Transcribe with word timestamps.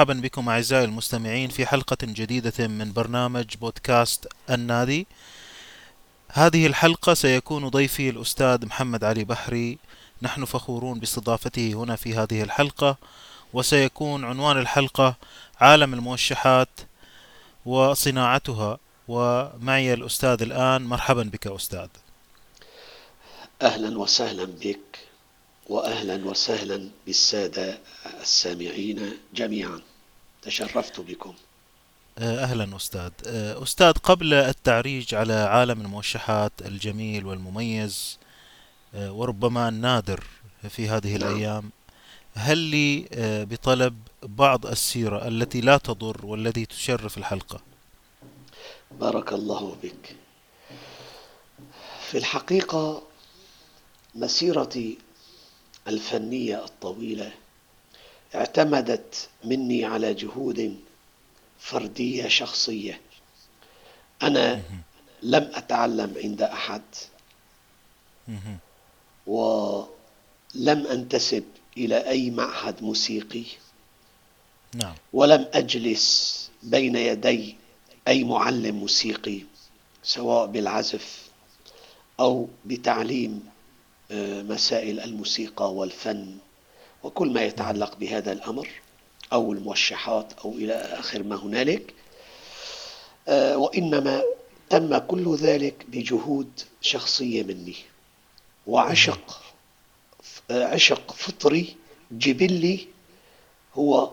مرحبا 0.00 0.20
بكم 0.20 0.48
أعزائي 0.48 0.84
المستمعين 0.84 1.48
في 1.48 1.66
حلقة 1.66 1.96
جديدة 2.02 2.68
من 2.68 2.92
برنامج 2.92 3.56
بودكاست 3.56 4.26
النادي. 4.50 5.06
هذه 6.28 6.66
الحلقة 6.66 7.14
سيكون 7.14 7.68
ضيفي 7.68 8.08
الأستاذ 8.08 8.66
محمد 8.66 9.04
علي 9.04 9.24
بحري. 9.24 9.78
نحن 10.22 10.44
فخورون 10.44 10.98
باستضافته 10.98 11.72
هنا 11.72 11.96
في 11.96 12.14
هذه 12.14 12.42
الحلقة 12.42 12.96
وسيكون 13.52 14.24
عنوان 14.24 14.58
الحلقة 14.58 15.14
عالم 15.60 15.94
الموشحات 15.94 16.80
وصناعتها. 17.66 18.78
ومعي 19.08 19.94
الأستاذ 19.94 20.42
الآن 20.42 20.82
مرحبا 20.82 21.22
بك 21.22 21.46
أستاذ. 21.46 21.88
أهلا 23.62 23.98
وسهلا 23.98 24.44
بك 24.44 24.98
وأهلا 25.68 26.24
وسهلا 26.24 26.90
بالسادة 27.06 27.78
السامعين 28.20 29.12
جميعا. 29.34 29.89
تشرفت 30.42 31.00
بكم. 31.00 31.34
أهلا 32.18 32.76
أستاذ. 32.76 33.10
أستاذ 33.62 33.92
قبل 33.92 34.34
التعريج 34.34 35.14
على 35.14 35.32
عالم 35.32 35.80
الموشحات 35.80 36.52
الجميل 36.60 37.26
والمميز 37.26 38.18
وربما 38.94 39.68
النادر 39.68 40.24
في 40.68 40.88
هذه 40.88 41.16
نعم. 41.16 41.30
الأيام 41.30 41.70
هل 42.34 42.58
لي 42.58 43.08
بطلب 43.50 43.98
بعض 44.22 44.66
السيرة 44.66 45.28
التي 45.28 45.60
لا 45.60 45.76
تضر 45.76 46.26
والتي 46.26 46.66
تشرف 46.66 47.18
الحلقة؟ 47.18 47.60
بارك 48.90 49.32
الله 49.32 49.76
بك 49.82 50.16
في 52.10 52.18
الحقيقة 52.18 53.02
مسيرتي 54.14 54.98
الفنية 55.88 56.64
الطويلة 56.64 57.32
اعتمدت 58.34 59.28
مني 59.44 59.84
على 59.84 60.14
جهود 60.14 60.76
فردية 61.58 62.28
شخصية. 62.28 63.00
أنا 64.22 64.62
لم 65.22 65.50
أتعلم 65.54 66.14
عند 66.24 66.42
أحد. 66.42 66.82
ولم 69.26 70.86
أنتسب 70.86 71.44
إلى 71.76 72.08
أي 72.08 72.30
معهد 72.30 72.82
موسيقي. 72.82 73.44
نعم. 74.74 74.94
ولم 75.12 75.48
أجلس 75.54 76.50
بين 76.62 76.96
يدي 76.96 77.56
أي 78.08 78.24
معلم 78.24 78.74
موسيقي 78.74 79.40
سواء 80.02 80.46
بالعزف 80.46 81.28
أو 82.20 82.48
بتعليم 82.64 83.50
آه، 84.10 84.42
مسائل 84.42 85.00
الموسيقى 85.00 85.74
والفن. 85.74 86.38
وكل 87.02 87.32
ما 87.32 87.42
يتعلق 87.42 87.96
بهذا 87.96 88.32
الأمر 88.32 88.68
أو 89.32 89.52
الموشحات 89.52 90.32
أو 90.44 90.50
إلى 90.52 90.74
آخر 90.74 91.22
ما 91.22 91.36
هنالك 91.36 91.94
آه، 93.28 93.56
وإنما 93.56 94.22
تم 94.70 94.98
كل 94.98 95.34
ذلك 95.36 95.84
بجهود 95.88 96.50
شخصية 96.80 97.42
مني 97.42 97.76
وعشق 98.66 99.42
آه، 100.50 100.64
عشق 100.64 101.12
فطري 101.12 101.76
جبلي 102.12 102.86
هو 103.74 104.10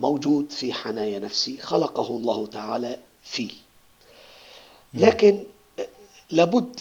موجود 0.00 0.50
في 0.52 0.72
حنايا 0.72 1.18
نفسي 1.18 1.58
خلقه 1.58 2.06
الله 2.16 2.46
تعالى 2.46 2.98
في 3.22 3.50
لكن 4.94 5.44
لابد 6.30 6.80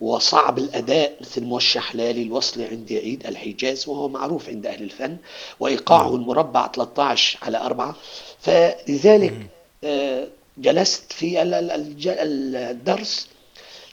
وصعب 0.00 0.58
الأداء 0.58 1.16
مثل 1.20 1.44
موشح 1.44 1.94
ليالي 1.94 2.22
الوصل 2.22 2.62
عند 2.62 2.92
عيد 2.92 3.26
الحجاز 3.26 3.88
وهو 3.88 4.08
معروف 4.08 4.48
عند 4.48 4.66
أهل 4.66 4.82
الفن 4.82 5.16
وإيقاعه 5.60 6.14
المربع 6.14 6.68
13 6.72 7.38
على 7.42 7.58
4 7.58 7.96
فلذلك 8.40 9.46
آه، 9.84 10.28
جلست 10.58 11.12
في 11.12 11.42
الدرس 11.42 13.28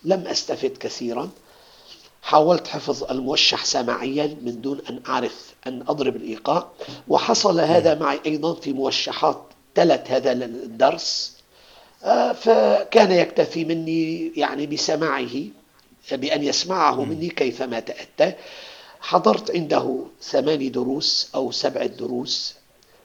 لم 0.06 0.28
أستفد 0.28 0.78
كثيرا. 0.78 1.30
حاولت 2.22 2.68
حفظ 2.68 3.04
الموشح 3.04 3.66
سماعيا 3.66 4.38
من 4.42 4.62
دون 4.62 4.82
أن 4.90 5.00
أعرف 5.08 5.54
أن 5.68 5.84
أضرب 5.88 6.16
الإيقاع. 6.16 6.68
وحصل 7.08 7.60
هذا 7.60 7.96
معي 7.96 8.20
أيضا 8.26 8.54
في 8.54 8.74
موشحات 8.74 9.42
تلت 9.76 10.04
هذا 10.08 10.32
الدرس. 10.32 11.38
آه، 12.04 12.34
فكان 12.34 13.12
يكتفي 13.12 13.66
مني 13.66 14.32
يعني 14.36 14.66
بسماعه 14.68 15.32
بأن 16.12 16.44
يسمعه 16.44 17.06
مني 17.06 17.30
كيفما 17.30 17.80
تأتى. 17.80 18.36
حضرت 19.04 19.52
عنده 19.52 20.06
ثماني 20.22 20.70
دروس 20.70 21.30
أو 21.36 21.52
سبع 21.52 21.86
دروس 21.86 22.56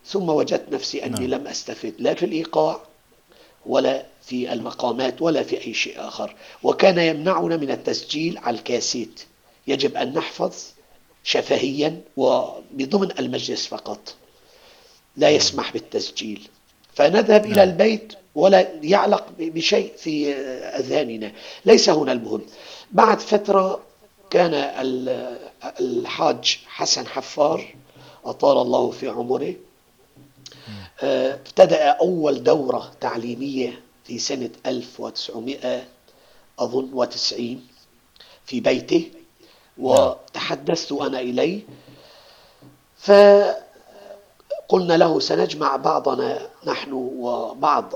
ثم 0.06 0.28
وجدت 0.28 0.72
نفسي 0.72 1.04
أني 1.04 1.26
نعم. 1.26 1.40
لم 1.40 1.46
أستفد 1.46 1.94
لا 1.98 2.14
في 2.14 2.26
الإيقاع 2.26 2.80
ولا 3.68 4.06
في 4.22 4.52
المقامات 4.52 5.22
ولا 5.22 5.42
في 5.42 5.66
أي 5.66 5.74
شيء 5.74 6.08
آخر. 6.08 6.34
وكان 6.62 6.98
يمنعنا 6.98 7.56
من 7.56 7.70
التسجيل 7.70 8.38
على 8.38 8.56
الكاسيت. 8.56 9.20
يجب 9.66 9.96
أن 9.96 10.12
نحفظ 10.12 10.54
شفهيا 11.24 12.00
وبضمن 12.16 13.18
المجلس 13.18 13.66
فقط. 13.66 14.14
لا 15.16 15.30
يسمح 15.30 15.72
بالتسجيل. 15.72 16.48
فنذهب 16.94 17.44
إلى 17.44 17.54
نعم. 17.54 17.68
البيت 17.68 18.12
ولا 18.34 18.68
يعلق 18.82 19.26
بشيء 19.38 19.92
في 19.96 20.34
أذهاننا. 20.78 21.32
ليس 21.64 21.88
هنا 21.88 22.12
المهم. 22.12 22.42
بعد 22.92 23.20
فترة 23.20 23.80
كان 24.30 24.54
الحاج 25.80 26.58
حسن 26.66 27.06
حفار 27.06 27.74
أطال 28.24 28.58
الله 28.58 28.90
في 28.90 29.08
عمره. 29.08 29.54
ابتدأ 31.02 31.84
أول 31.90 32.42
دورة 32.42 32.92
تعليمية 33.00 33.80
في 34.04 34.18
سنة 34.18 34.50
1900 34.66 35.84
أظن 36.58 36.90
وتسعين 36.92 37.66
في 38.44 38.60
بيته 38.60 39.10
وتحدثت 39.78 40.92
أنا 40.92 41.20
إليه. 41.20 41.60
فقلنا 42.98 43.56
له 44.96 45.20
سنجمع 45.20 45.76
بعضنا 45.76 46.48
نحن 46.66 46.92
وبعض 46.92 47.94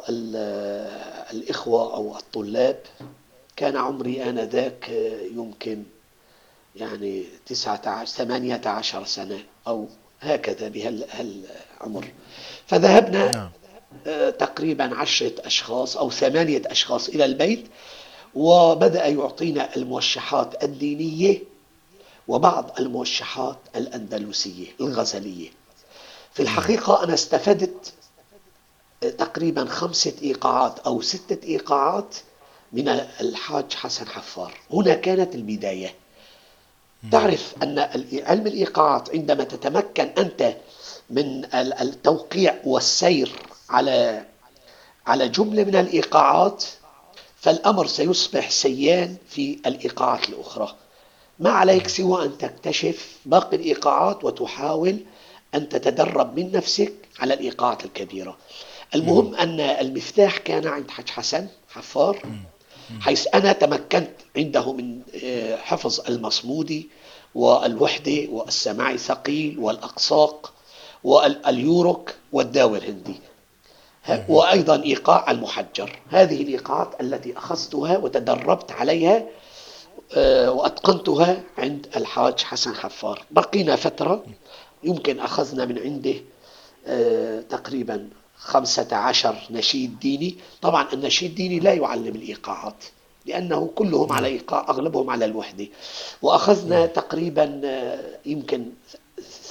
الإخوة 1.32 1.94
أو 1.94 2.16
الطلاب. 2.16 2.80
كان 3.56 3.76
عمري 3.76 4.22
آنذاك 4.22 4.88
يمكن 5.34 5.82
يعني 6.76 7.24
تسعة 7.46 7.82
عشر 7.86 8.12
ثمانية 8.12 8.60
عشر 8.66 9.04
سنة 9.04 9.38
أو 9.66 9.86
هكذا 10.20 10.68
بهالعمر 10.68 12.08
فذهبنا 12.72 13.32
نعم. 13.32 13.50
آه، 14.06 14.30
تقريبا 14.30 14.94
عشرة 14.94 15.32
أشخاص 15.38 15.96
أو 15.96 16.10
ثمانية 16.10 16.62
أشخاص 16.66 17.08
إلى 17.08 17.24
البيت 17.24 17.66
وبدأ 18.34 19.06
يعطينا 19.06 19.76
الموشحات 19.76 20.64
الدينية 20.64 21.38
وبعض 22.28 22.80
الموشحات 22.80 23.58
الأندلسية 23.76 24.66
الغزلية. 24.80 25.48
في 26.32 26.42
الحقيقة 26.42 27.04
أنا 27.04 27.14
استفدت 27.14 27.92
تقريبا 29.00 29.64
خمسة 29.64 30.14
إيقاعات 30.22 30.78
أو 30.78 31.00
ستة 31.00 31.46
إيقاعات 31.46 32.16
من 32.72 32.88
الحاج 33.20 33.74
حسن 33.74 34.08
حفار. 34.08 34.54
هنا 34.72 34.94
كانت 34.94 35.34
البداية. 35.34 35.94
تعرف 37.12 37.54
أن 37.62 37.78
علم 38.12 38.46
الإيقاعات 38.46 39.10
عندما 39.10 39.44
تتمكن 39.44 40.10
أنت 40.18 40.56
من 41.10 41.44
التوقيع 41.54 42.54
والسير 42.64 43.32
على 43.70 44.24
على 45.06 45.28
جملة 45.28 45.64
من 45.64 45.76
الإيقاعات 45.76 46.64
فالأمر 47.40 47.86
سيصبح 47.86 48.50
سيان 48.50 49.16
في 49.28 49.58
الإيقاعات 49.66 50.28
الأخرى. 50.28 50.74
ما 51.38 51.50
عليك 51.50 51.88
سوى 51.88 52.24
أن 52.24 52.38
تكتشف 52.38 53.16
باقي 53.26 53.56
الإيقاعات 53.56 54.24
وتحاول 54.24 54.98
أن 55.54 55.68
تتدرب 55.68 56.38
من 56.38 56.52
نفسك 56.52 56.92
على 57.20 57.34
الإيقاعات 57.34 57.84
الكبيرة. 57.84 58.36
المهم 58.94 59.34
أن 59.34 59.60
المفتاح 59.60 60.36
كان 60.36 60.66
عند 60.66 60.90
حج 60.90 61.08
حسن 61.10 61.46
حفار 61.70 62.22
حيث 63.00 63.26
أنا 63.34 63.52
تمكنت 63.52 64.10
عنده 64.36 64.72
من 64.72 65.00
آه، 65.24 65.56
حفظ 65.56 66.00
المصمودي 66.08 66.88
والوحدة 67.34 68.26
والسماع 68.30 68.96
ثقيل 68.96 69.58
والأقساق. 69.58 70.51
واليورك 71.04 72.16
والداور 72.32 72.76
الهندي. 72.78 73.14
وأيضا 74.28 74.82
إيقاع 74.82 75.30
المحجر. 75.30 75.98
هذه 76.10 76.42
الإيقاعات 76.42 77.00
التي 77.00 77.38
أخذتها 77.38 77.98
وتدربت 77.98 78.72
عليها 78.72 79.24
آه، 80.16 80.50
وأتقنتها 80.50 81.42
عند 81.58 81.86
الحاج 81.96 82.40
حسن 82.40 82.74
حفار. 82.74 83.24
بقينا 83.30 83.76
فترة 83.76 84.24
يمكن 84.84 85.20
أخذنا 85.20 85.64
من 85.64 85.78
عنده 85.78 86.14
آه، 86.86 87.40
تقريبا 87.40 88.08
خمسة 88.36 88.96
عشر 88.96 89.34
نشيد 89.50 89.98
ديني. 90.00 90.36
طبعا 90.62 90.86
النشيد 90.92 91.28
الديني 91.28 91.60
لا 91.60 91.72
يعلم 91.74 92.14
الإيقاعات 92.16 92.84
لأنه 93.26 93.70
كلهم 93.74 94.12
على 94.12 94.26
إيقاع 94.26 94.66
أغلبهم 94.68 95.10
على 95.10 95.24
الوحدة. 95.24 95.66
وأخذنا 96.22 96.86
تقريبا 96.86 97.60
آه، 97.64 98.00
يمكن 98.26 98.66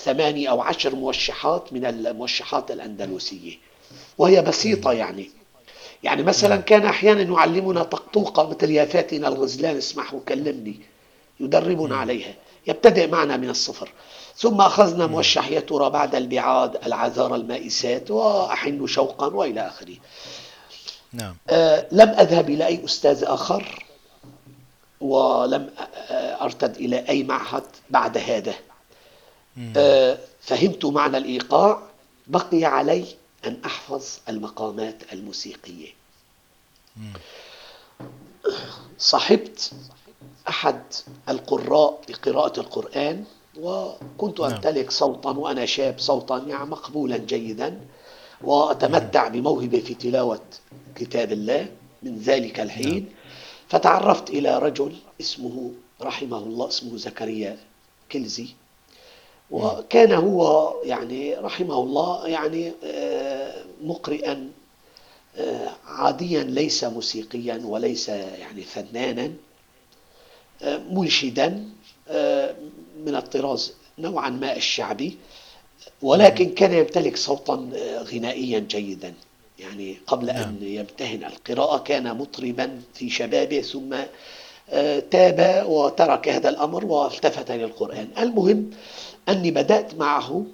ثماني 0.04 0.50
أو 0.50 0.62
عشر 0.62 0.96
موشحات 0.96 1.74
من 1.74 1.86
الموشحات 1.86 2.72
الأندلسية. 2.72 3.58
وهي 4.18 4.42
بسيطة 4.42 4.92
يعني. 4.94 5.30
يعني 6.04 6.24
مثلا 6.24 6.58
كان 6.58 6.86
أحيانا 6.86 7.22
يعلمنا 7.22 7.84
طقطوقة 7.84 8.50
مثل 8.50 8.72
يا 8.72 8.86
فاتن 8.86 9.26
الغزلان 9.26 9.78
اسمح 9.78 10.14
وكلمني 10.14 10.80
يدربنا 11.40 11.98
عليها. 11.98 12.34
يبتدئ 12.68 13.08
معنا 13.08 13.38
من 13.38 13.50
الصفر. 13.50 13.90
ثم 14.38 14.62
أخذنا 14.62 15.08
موشح 15.08 15.50
يا 15.50 15.60
ترى 15.60 15.90
بعد 15.90 16.16
البعاد 16.16 16.78
العذار 16.86 17.36
المائسات 17.36 18.12
وأحن 18.12 18.88
شوقا 18.88 19.28
وإلى 19.28 19.68
آخره. 19.68 19.96
نعم. 21.14 21.36
آه 21.50 21.88
لم 21.92 22.10
أذهب 22.10 22.50
إلى 22.50 22.66
أي 22.68 22.86
أستاذ 22.86 23.24
آخر 23.24 23.86
ولم 25.02 25.70
آه، 26.10 26.44
أرتد 26.44 26.76
إلى 26.76 27.10
أي 27.10 27.24
معهد 27.24 27.64
بعد 27.90 28.18
هذا. 28.18 28.54
فهمت 30.42 30.86
معنى 30.86 31.18
الإيقاع. 31.18 31.82
بقي 32.28 32.66
علي 32.66 33.06
أن 33.46 33.58
أحفظ 33.66 34.06
المقامات 34.30 35.14
الموسيقية. 35.14 35.88
صحبت 39.00 39.72
أحد 40.50 40.82
القراء 41.30 42.02
لقراءة 42.10 42.60
القرآن 42.60 43.24
وكنت 43.60 44.42
نعم. 44.42 44.52
أمتلك 44.52 44.92
صوتا 44.92 45.30
وأنا 45.30 45.66
شاب 45.66 46.00
صوتا 46.00 46.38
يعني 46.48 46.66
مقبولا 46.66 47.18
جيدا 47.18 47.82
وأتمتع 48.42 49.28
بموهبة 49.28 49.80
في 49.80 49.94
تلاوة 49.94 50.42
كتاب 50.96 51.32
الله 51.32 51.68
من 52.04 52.18
ذلك 52.20 52.60
الحين. 52.60 53.04
نعم. 53.04 53.14
فتعرفت 53.70 54.30
إلى 54.30 54.60
رجل 54.60 54.96
اسمه 55.22 55.72
رحمه 56.02 56.38
الله 56.38 56.68
اسمه 56.68 56.98
زكريا 56.98 57.58
كلزي. 58.12 58.48
وكان 59.52 60.12
هو 60.12 60.74
يعني 60.84 61.36
رحمه 61.36 61.80
الله 61.84 62.28
يعني 62.28 62.72
آه، 62.84 63.64
مقرئا 63.84 64.50
آه، 65.38 65.70
عاديا 65.86 66.44
ليس 66.44 66.84
موسيقيا 66.84 67.62
وليس 67.66 68.10
يعني 68.10 68.62
فنانا 68.62 69.32
آه، 70.62 70.78
منشدا 70.92 71.70
من 73.06 73.16
الطراز 73.16 73.74
نوعا 74.00 74.30
ما 74.30 74.56
الشعبي 74.56 75.18
ولكن 76.02 76.50
كان 76.50 76.74
يمتلك 76.74 77.18
صوتا 77.18 77.70
غنائيا 78.14 78.60
جيدا. 78.60 79.14
يعني 79.60 79.98
قبل 80.08 80.30
أن 80.30 80.36
نعم. 80.36 80.58
يمتهن 80.62 81.24
القراءة 81.24 81.78
كان 81.78 82.18
مطربا 82.18 82.82
في 82.94 83.10
شبابه 83.10 83.62
ثم 83.62 83.96
تاب 85.12 85.66
وترك 85.68 86.30
هذا 86.30 86.50
الأمر 86.50 86.86
والتفت 86.86 87.52
للقرآن 87.52 88.08
المهم 88.20 88.72
أني 89.30 89.52
بدأت 89.52 89.96
معه 89.96 90.46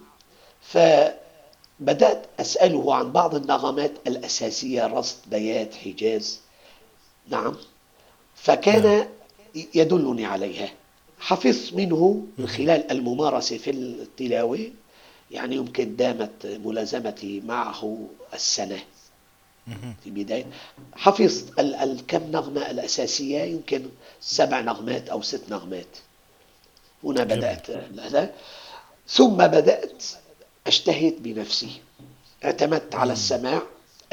فبدأت 0.61 2.25
أسأله 2.39 2.95
عن 2.95 3.11
بعض 3.11 3.35
النغمات 3.35 3.91
الأساسية 4.07 4.87
رصد 4.87 5.17
بيات 5.27 5.75
حجاز. 5.75 6.39
نعم. 7.29 7.55
فكان 8.35 8.83
نعم. 8.83 9.07
يدلني 9.75 10.25
عليها. 10.25 10.69
حفظت 11.19 11.73
منه 11.73 12.25
من 12.37 12.47
خلال 12.47 12.91
الممارسة 12.91 13.57
في 13.57 13.69
التلاوة 13.71 14.71
يعني 15.31 15.55
يمكن 15.55 15.95
دامت 15.95 16.45
ملازمتي 16.45 17.41
معه 17.45 18.07
السنة. 18.33 18.79
في 20.03 20.09
بداية 20.09 20.45
حفظت 20.95 21.59
الكم 21.59 22.31
نغمة 22.31 22.71
الأساسية؟ 22.71 23.43
يمكن 23.43 23.85
سبع 24.21 24.61
نغمات 24.61 25.09
أو 25.09 25.21
ست 25.21 25.41
نغمات. 25.49 25.97
هنا 27.03 27.23
بدأت. 27.23 27.71
هذا 27.99 28.33
ثم 29.09 29.37
بدأت 29.37 30.03
أجتهد 30.67 31.23
بنفسي. 31.23 31.69
اعتمدت 32.45 32.95
على 32.95 33.13
السماع 33.13 33.61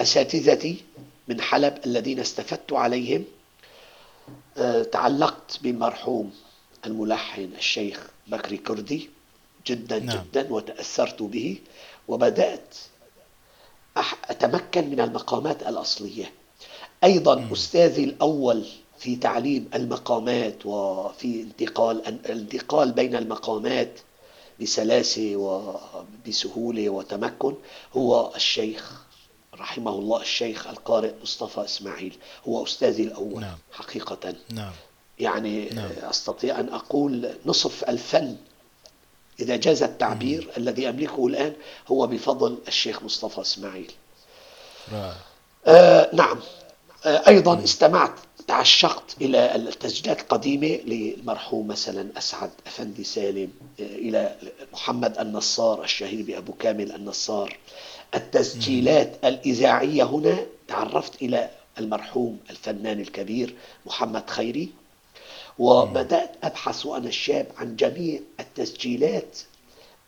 أساتذتي 0.00 0.76
من 1.28 1.40
حلب 1.40 1.78
الذين 1.86 2.20
استفدت 2.20 2.72
عليهم. 2.72 3.24
أه، 4.56 4.82
تعلقت 4.82 5.58
بالمرحوم 5.62 6.32
الملحن 6.86 7.50
الشيخ 7.58 8.06
بكري 8.26 8.56
كردي 8.56 9.10
جدا 9.66 9.98
نعم. 9.98 10.16
جدا 10.24 10.52
وتأثرت 10.52 11.22
به. 11.22 11.58
وبدأت 12.08 12.74
أتمكن 14.30 14.90
من 14.90 15.00
المقامات 15.00 15.62
الأصلية. 15.62 16.32
أيضا 17.04 17.34
مم. 17.34 17.52
أستاذي 17.52 18.04
الأول 18.04 18.64
في 18.98 19.16
تعليم 19.16 19.70
المقامات 19.74 20.66
وفي 20.66 21.42
انتقال 21.42 22.06
الانتقال 22.06 22.92
بين 22.92 23.16
المقامات 23.16 23.90
بسلاسة 24.60 25.32
وبسهولة 25.36 26.90
وتمكن 26.90 27.54
هو 27.96 28.32
الشيخ 28.36 28.92
رحمه 29.54 29.90
الله 29.90 30.20
الشيخ 30.20 30.66
القارئ 30.66 31.12
مصطفى 31.22 31.64
إسماعيل 31.64 32.16
هو 32.48 32.64
أستاذي 32.64 33.02
الأول 33.02 33.40
نعم. 33.40 33.56
حقيقة 33.72 34.34
نعم. 34.50 34.72
يعني 35.18 35.68
نعم. 35.68 35.90
أستطيع 36.02 36.60
أن 36.60 36.68
أقول 36.68 37.30
نصف 37.46 37.84
الفن 37.84 38.36
إذا 39.40 39.56
جاز 39.56 39.82
التعبير 39.82 40.42
مم. 40.44 40.50
الذي 40.56 40.88
أملكه 40.88 41.26
الآن 41.26 41.52
هو 41.88 42.06
بفضل 42.06 42.58
الشيخ 42.68 43.02
مصطفى 43.02 43.40
إسماعيل 43.40 43.92
آه 45.66 46.10
نعم 46.14 46.38
آه 47.04 47.28
أيضا 47.28 47.54
مم. 47.54 47.62
استمعت 47.62 48.12
تعشقت 48.46 49.16
إلى 49.20 49.56
التسجيلات 49.56 50.20
القديمة 50.20 50.66
للمرحوم 50.66 51.66
مثلا 51.68 52.08
أسعد 52.18 52.50
أفندي 52.66 53.04
سالم 53.04 53.50
إلى 53.80 54.36
محمد 54.72 55.18
النصار 55.18 55.84
الشهير 55.84 56.22
بأبو 56.22 56.52
كامل 56.52 56.92
النصار. 56.92 57.56
التسجيلات 58.14 59.16
الإذاعية 59.24 60.02
هنا 60.04 60.46
تعرفت 60.68 61.22
إلى 61.22 61.50
المرحوم 61.78 62.38
الفنان 62.50 63.00
الكبير 63.00 63.54
محمد 63.86 64.30
خيري 64.30 64.68
وبدأت 65.58 66.30
أبحث 66.42 66.86
وأنا 66.86 67.08
الشاب 67.08 67.46
عن 67.56 67.76
جميع 67.76 68.20
التسجيلات 68.40 69.38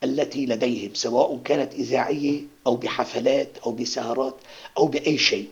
التي 0.04 0.46
لديهم 0.46 0.94
سواء 0.94 1.38
كانت 1.44 1.74
إذاعية 1.74 2.40
أو 2.66 2.76
بحفلات 2.76 3.48
أو 3.66 3.72
بسهرات 3.72 4.34
أو 4.78 4.86
بأي 4.86 5.18
شيء. 5.18 5.48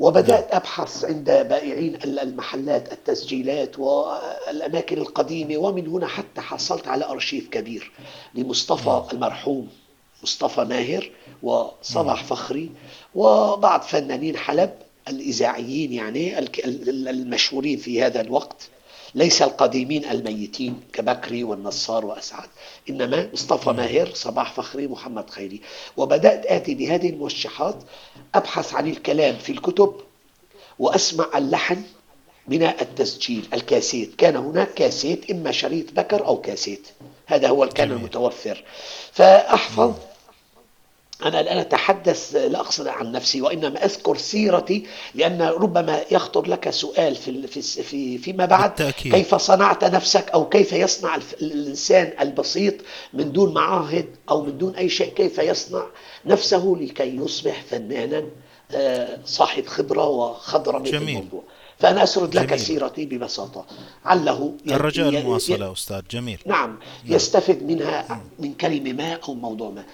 وبدأت 0.00 0.54
أبحث 0.54 1.04
عند 1.04 1.24
بائعين 1.24 1.98
المحلات 2.04 2.92
التسجيلات 2.92 3.78
والأماكن 3.78 4.98
القديمة 4.98 5.56
ومن 5.56 5.86
هنا 5.86 6.06
حتى 6.06 6.40
حصلت 6.40 6.88
على 6.88 7.04
أرشيف 7.04 7.48
كبير 7.48 7.92
لمصطفى 8.34 9.02
المرحوم 9.12 9.68
مصطفى 10.22 10.64
ماهر 10.64 11.10
وصباح 11.42 12.24
فخري 12.24 12.70
وبعض 13.14 13.82
فنانين 13.82 14.36
حلب 14.36 14.70
الإذاعيين 15.08 15.92
يعني 15.92 16.38
المشهورين 17.10 17.78
في 17.78 18.02
هذا 18.02 18.20
الوقت. 18.20 18.68
ليس 19.14 19.42
القديمين 19.42 20.04
الميتين 20.04 20.80
كبكري 20.92 21.44
والنصار 21.44 22.06
وأسعد. 22.06 22.48
إنما 22.90 23.28
مصطفى 23.32 23.70
ماهر 23.70 24.10
صباح 24.14 24.52
فخري 24.52 24.86
محمد 24.86 25.30
خيري. 25.30 25.60
وبدأت 25.96 26.46
آتي 26.46 26.74
بهذه 26.74 27.08
الموشحات 27.10 27.76
أبحث 28.34 28.74
عن 28.74 28.88
الكلام 28.88 29.36
في 29.36 29.52
الكتب 29.52 29.94
وأسمع 30.78 31.26
اللحن 31.34 31.82
من 32.48 32.62
التسجيل. 32.62 33.48
الكاسيت 33.52 34.14
كان 34.14 34.36
هناك 34.36 34.74
كاسيت 34.74 35.30
إما 35.30 35.52
شريط 35.52 35.92
بكر 35.92 36.26
أو 36.26 36.40
كاسيت. 36.40 36.88
هذا 37.26 37.48
هو 37.48 37.68
كان 37.68 37.92
المتوفر. 37.92 38.64
فأحفظ 39.12 39.94
أنا 41.24 41.40
الآن 41.40 41.58
أتحدث 41.58 42.36
لا 42.36 42.60
أقصد 42.60 42.88
عن 42.88 43.12
نفسي 43.12 43.42
وإنما 43.42 43.84
أذكر 43.84 44.16
سيرتي 44.16 44.86
لأن 45.14 45.42
ربما 45.42 46.00
يخطر 46.10 46.48
لك 46.48 46.70
سؤال 46.70 47.16
في 47.16 47.62
في 47.82 48.18
فيما 48.18 48.46
بعد. 48.46 48.68
بالتأكيد. 48.68 49.14
كيف 49.14 49.34
صنعت 49.34 49.84
نفسك؟ 49.84 50.30
أو 50.30 50.48
كيف 50.48 50.72
يصنع 50.72 51.18
الإنسان 51.42 52.12
البسيط 52.20 52.74
من 53.12 53.32
دون 53.32 53.54
معاهد 53.54 54.06
أو 54.30 54.42
من 54.42 54.58
دون 54.58 54.74
أي 54.76 54.88
شيء؟ 54.88 55.12
كيف 55.14 55.38
يصنع 55.38 55.86
نفسه 56.26 56.76
لكي 56.80 57.16
يصبح 57.16 57.62
فنانا 57.70 58.24
آه، 58.74 59.18
صاحب 59.24 59.66
خبرة 59.66 60.08
وخضرة 60.08 60.82
في 60.82 60.96
الموضوع؟ 60.96 61.42
فأنا 61.78 62.02
أسرد 62.02 62.30
جميل. 62.30 62.46
لك 62.46 62.56
سيرتي 62.56 63.06
ببساطة. 63.06 63.66
عله 64.04 64.54
الرجاء 64.70 65.08
المواصلة 65.08 65.72
أستاذ 65.72 66.02
جميل. 66.10 66.38
نعم, 66.46 66.68
نعم. 66.70 66.78
يستفد 67.04 67.62
منها 67.62 68.20
من 68.38 68.54
كلمة 68.54 68.92
ما 68.92 69.18
أو 69.28 69.34
موضوع 69.34 69.70
ما. 69.70 69.84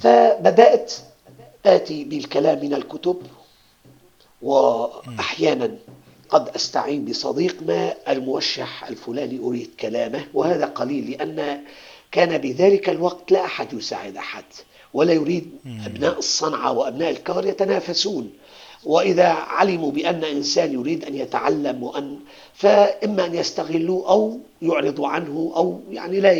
فبدأت 0.00 0.92
آتي 1.66 2.04
بالكلام 2.04 2.60
من 2.64 2.74
الكتب 2.74 3.16
وأحيانا 4.42 5.76
قد 6.28 6.48
أستعين 6.48 7.04
بصديق 7.04 7.56
ما 7.66 7.94
الموشح 8.08 8.84
الفلاني 8.84 9.38
أريد 9.38 9.70
كلامه 9.80 10.24
وهذا 10.34 10.66
قليل 10.66 11.10
لأن 11.10 11.60
كان 12.12 12.38
بذلك 12.38 12.88
الوقت 12.88 13.32
لا 13.32 13.44
أحد 13.44 13.72
يساعد 13.72 14.16
أحد 14.16 14.44
ولا 14.94 15.12
يريد 15.12 15.50
أبناء 15.86 16.18
الصنعة 16.18 16.72
وأبناء 16.72 17.10
الكار 17.10 17.46
يتنافسون. 17.46 18.30
وإذا 18.84 19.26
علموا 19.28 19.90
بأن 19.90 20.24
إنسان 20.24 20.72
يريد 20.72 21.04
أن 21.04 21.14
يتعلم 21.14 21.82
وأن 21.82 22.18
فإما 22.54 23.26
أن 23.26 23.34
يستغلوا 23.34 24.08
أو 24.08 24.38
يعرضوا 24.62 25.08
عنه 25.08 25.52
أو 25.56 25.80
يعني 25.90 26.20
لا 26.20 26.32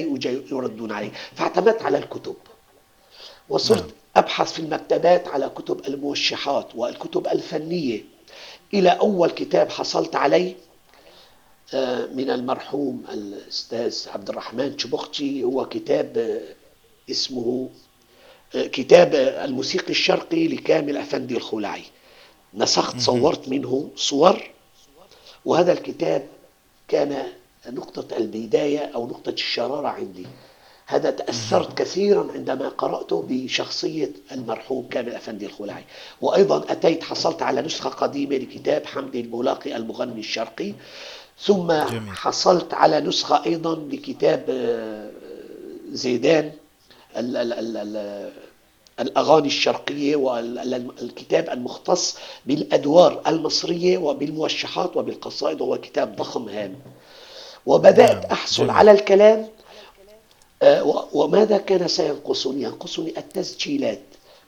يردون 0.53 0.93
عليه. 0.93 1.11
فاعتمدت 1.35 1.83
على 1.83 1.99
الكتب. 1.99 2.35
وصرت 3.51 3.83
نعم. 3.83 3.91
أبحث 4.17 4.53
في 4.53 4.59
المكتبات 4.59 5.29
على 5.29 5.49
كتب 5.49 5.87
الموشحات 5.89 6.69
والكتب 6.75 7.27
الفنية. 7.27 8.05
إلى 8.75 8.91
أول 8.91 9.31
كتاب 9.31 9.71
حصلت 9.71 10.17
عليه 10.17 10.55
آه، 11.75 12.07
من 12.07 12.31
المرحوم 12.31 13.05
الأستاذ 13.13 14.09
عبد 14.09 14.29
الرحمن 14.29 14.79
شبختي 14.79 15.45
هو 15.45 15.69
كتاب 15.69 16.19
آه، 16.19 16.55
اسمه 17.11 17.69
آه، 18.55 18.67
كتاب 18.67 19.15
الموسيقي 19.15 19.91
الشرقي 19.91 20.49
لكامل 20.49 20.97
أفندي 20.97 21.37
الخلعي. 21.37 21.83
نسخت 22.55 23.01
صورت 23.01 23.49
منه 23.49 23.91
صور. 23.97 24.51
وهذا 25.45 25.73
الكتاب 25.73 26.27
كان 26.89 27.27
نقطة 27.67 28.17
البداية 28.17 28.79
أو 28.95 29.07
نقطة 29.07 29.31
الشرارة 29.31 29.89
عندي. 29.89 30.27
هذا 30.91 31.11
تأثرت 31.11 31.79
كثيرا 31.79 32.29
عندما 32.35 32.69
قرأته 32.69 33.25
بشخصية 33.29 34.11
المرحوم 34.33 34.89
كامل 34.91 35.15
أفندي 35.15 35.47
الخلعي 35.47 35.85
وأيضا 36.21 36.65
أتيت 36.73 37.03
حصلت 37.05 37.43
على 37.43 37.63
نسخة 37.63 37.91
قديمة 37.91 38.37
لكتاب 38.37 38.87
حمدي 38.87 39.21
الملاقي 39.21 39.77
المغني 39.77 40.21
الشرقي 40.21 40.73
ثم 41.39 41.73
جميل. 41.73 42.17
حصلت 42.17 42.75
على 42.75 43.01
نسخة 43.01 43.47
أيضا 43.47 43.75
لكتاب 43.75 44.45
آه، 44.49 45.11
زيدان 45.93 46.53
ال 47.17 47.37
ال 47.37 47.53
ال 47.53 47.77
ال 47.77 48.31
الأغاني 49.01 49.47
الشرقية 49.47 50.17
والكتاب 50.17 51.51
المختص 51.51 52.17
بالأدوار 52.47 53.21
المصرية 53.27 53.99
وبالموشحات 53.99 54.97
وبالقصائد 54.97 55.61
وهو 55.61 55.79
كتاب 55.79 56.17
ضخم 56.17 56.49
هام 56.49 56.75
وبدأت 57.67 58.23
نعم. 58.23 58.33
أحصل 58.33 58.71
على 58.71 58.91
الكلام 58.91 59.49
وماذا 61.13 61.59
كان 61.59 61.89
سينقصني؟ 61.89 62.63
ينقصني 62.63 63.19
التسجيلات. 63.19 64.01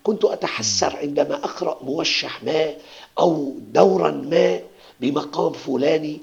كنت 0.03 0.25
أتحسر 0.25 0.97
عندما 0.97 1.35
أقرأ 1.35 1.79
موشح 1.83 2.43
ما 2.45 2.75
أو 3.19 3.55
دورا 3.73 4.11
ما 4.11 4.61
بمقام 5.01 5.53
فلاني 5.53 6.21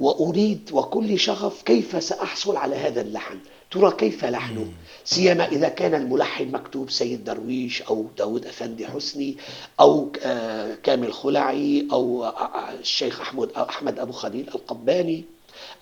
وأريد 0.00 0.70
وكل 0.72 1.18
شغف 1.18 1.62
كيف 1.62 2.04
سأحصل 2.04 2.56
على 2.56 2.76
هذا 2.76 3.00
اللحن؟ 3.00 3.38
ترى 3.70 3.90
كيف 3.90 4.24
لحنه 4.24 4.66
سيما 5.04 5.48
إذا 5.48 5.68
كان 5.68 5.94
الملحن 5.94 6.50
مكتوب 6.52 6.90
سيد 6.90 7.24
درويش 7.24 7.82
أو 7.82 8.06
داود 8.18 8.46
أفندي 8.46 8.86
حسني 8.86 9.36
أو 9.80 10.12
آه، 10.22 10.74
كامل 10.74 11.12
خلعي 11.12 11.88
أو 11.92 12.24
آه، 12.24 12.70
الشيخ 12.80 13.20
أحمد 13.20 13.50
أحمد 13.52 13.98
أبو 13.98 14.12
خليل 14.12 14.48
القباني 14.54 15.24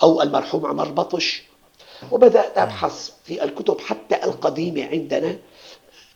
أو 0.02 0.22
المرحوم 0.22 0.66
عمر 0.66 0.88
بطش 0.88 1.42
وبدأت 2.12 2.58
أبحث 2.58 3.10
في 3.24 3.44
الكتب 3.44 3.80
حتى 3.80 4.24
القديمة 4.24 4.84
عندنا 4.84 5.36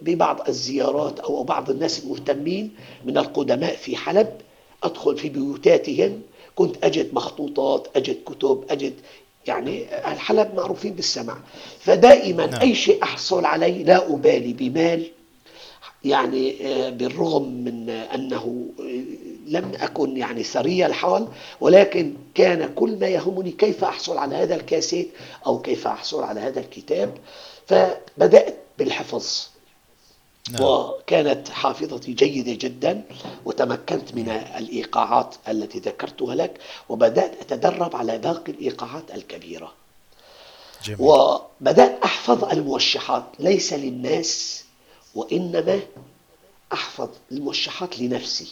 ببعض 0.00 0.48
الزيارات 0.48 1.20
أو 1.20 1.42
بعض 1.42 1.70
الناس 1.70 2.04
المهتمين 2.04 2.74
من 3.04 3.18
القدماء 3.18 3.76
في 3.76 3.96
حلب. 3.96 4.40
أدخل 4.82 5.16
في 5.16 5.28
بيوتاتهم. 5.28 6.22
كنت 6.54 6.84
أجد 6.84 7.14
مخطوطات 7.14 7.88
أجد 7.96 8.16
كتب 8.26 8.64
أجد 8.70 8.94
يعني 9.46 9.84
الحلب 10.12 10.54
معروفين 10.54 10.94
بالسمع 10.94 11.36
فدائما 11.78 12.46
نعم. 12.46 12.60
أي 12.60 12.74
شيء 12.74 13.02
أحصل 13.02 13.44
عليه 13.44 13.84
لا 13.84 14.14
أبالي 14.14 14.52
بمال 14.52 15.06
يعني 16.04 16.66
آه، 16.66 16.90
بالرغم 16.90 17.42
من 17.42 17.90
أنه 17.90 18.66
لم 19.50 19.72
أكن 19.80 20.16
يعني 20.16 20.42
ثري 20.42 20.86
الحال 20.86 21.28
ولكن 21.60 22.14
كان 22.34 22.74
كل 22.74 22.98
ما 22.98 23.06
يهمني 23.06 23.50
كيف 23.50 23.84
أحصل 23.84 24.18
على 24.18 24.36
هذا 24.36 24.54
الكاسيت 24.54 25.10
أو 25.46 25.58
كيف 25.62 25.86
أحصل 25.86 26.22
على 26.22 26.40
هذا 26.40 26.60
الكتاب 26.60 27.18
فبدأت 27.66 28.56
بالحفظ 28.78 29.48
نعم. 30.50 30.62
وكانت 30.62 31.48
حافظتي 31.48 32.12
جيدة 32.12 32.68
جدا 32.68 33.02
وتمكنت 33.44 34.14
من 34.14 34.28
الإيقاعات 34.28 35.34
التي 35.48 35.78
ذكرتها 35.78 36.34
لك 36.34 36.60
وبدأت 36.88 37.40
أتدرب 37.40 37.96
على 37.96 38.18
باقي 38.18 38.52
الإيقاعات 38.52 39.14
الكبيرة 39.14 39.72
جميل. 40.84 40.98
وبدأت 41.00 41.98
أحفظ 42.04 42.44
الموشحات 42.44 43.24
ليس 43.38 43.72
للناس 43.72 44.64
وإنما 45.14 45.80
أحفظ 46.72 47.08
الموشحات 47.32 47.98
لنفسي 47.98 48.48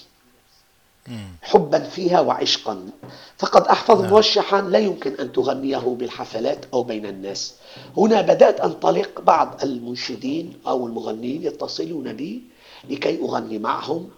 حبا 1.42 1.78
فيها 1.78 2.20
وعشقا. 2.20 2.90
فقد 3.38 3.66
أحفظ 3.66 4.00
نعم. 4.00 4.10
موشحا 4.10 4.60
لا 4.60 4.78
يمكن 4.78 5.12
أن 5.20 5.32
تغنيه 5.32 5.78
بالحفلات 5.78 6.64
أو 6.72 6.82
بين 6.82 7.06
الناس. 7.06 7.54
هنا 7.96 8.20
بدأت 8.20 8.60
أنطلق 8.60 9.20
بعض 9.20 9.62
المنشدين 9.62 10.54
أو 10.66 10.86
المغنيين 10.86 11.42
يتصلون 11.42 12.12
بي 12.12 12.42
لكي 12.90 13.20
أغني 13.20 13.58
معهم. 13.58 14.10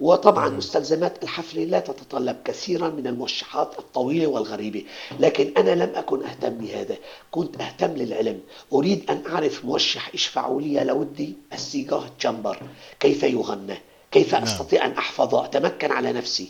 وطبعا 0.00 0.48
مستلزمات 0.48 1.22
الحفل 1.22 1.70
لا 1.70 1.80
تتطلب 1.80 2.36
كثيرا 2.44 2.88
من 2.88 3.06
الموشحات 3.06 3.78
الطويلة 3.78 4.26
والغريبة. 4.26 4.84
لكن 5.20 5.52
أنا 5.56 5.84
لم 5.84 5.92
أكن 5.94 6.24
أهتم 6.24 6.50
بهذا. 6.58 6.96
كنت 7.30 7.60
أهتم 7.60 7.90
للعلم. 7.90 8.40
أريد 8.72 9.10
أن 9.10 9.22
أعرف 9.32 9.64
موشح 9.64 10.14
إشفعوا 10.14 10.60
لي. 10.60 10.84
لودي 10.84 11.34
السيجاه 11.52 12.02
شنبر. 12.18 12.62
كيف 13.00 13.22
يغنى؟ 13.22 13.78
كيف 14.10 14.34
نعم. 14.34 14.42
أستطيع 14.42 14.86
أن 14.86 14.92
أحفظه 14.92 15.44
أتمكن 15.44 15.92
على 15.92 16.12
نفسي 16.12 16.48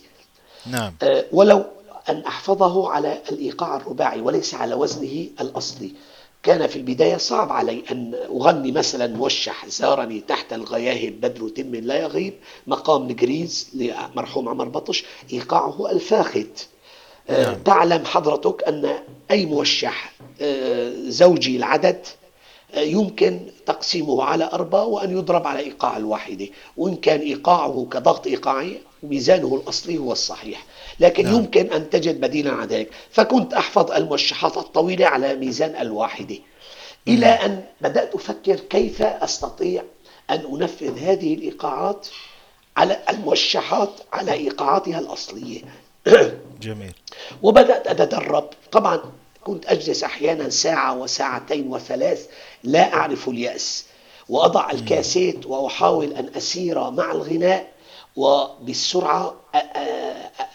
نعم. 0.66 0.94
أه 1.02 1.24
ولو 1.32 1.64
أن 2.08 2.18
أحفظه 2.18 2.90
على 2.90 3.22
الإيقاع 3.32 3.76
الرباعي 3.76 4.20
وليس 4.20 4.54
على 4.54 4.74
وزنه 4.74 5.26
الأصلي 5.40 5.92
كان 6.42 6.66
في 6.66 6.76
البداية 6.76 7.16
صعب 7.16 7.52
علي 7.52 7.82
أن 7.90 8.14
أغني 8.30 8.72
مثلا 8.72 9.16
موشح 9.16 9.66
زارني 9.66 10.20
تحت 10.20 10.52
الغياهب 10.52 11.20
بدر 11.20 11.48
تم 11.48 11.74
لا 11.74 11.96
يغيب 12.02 12.34
مقام 12.66 13.08
نجريز 13.08 13.68
لمرحوم 13.74 14.48
عمر 14.48 14.68
بطش 14.68 15.04
إيقاعه 15.32 15.90
الفاخت 15.90 16.68
آه، 17.30 17.42
نعم. 17.42 17.62
تعلم 17.62 18.04
حضرتك 18.04 18.64
أن 18.64 18.94
أي 19.30 19.46
موشح 19.46 20.12
آه، 20.40 20.92
زوجي 21.08 21.56
العدد 21.56 22.06
يمكن 22.76 23.40
تقسيمه 23.68 24.24
على 24.24 24.50
أربعة 24.52 24.84
وأن 24.84 25.18
يضرب 25.18 25.46
على 25.46 25.58
إيقاع 25.58 25.96
الواحدة. 25.96 26.46
وإن 26.76 26.96
كان 26.96 27.20
إيقاعه 27.20 27.86
كضغط 27.90 28.26
إيقاعي 28.26 28.80
ميزانه 29.02 29.54
الأصلي 29.54 29.98
هو 29.98 30.12
الصحيح. 30.12 30.64
لكن 31.00 31.24
نعم. 31.24 31.34
يمكن 31.34 31.72
أن 31.72 31.90
تجد 31.90 32.20
بديلا 32.20 32.52
عن 32.52 32.66
ذلك. 32.66 32.90
فكنت 33.10 33.54
أحفظ 33.54 33.90
الموشحات 33.92 34.56
الطويلة 34.56 35.06
على 35.06 35.34
ميزان 35.34 35.76
الواحدة. 35.80 36.38
إلى 37.08 37.26
أن 37.26 37.64
بدأت 37.80 38.14
أفكر 38.14 38.56
كيف 38.56 39.02
أستطيع 39.02 39.82
أن 40.30 40.40
أنفذ 40.54 40.98
هذه 40.98 41.34
الإيقاعات 41.34 42.06
على 42.76 42.98
الموشحات 43.08 43.90
على 44.12 44.32
إيقاعاتها 44.32 44.98
الأصلية. 44.98 45.60
جميل. 46.62 46.94
وبدأت 47.42 47.86
أتدرب. 47.86 48.50
طبعا 48.72 49.00
كنت 49.48 49.66
أجلس 49.66 50.04
أحيانا 50.04 50.48
ساعة 50.48 50.98
وساعتين 50.98 51.68
وثلاث 51.68 52.26
لا 52.64 52.94
أعرف 52.94 53.28
اليأس. 53.28 53.84
وأضع 54.28 54.70
الكاسيت 54.70 55.46
وأحاول 55.46 56.12
أن 56.12 56.30
أسير 56.36 56.90
مع 56.90 57.12
الغناء 57.12 57.72
وبالسرعة 58.16 59.34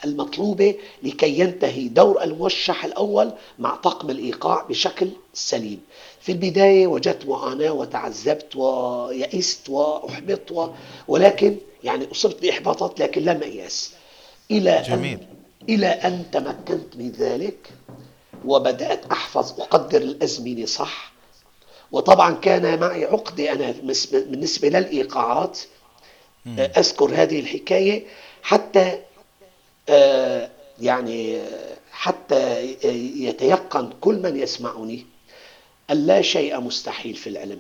المطلوبة 0.06 0.76
لكي 1.04 1.40
ينتهي 1.40 1.88
دور 1.88 2.24
الموشح 2.24 2.86
الأول 2.86 3.32
مع 3.60 3.76
طاقم 3.76 4.10
الإيقاع 4.10 4.64
بشكل 4.70 5.10
سليم. 5.34 5.82
في 6.22 6.32
البداية 6.32 6.88
وجدت 6.88 7.26
معاناة 7.26 7.72
وتعذبت 7.72 8.56
ويئست 8.56 9.70
وأحبطت 9.70 10.72
ولكن 11.08 11.58
يعني 11.84 12.12
أصبت 12.12 12.42
بإحباطات 12.42 13.00
لكن 13.00 13.22
لم 13.22 13.42
أيأس. 13.44 13.92
إلى 14.52 14.84
جميل. 14.88 15.18
أن 15.20 15.28
إلى 15.70 15.88
أن 15.88 16.24
تمكنت 16.32 16.96
من 16.98 17.12
ذلك 17.12 17.70
وبدأت 18.46 19.06
أحفظ 19.12 19.62
أقدر 19.62 20.02
الأزمنة 20.02 20.66
صح 20.66 21.13
وطبعا 21.94 22.34
كان 22.34 22.80
معي 22.80 23.06
عقدة 23.06 23.52
أنا 23.52 23.72
بالنسبة 24.12 24.70
للإيقاعات 24.70 25.60
أذكر 26.58 27.12
هذه 27.14 27.40
الحكاية 27.40 28.06
حتى 28.44 29.00
آه، 29.90 30.50
يعني 30.82 31.42
حتى 31.92 32.72
يتيقن 33.24 33.90
كل 34.02 34.16
من 34.16 34.40
يسمعني 34.40 35.06
أن 35.92 36.06
لا 36.06 36.22
شيء 36.22 36.60
مستحيل 36.60 37.16
في 37.16 37.30
العلم. 37.30 37.60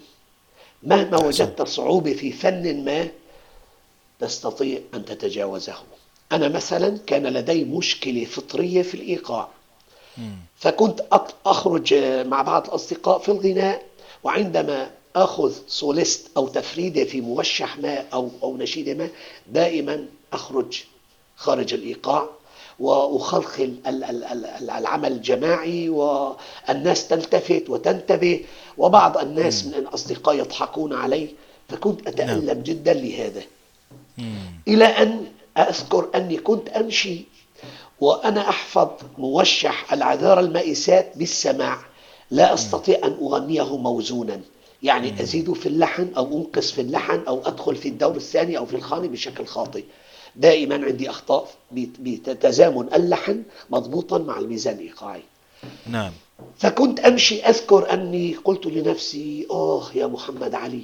مهما 0.83 1.17
وجدت 1.17 1.61
صعوبة 1.61 2.13
في 2.13 2.31
فن 2.31 2.85
ما 2.85 3.07
تستطيع 4.19 4.79
أن 4.93 5.05
تتجاوزه. 5.05 5.75
أنا 6.31 6.47
مثلا 6.47 6.97
كان 7.07 7.27
لدي 7.27 7.63
مشكلة 7.63 8.25
فطرية 8.25 8.81
في 8.81 8.93
الإيقاع. 8.93 9.47
فكنت 10.57 11.05
أخرج 11.45 11.93
مع 12.27 12.41
بعض 12.41 12.67
الأصدقاء 12.67 13.19
في 13.19 13.29
الغناء 13.29 13.83
وعندما 14.23 14.89
أخذ 15.15 15.53
سوليست 15.67 16.27
أو 16.37 16.47
تفريدة 16.47 17.03
في 17.03 17.21
موشح 17.21 17.77
ما 17.77 18.05
أو, 18.13 18.29
أو 18.43 18.57
نشيدة 18.57 18.93
ما 18.93 19.09
دائما 19.47 20.05
أخرج 20.33 20.83
خارج 21.35 21.73
الإيقاع 21.73 22.29
وأخلخل 22.79 23.75
العمل 24.77 25.11
الجماعي 25.11 25.89
والناس 25.89 27.07
تلتفت 27.07 27.69
وتنتبه 27.69 28.45
وبعض 28.77 29.17
الناس 29.17 29.65
من 29.65 29.73
الأصدقاء 29.73 30.35
يضحكون 30.35 30.93
علي 30.93 31.29
فكنت 31.69 32.07
أتألم 32.07 32.45
نعم. 32.45 32.63
جدا 32.63 32.93
لهذا. 32.93 33.41
إلى 34.67 34.85
أن 34.85 35.25
أذكر 35.57 36.09
أني 36.15 36.37
كنت 36.37 36.69
أمشي 36.69 37.21
وأنا 38.01 38.49
أحفظ 38.49 38.89
موشح 39.17 39.93
العذارى 39.93 40.39
المائسات 40.39 41.11
بالسماع. 41.17 41.77
لا 42.31 42.53
أستطيع 42.53 42.99
أن 43.03 43.17
أغنيه 43.21 43.77
موزونا. 43.77 44.41
يعني 44.83 45.21
أزيد 45.21 45.53
في 45.53 45.65
اللحن 45.65 46.09
أو 46.17 46.37
أنقص 46.37 46.71
في 46.71 46.81
اللحن 46.81 47.21
أو 47.27 47.41
أدخل 47.45 47.75
في 47.75 47.89
الدور 47.89 48.15
الثاني 48.15 48.57
أو 48.57 48.65
في 48.65 48.75
الخاني 48.75 49.07
بشكل 49.07 49.45
خاطئ. 49.45 49.83
دائما 50.35 50.85
عندي 50.85 51.09
أخطاء 51.09 51.47
بتزامن 51.71 52.93
اللحن 52.93 53.43
مضبوطا 53.69 54.17
مع 54.17 54.39
الميزان 54.39 54.73
الإيقاعي. 54.75 55.21
نعم. 55.87 56.11
فكنت 56.57 56.99
أمشي 56.99 57.43
أذكر 57.43 57.93
أني 57.93 58.35
قلت 58.43 58.65
لنفسي 58.65 59.47
آه 59.51 59.91
يا 59.95 60.07
محمد 60.07 60.53
علي 60.55 60.81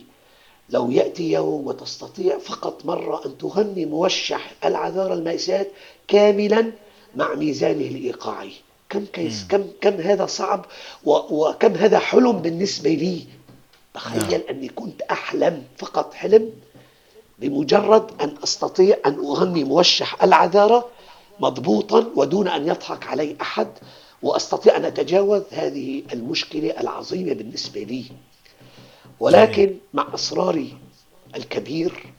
لو 0.69 0.91
يأتي 0.91 1.31
يوم 1.31 1.67
وتستطيع 1.67 2.37
فقط 2.37 2.85
مرة 2.85 3.25
أن 3.25 3.37
تغني 3.37 3.85
موشح 3.85 4.51
العذارى 4.65 5.13
المأساة 5.13 5.65
كاملا 6.07 6.71
مع 7.15 7.35
ميزانه 7.35 7.85
الإيقاعي. 7.87 8.51
كم 8.89 9.05
كيس 9.05 9.45
كم 9.49 9.65
كم 9.81 9.93
هذا 9.93 10.25
صعب 10.25 10.65
وكم 11.05 11.75
هذا 11.75 11.99
حلم 11.99 12.31
بالنسبة 12.31 12.89
لي. 12.89 13.27
تخيل 13.93 14.31
نعم. 14.31 14.41
أني 14.49 14.67
كنت 14.67 15.01
أحلم 15.01 15.63
فقط 15.77 16.13
حلم 16.13 16.51
بمجرد 17.39 18.21
أن 18.21 18.35
أستطيع 18.43 18.97
أن 19.05 19.13
أغني 19.13 19.63
موشح 19.63 20.23
العذارى 20.23 20.83
مضبوطا 21.39 22.11
ودون 22.15 22.47
أن 22.47 22.67
يضحك 22.67 23.07
علي 23.07 23.35
أحد 23.41 23.67
وأستطيع 24.21 24.75
أن 24.77 24.85
أتجاوز 24.85 25.41
هذه 25.51 26.03
المشكلة 26.13 26.79
العظيمة 26.79 27.33
بالنسبة 27.33 27.83
لي. 27.83 28.05
ولكن 29.19 29.75
مع 29.93 30.07
إصراري 30.13 30.77
الكبير 31.35 32.13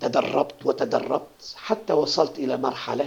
تدربت 0.00 0.66
وتدربت 0.66 1.54
حتى 1.56 1.92
وصلت 1.92 2.38
إلى 2.38 2.56
مرحلة 2.56 3.06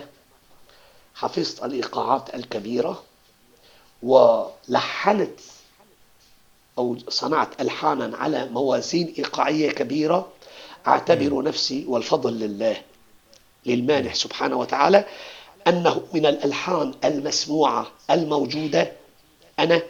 حفظت 1.19 1.63
الإيقاعات 1.63 2.35
الكبيرة 2.35 3.03
ولحنت 4.03 5.39
أو 6.77 6.97
صنعت 7.09 7.61
ألحانا 7.61 8.17
على 8.17 8.45
موازين 8.45 9.13
إيقاعية 9.17 9.71
كبيرة 9.71 10.27
أعتبر 10.87 11.41
نفسي 11.43 11.85
والفضل 11.87 12.33
لله 12.33 12.81
للمانح 13.65 14.15
سبحانه 14.15 14.55
وتعالى 14.55 15.05
أنه 15.67 16.01
من 16.13 16.25
الألحان 16.25 16.93
المسموعة 17.03 17.91
الموجودة. 18.11 18.91
أنا 19.59 19.81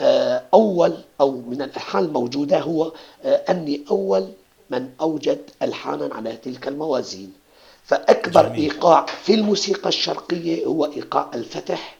آه، 0.00 0.42
أول 0.54 0.96
أو 1.20 1.30
من 1.30 1.62
الألحان 1.62 2.04
الموجودة 2.04 2.60
هو 2.60 2.92
آه، 3.24 3.44
أني 3.50 3.84
أول 3.90 4.32
من 4.70 4.90
أوجد 5.00 5.50
ألحانا 5.62 6.14
على 6.14 6.36
تلك 6.36 6.68
الموازين. 6.68 7.32
فأكبر 7.86 8.48
جميل. 8.48 8.60
إيقاع 8.60 9.06
في 9.06 9.34
الموسيقى 9.34 9.88
الشرقية 9.88 10.64
هو 10.64 10.84
إيقاع 10.84 11.30
الفتح 11.34 11.96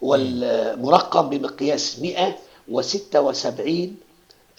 والمرقم 0.00 1.28
بمقياس 1.28 1.98
176 1.98 3.96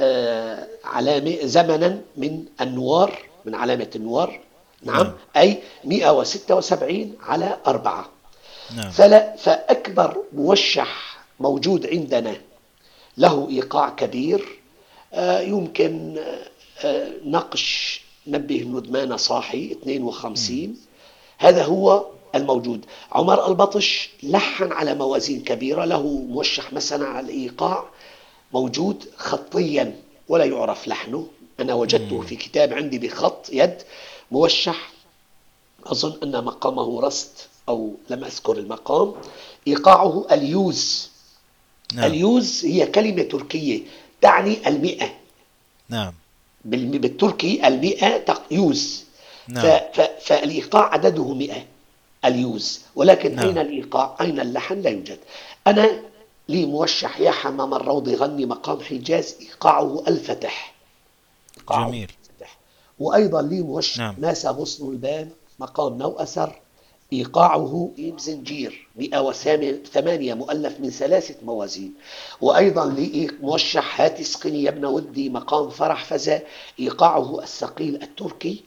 آه، 0.02 0.68
علامة 0.84 1.38
زمنا 1.44 2.02
من 2.18 2.46
النوار 2.62 3.20
من 3.46 3.56
علامة 3.56 3.90
النوار 3.96 4.40
نعم, 4.84 5.04
نعم. 5.04 5.14
أي 5.38 5.58
176 5.84 7.14
على 7.22 7.58
أربعة 7.68 8.10
نعم. 8.76 8.92
فلا 8.92 9.36
فأكبر 9.36 10.18
موشح 10.34 11.20
موجود 11.40 11.88
عندنا 11.88 12.36
له 13.18 13.50
إيقاع 13.50 13.90
كبير 13.90 14.60
آه، 15.14 15.40
يمكن 15.40 16.18
آه، 16.84 17.08
نقش 17.26 18.02
نبه 18.32 18.62
الندمان 18.62 19.18
صاحي 19.18 19.72
52 19.72 20.78
هذا 21.38 21.64
هو 21.64 22.06
الموجود. 22.36 22.86
عمر 23.12 23.48
البطش 23.48 24.10
لحن 24.24 24.72
على 24.72 24.96
موازين 24.96 25.44
كبيرة 25.44 25.86
له 25.86 26.04
موشح 26.04 26.74
مثلا 26.74 27.08
على 27.08 27.26
الإيقاع 27.26 27.90
موجود 28.54 29.06
خطيا 29.18 29.96
ولا 30.28 30.46
يعرف 30.46 30.88
لحنه. 30.88 31.28
أنا 31.60 31.74
وجدته 31.74 32.22
في 32.22 32.36
كتاب 32.36 32.74
عندي 32.74 33.00
بخط 33.00 33.50
يد 33.50 33.78
موشح. 34.32 34.92
أظن 35.86 36.20
أن 36.24 36.44
مقامه 36.44 37.02
رست 37.02 37.48
أو 37.70 37.94
لم 38.10 38.24
أذكر 38.24 38.58
المقام. 38.58 39.14
إيقاعه 39.68 40.26
اليوز. 40.32 41.10
نعم. 41.94 42.06
اليوز 42.06 42.66
هي 42.66 42.86
كلمة 42.86 43.22
تركية 43.24 43.82
تعني 44.22 44.68
المئة. 44.68 45.14
نعم. 45.90 46.14
بالتركي 46.66 47.68
المئة 47.68 48.38
يوز 48.52 49.04
نعم. 49.48 49.80
فالإيقاع 50.22 50.94
عدده 50.94 51.34
مئة 51.34 51.66
اليوز 52.26 52.82
ولكن 52.96 53.36
نعم. 53.36 53.46
أين 53.46 53.58
الإيقاع 53.58 54.18
أين 54.22 54.40
اللحن 54.40 54.82
لا 54.82 54.90
يوجد 54.90 55.18
أنا 55.68 55.90
لي 56.50 56.66
موشح 56.66 57.20
يا 57.20 57.32
حمام 57.32 57.74
الروض 57.74 58.08
يغني 58.08 58.46
مقام 58.46 58.80
حجاز 58.82 59.36
إيقاعه 59.42 60.04
الفتح 60.08 60.74
إيقاعه 61.58 61.88
جميل 61.88 62.12
الفتح. 62.24 62.58
وأيضا 63.00 63.42
لي 63.42 63.62
موشح 63.62 63.98
نعم. 63.98 64.16
ناس 64.18 64.46
غصن 64.46 64.90
البان 64.92 65.30
مقام 65.60 65.98
نو 65.98 66.12
أثر 66.12 66.60
إيقاعه 67.14 67.92
إيم 68.00 68.18
زنجير 68.18 68.88
108 68.96 70.34
مؤلف 70.34 70.80
من 70.80 70.90
ثلاثة 70.90 71.36
موازين. 71.44 71.94
وأيضا 72.42 72.86
لي 72.86 73.32
موشح 73.42 74.02
هاتي 74.02 74.24
سقني 74.24 74.64
يا 74.64 74.70
ابن 74.70 74.86
ودي 74.86 75.30
مقام 75.30 75.70
فرح 75.70 76.06
فزا 76.06 76.42
إيقاعه 76.80 77.40
الثقيل 77.44 78.04
التركي 78.04 78.64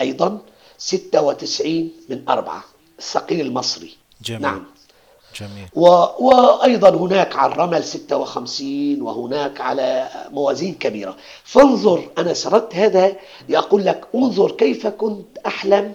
أيضا 0.00 0.38
96 0.78 1.90
من 2.08 2.28
أربعة 2.28 2.64
الثقيل 2.98 3.40
المصري. 3.40 3.96
جميل. 4.22 4.42
نعم. 4.42 4.64
جميل. 5.40 5.68
و... 5.74 5.86
وأيضا 6.20 6.90
هناك 6.90 7.36
على 7.36 7.52
الرمل 7.52 7.84
56 7.84 9.02
وهناك 9.02 9.60
على 9.60 10.08
موازين 10.30 10.74
كبيرة. 10.74 11.16
فانظر 11.44 12.10
أنا 12.18 12.34
سردت 12.34 12.74
هذا 12.74 13.16
لأقول 13.48 13.84
لك 13.84 14.08
انظر 14.14 14.50
كيف 14.50 14.86
كنت 14.86 15.38
أحلم 15.46 15.94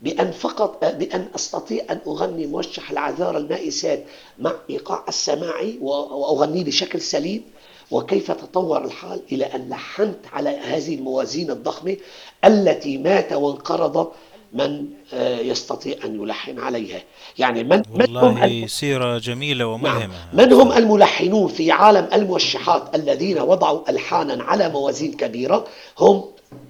بأن 0.00 0.30
فقط 0.30 0.84
بأن 0.84 1.28
أستطيع 1.34 1.84
أن 1.90 2.00
أغني 2.06 2.46
موشح 2.46 2.90
العذارى 2.90 3.38
المائسات 3.38 4.04
مع 4.38 4.52
إيقاع 4.70 5.04
السماعي 5.08 5.78
وأغنيه 5.80 6.64
بشكل 6.64 7.00
سليم. 7.00 7.42
وكيف 7.90 8.30
تطور 8.30 8.84
الحال 8.84 9.20
إلى 9.32 9.44
أن 9.44 9.68
لحنت 9.68 10.18
على 10.32 10.50
هذه 10.50 10.94
الموازين 10.94 11.50
الضخمة 11.50 11.96
التي 12.44 12.98
مات 12.98 13.32
وانقرض 13.32 14.12
من 14.52 14.86
آه، 15.12 15.38
يستطيع 15.40 15.96
أن 16.04 16.22
يلحن 16.22 16.58
عليها؟ 16.58 17.02
يعني 17.38 17.64
من, 17.64 17.82
من 17.94 18.16
هم 18.16 18.66
سيرة 18.66 19.18
جميلة 19.18 19.66
وملهمة. 19.66 19.98
نعم. 19.98 20.10
من 20.32 20.52
هم 20.52 20.72
الملحنون 20.72 21.48
في 21.48 21.70
عالم 21.70 22.08
الموشحات 22.12 22.94
الذين 22.94 23.38
وضعوا 23.38 23.90
ألحانا 23.90 24.44
على 24.44 24.68
موازين 24.68 25.12
كبيرة؟ 25.12 25.64
هم 25.98 26.24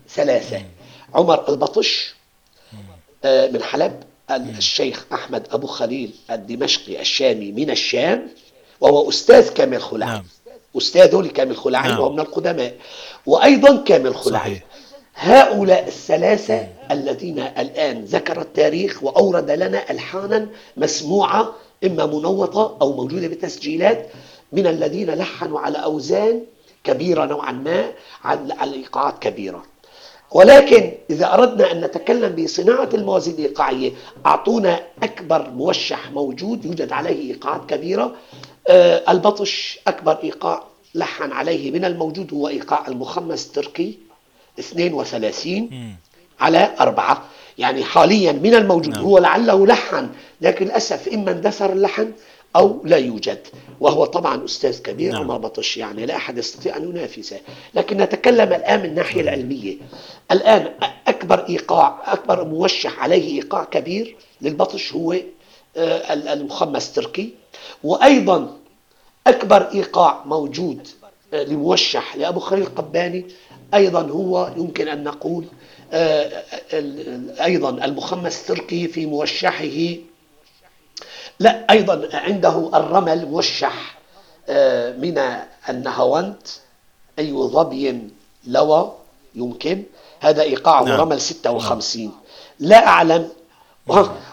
ثلاثة. 0.08 0.62
عمر 1.14 1.48
البطش 1.48 2.14
من 3.24 3.62
حلب 3.62 4.02
الشيخ 4.30 5.06
أحمد 5.12 5.46
أبو 5.50 5.66
خليل 5.66 6.10
الدمشقي 6.30 7.00
الشامي 7.00 7.52
من 7.52 7.70
الشام 7.70 8.28
وهو 8.80 9.08
أستاذ 9.08 9.52
كامل 9.52 9.82
خلعي 9.82 10.08
نعم. 10.10 10.24
أستاذه 10.76 11.22
لكامل 11.22 11.56
خلعي 11.56 11.88
نعم. 11.88 12.00
وهو 12.00 12.12
من 12.12 12.20
القدماء 12.20 12.74
وأيضا 13.26 13.76
كامل 13.76 14.14
خلعي 14.16 14.40
صحيح. 14.40 14.62
هؤلاء 15.14 15.86
الثلاثة 15.88 16.68
الذين 16.90 17.38
الآن 17.38 18.04
ذكر 18.04 18.40
التاريخ 18.40 19.02
وأورد 19.02 19.50
لنا 19.50 19.90
ألحانا 19.90 20.46
مسموعة 20.76 21.54
إما 21.84 22.06
منوطة 22.06 22.76
أو 22.82 22.92
موجودة 22.96 23.28
بتسجيلات 23.28 24.06
من 24.52 24.66
الذين 24.66 25.10
لحنوا 25.10 25.60
على 25.60 25.78
أوزان 25.78 26.42
كبيرة 26.84 27.24
نوعا 27.24 27.52
ما 27.52 27.92
على 28.24 28.74
إيقاعات 28.74 29.18
كبيرة 29.18 29.62
ولكن 30.32 30.92
إذا 31.10 31.34
أردنا 31.34 31.72
أن 31.72 31.80
نتكلم 31.80 32.44
بصناعة 32.44 32.88
الموازين 32.94 33.34
الإيقاعية 33.34 33.92
أعطونا 34.26 34.80
أكبر 35.02 35.50
موشح 35.50 36.10
موجود 36.10 36.64
يوجد 36.64 36.92
عليه 36.92 37.32
إيقاعات 37.32 37.70
كبيرة. 37.70 38.14
آه، 38.68 39.02
البطش 39.12 39.78
أكبر 39.86 40.18
إيقاع 40.24 40.62
لحن 40.94 41.32
عليه 41.32 41.70
من 41.70 41.84
الموجود 41.84 42.34
هو 42.34 42.48
إيقاع 42.48 42.88
المخمس 42.88 43.46
التركي 43.46 43.98
32 44.58 45.96
على 46.40 46.74
أربعة. 46.80 47.22
يعني 47.58 47.84
حاليا 47.84 48.32
من 48.32 48.54
الموجود 48.54 48.94
نعم. 48.94 49.04
هو 49.04 49.18
لعله 49.18 49.66
لحن 49.66 50.08
لكن 50.40 50.64
للأسف 50.66 51.08
إما 51.08 51.30
اندثر 51.30 51.72
اللحن 51.72 52.12
أو 52.56 52.80
لا 52.84 52.96
يوجد. 52.96 53.46
وهو 53.80 54.04
طبعا 54.04 54.44
أستاذ 54.44 54.82
كبير 54.82 55.12
نعم. 55.12 55.22
وما 55.22 55.38
بطش 55.38 55.76
يعني 55.76 56.06
لا 56.06 56.16
أحد 56.16 56.38
يستطيع 56.38 56.76
أن 56.76 56.88
ينافسه 56.88 57.40
لكن 57.74 57.96
نتكلم 57.96 58.52
الآن 58.52 58.80
من 58.80 58.86
الناحية 58.86 59.20
العلمية. 59.20 59.76
الآن 60.30 60.72
أكبر 61.06 61.48
إيقاع 61.48 62.12
أكبر 62.12 62.44
موشح 62.44 63.02
عليه 63.02 63.34
إيقاع 63.34 63.64
كبير 63.64 64.16
للبطش 64.40 64.92
هو 64.92 65.12
آه، 65.76 66.12
المخمس 66.32 66.92
تركي. 66.92 67.34
وأيضا 67.84 68.56
أكبر 69.26 69.68
إيقاع 69.74 70.24
موجود 70.26 70.88
آه، 71.34 71.42
لموشح 71.42 72.16
لأبو 72.16 72.40
خليل 72.40 72.62
القباني 72.62 73.24
أيضا 73.74 74.02
هو 74.02 74.52
يمكن 74.56 74.88
أن 74.88 75.04
نقول 75.04 75.44
آه، 75.92 76.42
أيضا 77.44 77.84
المخمس 77.84 78.40
التركي 78.40 78.88
في 78.88 79.06
موشحه 79.06 79.96
لا 81.38 81.70
أيضا 81.70 82.08
عنده 82.12 82.70
الرمل 82.74 83.26
موشح 83.26 83.98
آه، 84.48 84.92
من 84.92 85.22
النهاوند 85.68 86.36
أي 87.18 87.32
ظبي 87.32 88.08
لوى 88.46 88.92
يمكن. 89.34 89.82
هذا 90.20 90.42
إيقاعه 90.42 90.82
نعم. 90.82 91.00
رمل 91.00 91.20
56 91.20 92.12
لا 92.58 92.86
أعلم. 92.86 93.28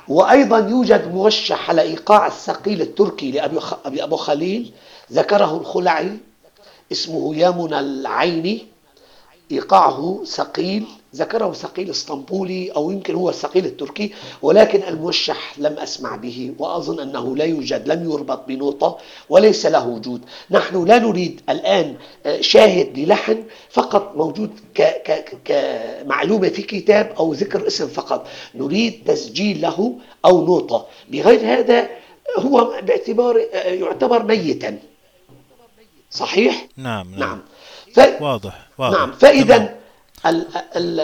وأيضا 0.07 0.57
يوجد 0.57 1.13
موشح 1.13 1.69
على 1.69 1.81
إيقاع 1.81 2.27
الثقيل 2.27 2.81
التركي 2.81 3.31
لأبي 3.31 4.03
أبو 4.03 4.15
خليل 4.15 4.73
ذكره 5.11 5.57
الخلعي 5.57 6.17
اسمه 6.91 7.35
يامن 7.35 7.73
العيني. 7.73 8.67
إيقاعه 9.51 10.23
ثقيل. 10.27 10.85
ذكره 11.15 11.53
ثقيل 11.53 11.89
اسطنبولي 11.89 12.71
أو 12.71 12.91
يمكن 12.91 13.15
هو 13.15 13.29
الثقيل 13.29 13.65
التركي 13.65 14.13
ولكن 14.41 14.83
الموشح 14.83 15.59
لم 15.59 15.73
أسمع 15.73 16.15
به 16.15 16.53
وأظن 16.59 16.99
أنه 16.99 17.35
لا 17.35 17.45
يوجد 17.45 17.87
لم 17.87 18.11
يربط 18.11 18.47
بنوطة 18.47 18.97
وليس 19.29 19.65
له 19.65 19.87
وجود. 19.87 20.21
نحن 20.51 20.85
لا 20.85 20.99
نريد 20.99 21.41
الآن 21.49 21.95
آه، 22.25 22.41
شاهد 22.41 22.99
للحن 22.99 23.43
فقط 23.69 24.13
موجود 24.15 24.49
كمعلومة 25.45 26.49
في 26.49 26.61
كتاب 26.61 27.13
أو 27.19 27.33
ذكر 27.33 27.67
اسم 27.67 27.87
فقط. 27.87 28.27
نريد 28.55 29.03
تسجيل 29.07 29.61
له 29.61 29.95
أو 30.25 30.45
نوطة 30.45 30.85
بغير 31.09 31.39
هذا 31.39 31.89
هو 32.37 32.81
باعتبار 32.83 33.47
آه، 33.53 33.57
يعتبر 33.67 34.23
ميتا. 34.23 34.79
صحيح؟ 36.11 36.67
نعم 36.77 37.11
نعم, 37.11 37.19
نعم. 37.19 37.41
ف... 37.93 38.21
واضح 38.21 38.67
واضح. 38.77 38.97
نعم 38.97 39.11
فإذا 39.11 39.75
ال... 40.25 40.45
ال... 40.75 40.99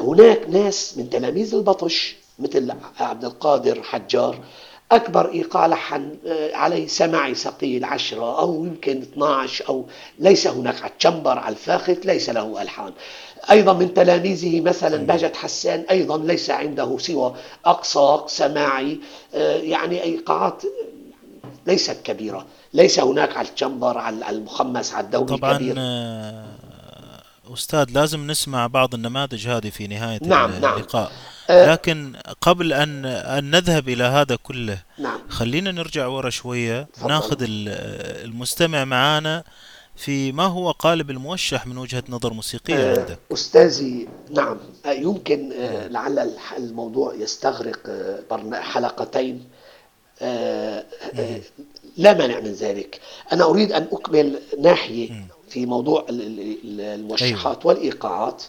هناك 0.00 0.40
ناس 0.48 0.98
من 0.98 1.10
تلاميذ 1.10 1.54
البطش 1.54 2.16
مثل 2.38 2.72
عبد 3.00 3.24
القادر 3.24 3.82
حجار 3.82 4.38
أكبر 4.92 5.32
إيقاع 5.32 5.66
لحن 5.66 6.16
آه، 6.26 6.56
عليه 6.56 6.86
سمعي 6.86 7.34
ثقيل 7.34 7.84
عشرة 7.84 8.40
أو 8.40 8.64
يمكن 8.64 9.02
12 9.02 9.68
أو 9.68 9.84
ليس 10.18 10.46
هناك 10.46 10.82
على 10.82 10.90
التشمبر 10.90 11.38
على 11.38 11.52
الفاخت 11.52 12.06
ليس 12.06 12.30
له 12.30 12.62
ألحان. 12.62 12.92
أيضا 13.50 13.72
من 13.72 13.94
تلاميذه 13.94 14.60
مثلا 14.60 15.06
بهجت 15.06 15.36
حسان 15.36 15.84
أيضا 15.90 16.18
ليس 16.18 16.50
عنده 16.50 16.98
سوى 16.98 17.34
أقصاق 17.64 18.28
سماعي 18.28 18.98
آه، 19.34 19.56
يعني 19.56 20.02
إيقاعات 20.02 20.62
ليست 21.66 21.96
كبيرة. 22.04 22.46
ليس 22.74 23.00
هناك 23.00 23.36
على 23.36 23.48
الجمبر 23.48 23.98
على 23.98 24.30
المخمس 24.30 24.94
على 24.94 25.04
الدوري 25.04 25.36
طبعا 25.36 25.56
كبير. 25.56 25.74
أستاذ 27.52 27.90
لازم 27.90 28.30
نسمع 28.30 28.66
بعض 28.66 28.94
النماذج 28.94 29.48
هذه 29.48 29.70
في 29.70 29.86
نهاية 29.86 30.18
نعم, 30.22 30.60
نعم. 30.60 30.76
اللقاء 30.76 31.12
نعم. 31.50 31.70
لكن 31.70 32.16
قبل 32.40 32.72
أن, 32.72 33.06
أن 33.06 33.50
نذهب 33.50 33.88
إلى 33.88 34.04
هذا 34.04 34.36
كله 34.36 34.78
نعم. 34.98 35.18
خلينا 35.28 35.72
نرجع 35.72 36.06
ورا 36.06 36.30
شوية 36.30 36.88
فضل. 36.94 37.08
ناخذ 37.08 37.36
المستمع 37.40 38.84
معانا 38.84 39.44
في 39.96 40.32
ما 40.32 40.46
هو 40.46 40.70
قالب 40.70 41.10
الموشح 41.10 41.66
من 41.66 41.78
وجهة 41.78 42.04
نظر 42.08 42.32
موسيقية 42.32 42.74
آه 42.74 43.00
عندك 43.00 43.18
أستاذي 43.32 44.08
نعم 44.30 44.56
آه، 44.86 44.92
يمكن 44.92 45.52
آه 45.52 45.88
لعل 45.88 46.30
الموضوع 46.56 47.14
يستغرق 47.14 47.90
حلقتين 48.52 49.44
لا 51.96 52.12
مانع 52.14 52.40
من 52.40 52.52
ذلك 52.52 53.00
أنا 53.32 53.44
أريد 53.44 53.72
أن 53.72 53.88
أكمل 53.92 54.38
ناحية 54.60 55.26
في 55.54 55.66
موضوع 55.66 56.06
الموشحات 56.10 57.56
أيوة. 57.56 57.66
والإيقاعات 57.66 58.42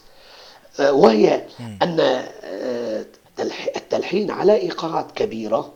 آه، 0.80 0.92
وهي 0.92 1.42
أن 1.82 2.00
آه، 2.00 3.06
التلحين 3.76 4.30
على 4.30 4.54
إيقاعات 4.54 5.12
كبيرة 5.12 5.72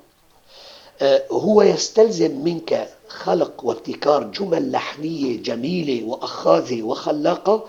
آه، 1.03 1.23
هو 1.31 1.62
يستلزم 1.62 2.45
منك 2.45 2.88
خلق 3.09 3.64
وابتكار 3.64 4.25
جمل 4.25 4.73
لحنية 4.73 5.43
جميلة 5.43 6.05
وأخاذة 6.07 6.83
وخلاقة 6.83 7.64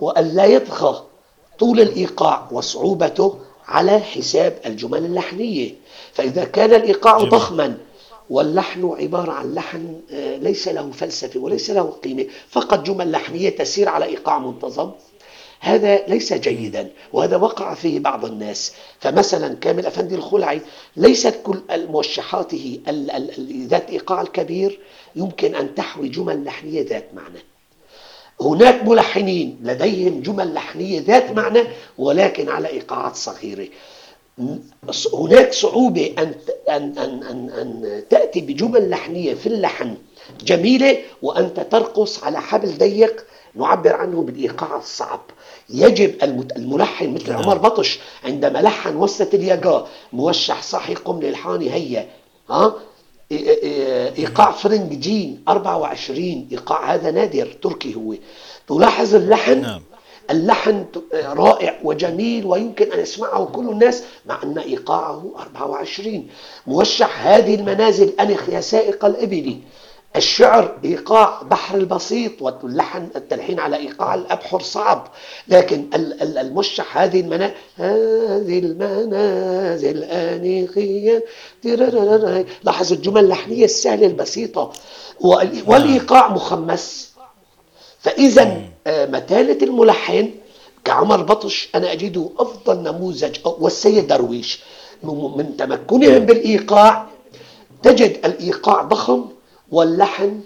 وأن 0.00 0.28
لا 0.28 0.44
يطغى 0.44 1.02
طول 1.58 1.80
الإيقاع 1.80 2.48
وصعوبته 2.52 3.38
على 3.68 4.00
حساب 4.00 4.58
الجمل 4.66 5.04
اللحنية 5.04 5.74
فإذا 6.12 6.44
كان 6.44 6.74
الإيقاع 6.74 7.18
جميل. 7.18 7.30
ضخما 7.30 7.78
واللحن 8.30 8.94
عبارة 9.00 9.32
عن 9.32 9.54
لحن 9.54 10.00
آه، 10.12 10.36
ليس 10.36 10.68
له 10.68 10.90
فلسفة 10.90 11.40
وليس 11.40 11.70
له 11.70 11.82
قيمة. 11.82 12.26
فقط 12.48 12.82
جمل 12.86 13.12
لحنية 13.12 13.50
تسير 13.50 13.88
على 13.88 14.04
إيقاع 14.04 14.38
منتظم. 14.38 14.90
هذا 15.60 16.06
ليس 16.06 16.32
جيدا 16.32 16.90
وهذا 17.12 17.36
وقع 17.36 17.74
فيه 17.74 17.98
بعض 18.00 18.24
الناس. 18.24 18.72
فمثلا 19.00 19.54
كامل 19.54 19.86
أفندي 19.86 20.14
الخلعي 20.14 20.60
ليست 20.96 21.34
كل 21.44 21.60
موشحاته 21.68 22.80
ذات 23.68 23.90
إيقاع 23.90 24.20
الكبير 24.20 24.80
يمكن 25.16 25.54
أن 25.54 25.74
تحوي 25.74 26.08
جمل 26.08 26.44
لحنية 26.44 26.82
ذات 26.82 27.08
معنى. 27.14 27.38
هناك 28.40 28.88
ملحنين 28.88 29.58
لديهم 29.62 30.20
جمل 30.20 30.54
لحنية 30.54 31.00
ذات 31.00 31.30
معنى 31.30 31.62
ولكن 31.98 32.48
على 32.48 32.68
إيقاعات 32.68 33.16
صغيرة. 33.16 33.68
هناك 35.14 35.52
صعوبة 35.52 36.14
أن 36.18 36.34
أن 36.68 36.98
أن 36.98 37.22
أن, 37.22 37.50
أن 37.50 38.02
تأتي 38.10 38.40
بجمل 38.40 38.90
لحنية 38.90 39.34
في 39.34 39.46
اللحن 39.46 39.94
جميلة 40.40 40.98
وأنت 41.22 41.60
ترقص 41.60 42.24
على 42.24 42.40
حبل 42.40 42.78
ضيق 42.78 43.26
نعبر 43.54 43.92
عنه 43.96 44.22
بالإيقاع 44.22 44.76
الصعب 44.76 45.20
يجب 45.70 46.14
الملحن 46.56 47.14
مثل 47.14 47.30
نعم. 47.30 47.42
عمر 47.42 47.58
بطش 47.58 47.98
عندما 48.24 48.58
لحن 48.58 48.96
وسط 48.96 49.34
اليقا 49.34 49.88
موشح 50.12 50.62
صحي 50.62 50.94
قم 50.94 51.20
للحاني 51.20 51.70
هيا 51.72 52.08
ها 52.50 52.74
إيقاع 54.18 54.50
فرنج 54.50 54.92
جين 54.92 55.42
24 55.48 56.48
إيقاع 56.52 56.94
هذا 56.94 57.10
نادر 57.10 57.46
تركي 57.62 57.94
هو 57.94 58.14
تلاحظ 58.68 59.14
اللحن 59.14 59.60
نعم. 59.60 59.82
اللحن 60.30 60.84
رائع 61.14 61.78
وجميل 61.84 62.46
ويمكن 62.46 62.92
أن 62.92 63.00
يسمعه 63.00 63.44
كل 63.44 63.68
الناس 63.68 64.02
مع 64.26 64.42
أن 64.42 64.58
إيقاعه 64.58 65.30
24 65.36 66.28
موشح 66.66 67.26
هذه 67.26 67.54
المنازل 67.54 68.12
أنخ 68.20 68.48
يا 68.48 68.60
سائق 68.60 69.04
الإبل 69.04 69.58
الشعر 70.16 70.78
إيقاع 70.84 71.42
بحر 71.42 71.78
البسيط 71.78 72.42
واللحن 72.42 73.08
التلحين 73.16 73.60
على 73.60 73.76
إيقاع 73.76 74.14
الأبحر 74.14 74.60
صعب. 74.60 75.08
لكن 75.48 75.84
المشح 76.20 76.98
هذه 76.98 77.20
المنازل 77.20 77.54
هذه 77.76 78.58
المنازل 78.58 80.04
آنيقيا. 80.04 81.22
لاحظ 82.64 82.92
الجمل 82.92 83.24
اللحنية 83.24 83.64
السهلة 83.64 84.06
البسيطة. 84.06 84.72
والإيقاع 85.66 86.28
مخمس. 86.28 87.12
فإذا 87.98 88.60
آه، 88.86 89.06
متانة 89.06 89.58
الملحن 89.62 90.30
كعمر 90.84 91.22
بطش 91.22 91.68
أنا 91.74 91.92
أجده 91.92 92.28
أفضل 92.38 92.82
نموذج 92.82 93.36
والسيد 93.44 94.06
درويش. 94.06 94.60
من 95.02 95.54
تمكنهم 95.58 96.18
بالإيقاع 96.18 97.06
تجد 97.82 98.10
الإيقاع 98.26 98.82
ضخم 98.82 99.24
واللحن 99.72 100.40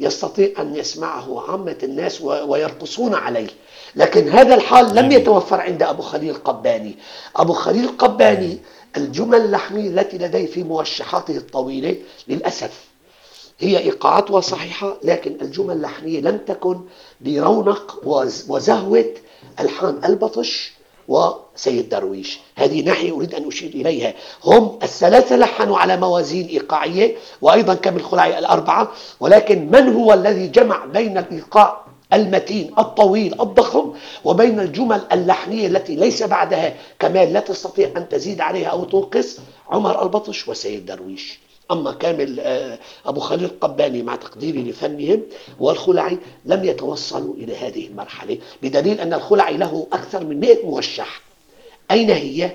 يستطيع 0.00 0.48
أن 0.58 0.76
يسمعه 0.76 1.50
عامة 1.50 1.76
الناس 1.82 2.20
ويرقصون 2.20 3.14
عليه. 3.14 3.48
لكن 3.96 4.28
هذا 4.28 4.54
الحال 4.54 4.94
لم 4.94 5.12
يتوفر 5.12 5.60
عند 5.60 5.82
أبو 5.82 6.02
خليل 6.02 6.30
القباني 6.30 6.96
أبو 7.36 7.52
خليل 7.52 7.84
القباني 7.84 8.58
الجمل 8.96 9.40
اللحنية 9.40 9.88
التي 9.88 10.18
لديه 10.18 10.46
في 10.46 10.62
موشحاته 10.62 11.36
الطويلة 11.36 11.96
للأسف 12.28 12.87
هي 13.60 13.78
إيقاعاتها 13.78 14.40
صحيحة 14.40 14.96
لكن 15.02 15.36
الجمل 15.42 15.76
اللحنية 15.76 16.20
لم 16.20 16.38
تكن 16.38 16.80
برونق 17.20 18.00
وزهوة 18.48 19.14
ألحان 19.60 20.00
ألبطش 20.04 20.72
وسيد 21.08 21.88
درويش. 21.88 22.40
هذه 22.56 22.82
ناحية 22.82 23.12
أريد 23.12 23.34
أن 23.34 23.48
أشير 23.48 23.70
إليها. 23.70 24.14
هم 24.44 24.78
الثلاثة 24.82 25.36
لحنوا 25.36 25.78
على 25.78 25.96
موازين 25.96 26.46
إيقاعية 26.46 27.16
وأيضا 27.42 27.74
كامل 27.74 28.04
خلعي 28.04 28.38
الأربعة 28.38 28.92
ولكن 29.20 29.70
من 29.70 29.94
هو 29.94 30.12
الذي 30.12 30.48
جمع 30.48 30.84
بين 30.84 31.18
الإيقاع 31.18 31.84
المتين 32.12 32.70
الطويل 32.78 33.40
الضخم 33.40 33.92
وبين 34.24 34.60
الجمل 34.60 35.00
اللحنية 35.12 35.66
التي 35.66 35.96
ليس 35.96 36.22
بعدها؟ 36.22 36.74
كمال 36.98 37.32
لا 37.32 37.40
تستطيع 37.40 37.90
أن 37.96 38.08
تزيد 38.08 38.40
عليها 38.40 38.68
أو 38.68 38.84
تنقص. 38.84 39.38
عمر 39.70 40.02
ألبطش 40.02 40.48
وسيد 40.48 40.86
درويش. 40.86 41.40
أما 41.70 41.92
كامل 41.92 42.40
آه، 42.40 42.78
أبو 43.06 43.20
خليل 43.20 43.44
القباني 43.44 44.02
مع 44.02 44.16
تقديري 44.16 44.62
لفنهم 44.62 45.22
والخلعي 45.60 46.18
لم 46.44 46.64
يتوصلوا 46.64 47.34
إلى 47.34 47.56
هذه 47.56 47.86
المرحلة 47.86 48.38
بدليل 48.62 49.00
أن 49.00 49.14
الخلعي 49.14 49.56
له 49.56 49.86
أكثر 49.92 50.24
من 50.24 50.40
100 50.40 50.66
موشح 50.66 51.20
أين 51.90 52.10
هي؟ 52.10 52.52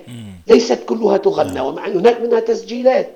ليست 0.47 0.79
كلها 0.85 1.17
تغنى 1.17 1.53
نعم. 1.53 1.65
ومع 1.65 1.87
هناك 1.87 2.21
منها 2.21 2.39
تسجيلات 2.39 3.09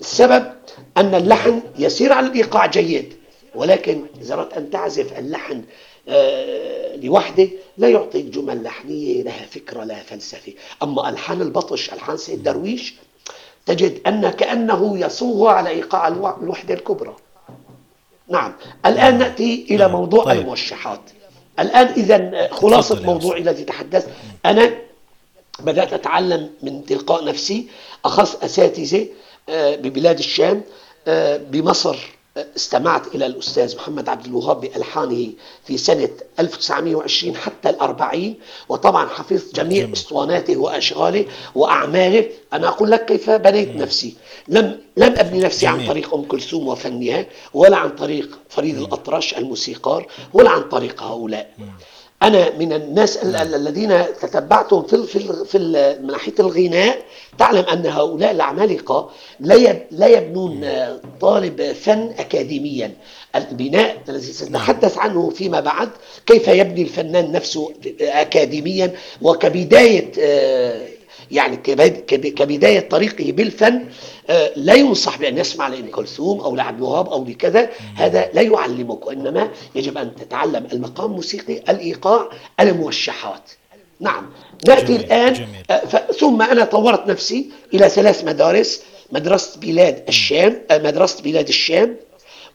السبب 0.00 0.52
أن 0.96 1.14
اللحن 1.14 1.60
يسير 1.78 2.12
على 2.12 2.26
الإيقاع 2.26 2.66
جيد 2.66 3.12
ولكن 3.54 4.04
إذا 4.20 4.34
أردت 4.34 4.52
أن 4.52 4.70
تعزف 4.70 5.18
اللحن 5.18 5.62
آه، 6.08 6.96
لوحدة 6.96 7.48
لا 7.78 7.88
يعطيك 7.88 8.24
جمل 8.24 8.62
لحنية 8.62 9.22
لها 9.22 9.46
فكرة 9.46 9.84
لها 9.84 10.02
فلسفة 10.02 10.52
أما 10.82 11.08
ألحان 11.08 11.42
البطش 11.42 11.92
ألحان 11.92 12.16
سيد 12.16 12.42
درويش 12.42 12.94
تجد 13.66 14.00
أن 14.06 14.30
كأنه 14.30 14.98
يصوغ 14.98 15.48
على 15.48 15.70
إيقاع 15.70 16.08
الوحدة 16.08 16.74
الكبرى. 16.74 17.16
نعم. 18.28 18.52
الآن 18.86 19.18
نأتي 19.18 19.66
إلى 19.70 19.88
موضوع 19.88 20.24
طيب. 20.24 20.40
الموشحات 20.40 21.00
الآن 21.58 21.86
إذا 21.86 22.48
خلاصة 22.52 23.02
موضوعي 23.02 23.40
الذي 23.40 23.64
تحدثت. 23.64 24.08
أنا 24.46 24.70
بدأت 25.60 25.92
أتعلم 25.92 26.50
من 26.62 26.84
تلقاء 26.86 27.24
نفسي 27.24 27.68
أخص 28.04 28.34
أساتذة 28.34 29.06
آه، 29.48 29.76
ببلاد 29.76 30.18
الشام 30.18 30.62
آه، 31.08 31.36
بمصر. 31.36 32.15
استمعت 32.36 33.14
إلى 33.14 33.26
الأستاذ 33.26 33.76
محمد 33.76 34.08
عبد 34.08 34.26
الوهاب 34.26 34.60
بألحانه 34.60 35.28
في 35.64 35.78
سنة 35.78 36.08
1920 36.40 37.36
حتى 37.36 37.70
الأربعين 37.70 38.38
وطبعا 38.68 39.08
حفظت 39.08 39.54
جميع 39.54 39.92
أسطواناته 39.92 40.56
وأشغاله 40.56 41.24
وأعماله. 41.54 42.28
أنا 42.52 42.68
أقول 42.68 42.90
لك 42.90 43.04
كيف 43.04 43.30
بنيت 43.30 43.68
نفسي. 43.76 44.16
لم 44.48 44.80
لم 44.96 45.14
أبني 45.18 45.40
نفسي 45.40 45.66
عن 45.66 45.86
طريق 45.86 46.14
أم 46.14 46.22
كلثوم 46.22 46.68
وفنها 46.68 47.26
ولا 47.54 47.76
عن 47.76 47.90
طريق 47.90 48.38
فريد 48.48 48.78
الأطرش 48.78 49.34
الموسيقار 49.34 50.06
ولا 50.32 50.50
عن 50.50 50.62
طريق 50.62 51.02
هؤلاء. 51.02 51.50
أنا 52.22 52.56
من 52.58 52.72
الناس 52.72 53.24
نعم. 53.24 53.54
الذين 53.54 54.04
تتبعتهم 54.20 54.82
في 54.82 55.02
في 55.06 55.44
في 55.44 55.58
من 56.02 56.06
ناحية 56.06 56.34
الغناء. 56.38 56.98
تعلم 57.38 57.64
أن 57.64 57.86
هؤلاء 57.86 58.30
العمالقة 58.30 59.10
لا 59.90 60.06
يبنون 60.06 60.68
طالب 61.20 61.72
فن 61.72 62.12
أكاديميا. 62.18 62.92
البناء 63.36 63.96
الذي 64.08 64.32
سنتحدث 64.32 64.98
عنه 64.98 65.30
فيما 65.30 65.60
بعد 65.60 65.88
كيف 66.26 66.48
يبني 66.48 66.82
الفنان 66.82 67.32
نفسه 67.32 67.72
أكاديميا؟ 68.00 68.92
وكبداية 69.22 70.12
آه، 70.20 70.88
يعني 71.30 71.56
كبداية 72.06 72.88
طريقه 72.88 73.32
بالفن 73.32 73.84
آه، 74.30 74.50
لا 74.56 74.74
ينصح 74.74 75.18
بأن 75.18 75.38
يسمع 75.38 75.68
لأم 75.68 75.90
كلثوم 75.90 76.40
أو 76.40 76.56
لعبد 76.56 76.76
الوهاب 76.78 77.08
أو 77.08 77.24
لكذا 77.24 77.70
هذا 77.94 78.30
لا 78.34 78.42
يعلمك 78.42 79.06
وإنما 79.06 79.50
يجب 79.74 79.98
أن 79.98 80.14
تتعلم 80.14 80.66
المقام 80.72 81.10
الموسيقي 81.10 81.54
الإيقاع 81.68 82.28
الموشحات 82.60 83.50
نعم 84.00 84.26
نأتي 84.68 84.84
جميل. 84.84 85.00
الآن 85.00 85.32
جميل. 85.32 85.48
آه، 85.70 86.12
ثم 86.12 86.42
أنا 86.42 86.64
طورت 86.64 87.06
نفسي 87.06 87.50
إلى 87.74 87.88
ثلاث 87.88 88.24
مدارس 88.24 88.82
مدرسة 89.12 89.60
بلاد 89.60 90.04
الشام 90.08 90.62
آه، 90.70 90.78
مدرسة 90.78 91.22
بلاد 91.22 91.48
الشام 91.48 91.96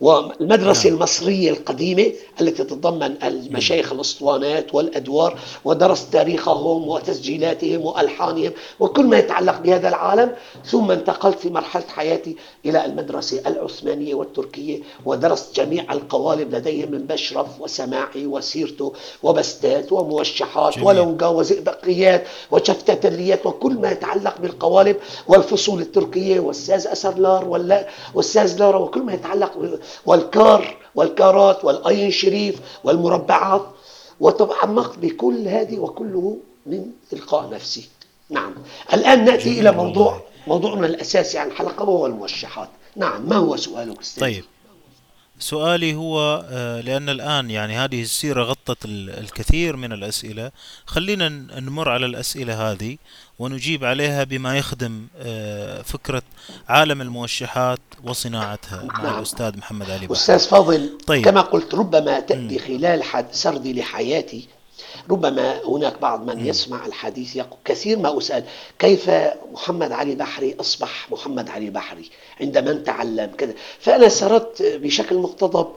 والمدرسة 0.01 0.89
نعم. 0.89 0.97
المصرية 0.97 1.49
القديمة 1.49 2.11
التي 2.41 2.63
تتضمن 2.63 3.23
المشايخ 3.23 3.93
الأسطوانات 3.93 4.75
والأدوار 4.75 5.39
ودرست 5.65 6.13
تاريخهم 6.13 6.87
وتسجيلاتهم 6.87 7.85
وألحانهم 7.85 8.51
وكل 8.79 9.05
ما 9.05 9.17
يتعلق 9.17 9.59
بهذا 9.59 9.89
العالم 9.89 10.31
ثم 10.65 10.91
انتقلت 10.91 11.39
في 11.39 11.49
مرحلة 11.49 11.83
حياتي 11.87 12.35
إلى 12.65 12.85
المدرسة 12.85 13.41
العثمانية 13.47 14.15
والتركية 14.15 14.79
ودرست 15.05 15.55
جميع 15.55 15.93
القوالب 15.93 16.55
لديهم 16.55 16.91
من 16.91 17.05
بشرف 17.05 17.61
وسماعي 17.61 18.25
وسيرته 18.25 18.93
وبستات 19.23 19.91
وموشحات 19.91 20.77
ولونجا 20.77 21.27
وزئبقيات 21.27 22.27
وشفتتليات 22.51 23.45
وكل 23.45 23.73
ما 23.73 23.91
يتعلق 23.91 24.37
بالقوالب 24.41 24.97
والفصول 25.27 25.81
التركية 25.81 26.39
والساز 26.39 26.87
أسرلار 26.87 27.45
والساز 28.13 28.59
لارا 28.59 28.77
وكل 28.77 29.01
ما 29.01 29.13
يتعلق 29.13 29.51
والكار 30.05 30.77
والكارات 30.95 31.65
والأين 31.65 32.11
شريف 32.11 32.59
والمربعات. 32.83 33.65
وتعمقت 34.19 34.97
بكل 34.97 35.47
هذه 35.47 35.79
وكله 35.79 36.37
من 36.65 36.85
تلقاء 37.11 37.49
نفسي 37.49 37.89
نعم. 38.29 38.53
الآن 38.93 39.25
نأتي 39.25 39.59
إلى 39.59 39.71
موضوع 39.71 40.21
موضوعنا 40.47 40.87
الأساسي 40.87 41.37
عن 41.37 41.47
الحلقة 41.47 41.83
وهو 41.83 42.05
الموشحات. 42.05 42.69
نعم 42.95 43.29
ما 43.29 43.35
هو 43.35 43.55
سؤالك 43.55 43.99
أستاذ؟ 43.99 44.21
طيب. 44.21 44.43
سؤالي 45.41 45.95
هو 45.95 46.45
آه، 46.49 46.81
لأن 46.81 47.09
الآن 47.09 47.51
يعني 47.51 47.77
هذه 47.77 48.01
السيرة 48.01 48.43
غطت 48.43 48.85
الكثير 48.85 49.75
من 49.75 49.93
الأسئلة 49.93 50.51
خلينا 50.85 51.29
نمر 51.59 51.89
على 51.89 52.05
الأسئلة 52.05 52.71
هذه 52.71 52.97
ونجيب 53.39 53.85
عليها 53.85 54.23
بما 54.23 54.57
يخدم 54.57 55.07
آه، 55.17 55.81
فكرة 55.81 56.21
عالم 56.69 57.01
الموشحات 57.01 57.79
وصناعتها 58.03 58.83
مع 58.83 59.03
نعم. 59.03 59.17
الأستاذ 59.17 59.57
محمد 59.57 59.89
علي 59.89 60.07
بحر. 60.07 60.13
أستاذ 60.13 60.39
فاضل 60.39 60.97
طيب. 61.07 61.25
كما 61.25 61.41
قلت 61.41 61.75
ربما 61.75 62.19
تأتي 62.19 62.59
خلال 62.59 63.03
سردي 63.31 63.73
لحياتي 63.73 64.47
ربما 65.09 65.61
هناك 65.65 66.01
بعض 66.01 66.25
من 66.29 66.45
يسمع 66.45 66.85
الحديث 66.85 67.35
يقول 67.35 67.57
كثير 67.65 67.99
ما 67.99 68.17
أسأل 68.17 68.43
كيف 68.79 69.11
محمد 69.53 69.91
علي 69.91 70.15
بحري 70.15 70.55
أصبح 70.59 71.11
محمد 71.11 71.49
علي 71.49 71.69
بحري 71.69 72.09
عندما 72.41 72.73
تعلم 72.73 73.31
كذا. 73.37 73.53
فأنا 73.79 74.09
سردت 74.09 74.61
بشكل 74.61 75.15
مقتضب 75.15 75.67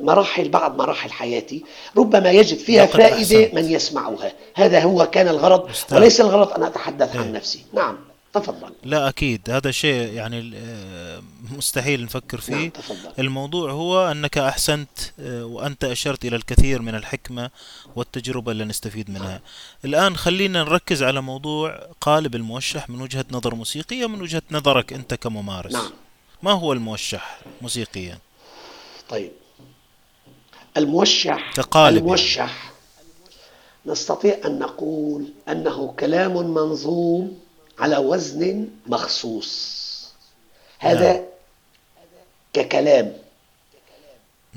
مراحل 0.00 0.48
بعض 0.48 0.78
مراحل 0.78 1.10
حياتي 1.10 1.64
ربما 1.96 2.30
يجد 2.30 2.58
فيها 2.58 2.86
فائدة 2.86 3.50
من 3.52 3.70
يسمعها. 3.70 4.32
هذا 4.54 4.80
هو 4.80 5.06
كان 5.06 5.28
الغرض 5.28 5.70
وليس 5.92 6.20
الغرض 6.20 6.52
أن 6.52 6.62
أتحدث 6.62 7.16
عن 7.16 7.22
إيه. 7.24 7.32
نفسي. 7.32 7.64
نعم. 7.72 7.98
تفضل. 8.38 8.72
لا 8.84 9.08
أكيد. 9.08 9.50
هذا 9.50 9.70
شيء 9.70 10.12
يعني 10.12 10.52
آه، 10.56 11.22
مستحيل 11.50 12.04
نفكر 12.04 12.40
فيه. 12.40 12.54
نعم 12.54 12.68
تفضل. 12.68 13.12
الموضوع 13.18 13.70
هو 13.72 14.10
أنك 14.10 14.38
أحسنت 14.38 14.88
آه، 15.20 15.44
وأنت 15.44 15.84
أشرت 15.84 16.24
إلى 16.24 16.36
الكثير 16.36 16.82
من 16.82 16.94
الحكمة 16.94 17.50
والتجربة 17.96 18.52
اللي 18.52 18.64
نستفيد 18.64 19.10
منها. 19.10 19.40
الآن 19.84 20.16
خلينا 20.16 20.62
نركز 20.64 21.02
على 21.02 21.20
موضوع 21.20 21.86
قالب 22.00 22.34
الموشح 22.34 22.90
من 22.90 23.00
وجهة 23.00 23.24
نظر 23.30 23.54
موسيقية 23.54 24.06
من 24.06 24.22
وجهة 24.22 24.42
نظرك 24.50 24.92
أنت 24.92 25.14
كممارس. 25.14 25.72
نعم. 25.72 25.90
ما 26.42 26.52
هو 26.52 26.72
الموشح 26.72 27.40
موسيقيا؟ 27.62 28.18
طيب. 29.08 29.32
الموشح 30.76 31.52
كقالب 31.54 31.96
يعني. 31.96 31.98
الموشح 31.98 32.72
نستطيع 33.86 34.38
أن 34.44 34.58
نقول 34.58 35.26
أنه 35.48 35.94
كلام 35.98 36.36
منظوم 36.54 37.38
على 37.78 37.96
وزن 37.96 38.68
مخصوص. 38.86 39.76
هذا 40.78 41.12
نعم 41.12 41.22
ككلام. 42.52 43.12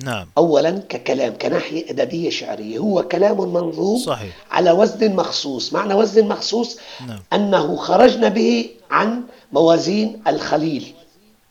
نعم. 0.04 0.28
أولا 0.38 0.82
ككلام 0.90 1.38
كناحية 1.38 1.90
أدبية 1.90 2.30
شعرية. 2.30 2.78
هو 2.78 3.04
كلام 3.04 3.54
منظوم 3.54 3.98
صحيح. 4.00 4.36
على 4.52 4.72
وزن 4.72 5.16
مخصوص. 5.16 5.74
معنى 5.74 5.94
وزن 5.94 6.28
مخصوص 6.28 6.78
نعم. 7.08 7.20
أنه 7.34 7.76
خرجنا 7.76 8.28
به 8.28 8.70
عن 8.92 9.24
موازين 9.52 10.22
الخليل 10.28 10.94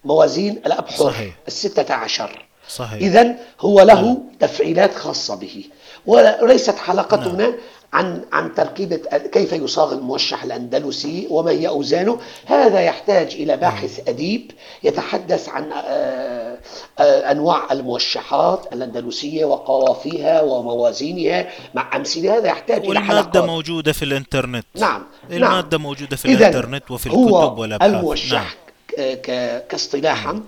موازين 0.04 0.52
الأبحر 0.66 0.96
صحيح. 0.96 1.34
الستة 1.48 1.94
عشر. 1.94 2.46
صحيح. 2.68 3.02
إذا 3.02 3.36
هو 3.60 3.80
نعم. 3.80 3.86
له 3.86 4.18
تفعيلات 4.40 4.94
خاصة 4.94 5.34
به 5.34 5.64
وليست 6.06 6.70
نعم. 6.70 6.78
حلقتنا 6.78 7.54
عن 7.92 8.24
عن 8.32 8.54
تركيبة 8.54 8.96
كيف 9.32 9.52
يصاغ 9.52 9.92
الموشح 9.92 10.44
الأندلسي 10.44 11.26
وما 11.30 11.50
هي 11.50 11.68
أوزانه. 11.68 12.20
هذا 12.46 12.80
يحتاج 12.80 13.34
إلى 13.34 13.44
نعم 13.46 13.60
باحث 13.60 14.08
أديب 14.08 14.50
يتحدث 14.82 15.48
عن 15.48 15.72
آه، 15.72 16.58
آه، 16.98 17.30
أنواع 17.30 17.72
الموشحات 17.72 18.66
الأندلسية 18.72 19.44
وقوافيها 19.44 20.42
وموازينها 20.42 21.48
مع 21.74 21.96
أمثلة. 21.96 22.36
هذا 22.38 22.46
يحتاج 22.48 22.78
إلى 22.78 22.88
والمادة 22.88 23.06
حلقات 23.06 23.36
موجودة 23.36 23.92
في 23.92 24.04
الإنترنت. 24.04 24.66
نعم 24.74 25.02
نعم. 25.28 25.42
المادة 25.42 25.78
موجودة 25.78 26.16
في 26.16 26.24
الإنترنت 26.24 26.90
وفي 26.90 27.06
الكتب 27.06 27.58
والأبحاث 27.58 27.90
نعم 27.90 28.00
الموشح 28.00 28.54
ك- 28.98 29.66
كاصطلاحا. 29.68 30.40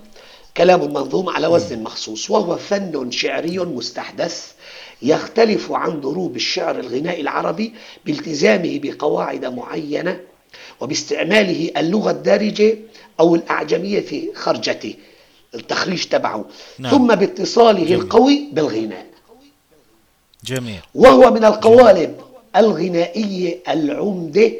كلام 0.57 0.93
منظوم 0.93 1.29
على. 1.29 1.47
وزن 1.47 1.83
مخصوص 1.83 2.29
وهو 2.31 2.55
فن 2.55 3.11
شعري 3.11 3.57
مستحدث. 3.59 4.51
يختلف 5.03 5.71
عن 5.71 6.01
ضروب 6.01 6.35
الشعر 6.35 6.79
الغنائي 6.79 7.21
العربي 7.21 7.73
بالتزامه 8.05 8.79
بقواعد 8.83 9.45
معينة 9.45 10.19
وباستعماله 10.79 11.71
اللغة 11.77 12.11
الدارجة 12.11 12.77
أو 13.19 13.35
الأعجمية 13.35 13.99
في 13.99 14.29
خرجته 14.35 14.93
التخريج 15.55 16.03
تبعه. 16.05 16.45
نعم. 16.79 16.91
ثم 16.91 17.07
باتصاله 17.07 17.79
جميل. 17.85 17.93
القوي 17.93 18.49
بالغناء. 18.51 19.05
جميل. 20.45 20.79
وهو 20.95 21.31
من 21.31 21.39
جميل. 21.39 21.45
القوالب 21.45 22.15
الغنائية 22.55 23.59
العمدة 23.69 24.51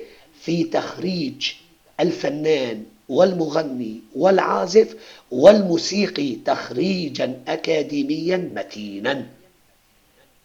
في 0.42 0.64
تخريج 0.64 1.52
الفنان 2.00 2.84
والمغني 3.10 4.00
والعازف 4.16 4.96
والموسيقي 5.32 6.36
تخريجا 6.46 7.42
أكاديميا 7.48 8.52
متينا. 8.56 9.26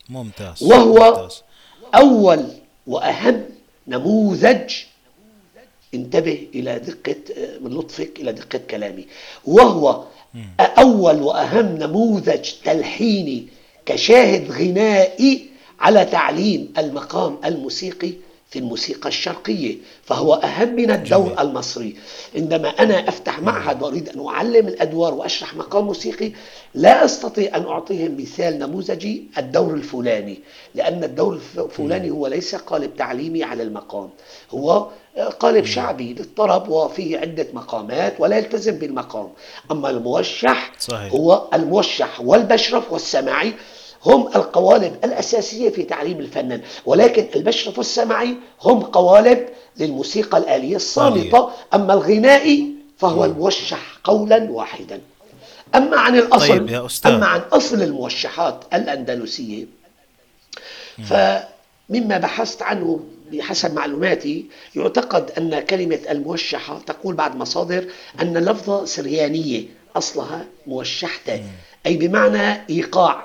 ممتاز 0.08 0.62
وهو 0.62 0.94
ممتاز. 0.94 1.42
أول 1.94 2.46
وأهم 2.86 3.44
نموذج. 3.88 4.74
انتبه 5.94 6.48
إلى 6.54 6.78
دقة 6.78 7.16
من 7.60 7.70
لطفك 7.74 8.20
إلى 8.20 8.32
دقة 8.32 8.60
كلامي. 8.70 9.06
وهو 9.44 10.04
مم. 10.34 10.48
أول 10.60 11.22
وأهم 11.22 11.78
نموذج 11.78 12.50
تلحيني 12.64 13.46
كشاهد 13.86 14.50
غنائي 14.50 15.46
على 15.80 16.04
تعليم 16.04 16.72
المقام 16.78 17.38
الموسيقي 17.44 18.12
في 18.50 18.58
الموسيقى 18.58 19.08
الشرقية 19.08 19.76
فهو 20.04 20.34
أهم 20.34 20.74
من 20.76 20.90
الدور 20.90 21.26
جميل 21.26 21.38
المصري 21.38 21.96
عندما 22.34 22.68
أنا 22.68 23.08
أفتح. 23.08 23.40
معهد 23.40 23.82
وأريد 23.82 24.08
أن 24.08 24.26
أعلم 24.26 24.68
الأدوار 24.68 25.14
وأشرح 25.14 25.54
مقام 25.54 25.84
موسيقي 25.84 26.32
لا 26.74 27.04
أستطيع 27.04 27.56
أن 27.56 27.62
أعطيهم 27.66 28.16
مثال 28.20 28.58
نموذجي 28.58 29.24
الدور 29.38 29.74
الفلاني 29.74 30.38
لأن 30.74 31.04
الدور 31.04 31.40
الفلاني. 31.58 32.10
هو 32.10 32.26
ليس 32.26 32.54
قالب 32.54 32.96
تعليمي 32.96 33.44
على 33.44 33.62
المقام 33.62 34.10
هو 34.50 34.88
قالب 35.40 35.58
مم. 35.64 35.64
شعبي 35.70 36.14
للطرب 36.14 36.68
وفيه 36.68 37.18
عدة 37.18 37.46
مقامات 37.52 38.14
ولا 38.18 38.38
يلتزم 38.38 38.78
بالمقام 38.78 39.28
أما 39.70 39.90
الموشح 39.90 40.72
صحيح 40.78 41.12
هو 41.12 41.48
الموشح 41.54 42.20
والبشرف 42.20 42.92
والسماعي 42.92 43.52
هم 44.06 44.26
القوالب 44.26 44.96
الأساسية 45.04 45.70
في 45.70 45.82
تعليم 45.82 46.20
الفنان 46.20 46.60
ولكن 46.86 47.26
البشرف 47.36 47.78
والسماعي 47.78 48.34
هم 48.62 48.80
قوالب 48.82 49.48
للموسيقى 49.76 50.38
الآلية 50.38 50.56
آلية 50.56 50.76
الصامتة 50.76 51.50
أما 51.74 51.94
الغنائي 51.94 52.74
فهو. 52.98 53.24
الموشح 53.24 53.98
قولا 54.04 54.50
واحدا 54.50 55.00
أما 55.74 55.96
عن 55.96 56.12
طيب 56.12 56.24
الأصل 56.24 56.68
يا 56.70 56.78
أما 56.78 56.86
أستاذ 56.86 57.22
عن 57.22 57.40
أصل 57.40 57.82
الموشحات 57.82 58.64
الأندلسية 58.74 59.66
مم. 60.98 61.04
فمما 61.04 62.18
بحثت 62.18 62.62
عنه 62.62 63.00
بحسب 63.32 63.74
معلوماتي 63.74 64.46
يعتقد 64.76 65.30
أن 65.38 65.60
كلمة 65.60 65.98
الموشحة 66.10 66.78
تقول 66.78 67.14
بعض 67.14 67.36
مصادر 67.36 67.84
أن 68.20 68.36
اللفظة 68.36 68.84
سريانية 68.84 69.64
أصلها 69.96 70.44
موشحتة 70.66 71.36
مم. 71.36 71.42
أي 71.86 71.96
بمعنى 71.96 72.64
إيقاع. 72.70 73.24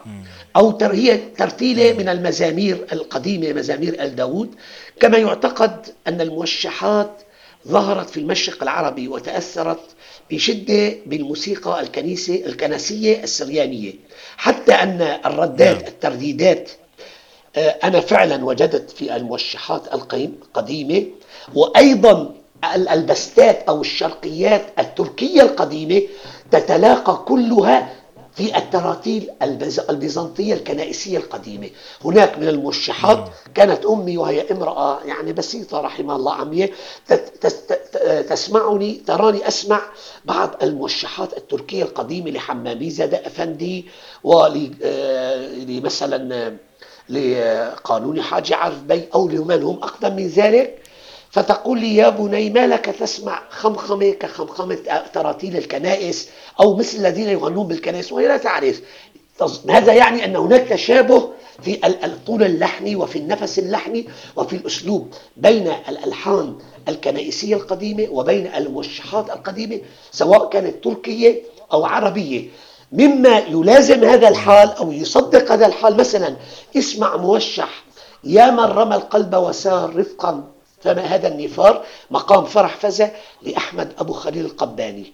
أو 0.55 0.77
هي 0.81 1.17
ترتيلة. 1.37 1.93
من 1.93 2.09
المزامير 2.09 2.85
القديمة 2.93 3.53
مزامير 3.53 4.03
آل 4.03 4.15
داود 4.15 4.55
كما 4.99 5.17
يعتقد 5.17 5.85
أن 6.07 6.21
الموشحات 6.21 7.11
ظهرت 7.67 8.09
في 8.09 8.19
المشرق 8.19 8.63
العربي 8.63 9.07
وتأثرت 9.07 9.79
بشدة 10.31 10.93
بالموسيقى 11.05 11.79
الكنيسة 11.81 12.35
الكنسية 12.45 13.23
السريانية 13.23 13.93
حتى 14.37 14.71
أن 14.73 15.01
الردات 15.25 15.77
نعم 15.77 15.87
الترديدات 15.87 16.69
آه، 17.55 17.69
أنا 17.83 17.99
فعلا 17.99 18.45
وجدت 18.45 18.91
في 18.91 19.15
الموشحات 19.15 19.93
القيم- 19.93 20.39
القديمة 20.41 21.03
وأيضا 21.55 22.35
ال- 22.75 22.87
البستات 22.89 23.63
أو 23.69 23.81
الشرقيات 23.81 24.65
التركية 24.79 25.41
القديمة 25.41 26.01
تتلاقى 26.51 27.23
كلها 27.27 27.93
في 28.41 28.57
التراتيل 28.57 29.29
البيزنطية 29.89 30.53
الكنائسية 30.53 31.17
القديمة. 31.17 31.69
هناك 32.05 32.39
من 32.39 32.47
الموشحات 32.47 33.17
مم. 33.17 33.25
كانت 33.55 33.85
أمي 33.85 34.17
وهي 34.17 34.51
امرأة 34.51 34.99
يعني 35.05 35.33
بسيطة 35.33 35.81
رحمها 35.81 36.15
الله 36.15 36.33
عمية. 36.33 36.71
تسمعني 38.29 38.93
تراني 39.07 39.47
أسمع 39.47 39.81
بعض 40.25 40.55
الموشحات 40.63 41.37
التركية 41.37 41.83
القديمة 41.83 42.31
لحمامي 42.31 42.89
زاد 42.89 43.13
أفندي 43.13 43.85
ولمثلا 45.61 46.53
لقانون 47.09 48.21
حاج 48.21 48.53
عرف 48.53 48.81
بي 48.83 49.03
أو 49.15 49.27
لمن 49.27 49.63
هم 49.63 49.75
أقدم 49.83 50.15
من 50.15 50.27
ذلك. 50.27 50.80
فتقول 51.31 51.79
لي 51.79 51.95
يا 51.95 52.09
بني 52.09 52.49
ما 52.49 52.67
لك 52.67 52.85
تسمع 52.85 53.41
خمخمة 53.49 54.09
كخمخمة 54.11 54.75
تراتيل 55.13 55.57
الكنائس 55.57 56.29
أو 56.59 56.75
مثل 56.75 56.97
الذين 56.97 57.29
يغنون 57.29 57.67
بالكنائس 57.67 58.11
وهي 58.11 58.27
لا 58.27 58.37
تعرف 58.37 58.81
هذا 59.69 59.93
يعني 59.93 60.25
أن 60.25 60.35
هناك 60.35 60.61
تشابه 60.67 61.29
في 61.63 61.73
ال- 61.87 62.03
الطول 62.05 62.43
اللحني 62.43 62.95
وفي 62.95 63.17
النفس 63.19 63.59
اللحني 63.59 64.07
وفي 64.35 64.55
الأسلوب 64.55 65.13
بين 65.37 65.67
الألحان 65.89 66.55
الكنائسية 66.89 67.55
القديمة 67.55 68.07
وبين 68.11 68.47
الموشحات 68.55 69.29
القديمة 69.29 69.79
سواء 70.11 70.49
كانت 70.49 70.83
تركية 70.83 71.41
أو 71.73 71.85
عربية. 71.85 72.49
مما 72.91 73.37
يلازم 73.39 74.03
هذا 74.03 74.27
الحال 74.27 74.69
أو 74.71 74.91
يصدق 74.91 75.51
هذا 75.51 75.65
الحال 75.65 75.97
مثلا 75.97 76.35
اسمع 76.77 77.17
موشح 77.17 77.83
يا 78.23 78.51
من 78.51 78.59
رمى 78.59 78.95
القلب 78.95 79.35
وسار 79.35 79.95
رفقا 79.95 80.43
فما 80.83 81.01
هذا 81.01 81.27
النفار؟ 81.27 81.85
مقام 82.11 82.45
فرح 82.45 82.75
فزة 82.77 83.11
لأحمد 83.41 83.93
أبو 83.97 84.13
خليل 84.13 84.45
القباني. 84.45 85.13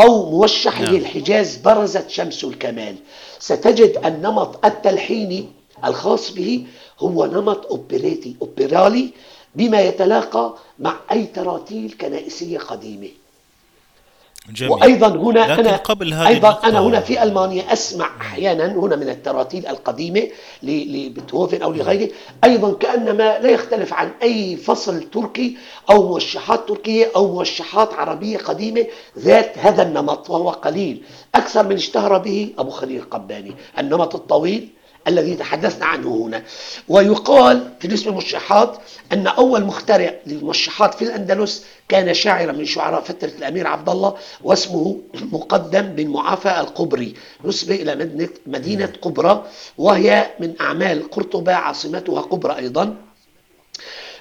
أو 0.00 0.30
موشحه 0.30 0.82
نعم. 0.82 0.94
الحجاز 0.94 1.56
برزت 1.56 2.10
شمس 2.10 2.44
الكمال. 2.44 2.96
ستجد 3.38 4.00
النمط 4.04 4.66
التلحيني 4.66 5.48
الخاص 5.84 6.30
به 6.30 6.66
هو 6.98 7.26
نمط 7.26 7.66
أوبريتي 7.66 8.36
أوبرالي 8.42 9.10
بما 9.54 9.80
يتلاقى 9.80 10.54
مع 10.78 10.96
أي 11.12 11.26
تراتيل 11.26 11.94
كنائسية 12.00 12.58
قديمة. 12.58 13.08
جميل. 14.50 14.72
وأيضا 14.72 15.08
هنا 15.08 15.38
لكن 15.38 15.66
أنا 15.66 15.76
قبل 15.76 16.14
هذه 16.14 16.36
النقطة 16.36 16.68
أنا 16.68 16.80
هنا 16.80 17.00
في 17.00 17.22
ألمانيا 17.22 17.72
أسمع 17.72 18.10
أحيانا 18.20 18.66
هنا 18.66 18.96
من 18.96 19.08
التراتيل 19.08 19.66
القديمة 19.66 20.20
ل- 20.62 21.06
لبيتهوفن 21.06 21.62
أو 21.62 21.72
لغيره. 21.72 22.08
أيضا 22.44 22.72
كأنما 22.72 23.38
لا 23.38 23.50
يختلف 23.50 23.92
عن 23.92 24.10
أي 24.22 24.56
فصل 24.56 25.02
تركي 25.02 25.56
أو 25.90 26.08
موشحات 26.08 26.68
تركية 26.68 27.10
أو 27.16 27.32
موشحات 27.34 27.92
عربية 27.94 28.38
قديمة 28.38 28.86
ذات 29.18 29.58
هذا 29.58 29.82
النمط 29.82 30.30
وهو 30.30 30.50
قليل. 30.50 31.02
أكثر 31.34 31.66
من 31.66 31.76
اشتهر 31.76 32.18
به 32.18 32.52
أبو 32.58 32.70
خليل 32.70 32.96
القباني. 32.96 33.54
النمط 33.78 34.14
الطويل 34.14 34.68
الذي 35.08 35.34
تحدثنا 35.34 35.86
عنه 35.86 36.16
هنا. 36.26 36.42
ويقال 36.88 37.68
بالنسبة 37.82 38.08
للموشحات 38.10 38.76
أن 39.12 39.26
أول 39.26 39.64
مخترع 39.64 40.14
للموشحات 40.26 40.94
في 40.94 41.02
الأندلس 41.04 41.64
كان 41.88 42.14
شاعرا 42.14 42.52
من 42.52 42.64
شعراء 42.64 43.00
فترة 43.00 43.28
الأمير 43.38 43.66
عبد 43.66 43.88
الله 43.88 44.14
واسمه 44.44 44.96
مقدم 45.32 45.82
بن 45.82 46.08
معافى 46.08 46.60
القبري 46.60 47.14
نسبة 47.44 47.74
إلى 47.74 47.94
مدينة, 47.94 48.28
مدينة 48.46 48.92
قبرة 49.02 49.46
وهي 49.78 50.30
من 50.40 50.54
أعمال 50.60 51.10
قرطبة 51.10 51.52
عاصمتها 51.54 52.20
قبرة 52.20 52.56
أيضا. 52.56 52.96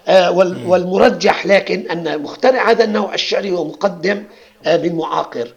آه، 0.08 0.32
وال- 0.32 0.66
والمرجح 0.68 1.46
لكن 1.46 1.92
أن 1.92 2.22
مخترع 2.22 2.70
هذا 2.72 2.84
النوع 2.84 3.14
الشعري 3.14 3.52
هو 3.52 3.66
مقدم 3.66 4.24
آه، 4.66 4.76
بن 4.78 4.96
معاقر 4.96 5.54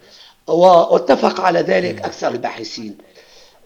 واتفق 0.47 1.41
على 1.41 1.59
ذلك 1.59 2.01
أكثر 2.05 2.27
الباحثين. 2.27 2.97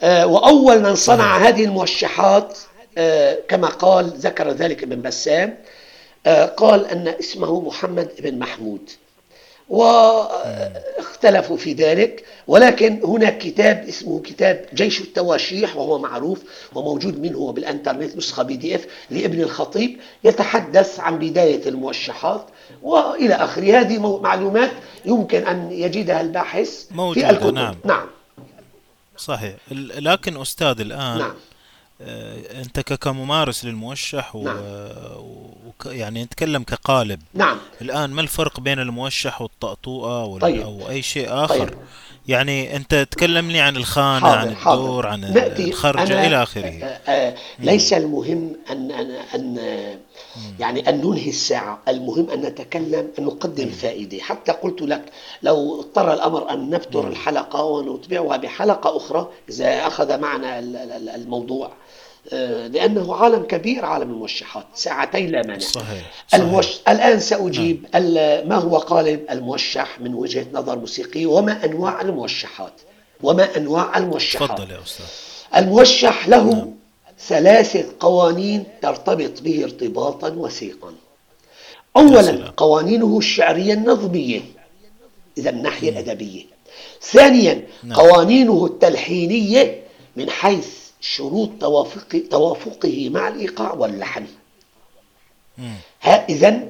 وأول 0.03 0.79
من 0.81 0.95
صنع 0.95 1.37
هذه 1.37 1.63
الموشحات 1.65 2.57
آه، 2.97 3.37
كما 3.47 3.67
قال 3.67 4.05
ذكر 4.05 4.49
ذلك 4.51 4.83
ابن 4.83 5.01
بسام 5.01 5.57
آه، 6.25 6.45
قال 6.45 6.85
أن 6.85 7.07
اسمه 7.07 7.61
محمد 7.61 8.09
بن 8.19 8.39
محمود. 8.39 8.89
واختلفوا 9.69 11.57
في 11.57 11.73
ذلك 11.73 12.25
ولكن 12.47 13.01
هناك 13.03 13.37
كتاب 13.37 13.85
اسمه 13.87 14.21
كتاب 14.21 14.65
جيش 14.73 15.01
التواشيح 15.01 15.77
وهو 15.77 15.97
معروف 15.97 16.39
وموجود 16.75 17.21
منه 17.21 17.51
بالانترنت 17.51 18.17
نسخة 18.17 18.43
بي 18.43 18.55
دي 18.55 18.75
إف 18.75 18.85
لابن 19.09 19.41
الخطيب 19.41 19.97
يتحدث 20.23 20.99
عن 20.99 21.19
بداية 21.19 21.69
الموشحات 21.69 22.45
وإلى 22.83 23.33
آخره. 23.33 23.79
هذه 23.79 24.19
معلومات 24.19 24.71
يمكن 25.05 25.47
أن 25.47 25.71
يجدها 25.71 26.21
الباحث 26.21 26.85
موجودة، 26.91 27.27
في 27.27 27.33
الكتب. 27.33 27.53
نعم. 27.53 27.75
نعم. 27.85 28.07
صحيح 29.19 29.55
لكن 29.71 30.41
أستاذ 30.41 30.79
الآن 30.81 31.17
نعم 31.17 31.33
آه، 32.01 32.61
أنت 32.61 32.79
ك- 32.79 32.93
كممارس 32.93 33.65
للموشح 33.65 34.35
و... 34.35 34.43
نعم. 34.43 34.57
وك... 35.67 35.85
يعني 35.85 36.23
نتكلم 36.23 36.63
كقالب 36.63 37.21
نعم 37.33 37.57
الآن 37.81 38.09
ما 38.09 38.21
الفرق 38.21 38.59
بين 38.59 38.79
الموشح 38.79 39.41
والطأطوءة 39.41 40.23
وال... 40.25 40.41
طيب. 40.41 40.61
أو 40.61 40.89
أي 40.89 41.01
شيء 41.01 41.27
آخر 41.45 41.69
طيب. 41.69 41.77
يعني 42.29 42.75
أنت 42.75 43.07
تكلمني 43.11 43.59
عن 43.61 43.77
الخانة 43.77 44.19
حاضر 44.29 44.37
عن 44.49 44.55
حاضر. 44.55 44.81
الدور 44.81 45.07
عن 45.07 45.21
نأتي 45.33 45.63
الخرجة 45.63 46.03
أنا 46.13 46.27
إلى 46.27 46.43
آخره. 46.43 46.65
آه، 46.67 46.99
آه، 47.11 47.35
ليس 47.59 47.93
المهم 47.93 48.55
أن 48.71 48.91
أن 48.91 49.11
أن 49.35 49.57
يعني 50.59 50.89
أن 50.89 51.01
ننهي 51.01 51.29
الساعة. 51.29 51.79
المهم 51.87 52.29
أن 52.29 52.41
نتكلم 52.41 53.07
أن 53.19 53.23
نقدم 53.23 53.69
فائدة. 53.69 54.17
حتى 54.19 54.51
قلت 54.51 54.81
لك 54.81 55.05
لو 55.43 55.79
اضطر 55.79 56.13
الأمر 56.13 56.49
أن 56.53 56.69
نبتر 56.69 57.07
الحلقة 57.07 57.63
ونتبعها 57.63 58.37
بحلقة 58.37 58.97
أخرى 58.97 59.29
إذا 59.49 59.87
أخذ 59.87 60.17
معنا 60.19 60.59
ال- 60.59 60.75
ال- 60.75 61.09
الموضوع. 61.09 61.65
آه، 61.67 61.71
لأنه 62.71 63.15
عالم 63.15 63.43
كبير 63.43 63.85
عالم 63.85 64.11
الموشحات. 64.11 64.65
ساعتين 64.75 65.29
لا 65.31 65.41
مانع. 65.47 65.59
صحيح 65.59 66.11
الموش... 66.33 66.65
صحيح. 66.65 66.89
الآن 66.89 67.19
سأجيب 67.19 67.85
ال- 67.95 68.49
ما 68.49 68.55
هو 68.55 68.77
قالب 68.77 69.25
الموشح 69.31 69.99
من 70.01 70.13
وجهة 70.13 70.45
نظر 70.53 70.79
موسيقية؟ 70.79 71.25
وما 71.25 71.65
أنواع 71.65 72.01
الموشحات؟ 72.01 72.73
وما 73.23 73.57
أنواع 73.57 73.97
الموشحات؟ 73.97 74.49
تفضل 74.49 74.71
يا 74.71 74.79
أستاذ. 74.83 75.05
الموشح 75.55 76.27
له 76.29 76.73
ثلاثة 77.27 77.85
قوانين 77.99 78.63
ترتبط 78.81 79.41
به 79.41 79.63
ارتباطا 79.63 80.29
وثيقا. 80.29 80.93
أولا. 81.97 82.53
قوانينه 82.57 83.17
الشعرية 83.17 83.73
النظمية 83.73 84.41
إذا 85.37 85.49
الناحية 85.49 85.89
الأدبية 85.89 86.43
ثانيا 87.01 87.63
نعم. 87.83 87.97
قوانينه 87.99 88.65
التلحينية 88.65 89.79
من 90.15 90.29
حيث 90.29 90.78
شروط 91.01 91.49
توافق 91.59 92.21
توافقه 92.31 93.09
مع 93.13 93.27
الإيقاع 93.27 93.73
واللحن. 93.73 94.25
مم. 95.57 95.73
إذا 96.29 96.63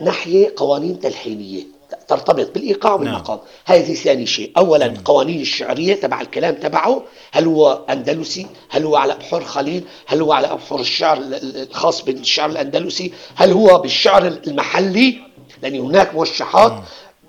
ناحية 0.00 0.52
قوانين 0.56 1.00
تلحينية. 1.00 1.62
ترتبط 2.08 2.54
بالإيقاع 2.54 2.92
والمقام. 2.94 3.38
هذه 3.64 3.94
ثاني 3.94 4.26
شيء. 4.26 4.52
أولا 4.56 4.94
قوانين 5.04 5.40
الشعرية 5.40 5.94
تبع 5.94 6.20
الكلام 6.20 6.54
تبعه. 6.54 7.02
هل 7.32 7.46
هو 7.46 7.84
أندلسي؟ 7.90 8.46
هل 8.70 8.84
هو 8.84 8.96
على 8.96 9.12
أبحر 9.12 9.44
خليل؟ 9.44 9.84
هل 10.06 10.20
هو 10.22 10.32
على 10.32 10.46
أبحر 10.52 10.80
الشعر 10.80 11.16
ال- 11.16 11.34
ال- 11.34 11.68
الخاص 11.68 12.02
بالشعر 12.02 12.50
الأندلسي؟ 12.50 13.12
هل 13.34 13.52
هو 13.52 13.78
بالشعر 13.78 14.26
المحلي؟ 14.26 15.18
لأن 15.62 15.80
هناك 15.80 16.14
موشحات. 16.14 16.72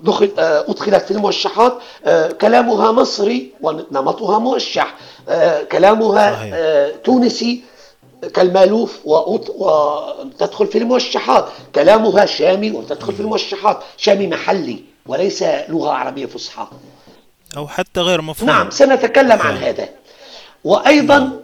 دخل 0.01 0.31
آه، 0.39 0.65
أدخلت 0.67 1.03
في 1.05 1.11
الموشحات. 1.11 1.77
آه، 2.05 2.31
كلامها 2.31 2.91
مصري 2.91 3.51
ونمطها 3.61 4.39
موشح. 4.39 4.95
كلامها 5.71 6.33
صحيح. 6.33 6.53
آه، 6.55 6.91
تونسي 7.03 7.61
كالمألوف 8.33 8.99
وتدخل 9.05 10.67
في 10.67 10.77
الموشحات. 10.77 11.49
كلامها 11.75 12.25
شامي 12.25 12.71
وتدخل 12.71 13.13
في 13.13 13.19
الموشحات. 13.19 13.79
شامي 13.97 14.27
محلي 14.27 14.83
وليس 15.05 15.43
لغة 15.43 15.89
عربية 15.89 16.25
فصحى. 16.25 16.67
أو 17.57 17.67
حتى 17.67 17.99
غير 17.99 18.21
مفهوم. 18.21 18.49
نعم 18.49 18.69
سنتكلم 18.69 19.41
عن 19.41 19.57
هذا. 19.57 19.89
وأيضا 20.63 21.41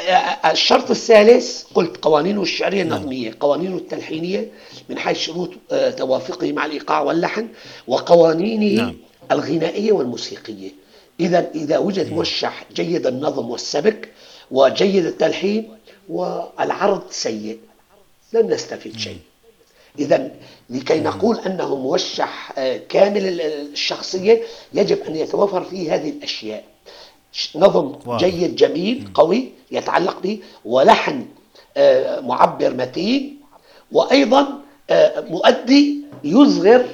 آه، 0.00 0.50
الشرط 0.50 0.90
الثالث 0.90 1.64
قلت 1.74 1.96
قوانينه 1.96 2.42
الشعرية 2.42 2.82
النظمية 2.82 3.36
قوانينه 3.40 3.76
التلحينية 3.76 4.50
من 4.88 4.98
حيث 4.98 5.18
شروط 5.18 5.50
آه، 5.72 5.90
توافقه 5.90 6.52
مع 6.52 6.66
الإيقاع 6.66 7.00
واللحن 7.00 7.48
وقوانينه 7.86 8.82
نعم. 8.82 8.96
الغنائية 9.32 9.92
والموسيقية. 9.92 10.81
إذا 11.22 11.50
إذا 11.54 11.78
وجد 11.78 12.12
موشح 12.12 12.64
جيد 12.74 13.06
النظم 13.06 13.50
والسبك 13.50 14.08
وجيد 14.50 15.06
التلحين 15.06 15.70
والعرض 16.08 17.02
سيء 17.10 17.58
لن 18.32 18.46
نستفيد 18.52 18.98
شيء. 18.98 19.18
إذا 19.98 20.30
لكي 20.70 21.00
نقول 21.00 21.38
أنه 21.38 21.76
موشح 21.76 22.52
آه، 22.58 22.76
كامل 22.88 23.26
ال- 23.28 23.40
الشخصية 23.72 24.42
يجب 24.74 24.98
أن 25.08 25.16
يتوفر 25.16 25.64
فيه 25.64 25.94
هذه 25.94 26.10
الأشياء. 26.10 26.64
نظم. 27.56 28.16
جيد 28.16 28.56
جميل 28.56 29.08
قوي 29.14 29.52
يتعلق 29.70 30.20
به 30.22 30.38
ولحن 30.64 31.26
آه، 31.76 32.20
معبر 32.20 32.74
متين 32.74 33.40
وأيضا 33.92 34.48
آه، 34.90 35.20
مؤدي 35.20 36.02
يظهر 36.24 36.84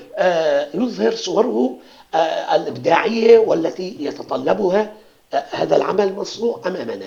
يظهر 0.75 1.15
صوره 1.15 1.77
الإبداعية 2.15 3.39
والتي 3.39 3.97
يتطلبها 4.01 4.93
آه، 5.35 5.45
هذا 5.51 5.77
العمل 5.77 6.15
مصنوع 6.15 6.61
أمامنا. 6.67 7.07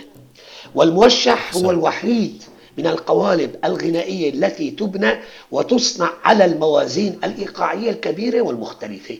والموشح 0.75 1.55
هو. 1.55 1.71
الوحيد 1.71 2.43
من 2.77 2.87
القوالب 2.87 3.55
الغنائية 3.65 4.29
التي 4.29 4.71
تبنى 4.71 5.11
وتصنع 5.51 6.11
على 6.23 6.45
الموازين 6.45 7.19
الإيقاعية 7.23 7.89
الكبيرة 7.89 8.41
والمختلفة. 8.41 9.17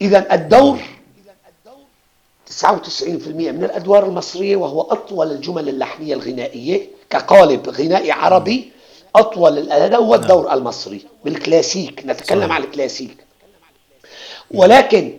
إذا 0.00 0.34
الدور 0.34 0.78
99% 2.46 3.52
من 3.52 3.64
الأدوار 3.64 4.06
المصرية 4.06 4.56
وهو 4.56 4.80
أطول 4.82 5.30
الجمل 5.32 5.68
اللحنية 5.68 6.14
الغنائية 6.14 6.86
كقالب 7.10 7.68
غنائي 7.68 8.10
عربي 8.12 8.70
أطول 9.16 9.72
هذا 9.72 9.96
هو 9.96 10.14
الدور 10.14 10.52
المصري 10.54 11.02
بالكلاسيك. 11.24 12.02
نتكلم. 12.06 12.52
عن 12.52 12.62
الكلاسيك. 12.62 13.25
ولكن 14.50 15.12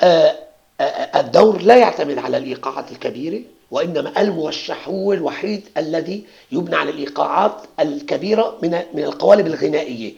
آه، 0.00 0.34
آه، 0.80 1.20
الدور 1.20 1.62
لا 1.62 1.76
يعتمد 1.76 2.18
على 2.18 2.36
الإيقاعات 2.36 2.92
الكبيرة 2.92 3.40
وإنما 3.70 4.20
الموشح 4.20 4.88
هو 4.88 5.12
الوحيد 5.12 5.68
الذي 5.76 6.24
يبنى 6.52 6.76
على 6.76 6.90
الإيقاعات 6.90 7.54
الكبيرة 7.80 8.58
من 8.62 8.80
من 8.94 9.04
القوالب 9.04 9.46
الغنائية. 9.46 10.12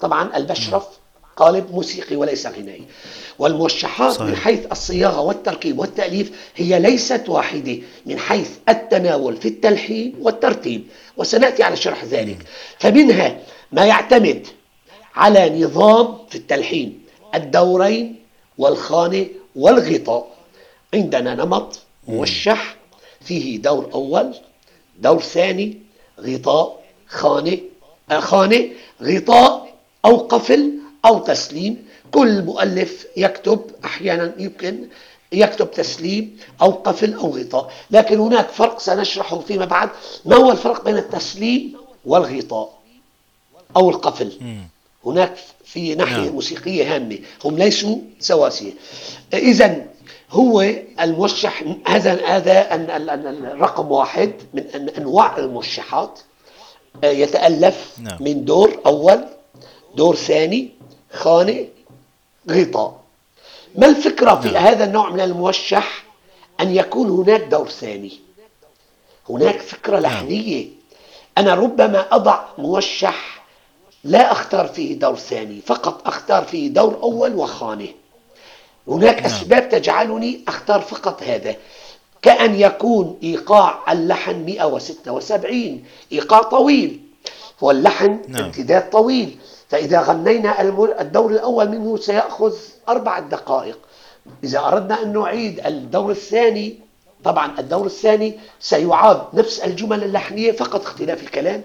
طبعا 0.00 0.36
البشرف 0.36 0.84
قالب 1.36 1.70
موسيقي 1.74 2.16
وليس 2.16 2.46
غنائي. 2.46 2.84
والموشحات 3.38 4.12
صحيح. 4.12 4.28
من 4.28 4.36
حيث 4.36 4.66
الصياغة 4.72 5.20
والتركيب 5.20 5.78
والتأليف 5.78 6.50
هي 6.56 6.80
ليست 6.80 7.28
واحدة 7.28 7.78
من 8.06 8.18
حيث 8.18 8.50
التناول 8.68 9.36
في 9.36 9.48
التلحين 9.48 10.14
والترتيب. 10.20 10.86
وسنأتي 11.16 11.62
على 11.62 11.76
شرح 11.76 12.04
ذلك. 12.04 12.38
فمنها 12.78 13.38
ما 13.72 13.86
يعتمد 13.86 14.46
على 15.14 15.64
نظام 15.64 16.18
في 16.30 16.34
التلحين. 16.38 17.01
الدورين 17.34 18.16
والخانة 18.58 19.26
والغطاء. 19.56 20.32
عندنا 20.94 21.34
نمط 21.34 21.78
موشح 22.08 22.76
فيه 23.20 23.58
دور 23.58 23.90
أول 23.94 24.34
دور 24.98 25.20
ثاني 25.20 25.78
غطاء 26.20 26.82
خانة 27.06 27.58
آه، 28.10 28.20
خانة 28.20 28.68
غطاء 29.02 29.74
أو 30.04 30.16
قفل 30.16 30.72
أو 31.04 31.18
تسليم. 31.18 31.86
كل 32.12 32.42
مؤلف 32.42 33.06
يكتب 33.16 33.60
أحيانا 33.84 34.34
يمكن 34.38 34.88
يكتب 35.32 35.70
تسليم 35.70 36.36
أو 36.62 36.70
قفل 36.70 37.14
أو 37.14 37.38
غطاء. 37.38 37.72
لكن 37.90 38.20
هناك 38.20 38.48
فرق 38.48 38.78
سنشرحه 38.80 39.38
فيما 39.38 39.64
بعد. 39.64 39.90
ما 40.24 40.36
هو 40.36 40.50
الفرق 40.50 40.84
بين 40.84 40.96
التسليم 40.96 41.76
والغطاء 42.04 42.78
أو 43.76 43.90
القفل؟ 43.90 44.32
هناك 45.06 45.34
في 45.72 45.94
ناحية 45.94 46.16
نعم. 46.16 46.32
موسيقية 46.32 46.94
هامة 46.94 47.18
هم 47.44 47.58
ليسوا 47.58 47.98
سواسية 48.20 48.72
إذا 49.34 49.86
هو 50.30 50.60
الموشح 51.00 51.64
هذا 51.86 52.26
هذا 52.26 52.74
الرقم 52.74 53.92
واحد 53.92 54.32
من 54.54 54.88
أنواع 54.98 55.36
الموشحات 55.36 56.18
آه، 57.04 57.06
يتألف 57.06 57.94
نعم. 57.98 58.16
من 58.20 58.44
دور 58.44 58.80
أول 58.86 59.24
دور 59.96 60.16
ثاني 60.16 60.70
خانة 61.12 61.66
غطاء 62.50 63.00
ما 63.74 63.86
الفكرة 63.86 64.40
في 64.40 64.48
نعم. 64.48 64.64
هذا 64.64 64.84
النوع 64.84 65.10
من 65.10 65.20
الموشح 65.20 66.04
أن 66.60 66.76
يكون 66.76 67.10
هناك 67.10 67.40
دور 67.40 67.68
ثاني 67.68 68.12
هناك 69.30 69.60
فكرة 69.60 70.00
نعم. 70.00 70.02
لحنية 70.02 70.66
أنا 71.38 71.54
ربما 71.54 72.06
أضع 72.14 72.44
موشح 72.58 73.41
لا 74.04 74.32
أختار 74.32 74.66
فيه 74.66 74.98
دور 74.98 75.16
ثاني 75.16 75.60
فقط 75.60 76.06
أختار 76.08 76.44
فيه 76.44 76.68
دور 76.68 76.98
أول 77.02 77.34
وخانة. 77.34 77.88
هناك 78.88 79.16
نعم. 79.16 79.26
أسباب 79.26 79.68
تجعلني 79.68 80.40
أختار 80.48 80.80
فقط 80.80 81.22
هذا. 81.22 81.56
كأن 82.22 82.54
يكون 82.54 83.18
إيقاع 83.22 83.92
اللحن 83.92 84.44
176 84.44 85.84
إيقاع 86.12 86.42
طويل 86.42 87.00
واللحن 87.60 88.20
نعم. 88.28 88.44
امتداد 88.44 88.90
طويل. 88.90 89.38
فإذا 89.68 90.00
غنينا 90.02 90.60
الدور 91.00 91.30
الأول 91.30 91.68
منه 91.68 91.96
سيأخذ 91.96 92.54
أربع 92.88 93.18
دقائق. 93.18 93.78
إذا 94.44 94.58
أردنا 94.58 95.02
أن 95.02 95.12
نعيد 95.12 95.66
الدور 95.66 96.10
الثاني 96.10 96.78
طبعا 97.24 97.58
الدور 97.58 97.86
الثاني 97.86 98.38
سيعاد 98.60 99.22
نفس 99.34 99.60
الجمل 99.60 100.04
اللحنية 100.04 100.52
فقط 100.52 100.82
اختلاف 100.82 101.22
الكلام. 101.22 101.62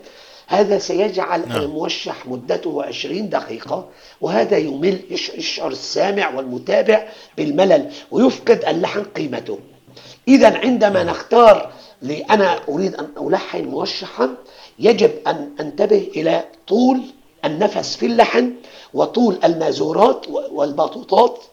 هذا 0.47 0.77
سيجعل 0.77 1.49
نعم. 1.49 1.61
الموشح 1.61 2.25
مدته 2.25 2.83
20 2.83 3.29
دقيقة 3.29 3.85
وهذا 4.21 4.57
يمل 4.57 4.99
يشعر 5.37 5.71
السامع 5.71 6.35
والمتابع 6.35 7.07
بالملل 7.37 7.91
ويفقد 8.11 8.65
اللحن 8.67 9.03
قيمته 9.03 9.59
إذا 10.27 10.57
عندما 10.57 11.03
نعم. 11.03 11.07
نختار 11.07 11.71
لأنا 12.01 12.59
أريد 12.69 12.95
أن 12.95 13.07
ألحن 13.27 13.65
موشحا 13.65 14.35
يجب 14.79 15.11
أن 15.27 15.51
أنتبه 15.59 16.07
إلى 16.15 16.43
طول 16.67 17.01
النفس 17.45 17.95
في 17.95 18.05
اللحن 18.05 18.53
وطول 18.93 19.39
المازورات 19.43 20.25
والباطوطات 20.51 21.43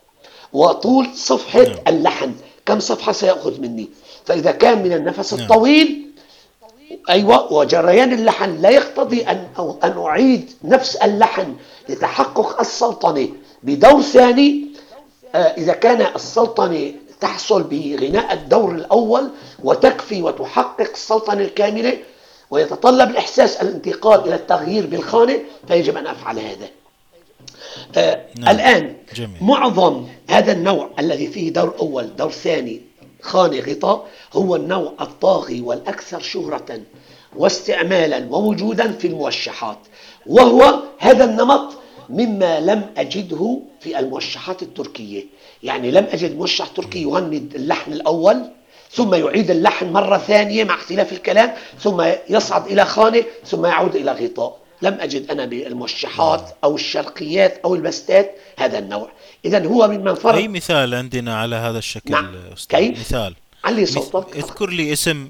وطول 0.53 1.07
صفحة 1.15 1.63
نعم. 1.63 1.77
اللحن 1.89 2.35
كم 2.67 2.81
صفحة 2.81 3.13
سيأخذ 3.13 3.61
مني 3.61 3.89
فإذا 4.25 4.51
كان 4.51 4.83
من 4.83 4.93
النفس 4.93 5.35
نعم. 5.35 5.43
الطويل 5.43 6.11
أيوة 7.11 7.53
وجريان 7.53 8.13
اللحن 8.13 8.57
لا 8.57 8.71
يقتضي 8.71 9.23
أن, 9.23 9.49
أو 9.59 9.79
أن 9.85 9.99
أعيد 9.99 10.51
نفس 10.65 10.97
اللحن 10.97 11.55
لتحقق 11.89 12.61
السلطنة 12.61 13.29
بدور 13.63 14.03
ثاني 14.03 14.67
آه، 15.35 15.39
إذا 15.39 15.73
كان 15.73 16.07
السلطنة 16.17 16.93
تحصل 17.21 17.63
بغناء 17.63 18.33
الدور 18.33 18.71
الأول 18.71 19.31
وتكفي 19.65 20.23
وتحقق 20.23 20.91
السلطنة 20.91 21.43
الكاملة 21.43 21.99
ويتطلب 22.51 23.11
الإحساس 23.11 23.57
الانتقال 23.57 24.21
إلى 24.21 24.35
التغيير 24.35 24.87
بالخانة 24.87 25.39
فيجب 25.69 25.97
أن 25.97 26.07
أفعل 26.07 26.39
هذا 26.39 26.69
آه 27.97 28.21
نعم. 28.39 28.55
الآن 28.55 28.97
جميل. 29.15 29.37
معظم 29.41 30.07
هذا 30.31 30.53
النوع 30.53 30.91
الذي 30.99 31.27
فيه 31.27 31.53
دور 31.53 31.75
أول 31.81 32.17
دور 32.17 32.31
ثاني 32.31 32.81
خانة 33.25 33.61
غطاء 33.61 34.07
هو 34.33 34.57
النوع 34.57 34.93
الطاغي 35.01 35.61
والأكثر 35.61 36.21
شهرة 36.21 36.81
واستعمالا 37.37 38.27
ووجودا 38.31 38.93
في 38.93 39.07
الموشحات 39.07 39.79
وهو 40.27 40.79
هذا 40.99 41.25
النمط 41.25 41.73
مما 42.11 42.61
لم 42.61 42.91
أجده 42.97 43.59
في 43.81 43.99
الموشحات 43.99 44.63
التركية. 44.63 45.25
يعني 45.63 45.91
لم 45.91 46.07
أجد 46.13 46.39
موشح 46.39 46.67
تركي 46.67 47.03
يغني 47.03 47.37
اللحن 47.55 47.93
الأول 47.93 48.43
ثم 48.91 49.15
يعيد 49.15 49.51
اللحن 49.51 49.93
مرة 49.93 50.19
ثانية 50.19 50.65
مع 50.65 50.75
اختلاف 50.75 51.13
الكلام 51.13 51.55
ثم 51.81 52.05
يصعد 52.29 52.67
إلى 52.67 52.85
خانة 52.85 53.25
ثم 53.45 53.67
يعود 53.67 53.97
إلى 53.97 54.13
غطاء. 54.13 54.64
لم 54.83 54.95
أجد 55.01 55.31
أنا 55.31 55.45
بالموشحات 55.45 56.57
أو 56.65 56.75
الشرقيات 56.75 57.61
أو 57.65 57.75
البستات 57.75 58.35
هذا 58.59 58.79
النوع. 58.79 59.11
إذا 59.45 59.67
هو 59.67 59.89
من 59.89 60.15
فرق 60.15 60.35
أي 60.35 60.49
مثال 60.49 60.95
عندنا 60.95 61.37
على 61.37 61.57
هذا 61.57 61.79
الشكل 61.79 62.11
نعم. 62.11 62.35
كيف؟ 62.69 63.01
مثال. 63.01 63.35
علي 63.65 63.87
صوتك. 63.87 64.37
اذكر 64.37 64.71
لي 64.71 64.93
اسم 64.93 65.29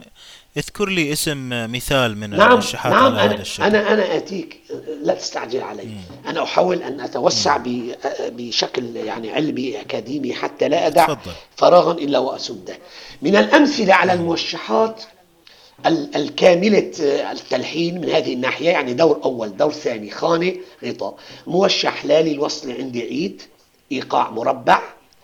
اذكر 0.56 0.88
لي 0.88 1.12
اسم 1.12 1.48
مثال 1.72 2.18
من 2.18 2.30
نعم. 2.30 2.48
الموشحات 2.48 2.92
نعم 2.92 3.04
على 3.04 3.20
هذا 3.20 3.40
الشكل. 3.40 3.62
أنا 3.62 3.92
أنا 3.92 4.16
آتيك. 4.16 4.60
لا 5.02 5.14
تستعجل 5.14 5.62
علي. 5.62 5.84
مم. 5.84 6.30
أنا 6.30 6.42
أحاول 6.42 6.82
أن 6.82 7.00
أتوسع 7.00 7.58
مم. 7.58 7.94
بشكل 8.20 8.96
يعني 8.96 9.32
علمي 9.32 9.80
أكاديمي 9.80 10.34
حتى 10.34 10.68
لا 10.68 10.86
أدع 10.86 11.06
تفضل. 11.06 11.32
فراغا 11.56 11.92
إلا 11.92 12.18
وأسدة. 12.18 12.78
من 13.22 13.36
الأمثلة 13.36 13.94
على 13.94 14.12
الموشحات 14.12 15.02
الكاملة 15.86 16.90
التلحين 17.32 18.00
من 18.00 18.08
هذه 18.08 18.32
الناحية 18.34 18.70
يعني 18.70 18.94
دور 18.94 19.20
أول 19.24 19.56
دور 19.56 19.72
ثاني 19.72 20.10
خانة 20.10 20.52
غطاء. 20.84 21.14
موشح 21.46 22.04
لا 22.06 22.22
للوصل 22.22 22.72
عندي 22.72 23.02
عيد 23.02 23.42
إيقاع 23.92 24.30
مربع 24.30 24.82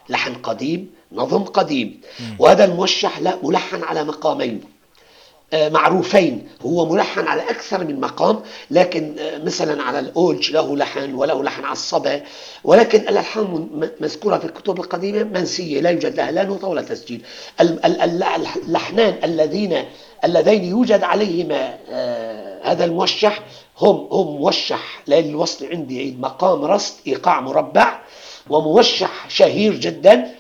لحن 0.08 0.34
قديم 0.34 0.90
نظم 1.12 1.44
قديم. 1.44 2.00
وهذا 2.38 2.64
الموشح 2.64 3.18
لا 3.20 3.38
ملحن 3.42 3.82
على 3.82 4.04
مقامين 4.04 4.61
آه، 5.52 5.68
معروفين. 5.68 6.48
هو 6.62 6.86
ملحن 6.92 7.26
على 7.26 7.42
أكثر 7.42 7.84
من 7.84 8.00
مقام 8.00 8.40
لكن 8.70 9.16
آه، 9.18 9.38
مثلا 9.38 9.82
على 9.82 9.98
الأولج 9.98 10.50
له 10.50 10.76
لحن 10.76 11.14
وله 11.14 11.42
لحن 11.42 11.64
على 11.64 11.72
الصبا 11.72 12.22
ولكن 12.64 13.00
الألحان 13.00 13.68
مذكورة 14.00 14.38
في 14.38 14.44
الكتب 14.44 14.80
القديمة 14.80 15.22
منسية 15.22 15.80
لا 15.80 15.90
يوجد 15.90 16.16
لها 16.16 16.30
لا 16.30 16.42
نوتة 16.44 16.68
ولا 16.68 16.82
تسجيل. 16.82 17.22
اللحنان 17.61 19.14
الذين 19.24 19.84
اللذين 20.25 20.64
يوجد 20.64 21.03
عليهما 21.03 21.79
آه، 21.89 22.61
هذا 22.62 22.85
الموشح 22.85 23.41
هم 23.79 24.09
هم 24.12 24.37
موشح 24.37 25.03
للوصل 25.07 25.66
عندي 25.66 25.99
عيد 25.99 26.21
مقام 26.21 26.64
رصد 26.64 26.95
إيقاع 27.07 27.41
مربع 27.41 28.01
وموشح 28.51 29.29
شهير 29.29 29.75
جدا 29.75 30.35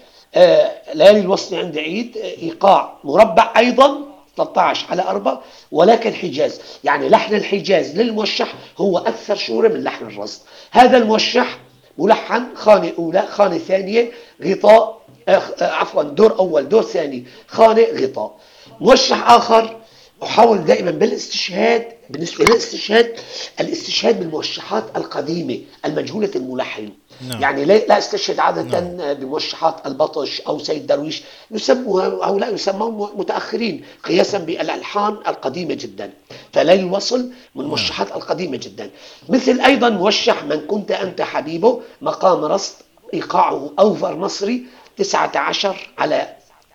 ليالي 0.94 1.20
الوصل 1.20 1.56
عند 1.56 1.78
عيد 1.78 2.16
إيقاع 2.16 2.98
مربع 3.04 3.52
أيضا 3.56 4.10
13 4.36 4.86
على 4.90 5.02
4 5.02 5.42
ولكن 5.72 6.14
حجاز. 6.14 6.60
يعني 6.84 7.08
لحن 7.08 7.34
الحجاز 7.34 7.96
للموشح 7.96 8.54
هو 8.78 8.98
أكثر 8.98 9.36
شهرة 9.36 9.68
من 9.68 9.82
لحن 9.84 10.06
الرصد. 10.06 10.40
هذا 10.70 10.96
الموشح 10.96 11.58
ملحن 11.98 12.44
خانة 12.54 12.92
أولى 12.98 13.26
خانة 13.30 13.58
ثانية 13.58 14.10
غطاء 14.44 15.00
آه، 15.28 15.32
آه، 15.32 15.72
عفوا 15.72 16.02
دور 16.02 16.38
أول 16.38 16.68
دور 16.68 16.82
ثاني 16.82 17.24
خانة 17.46 17.82
غطاء. 17.82 18.36
موشح 18.80 19.30
آخر 19.30 19.76
أحاول 20.22 20.64
دائما 20.64 20.90
بالاستشهاد 20.90 21.86
بالنسبة 22.10 22.44
للاستشهاد 22.44 23.16
الاستشهاد 23.60 24.18
بالموشحات 24.18 24.84
القديمة 24.96 25.58
المجهولة 25.84 26.30
الملحن 26.36 26.90
نعم. 27.28 27.42
يعني 27.42 27.64
لا 27.64 27.98
أستشهد 27.98 28.38
عادة 28.38 28.80
نعم. 28.80 29.14
بموشحات 29.14 29.86
البطش 29.86 30.40
أو 30.40 30.58
سيد 30.58 30.86
درويش 30.86 31.22
يسموها 31.50 32.38
لا 32.38 32.48
يسمون 32.48 33.10
متأخرين 33.16 33.84
قياسا 34.04 34.38
بالألحان 34.38 35.12
القديمة 35.12 35.74
جدا 35.74 36.10
فلا 36.52 36.72
الوصل 36.72 37.30
من. 37.54 37.64
الموشحات 37.64 38.08
نعم. 38.08 38.18
القديمة 38.18 38.56
جدا 38.56 38.90
مثل 39.28 39.60
أيضا 39.60 39.88
موشح 39.88 40.44
من 40.44 40.60
كنت 40.60 40.90
أنت 40.90 41.22
حبيبه 41.22 41.80
مقام 42.02 42.44
رصد 42.44 42.74
إيقاعه 43.14 43.70
أوفر 43.78 44.16
مصري 44.16 44.66
19 44.96 45.88
على 45.98 46.28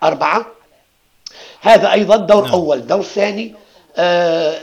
أربعة 0.03 0.55
هذا 1.61 1.91
أيضا 1.91 2.15
دور 2.15 2.43
نعم. 2.43 2.53
أول. 2.53 2.88
دور 2.88 3.03
ثاني 3.03 3.55
آه، 3.97 4.55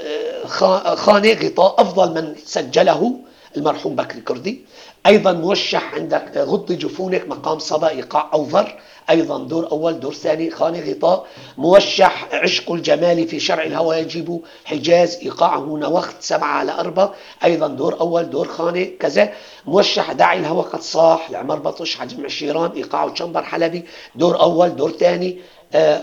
خانة 0.94 1.32
غطاء 1.32 1.80
أفضل 1.80 2.14
من 2.14 2.34
سجله 2.44 3.14
المرحوم 3.56 3.96
بكري 3.96 4.20
كردي 4.20 4.64
أيضا 5.06 5.32
موشح 5.32 5.94
عندك 5.94 6.36
غض 6.36 6.72
جفونك 6.72 7.28
مقام 7.28 7.58
صبا 7.58 7.88
إيقاع 7.88 8.30
أوفر. 8.34 8.78
أيضا 9.10 9.38
دور 9.38 9.70
أول. 9.70 10.00
دور 10.00 10.14
ثاني 10.14 10.50
خانة 10.50 10.90
غطاء. 10.90 11.26
موشح 11.58 12.28
عشق 12.32 12.72
الجمال 12.72 13.28
في 13.28 13.40
شرع 13.40 13.62
الهوى 13.64 13.96
يجب 13.96 14.40
حجاز 14.64 15.18
إيقاعه 15.22 15.76
نوخت 15.80 16.14
سبعة 16.20 16.48
على 16.48 16.72
أربعة. 16.72 17.14
أيضا 17.44 17.66
دور 17.68 18.00
أول. 18.00 18.30
دور 18.30 18.48
خانة 18.48 18.84
كذا. 19.00 19.32
موشح 19.66 20.12
داعي 20.12 20.38
الهوى 20.38 20.62
قد 20.62 20.80
صاح 20.80 21.30
لعمر 21.30 21.58
بطش 21.58 21.96
حجم 21.96 22.24
عشيران 22.24 22.70
إيقاعه 22.76 23.14
شمبر 23.14 23.42
حلبي. 23.42 23.84
دور 24.14 24.40
أول. 24.40 24.76
دور 24.76 24.90
ثاني 24.90 25.38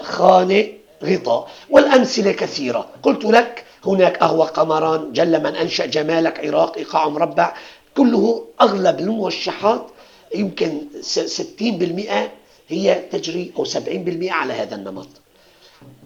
خانة 0.01 0.67
غطاء 1.03 1.47
والأمثلة 1.69 2.31
كثيرة. 2.31 2.87
قلت 3.03 3.25
لك 3.25 3.65
هناك 3.85 4.17
أهوى 4.21 4.47
قمران 4.47 5.13
جل 5.13 5.43
من 5.43 5.55
أنشأ 5.55 5.85
جمالك 5.85 6.45
عراق 6.45 6.77
إيقاع 6.77 7.09
مربع. 7.09 7.53
كله 7.97 8.45
أغلب 8.61 8.99
الموشحات 8.99 9.87
يمكن 10.35 10.81
60% 11.01 12.29
هي 12.67 12.95
تجري 13.11 13.51
أو 13.57 13.65
70% 13.65 14.31
على 14.31 14.53
هذا 14.53 14.75
النمط. 14.75 15.07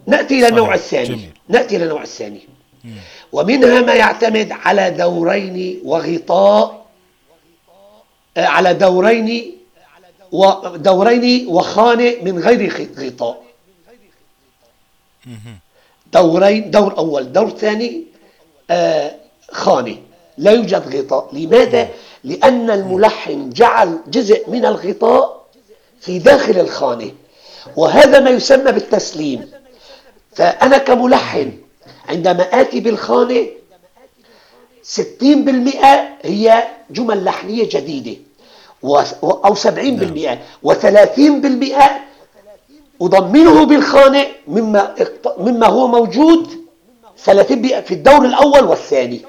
نأتي 0.06 0.38
إلى 0.38 0.48
النوع 0.48 0.74
الثاني. 0.74 1.08
جميل. 1.08 1.30
نأتي 1.48 1.76
إلى 1.76 1.84
النوع 1.84 2.02
الثاني. 2.02 2.40
ومنها 3.32 3.80
ما 3.80 3.94
يعتمد 3.94 4.52
على 4.52 4.90
دورين 4.90 5.80
وغطاء 5.84 6.84
آه، 8.36 8.46
على 8.46 8.74
دورين 8.74 9.56
ودورين 10.32 11.48
وخانة 11.48 12.14
من 12.22 12.38
غير 12.38 12.90
غطاء. 12.98 13.43
دورين 16.12 16.70
دور 16.70 16.98
أول 16.98 17.32
دور 17.32 17.50
ثاني 17.50 18.04
آه، 18.70 19.14
خانة 19.50 19.96
لا 20.38 20.50
يوجد 20.50 20.96
غطاء 20.96 21.28
لماذا؟ 21.32 21.88
لأن 22.24 22.70
الملحن 22.70 23.50
جعل 23.50 23.98
جزء 24.08 24.50
من 24.50 24.66
الغطاء 24.66 25.44
في 26.00 26.18
داخل 26.18 26.60
الخانة 26.60 27.10
وهذا 27.76 28.20
ما 28.20 28.30
يسمى 28.30 28.72
بالتسليم 28.72 29.50
فأنا 30.32 30.78
كملحن 30.78 31.52
عندما 32.08 32.60
آتي 32.60 32.80
بالخانة 32.80 33.46
60% 34.84 34.96
هي 36.22 36.64
جمل 36.90 37.24
لحنية 37.24 37.68
جديدة 37.68 38.16
أو 38.84 39.54
70% 39.54 39.66
نعم. 39.66 40.38
و30% 40.66 41.82
أضمنه 43.02 43.64
بالخانة 43.64 44.26
مما 44.48 44.94
مما 45.38 45.66
هو 45.66 45.86
موجود 45.86 46.48
30% 47.26 47.30
في 47.80 47.90
الدور 47.90 48.24
الأول 48.24 48.64
والثاني. 48.64 49.20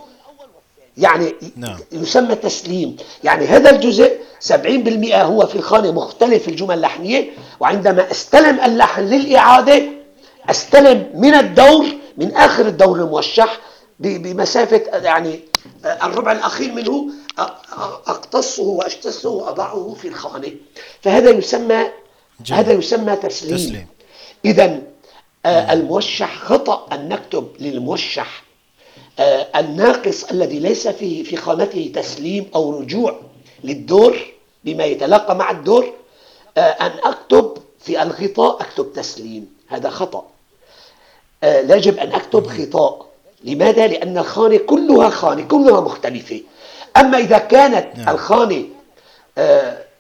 يعني 0.97 1.35
نعم. 1.55 1.77
يسمى 1.91 2.35
تسليم 2.35 2.97
يعني 3.23 3.45
هذا 3.45 3.69
الجزء 3.69 4.17
70% 4.47 4.53
هو 5.13 5.45
في 5.45 5.55
الخانة 5.55 5.91
مختلف 5.91 6.47
الجمل 6.47 6.75
اللحنية 6.75 7.29
وعندما 7.59 8.11
استلم 8.11 8.59
اللحن 8.59 9.01
للإعادة 9.01 9.83
استلم 10.49 11.11
من 11.13 11.33
الدور 11.33 11.85
من 12.17 12.35
آخر 12.35 12.67
الدور 12.67 12.97
الموشح 12.99 13.59
بمسافة 13.99 14.81
يعني 14.93 15.39
الربع 16.03 16.31
الأخير 16.31 16.73
منه 16.73 17.09
أقتصه 18.07 18.63
وأجتسه 18.63 19.29
وأضعه 19.29 19.95
في 20.01 20.07
الخانة. 20.07 20.51
فهذا 21.01 21.29
يسمى 21.29 21.85
جميل. 22.39 22.59
هذا 22.59 22.73
يسمى 22.73 23.15
تسليم, 23.15 23.57
تسليم. 23.57 23.87
إذا 24.45 24.81
آه، 25.45 25.73
الموشح 25.73 26.37
خطأ 26.37 26.87
أن 26.91 27.09
نكتب 27.09 27.47
للموشح 27.59 28.43
آه، 29.19 29.47
الناقص 29.55 30.23
الذي 30.23 30.59
ليس 30.59 30.87
فيه 30.87 31.23
في 31.23 31.35
خانته 31.37 31.91
تسليم 31.95 32.49
أو 32.55 32.79
رجوع 32.79 33.19
للدور 33.63 34.17
بما 34.63 34.83
يتلاقى 34.85 35.35
مع 35.35 35.51
الدور 35.51 35.93
آه، 36.57 36.59
أن 36.59 36.91
أكتب 37.03 37.57
في 37.79 38.01
الغطاء 38.01 38.61
أكتب 38.61 38.93
تسليم 38.93 39.55
هذا 39.67 39.89
خطأ 39.89 40.25
يجب 41.43 41.97
أن 41.97 42.11
أكتب 42.11 42.47
خطاء 42.47 43.05
لماذا؟ 43.43 43.87
لأن 43.87 44.17
الخانة 44.17 44.57
كلها 44.57 45.09
خانة 45.09 45.43
كلها 45.43 45.81
مختلفة 45.81 46.41
أما 46.97 47.17
إذا 47.17 47.37
كانت 47.37 47.97
نعم. 47.97 48.15
الخانة 48.15 48.65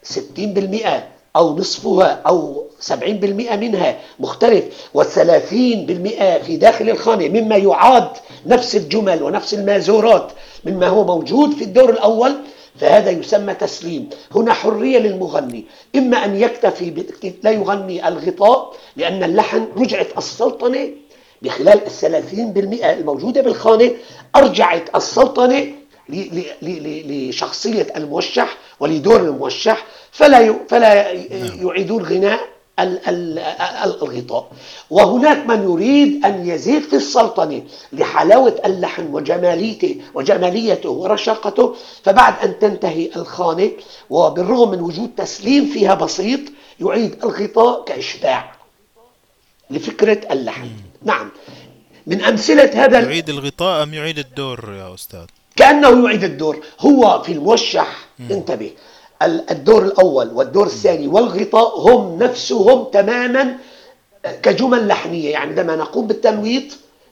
60% 0.03 1.14
أو 1.35 1.57
نصفها 1.57 2.21
أو 2.27 2.65
70% 2.89 2.93
منها 3.55 3.97
مختلف 4.19 4.63
والثلاثين 4.93 5.85
بالمئة 5.85 6.37
في 6.43 6.57
داخل 6.57 6.89
الخانة 6.89 7.27
مما 7.27 7.55
يعاد 7.55 8.07
نفس 8.45 8.75
الجمل 8.75 9.23
ونفس 9.23 9.53
المازورات 9.53 10.31
مما 10.65 10.87
هو 10.87 11.03
موجود 11.05 11.53
في 11.53 11.63
الدور 11.63 11.89
الأول 11.89 12.35
فهذا 12.79 13.09
يسمى 13.11 13.53
تسليم. 13.53 14.09
هنا 14.35 14.53
حرية 14.53 14.99
للمغني. 14.99 15.65
إما 15.95 16.25
أن 16.25 16.35
يكتفي 16.35 17.05
لا 17.43 17.51
يغني 17.51 18.07
الغطاء 18.07 18.73
لأن 18.95 19.23
اللحن 19.23 19.67
رجعت 19.77 20.07
السلطنة 20.17 20.89
بخلال 21.41 21.85
الثلاثين 21.85 22.53
بالمئة 22.53 22.93
الموجودة 22.93 23.41
بالخانة 23.41 23.91
أرجعت 24.35 24.95
السلطنة 24.95 25.67
لشخصية 26.61 27.87
الموشح 27.95 28.57
ولدور 28.79 29.19
الموشح. 29.19 29.85
فلا 30.15 30.39
فلا 30.69 31.13
نعم. 31.13 31.67
يعيدون 31.67 32.03
غناء 32.03 32.39
الغطاء. 33.85 34.51
وهناك 34.89 35.47
من 35.47 35.63
يريد 35.63 36.25
أن 36.25 36.47
يزيد 36.49 36.81
في 36.81 36.95
السلطنة 36.95 37.63
لحلاوة 37.93 38.61
اللحن 38.65 39.05
وجماليته 39.13 40.01
وجماليته 40.13 40.89
ورشاقته 40.89 41.75
فبعد 42.03 42.33
أن 42.43 42.59
تنتهي 42.59 43.09
الخانة 43.15 43.71
وبالرغم 44.09 44.71
من 44.71 44.81
وجود 44.81 45.09
تسليم 45.17 45.65
فيها 45.73 45.93
بسيط 45.93 46.39
يعيد 46.79 47.23
الغطاء 47.23 47.83
كإشباع 47.83 48.55
لفكرة 49.69 50.21
اللحن. 50.31 50.69
نعم. 51.03 51.29
من 52.07 52.21
أمثلة 52.21 52.85
هذا 52.85 52.99
يعيد 52.99 53.29
الغطاء 53.29 53.83
أم 53.83 53.93
يعيد 53.93 54.19
الدور 54.19 54.73
يا 54.79 54.93
أستاذ؟ 54.93 55.25
كأنه 55.55 56.05
يعيد 56.05 56.23
الدور. 56.23 56.55
هو 56.79 57.21
في 57.25 57.31
الموشح. 57.31 58.07
انتبه. 58.31 58.71
الدور 59.23 59.85
الأول 59.85 60.29
والدور 60.33 60.65
الثاني 60.65 61.07
والغطاء 61.07 61.79
هم 61.79 62.23
نفسهم 62.23 62.83
تماما 62.83 63.57
كجمل 64.43 64.87
لحنية 64.87 65.31
يعني 65.31 65.49
عندما 65.49 65.75
نقوم 65.75 66.07
بالتنويط 66.07 66.63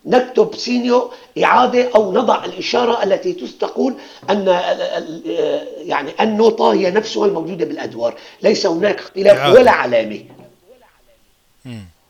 نكتب 0.06 0.56
سينيو 0.56 1.12
إعادة 1.44 1.90
أو 1.96 2.12
نضع 2.12 2.46
الإشارة 2.46 3.04
التي 3.04 3.34
تقول 3.34 3.94
أن 4.30 4.48
يعني 5.78 6.12
النوطة 6.22 6.74
هي 6.74 6.92
نفسها 6.92 7.26
الموجودة 7.26 7.66
بالأدوار. 7.66 8.16
ليس 8.42 8.66
هناك 8.66 9.00
اختلاف 9.00 9.56
ولا 9.56 9.72
علامة. 9.72 10.22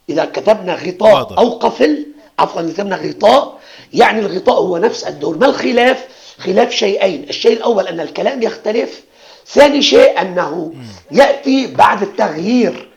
إذا 0.09 0.25
كتبنا 0.25 0.75
غطاء 0.75 1.37
أو 1.37 1.49
قفل 1.49 2.05
عفوا 2.39 2.61
كتبنا 2.61 2.95
غطاء 2.95 3.59
يعني 3.93 4.19
الغطاء 4.19 4.59
هو 4.59 4.77
نفس 4.77 5.03
الدور. 5.03 5.37
ما 5.37 5.45
الخلاف؟ 5.45 6.07
خلاف 6.37 6.71
شيئين. 6.71 7.25
الشيء 7.29 7.57
الأول 7.57 7.87
أن 7.87 7.99
الكلام 7.99 8.43
يختلف 8.43 9.03
ثاني 9.47 9.81
شيء 9.81 10.21
أنه 10.21 10.73
يأتي 11.11 11.67
بعد 11.67 12.01
التغيير. 12.01 12.89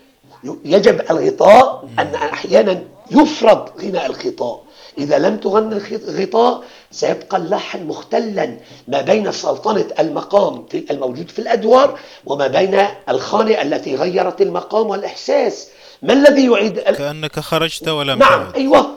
يجب 0.65 1.01
الغطاء 1.11 1.89
أن 1.99 2.15
أحيانا 2.15 2.83
يفرض 3.11 3.69
غناء 3.83 4.07
الغطاء. 4.07 4.63
إذا 4.99 5.19
لم 5.19 5.37
تغني 5.37 5.81
الغطاء 5.93 6.63
سيبقى 6.91 7.37
اللحن 7.37 7.87
مختلا 7.87 8.57
ما 8.89 9.01
بين 9.01 9.33
سلطنة 9.33 9.87
المقام 9.99 10.67
في 10.71 10.85
الموجود 10.91 11.31
في 11.31 11.39
الأدوار 11.39 11.99
وما 12.27 12.47
بين 12.47 12.87
الخانة 13.09 13.63
التي 13.63 13.97
غيرت 13.97 14.41
المقام 14.41 14.87
والإحساس. 14.87 15.69
ما 16.03 16.13
الذي 16.13 16.47
يعيد 16.47 16.79
كأنك 16.81 17.41
خرجت 17.41 17.89
ولم 17.89 18.19
نعم 18.19 18.43
تعود. 18.43 18.57
أيوة. 18.57 18.91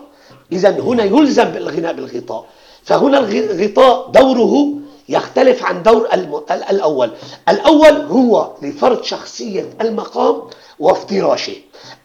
إذا 0.51 0.69
هنا 0.69 1.03
يلزم 1.03 1.43
بالغناء 1.43 1.93
بالغطاء. 1.93 2.45
فهنا 2.83 3.19
الغطاء 3.19 4.07
دوره 4.07 4.73
يختلف 5.09 5.63
عن 5.63 5.83
دور 5.83 6.09
الأول. 6.51 7.11
الأول 7.49 7.95
هو 7.95 8.51
لفرض 8.61 9.03
شخصية 9.03 9.69
المقام 9.81 10.41
وافتراشه 10.79 11.55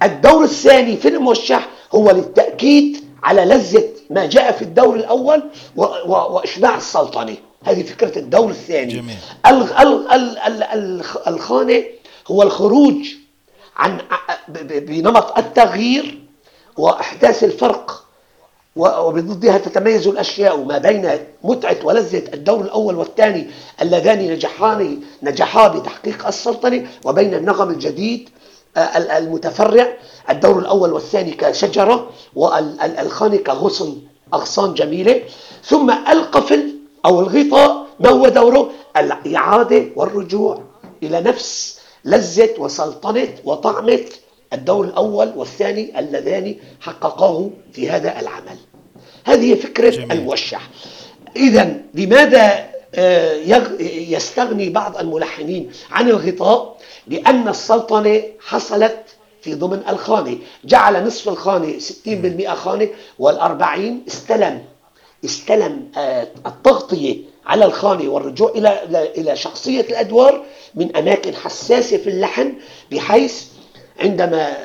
الدور 0.03 0.45
الثاني 0.45 0.97
في 0.97 1.09
الموشح 1.09 1.69
هو 1.95 2.11
للتأكيد 2.11 3.05
على 3.23 3.45
لذة 3.45 3.89
ما 4.11 4.27
جاء 4.27 4.53
في 4.53 4.63
الدور 4.63 4.95
الأول 4.97 5.43
وإشباع 6.07 6.77
السلطنة. 6.77 7.37
هذه 7.65 7.83
فكرة 7.83 8.19
الدور 8.19 8.51
الثاني. 8.51 8.93
جميل. 8.93 9.17
الخانة 11.27 11.85
هو 12.31 12.43
الخروج 12.43 13.15
عن 13.77 13.99
بنمط 14.49 15.39
التغيير 15.39 16.19
وإحداث 16.77 17.45
الفرق 17.45 18.04
وبضدها 18.77 19.59
تتميز 19.59 20.07
الأشياء 20.07 20.57
ما 20.65 20.79
بين 20.79 21.11
متعة 21.45 21.77
ولذة 21.85 22.35
الدور 22.35 22.61
الأول 22.61 22.95
والثاني 22.95 23.47
اللذان 23.83 24.19
نجحان 24.33 25.01
نجحا 25.23 25.69
بتحقيق 25.69 26.27
السلطنة 26.27 26.87
وبين 27.05 27.35
النغم 27.35 27.71
الجديد 27.71 28.29
آه، 28.77 29.19
المتفرع 29.19 29.89
الدور 30.31 30.59
الأول 30.59 30.93
والثاني 30.93 31.31
كشجرة 31.31 32.11
والخانة 32.37 33.37
كغصن 33.37 33.99
أغصان 34.35 34.75
جميلة. 34.75 35.23
ثم 35.65 35.91
القفل 35.91 36.75
أو 37.07 37.21
الغطاء 37.21 37.87
ما 38.01 38.11
هو 38.11 38.29
دوره؟ 38.29 38.71
الإعادة 38.97 39.85
والرجوع 39.97 40.63
إلى 41.03 41.21
نفس 41.21 41.79
لذة 42.05 42.51
وسلطنة 42.59 43.29
وطعمة 43.45 44.01
الدور 44.55 44.85
الأول 44.85 45.33
والثاني 45.37 45.99
اللذان 45.99 46.55
حققاه 46.81 47.51
في 47.73 47.91
هذا 47.91 48.21
العمل. 48.21 48.57
هذه 49.25 49.55
فكرة 49.55 49.91
جميل. 49.91 50.13
الموشح. 50.13 50.69
إذا 51.37 51.77
لماذا 51.95 52.67
آه، 52.95 53.35
يستغني 54.09 54.71
بعض 54.71 54.97
الملحنين 54.97 55.71
عن 55.91 56.09
الغطاء؟ 56.09 56.77
لأن 57.07 57.49
السلطنة 57.49 58.23
حصلت 58.41 58.97
في 59.43 59.55
ضمن 59.55 59.83
الخانة. 59.89 60.39
جعل 60.65 61.07
نصف 61.07 61.29
الخانة 61.29 61.79
60% 61.79 62.55
خانة 62.55 62.89
والأربعين 63.19 64.03
استلم. 64.09 64.63
استلم 65.25 65.89
آه، 65.97 66.29
التغطية 66.47 67.17
على 67.47 67.65
الخانة 67.65 68.09
والرجوع 68.11 68.51
إلى 68.51 68.83
إلى 69.17 69.37
شخصية 69.37 69.81
الأدوار 69.81 70.45
من 70.75 70.97
أماكن 70.97 71.35
حساسة 71.35 71.97
في 71.97 72.11
اللحن 72.11 72.53
بحيث 72.93 73.45
عندما 74.01 74.57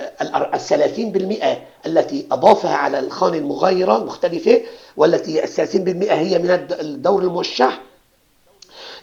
الثلاثين 0.54 1.12
بالمئة 1.12 1.58
التي 1.86 2.28
أضافها 2.32 2.76
على 2.76 3.00
الخانة 3.00 3.38
المغايرة 3.38 3.98
مختلفة 4.04 4.62
والتي 4.98 5.44
الثلاثين 5.44 5.84
بالمئة 5.84 6.14
هي 6.16 6.40
من 6.40 6.52
الدور 6.80 7.22
الموشح 7.22 7.82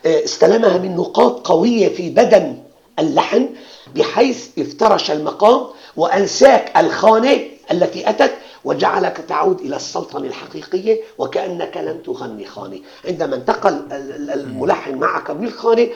آه، 0.07 0.25
استلمها 0.25 0.79
من 0.79 0.97
نقاط 0.97 1.47
قوية 1.49 1.89
في 1.89 2.11
بدن 2.11 2.59
اللحن 2.99 3.49
بحيث 3.95 4.49
افترش 4.59 5.11
المقام 5.11 5.67
وأنساك 5.97 6.73
الخانة 6.77 7.41
التي 7.73 8.11
أتت 8.11 8.33
وجعلك 8.67 9.17
تعود 9.29 9.61
إلى 9.61 9.77
السلطنة 9.77 10.27
الحقيقية 10.27 11.01
وكأنك 11.19 11.77
لم 11.77 11.99
تغني 11.99 12.45
خانة 12.45 12.79
عندما 13.09 13.37
انتقل 13.37 13.83
الملحن 14.35 14.95
معك 14.95 15.31
من 15.31 15.47
الخانة 15.47 15.89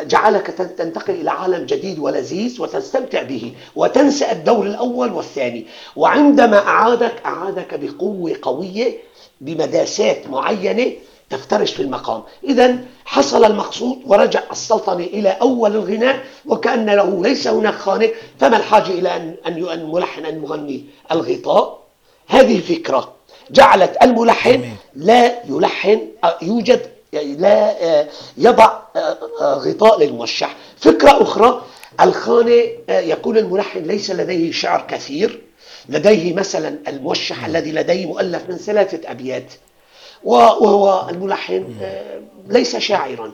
جعلك 0.00 0.46
تنتقل 0.46 1.14
إلى 1.14 1.30
عالم 1.30 1.66
جديد 1.66 1.98
ولذيذ 1.98 2.62
وتستمتع 2.62 3.22
به 3.22 3.52
وتنسى 3.76 4.32
الدور 4.32 4.66
الأول 4.66 5.12
والثاني. 5.12 5.66
وعندما 5.96 6.58
أعادك 6.58 7.12
أعادك 7.26 7.80
بقوة 7.82 8.36
قوية 8.42 8.98
بمداسات 9.40 10.26
معينة 10.30 10.92
تفترش 11.30 11.72
في 11.72 11.82
المقام. 11.82 12.22
إذا 12.44 12.78
حصل 13.04 13.44
المقصود 13.44 13.98
ورجع 14.06 14.42
السلطنة 14.52 15.04
إلى 15.04 15.28
أول 15.28 15.76
الغناء 15.76 16.24
وكأن 16.46 16.86
له 16.90 17.22
ليس 17.22 17.48
هناك 17.48 17.74
خانق 17.74 18.12
فما 18.38 18.56
الحاجة 18.56 18.90
إلى 18.90 19.16
أن 19.46 19.56
الملحن 19.72 20.24
أن 20.24 20.42
يغني 20.42 20.84
الغطاء؟ 21.12 21.87
هذه 22.28 22.60
فكرة 22.60 23.12
جعلت 23.50 23.96
الملحن 24.02 24.72
لا 24.94 25.34
يلحن 25.48 26.00
يوجد 26.42 26.90
لا 27.12 27.74
يضع 28.36 28.78
غطاء 29.42 30.00
للموشح. 30.00 30.56
فكرة 30.76 31.22
أخرى 31.22 31.62
الخانة 32.00 32.62
يكون 32.88 33.38
الملحن 33.38 33.82
ليس 33.82 34.10
لديه 34.10 34.52
شعر 34.52 34.86
كثير 34.90 35.40
لديه 35.88 36.34
مثلا 36.34 36.78
الموشح 36.88 37.44
الذي 37.44 37.72
لديه 37.72 38.06
مؤلف 38.06 38.42
من 38.48 38.56
ثلاثة 38.56 39.10
أبيات 39.10 39.52
وهو 40.24 41.08
الملحن 41.10 41.74
آه، 41.82 42.20
ليس 42.48 42.76
شاعرا. 42.76 43.32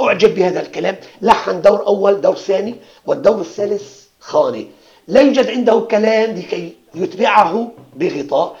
أعجب 0.00 0.34
بهذا 0.34 0.60
الكلام. 0.60 0.96
لحن 1.22 1.60
دور 1.62 1.86
أول 1.86 2.20
دور 2.20 2.36
ثاني 2.36 2.74
والدور 3.06 3.40
الثالث 3.40 4.00
خاني 4.20 4.66
لا 5.08 5.20
يوجد 5.20 5.46
عنده 5.50 5.80
كلام 5.80 6.30
لكي 6.36 6.72
يتبعه 6.94 7.72
بغطاء 7.96 8.56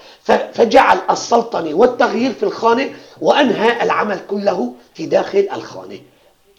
فجعل 0.52 0.98
السلطنة 1.10 1.74
والتغيير 1.74 2.32
في 2.32 2.42
الخانة 2.42 2.90
وأنهى 3.20 3.82
العمل 3.82 4.20
كله 4.28 4.72
في 4.94 5.06
داخل 5.06 5.48
الخانة. 5.52 5.98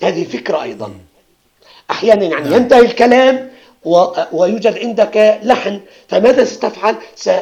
هذه 0.04 0.24
فكرة 0.24 0.62
أيضا. 0.64 0.94
أحيانا 1.92 2.24
يعني 2.24 2.50
نعم. 2.50 2.62
ينتهي 2.62 2.80
الكلام 2.80 3.52
ويوجد 4.32 4.78
عندك 4.78 5.40
لحن. 5.44 5.80
فماذا 6.08 6.46
ستفعل؟ 6.46 6.96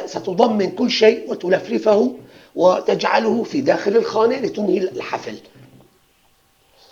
ستضمن 0.06 0.70
كل 0.70 0.90
شيء 0.90 1.30
وتلفلفه 1.30 2.16
وتجعله 2.54 3.42
في 3.42 3.60
داخل 3.60 3.96
الخانة 3.96 4.36
لتنهي 4.36 4.78
الحفل. 4.78 5.36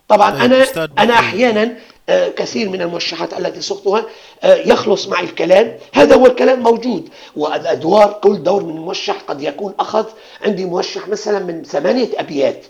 طبعا 0.08 0.30
طيب 0.30 0.40
أنا 0.40 0.64
أنا 0.98 1.14
أحيانا 1.14 1.74
كثير 2.08 2.68
من 2.68 2.82
الموشحات 2.82 3.32
التي 3.32 3.60
صغتها 3.60 4.04
آه، 4.42 4.54
يخلص 4.54 5.08
معي 5.08 5.24
الكلام. 5.24 5.78
هذا 5.94 6.14
هو 6.16 6.26
الكلام 6.26 6.60
موجود. 6.60 7.08
والأدوار 7.36 8.12
كل 8.12 8.42
دور 8.42 8.64
من 8.64 8.76
الموشح 8.76 9.16
قد 9.28 9.42
يكون 9.42 9.74
أخذ. 9.80 10.04
عندي 10.44 10.64
موشح 10.64 11.08
مثلا 11.08 11.38
من 11.38 11.64
ثمانية 11.64 12.08
أبيات. 12.16 12.64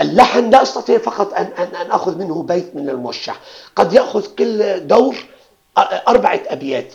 اللحن 0.00 0.50
لا 0.50 0.62
أستطيع 0.62 0.98
فقط 0.98 1.34
أن, 1.34 1.48
أن, 1.58 1.76
أن 1.76 1.90
أخذ 1.90 2.18
منه 2.18 2.42
بيت 2.42 2.76
من 2.76 2.88
الموشح. 2.88 3.40
قد 3.76 3.92
يأخذ 3.92 4.26
كل 4.38 4.86
دور 4.86 5.16
آه، 5.78 5.80
أربعة 6.08 6.40
أبيات. 6.46 6.92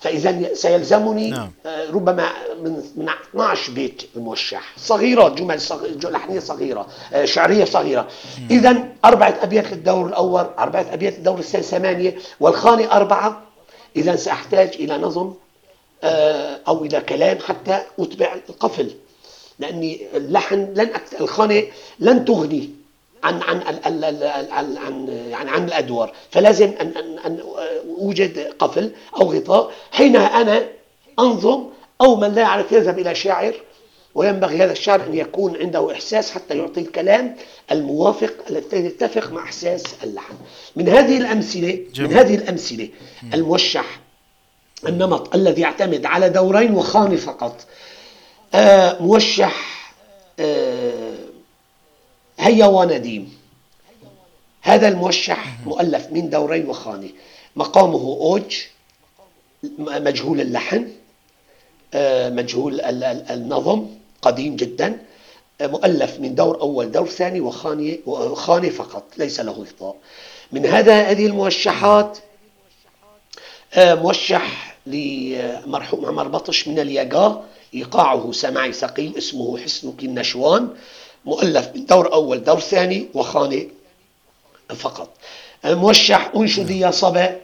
فإذا 0.00 0.54
سيلزمني 0.54 1.30
نعم. 1.30 1.50
آه، 1.66 1.90
ربما 1.90 2.32
من 2.62 2.82
من 2.96 3.08
12 3.30 3.72
بيت 3.72 4.02
موشح 4.16 4.72
صغيرة 4.76 5.28
جمل 5.28 5.60
صغيرة 5.60 6.40
صغيرة 6.40 6.86
آه، 7.12 7.24
شعرية 7.24 7.64
صغيرة. 7.64 8.08
إذا 8.50 8.88
أربعة 9.04 9.38
أبيات 9.42 9.72
للدور 9.72 10.06
الأول 10.06 10.46
أربعة 10.58 10.86
أبيات 10.92 11.16
للدور 11.16 11.38
الثاني 11.38 11.64
ثمانية. 11.64 12.18
والخانة 12.40 12.92
أربعة. 12.92 13.42
إذا 13.96 14.16
سأحتاج 14.16 14.68
إلى 14.74 14.98
نظم 14.98 15.34
آه، 16.04 16.60
أو 16.68 16.84
إلى 16.84 17.00
كلام 17.00 17.38
حتى 17.38 17.82
أتبع 17.98 18.34
القفل. 18.48 18.90
لأني 19.58 20.00
اللحن 20.14 20.56
لن 20.74 20.94
أكت... 20.94 21.20
الخانة 21.20 21.62
لن 21.98 22.24
تغني. 22.24 22.70
عن 23.22 23.42
عن 23.42 23.62
عن 24.50 24.76
عن 24.76 25.08
يعني 25.30 25.50
عن 25.50 25.64
الأدوار. 25.64 26.12
فلازم 26.30 26.72
ان 26.80 26.92
ان 26.96 27.18
أن 27.18 27.40
أوجد 27.98 28.38
قفل 28.58 28.90
أو 29.20 29.32
غطاء 29.32 29.72
حينها 29.92 30.40
أنا 30.40 30.68
أنظم 31.18 31.64
أو 32.00 32.16
من 32.16 32.34
لا 32.34 32.42
يعرف 32.42 32.72
يذهب 32.72 32.98
إلى 32.98 33.14
شاعر 33.14 33.54
وينبغي 34.14 34.56
هذا 34.56 34.72
الشاعر 34.72 35.06
أن 35.06 35.14
يكون 35.14 35.56
عنده 35.56 35.92
إحساس 35.92 36.30
حتى 36.30 36.58
يعطي 36.58 36.80
الكلام 36.80 37.36
الموافق 37.72 38.34
الذي 38.50 38.76
يتفق 38.86 39.32
مع 39.32 39.42
إحساس 39.42 39.84
اللحن. 40.04 40.34
من 40.76 40.88
هذه 40.88 41.18
الامثله 41.18 41.78
جميل. 41.94 42.10
من 42.10 42.16
هذه 42.16 42.34
الأمثلة 42.34 42.88
الموشح 43.34 44.00
النمط 44.88 45.34
الذي 45.34 45.60
يعتمد 45.62 46.06
على 46.06 46.28
دورين 46.28 46.74
وخانه 46.74 47.16
فقط. 47.16 47.66
آه 48.54 49.02
موشح 49.02 49.54
آه 50.40 51.17
هيا 52.38 52.66
ونديم. 52.66 53.38
هذا 54.62 54.88
الموشح 54.88 55.58
مؤلف 55.66 56.06
من 56.10 56.30
دورين 56.30 56.68
وخانة 56.68 57.08
مقامه 57.56 57.98
أوج 57.98 58.56
مجهول 59.78 60.40
اللحن 60.40 60.88
آه، 61.94 62.30
مجهول 62.30 62.80
النظم 63.30 63.86
قديم 64.22 64.56
جدا. 64.56 64.98
آه، 65.60 65.66
مؤلف 65.66 66.20
من 66.20 66.34
دور 66.34 66.60
أول 66.60 66.92
دور 66.92 67.06
ثاني 67.06 67.40
وخانة 67.40 67.98
وخانة 68.06 68.70
فقط 68.70 69.04
ليس 69.16 69.40
له 69.40 69.52
غطاء 69.52 69.96
من 70.52 70.66
هذا 70.66 71.02
هذه 71.02 71.26
الموشحات 71.26 72.18
آه، 73.74 73.94
موشح 73.94 74.76
لمرحوم 74.86 76.06
عمر 76.06 76.28
بطش 76.28 76.68
من 76.68 76.78
الياقا 76.78 77.44
إيقاعه 77.74 78.32
سماعي 78.32 78.72
ثقيل 78.72 79.16
اسمه 79.18 79.58
حسنك 79.58 80.04
النشوان. 80.04 80.68
مؤلف 81.24 81.70
من 81.74 81.86
دور 81.86 82.12
أول 82.12 82.44
دور 82.44 82.60
ثاني 82.60 83.08
وخانة 83.14 83.66
فقط. 84.76 85.10
موشح 85.64 86.30
أنشدية 86.36 86.90
صبا 86.90 87.40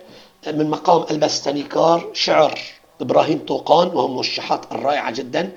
من 0.46 0.70
مقام 0.70 1.06
البستانيكار 1.10 2.10
شعر 2.12 2.58
إبراهيم 3.00 3.38
طوقان 3.38 3.88
وهو 3.88 4.08
موشحات 4.08 4.72
الرائعة 4.72 5.10
جدا 5.10 5.52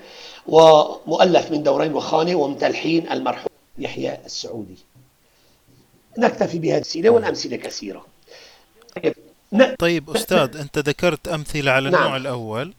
ومؤلف 0.46 1.50
من 1.50 1.62
دورين 1.62 1.94
وخانة 1.94 2.34
ومتلحين 2.34 3.12
المرحوم 3.12 3.48
يحيى 3.78 4.18
السعودي. 4.26 4.76
نكتفي 6.18 6.58
بهذه 6.58 6.76
الأمثلة 6.76 7.10
والأمثلة 7.10 7.56
كثيرة. 7.56 8.06
طيب, 9.02 9.14
طيب 9.78 10.10
أستاذ 10.10 10.56
أنت 10.56 10.78
ذكرت 10.78 11.28
أمثلة 11.28 11.70
على 11.70 11.90
نعم. 11.90 12.02
النوع 12.02 12.16
الأول. 12.16 12.74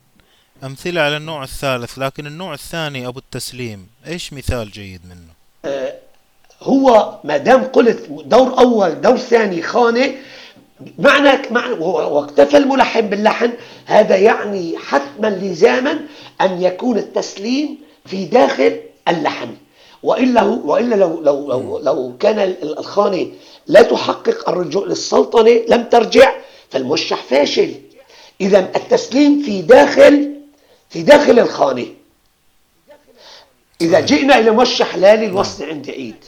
أمثلة 0.63 1.01
على 1.01 1.17
النوع 1.17 1.43
الثالث 1.43 1.99
لكن 1.99 2.27
النوع 2.27 2.53
الثاني 2.53 3.07
أبو 3.07 3.19
التسليم 3.19 3.87
إيش 4.07 4.33
مثال 4.33 4.71
جيد 4.71 5.01
منه؟ 5.05 5.33
آه 5.65 5.93
هو 6.61 7.19
ما 7.23 7.37
دام 7.37 7.63
قلت 7.63 8.07
دور 8.09 8.59
أول 8.59 9.01
دور 9.01 9.17
ثاني 9.17 9.61
خانة 9.61 10.15
معنى 10.99 11.29
واكتفى 11.79 12.57
الملحن 12.57 13.01
باللحن 13.01 13.51
هذا 13.85 14.15
يعني 14.15 14.77
حتما 14.77 15.27
لزاما 15.27 15.99
أن 16.41 16.61
يكون 16.61 16.97
التسليم 16.97 17.77
في 18.05 18.25
داخل 18.25 18.79
اللحن. 19.07 19.49
وإلا 20.03 20.41
وإلا 20.41 20.95
لو 20.95 21.21
لو 21.21 21.47
لو, 21.47 21.79
لو 21.79 22.13
كان 22.19 22.55
الخانة 22.63 23.27
لا 23.67 23.81
تحقق 23.81 24.49
الرجوع 24.49 24.85
للسلطنة 24.85 25.61
لم 25.69 25.83
ترجع 25.83 26.33
فالموشح 26.69 27.23
فاشل. 27.23 27.73
إذا 28.41 28.59
التسليم 28.59 29.43
في 29.43 29.61
داخل 29.61 30.38
في 30.89 31.01
داخل 31.03 31.39
الخانة. 31.39 31.85
إذا 33.81 33.99
جئنا 33.99 34.39
إلى 34.39 34.51
موشح 34.51 34.95
لا 34.95 35.15
للوصل 35.15 35.63
عند 35.63 35.89
عيد. 35.89 36.25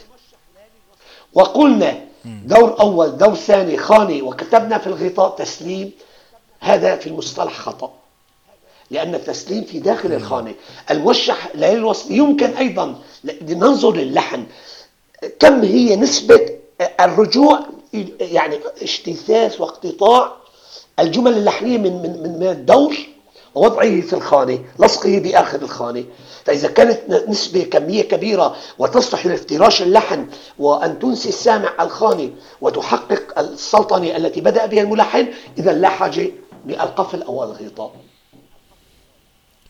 وقلنا 1.34 2.00
دور 2.24 2.80
أول 2.80 3.16
دور 3.18 3.34
ثاني 3.34 3.76
خانة 3.76 4.22
وكتبنا 4.22 4.78
في 4.78 4.86
الغطاء 4.86 5.36
تسليم. 5.36 5.90
هذا 6.60 6.96
في 6.96 7.06
المصطلح 7.06 7.58
خطأ 7.58 7.92
لأن 8.90 9.14
التسليم 9.14 9.64
في 9.64 9.78
داخل 9.78 10.12
الخانة. 10.12 10.54
الموشح 10.90 11.48
لا 11.54 11.74
للوصل 11.74 12.12
يمكن 12.12 12.56
أيضا 12.56 13.00
لننظر 13.24 13.96
للحن. 13.96 14.46
كم 15.38 15.62
هي 15.62 15.96
نسبة 15.96 16.58
الرجوع 17.00 17.60
يعني 18.20 18.60
اجتثاث 18.82 19.60
واقتطاع 19.60 20.32
الجمل 20.98 21.32
اللحنية 21.32 21.78
من 21.78 21.92
من 22.02 22.38
من 22.38 22.46
الدور؟ 22.46 22.96
ووضعه 23.54 24.00
في 24.00 24.12
الخانة 24.12 24.58
لصقه 24.80 25.18
بآخر 25.18 25.62
الخانة. 25.62 26.04
فإذا 26.44 26.68
كانت 26.68 27.00
نسبة 27.28 27.62
كمية 27.62 28.02
كبيرة 28.02 28.56
وتصلح 28.78 29.26
لافتراش 29.26 29.82
اللحن 29.82 30.26
وأن 30.58 30.98
تنسي 30.98 31.28
السامع 31.28 31.72
الخانة 31.80 32.30
وتحقق 32.60 33.38
السلطنة 33.38 34.16
التي 34.16 34.40
بدأ 34.40 34.66
بها 34.66 34.82
الملحن 34.82 35.26
إذا 35.58 35.72
لا 35.72 35.88
حاجة 35.88 36.30
للقفل 36.66 37.22
أو 37.22 37.44
الغطاء 37.44 37.94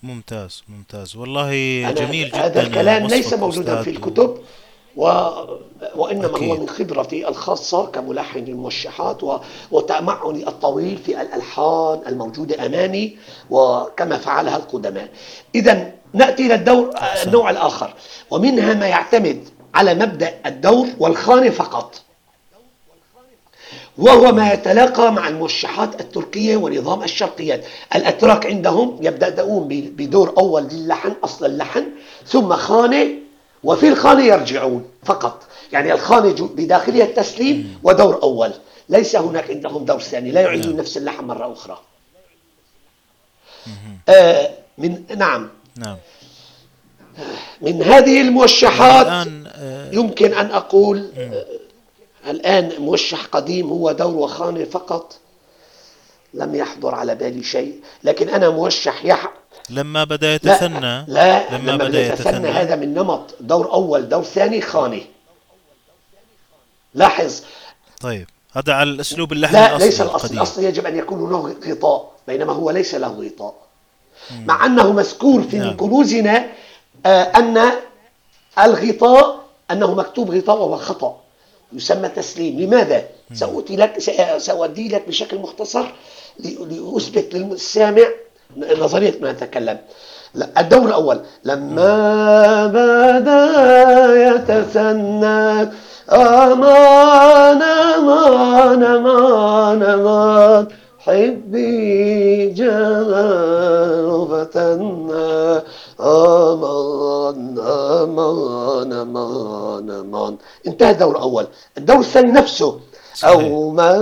ممتاز 0.02 0.62
ممتاز. 0.68 1.16
والله 1.16 1.50
جميل 1.92 2.28
جدا 2.28 2.46
هذا 2.46 2.60
الكلام 2.60 3.06
ليس 3.06 3.34
موجودا 3.34 3.82
في 3.82 3.90
الكتب. 3.90 4.38
و... 4.96 5.04
وإنما 5.96 6.36
أكيد. 6.36 6.48
هو 6.48 6.56
من 6.56 6.68
خبرتي 6.68 7.28
الخاصة 7.28 7.86
كملحن 7.86 8.38
الموشحات 8.38 9.22
و... 9.22 9.38
وتمعني 9.70 10.48
الطويل 10.48 10.96
في 10.96 11.20
الألحان 11.20 12.00
الموجودة 12.06 12.66
أمامي 12.66 13.16
وكما 13.50 14.18
فعلها 14.18 14.56
القدماء. 14.56 15.08
إذا 15.54 15.92
نأتي 16.12 16.46
إلى 16.46 16.54
الدور 16.54 16.90
النوع 17.26 17.50
الآخر. 17.50 17.94
ومنها 18.30 18.74
ما 18.74 18.86
يعتمد 18.86 19.48
على 19.74 19.94
مبدأ 19.94 20.34
الدور 20.46 20.86
والخانة 20.98 21.50
فقط. 21.50 22.02
وهو 23.98 24.32
ما 24.32 24.52
يتلاقى 24.52 25.12
مع 25.12 25.28
الموشحات 25.28 26.00
التركية 26.00 26.56
ونظام 26.56 27.02
الشرقيات. 27.02 27.64
الأتراك 27.94 28.46
عندهم 28.46 28.98
يبدأون 29.00 29.68
بدور 29.68 30.34
أول 30.38 30.62
للحن 30.62 31.12
أصل 31.24 31.46
اللحن 31.46 31.84
ثم 32.26 32.52
خانة 32.52 33.21
وفي 33.64 33.88
الخانة 33.88 34.22
يرجعون 34.24 34.90
فقط. 35.04 35.42
يعني 35.72 35.92
الخانة 35.92 36.48
بداخلها 36.54 37.04
التسليم 37.04 37.78
ودور 37.82 38.22
أول. 38.22 38.52
ليس 38.88 39.16
هناك 39.16 39.50
عندهم 39.50 39.84
دور 39.84 40.00
ثاني 40.00 40.30
لا 40.30 40.40
يعيدون 40.40 40.70
نعم. 40.72 40.80
نفس 40.80 40.96
اللحن 40.96 41.24
مرة 41.24 41.52
أخرى. 41.52 41.78
آه 44.08 44.50
من 44.78 45.04
نعم. 45.16 45.48
نعم. 45.76 45.96
من 47.60 47.82
هذه 47.82 48.20
الموشحات 48.20 49.06
آه، 49.06 49.90
يمكن 49.92 50.34
أن 50.34 50.50
أقول 50.50 51.10
آه، 51.16 51.44
الآن 52.30 52.72
موشح 52.78 53.24
قديم 53.24 53.68
هو 53.68 53.92
دور 53.92 54.14
وخانة 54.14 54.64
فقط. 54.64 55.16
لم 56.34 56.54
يحضر 56.54 56.94
على 56.94 57.14
بالي 57.14 57.42
شيء. 57.42 57.80
لكن 58.04 58.28
أنا 58.28 58.50
موشح 58.50 59.04
يح 59.04 59.32
لما 59.70 60.04
بدأ 60.04 60.34
يتثنى 60.34 60.80
لا, 60.80 61.04
لا 61.08 61.56
لما, 61.58 61.70
لما 61.70 61.84
بدأ 61.84 62.06
يتثنى 62.06 62.48
هذا 62.48 62.76
من 62.76 62.94
نمط 62.94 63.34
دور 63.40 63.72
أول 63.72 64.08
دور 64.08 64.22
ثاني 64.22 64.60
خانة 64.60 65.00
لاحظ. 66.94 67.42
طيب 68.00 68.28
هذا 68.52 68.72
على 68.72 68.90
الأسلوب 68.90 69.32
اللحن 69.32 69.54
لا 69.54 69.70
الأصلي 69.70 69.86
ليس 69.86 70.00
الأصل. 70.00 70.34
الأصل 70.34 70.64
يجب 70.64 70.86
أن 70.86 70.98
يكون 70.98 71.30
له 71.30 71.56
غطاء 71.70 72.12
بينما 72.26 72.52
هو 72.52 72.70
ليس 72.70 72.94
له 72.94 73.08
غطاء. 73.08 73.54
مع 74.30 74.66
أنه 74.66 74.92
مذكور 74.92 75.42
في 75.42 75.58
نعم. 75.58 75.76
كنوزنا 75.76 76.46
آه 77.06 77.22
أن 77.22 77.72
الغطاء 78.58 79.44
أنه 79.70 79.94
مكتوب 79.94 80.30
غطاء 80.30 80.56
وهو 80.56 80.76
خطأ. 80.76 81.20
يسمى 81.72 82.08
تسليم. 82.08 82.60
لماذا؟ 82.60 83.04
سأؤتي 83.34 83.76
لك 83.76 83.98
سأودي 84.38 84.88
لك 84.88 85.08
بشكل 85.08 85.38
مختصر 85.38 85.86
لأثبت 86.38 87.34
للسامع 87.34 88.08
نظرية 88.56 89.14
ما 89.22 89.30
أتكلم 89.30 89.78
الدور 90.58 90.86
الأول 90.88 91.20
لما 91.44 92.66
بدا 92.66 93.44
يتسنى 94.34 95.70
أمان 96.12 97.62
أمان 97.62 98.82
أمان 98.82 99.82
أمان 99.82 100.66
حبي 100.98 102.46
جمال 102.50 104.26
فتنا 104.30 105.62
أمان 106.00 107.58
أمان 107.58 108.92
أمان 108.92 109.90
أمان 109.90 110.36
انتهى 110.66 110.90
الدور 110.90 111.10
الأول. 111.16 111.46
الدور 111.78 111.98
الثاني 111.98 112.32
نفسه 112.32 112.80
أو 113.24 113.70
ما 113.70 113.94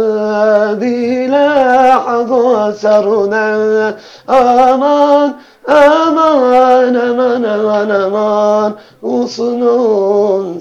بلاحظ 0.81 2.33
سرنا. 2.81 3.97
أمان 4.31 5.33
أمان 5.69 6.97
أمان 6.97 7.45
أمان 7.45 7.91
أمان. 7.91 8.73
غصن 9.05 9.63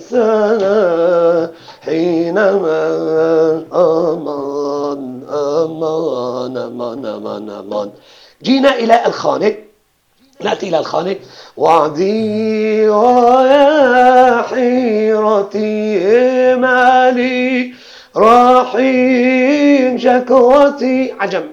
سنا. 0.10 1.52
حينما 1.82 2.84
أمان 3.74 5.22
أمان 5.30 6.58
أمان 6.58 7.06
أمان 7.06 7.50
أمان. 7.50 7.89
جينا 8.43 8.76
إلى 8.76 9.06
الخانق 9.06 9.56
نأتي 10.43 10.70
إلى 10.70 10.80
الخانق 10.80 11.18
وعدي 11.58 12.89
ويا 12.89 14.41
حيرتي 14.41 16.00
مالي. 16.56 17.74
رحيم 18.18 19.97
شكوتي. 19.97 21.12
عجم. 21.20 21.43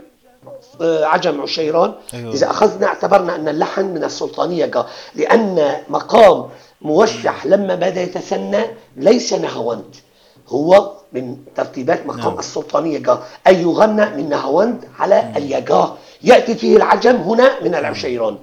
آه، 0.81 1.05
عجم 1.05 1.41
عشيران. 1.41 1.93
أيوة. 2.15 2.33
إذا 2.33 2.51
أخذنا 2.51 2.87
اعتبرنا 2.87 3.37
أن 3.37 3.49
اللحن 3.49 3.85
من 3.85 4.05
السلطانية 4.05 4.71
لأن 5.15 5.73
مقام 5.89 6.49
موشح 6.83 7.47
لما 7.47 7.75
بدأ 7.75 8.03
يتثنى 8.03 8.65
ليس 8.97 9.33
نهوند 9.33 9.97
هو 10.49 10.93
من 11.13 11.37
ترتيبات 11.57 12.07
مقام 12.07 12.19
نعم. 12.21 12.39
السلطانية 12.39 13.03
أي 13.47 13.63
يغنى 13.63 14.07
من 14.17 14.29
نهوند 14.29 14.85
على. 14.99 15.33
اليجاه 15.37 15.95
يأتي 16.23 16.55
فيه 16.55 16.77
العجم 16.77 17.17
هنا 17.17 17.63
من 17.63 17.75
العشيران. 17.75 18.37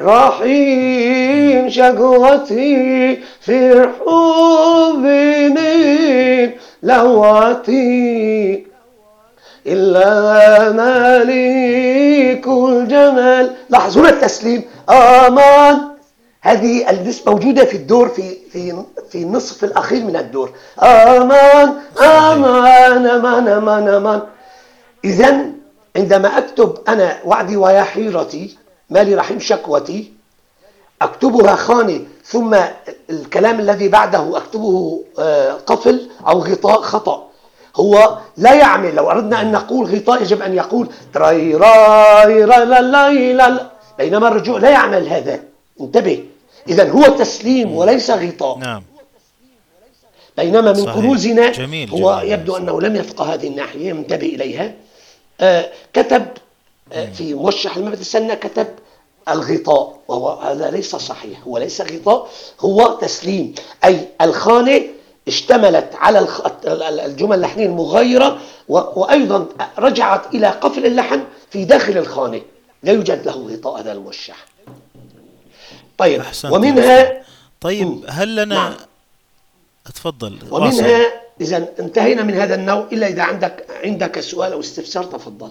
رحيم 0.00 1.68
شكوتي 1.68 3.18
في 3.40 3.88
من 5.44 6.50
لواتي 6.82 8.66
إلا 9.66 10.72
مالك 10.72 12.46
الجمال. 12.46 13.50
لاحظوا 13.70 14.02
هنا 14.02 14.10
التسليم. 14.10 14.62
آمان. 14.88 15.78
هذه 16.40 16.90
النسبة 16.90 17.32
موجودة 17.32 17.64
في 17.64 17.76
الدور 17.76 18.08
في 18.08 18.36
في 18.52 18.84
في 19.10 19.18
النصف 19.18 19.64
الأخير 19.64 20.04
من 20.04 20.16
الدور. 20.16 20.50
آمان 20.82 21.74
آمان 22.00 23.06
آمان 23.06 23.48
آمان 23.48 23.88
آمان. 23.88 24.22
إذا 25.04 25.44
عندما 25.96 26.38
أكتب 26.38 26.78
أنا 26.88 27.16
وعدي 27.24 27.56
ويا 27.56 27.82
حيرتي 27.82 28.63
مالي 28.90 29.14
رحيم 29.14 29.40
شكوتي؟ 29.40 30.12
أكتبها 31.02 31.54
خانة 31.54 32.00
ثم 32.24 32.56
الكلام 33.10 33.60
الذي 33.60 33.88
بعده 33.88 34.36
أكتبه 34.36 35.04
آه، 35.18 35.52
قفل 35.52 36.10
أو 36.26 36.38
غطاء 36.38 36.80
خطأ. 36.80 37.28
هو 37.76 38.18
لا 38.36 38.54
يعمل 38.54 38.94
لو 38.94 39.10
أردنا 39.10 39.40
أن 39.40 39.52
نقول 39.52 39.94
غطاء 39.94 40.22
يجب 40.22 40.42
أن 40.42 40.54
يقول 40.54 40.88
تراي 41.14 41.54
راي 41.54 42.44
لا 42.44 42.64
لا 42.64 42.80
لا 43.32 43.70
بينما 43.98 44.28
الرجوع 44.28 44.58
لا 44.58 44.70
يعمل 44.70 45.08
هذا. 45.08 45.40
انتبه. 45.80 46.24
إذا 46.68 46.90
هو 46.90 47.02
تسليم 47.02 47.76
وليس 47.76 48.10
غطاء. 48.10 48.58
نعم. 48.58 48.82
بينما 50.36 50.72
من 50.72 50.84
كنوزنا 50.84 51.52
جميل 51.52 51.90
هو 51.90 52.18
جميل 52.20 52.32
يبدو 52.32 52.56
أنه 52.56 52.80
لم 52.80 52.96
يفقه 52.96 53.34
هذه 53.34 53.48
الناحية. 53.48 53.92
انتبه 53.92 54.26
إليها. 54.26 54.74
آه 55.40 55.70
كتب 55.92 56.22
آه 56.22 56.43
في 56.90 57.34
موشح 57.34 57.76
المبت 57.76 58.00
السنة 58.00 58.34
كتب 58.34 58.66
الغطاء 59.28 59.98
وهو 60.08 60.30
هذا 60.30 60.70
ليس 60.70 60.96
صحيح 60.96 61.42
هو 61.42 61.58
ليس 61.58 61.80
غطاء 61.80 62.28
هو 62.60 62.98
تسليم. 63.00 63.54
أي 63.84 64.08
الخانة 64.20 64.82
اشتملت 65.28 65.90
على 65.94 66.26
الجمل 67.06 67.36
اللحنية 67.36 67.66
المغايرة 67.66 68.38
وأيضا 68.68 69.46
رجعت 69.78 70.34
إلى 70.34 70.46
قفل 70.46 70.86
اللحن 70.86 71.24
في 71.50 71.64
داخل 71.64 71.98
الخانة. 71.98 72.40
لا 72.82 72.92
يوجد 72.92 73.26
له 73.26 73.32
غطاء 73.32 73.80
هذا 73.80 73.92
الموشح 73.92 74.46
طيب 75.98 76.22
ومنها 76.50 77.22
طيب 77.60 78.04
هل 78.08 78.36
لنا 78.36 78.54
نعم. 78.54 78.74
اتفضل 79.86 80.38
ومنها 80.50 81.00
إذا 81.40 81.68
انتهينا 81.78 82.22
من 82.22 82.34
هذا 82.34 82.54
النوع 82.54 82.88
إلا 82.92 83.06
إذا 83.06 83.22
عندك 83.22 83.66
عندك 83.84 84.20
سؤال 84.20 84.52
أو 84.52 84.60
استفسار 84.60 85.04
تفضل. 85.04 85.50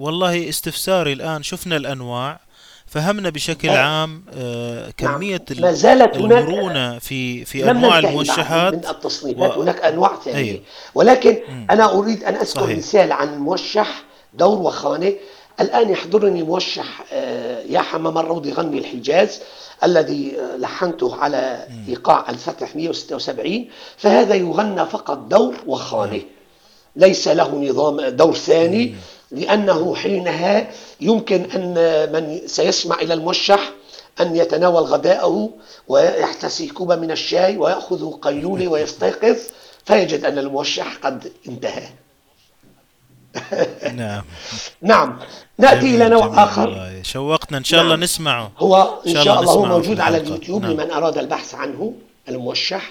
والله 0.00 0.48
استفساري 0.48 1.12
الآن 1.12 1.42
شفنا 1.42 1.76
الأنواع 1.76 2.40
فهمنا 2.86 3.30
بشكل 3.30 3.68
آه. 3.68 3.78
عام 3.78 4.24
آه 4.34 4.90
كمية 4.96 5.44
نعم. 5.50 5.62
ما 5.62 5.72
زالت 5.72 6.16
المرونة 6.16 6.98
في 6.98 7.44
في 7.44 7.70
أنواع 7.70 7.98
الموشحات 7.98 8.74
من 8.74 8.86
التصنيفات 8.86 9.56
و... 9.56 9.62
هناك 9.62 9.80
أنواع 9.84 10.16
ثانية 10.24 10.38
أيوه. 10.38 10.60
ولكن 10.94 11.30
م. 11.30 11.66
أنا 11.70 11.92
أريد 11.92 12.24
أن 12.24 12.34
أذكر 12.34 12.60
صحيح. 12.60 12.78
مثال 12.78 13.12
عن 13.12 13.38
موشح 13.38 14.02
دور 14.34 14.58
وخانة 14.58 15.12
الآن 15.60 15.90
يحضرني 15.90 16.42
موشح 16.42 17.04
آه 17.12 17.62
يا 17.62 17.80
حمام 17.80 18.18
الروض 18.18 18.46
يغني 18.46 18.78
الحجاز 18.78 19.40
الذي 19.84 20.36
آه، 20.40 20.56
لحنته 20.56 21.16
على 21.16 21.66
إيقاع 21.88 22.30
الفتح 22.30 22.76
176 22.76 23.66
فهذا 23.96 24.34
يغنى 24.34 24.86
فقط 24.86 25.18
دور 25.18 25.56
وخانة 25.66 26.22
ليس 26.96 27.28
له 27.28 27.54
نظام 27.54 28.00
دور 28.00 28.34
ثاني 28.34 28.94
لأنه 29.30 29.94
حينها 29.94 30.70
يمكن 31.00 31.50
أن 31.50 31.74
من 32.12 32.40
سيسمع 32.46 32.96
إلى 33.00 33.14
الموشح 33.14 33.72
أن 34.20 34.36
يتناول 34.36 34.82
غداءه 34.82 35.50
ويحتسي 35.88 36.68
كوبا 36.68 36.96
من 36.96 37.10
الشاي 37.10 37.56
ويأخذ 37.56 38.10
قيلولة 38.12 38.68
ويستيقظ 38.68 39.36
فيجد 39.84 40.24
أن 40.24 40.38
الموشح 40.38 40.96
قد 41.02 41.32
انتهى. 41.48 41.88
نعم. 43.96 44.24
نعم. 44.82 45.18
نأتي 45.58 45.96
إلى 45.96 46.08
نوع 46.08 46.44
آخر. 46.44 46.68
والله. 46.68 47.02
شوقتنا 47.02 47.58
إن 47.58 47.64
شاء 47.64 47.80
الله 47.80 47.94
نعم. 47.94 48.02
نسمعه. 48.02 48.50
هو 48.58 49.00
إن 49.06 49.14
شاء 49.14 49.40
الله, 49.40 49.52
هو 49.52 49.64
موجود 49.64 50.00
على. 50.00 50.16
اليوتيوب 50.16 50.62
نعم. 50.62 50.72
لمن 50.72 50.90
أراد 50.90 51.18
البحث 51.18 51.54
عنه 51.54 51.94
الموشح 52.28 52.90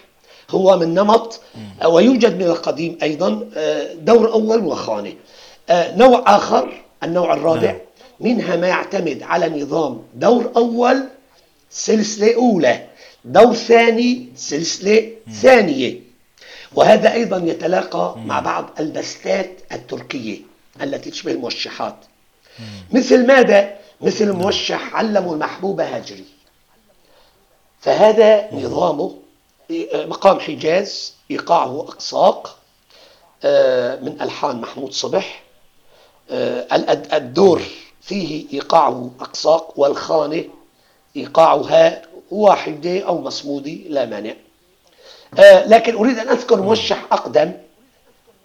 هو 0.49 0.77
من 0.77 0.93
نمط 0.93 1.41
ويوجد 1.85 2.35
من 2.35 2.45
القديم 2.45 2.97
أيضا 3.03 3.49
آه، 3.55 3.93
دور 3.93 4.31
أول 4.31 4.65
وخانة. 4.65 5.09
آه، 5.09 5.13
نوع 5.71 6.23
آخر 6.35 6.81
النوع 7.03 7.33
الرابع 7.33 7.61
نعم. 7.71 7.79
منها 8.19 8.55
ما 8.55 8.67
يعتمد 8.67 9.23
على 9.23 9.61
نظام 9.61 10.01
دور 10.13 10.51
أول 10.55 11.07
سلسلة 11.69 12.35
أولى 12.35 12.85
دور 13.25 13.53
ثاني 13.53 14.29
سلسلة 14.35 15.11
ثانية. 15.41 15.99
وهذا 16.75 17.13
أيضا 17.13 17.37
يتلاقى 17.37 18.15
مع 18.17 18.39
بعض 18.39 18.69
البستات 18.79 19.51
التركية 19.71 20.39
التي 20.81 21.11
تشبه 21.11 21.31
الموشحات. 21.31 21.95
مثل 22.91 23.27
ماذا؟ 23.27 23.75
مثل 24.01 24.31
موشح 24.31 24.95
علموا 24.95 25.33
المحبوب 25.33 25.79
هاجري. 25.81 26.25
فهذا 27.81 28.53
نظامه 28.53 29.15
مقام 29.93 30.39
حجاز 30.39 31.13
إيقاعه 31.31 31.79
أقساق 31.79 32.55
آه، 33.43 33.95
من 33.99 34.21
ألحان 34.21 34.61
محمود 34.61 34.91
صبح. 34.93 35.43
آه، 35.43 35.48
الدور 36.31 37.61
فيه 38.01 38.45
إيقاعه 38.53 39.11
أقساق 39.19 39.73
والخانة 39.79 40.43
إيقاعها 41.15 42.01
واحدة 42.31 42.99
أو 43.01 43.21
مصمودة 43.21 43.71
لا 43.71 44.05
مانع. 44.05 44.33
آه، 45.39 45.65
لكن 45.67 45.95
أريد 45.95 46.17
أن 46.19 46.29
أذكر 46.29 46.61
موشح 46.61 47.05
أقدم. 47.11 47.51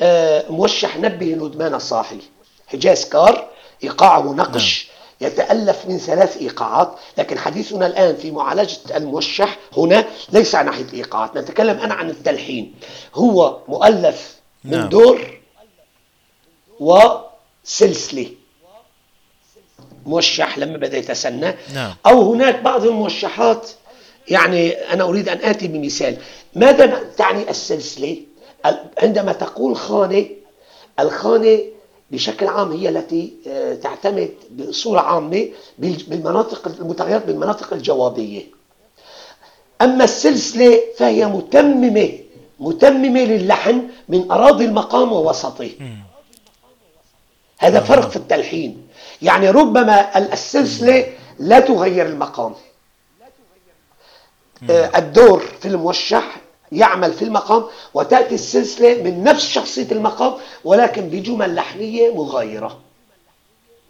آه، 0.00 0.44
موشح 0.50 0.96
نبه 0.98 1.26
ندمان 1.26 1.78
صاحي. 1.78 2.18
حجاز 2.66 3.04
كار 3.04 3.48
إيقاعه 3.84 4.32
نقش 4.32 4.88
يتألف 5.20 5.86
من 5.86 5.98
ثلاث 5.98 6.36
إيقاعات 6.36 6.92
لكن 7.18 7.38
حديثنا 7.38 7.86
الآن 7.86 8.16
في 8.16 8.30
معالجة 8.30 8.96
الموشح 8.96 9.58
هنا 9.76 10.04
ليس 10.32 10.54
عن 10.54 10.66
ناحية 10.66 10.82
الإيقاعات. 10.84 11.36
نتكلم 11.38 11.78
أنا 11.78 11.94
عن 11.94 12.10
التلحين. 12.10 12.74
هو 13.14 13.58
مؤلف 13.68 14.36
من 14.64 14.70
نعم. 14.78 14.88
دور 14.88 15.38
وسلسلة 17.64 18.26
موشح 20.06 20.58
لما 20.58 20.76
بدأ 20.76 20.98
يتسنى 20.98 21.54
نعم. 21.74 21.94
أو 22.06 22.32
هناك 22.32 22.60
بعض 22.62 22.84
الموشحات 22.86 23.70
يعني 24.28 24.72
أنا 24.72 25.04
أريد 25.04 25.28
أن 25.28 25.38
آتي 25.38 25.68
بمثال. 25.68 26.16
ماذا 26.56 26.86
تعني 27.16 27.50
السلسلة؟ 27.50 28.16
ال- 28.66 28.84
عندما 29.02 29.32
تقول 29.32 29.76
خانة 29.76 30.26
الخانة 31.00 31.58
بشكل 32.10 32.46
عام 32.46 32.72
هي 32.72 32.88
التي 32.88 33.32
آه، 33.48 33.74
تعتمد 33.74 34.30
بصورة 34.50 35.00
عامة 35.00 35.48
بال- 35.78 36.02
بالمناطق 36.08 36.68
المتغيرات 36.80 37.24
بالمناطق 37.26 37.72
الجوابية. 37.72 38.42
أما 39.82 40.04
السلسلة 40.04 40.80
فهي 40.98 41.26
متممة 41.26 42.10
متممة 42.60 43.20
للحن 43.24 43.82
من 44.08 44.30
أراضي 44.30 44.64
المقام 44.64 45.12
ووسطه. 45.12 45.70
هذا 47.64 47.80
فرق 47.80 48.08
في 48.08 48.16
التلحين. 48.16 48.86
يعني 49.22 49.50
ربما 49.50 50.18
ال- 50.18 50.32
السلسلة 50.32 51.06
لا 51.38 51.60
تغير 51.60 52.06
المقام. 52.06 52.54
آه، 54.70 54.98
الدور 54.98 55.42
في 55.60 55.68
الموشح 55.68 56.36
يعمل 56.72 57.12
في 57.12 57.24
المقام 57.24 57.64
وتأتي 57.94 58.34
السلسلة 58.34 59.02
من 59.02 59.24
نفس 59.24 59.48
شخصية 59.48 59.86
المقام 59.92 60.32
ولكن 60.64 61.08
بجمل 61.08 61.54
لحنية 61.54 62.14
مغايرة. 62.14 62.78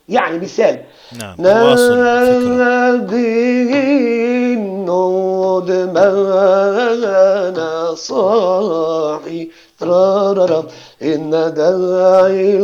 يعني 0.09 0.39
مثال. 0.39 0.83
نعم 1.13 1.37
تواصل 1.37 1.93
الفكرة 1.93 2.49
نادي 2.49 3.65
ندمان 5.95 7.57
صاحي. 7.95 9.49
تراررم 9.81 10.67
إن 11.03 11.31
داعي 11.31 12.57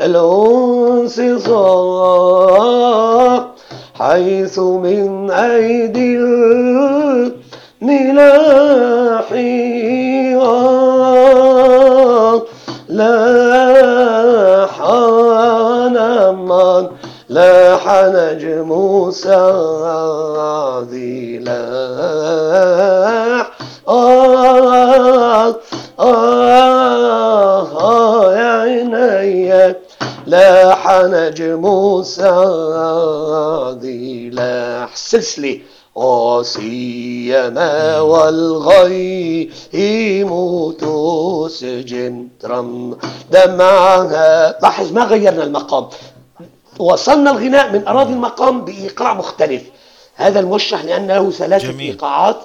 الأنس 0.00 1.20
صاح 1.46 3.46
حيث 3.94 4.58
من 4.58 5.30
أيدي 5.30 6.18
الملاحي 7.82 9.50
لا 12.88 14.66
حان 14.66 15.96
من 16.34 16.88
لاح 17.28 17.84
نجم 18.14 18.70
سعدي 19.10 19.78
لاح 21.38 21.79
نجم 31.06 31.64
سعدي 33.00 34.30
لاح 34.30 34.96
سلسلة 34.96 35.60
وسيما 35.94 38.00
والغيم 38.00 39.50
تسجن 40.72 42.28
ترم 42.40 42.98
دمعها. 43.32 44.58
لاحظ 44.62 44.92
ما 44.92 45.04
غيرنا 45.04 45.44
المقام. 45.44 45.88
وصلنا 46.78 47.30
الغناء 47.30 47.72
من 47.72 47.86
أراضي 47.88 48.12
المقام 48.12 48.64
بإيقاع 48.64 49.14
مختلف. 49.14 49.62
هذا 50.14 50.40
الموشح 50.40 50.84
لأن 50.84 51.06
له 51.08 51.30
ثلاثة 51.30 51.72
جميل. 51.72 51.90
إيقاعات. 51.92 52.36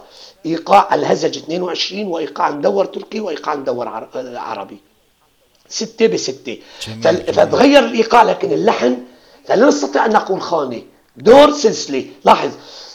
إيقاع 0.46 0.96
الهزج 0.96 1.38
22 1.38 2.08
وإيقاع 2.08 2.52
مدور 2.52 2.86
تركي 2.86 3.20
وإيقاع 3.20 3.56
مدور 3.56 3.88
عر- 3.88 4.10
عربي 4.36 4.78
ستة 5.70 6.08
بستة. 6.08 6.58
جميل،. 6.88 7.34
فتغير 7.34 7.80
الإيقاع 7.80 8.24
لكن 8.24 8.52
اللحن 8.52 8.98
فلا 9.46 9.68
نستطيع 9.68 10.06
أن 10.06 10.14
نقول 10.14 10.42
خانة 10.42 10.82
دور 11.18 11.52
سلسلة. 11.52 12.06
لاحظ. 12.26 12.50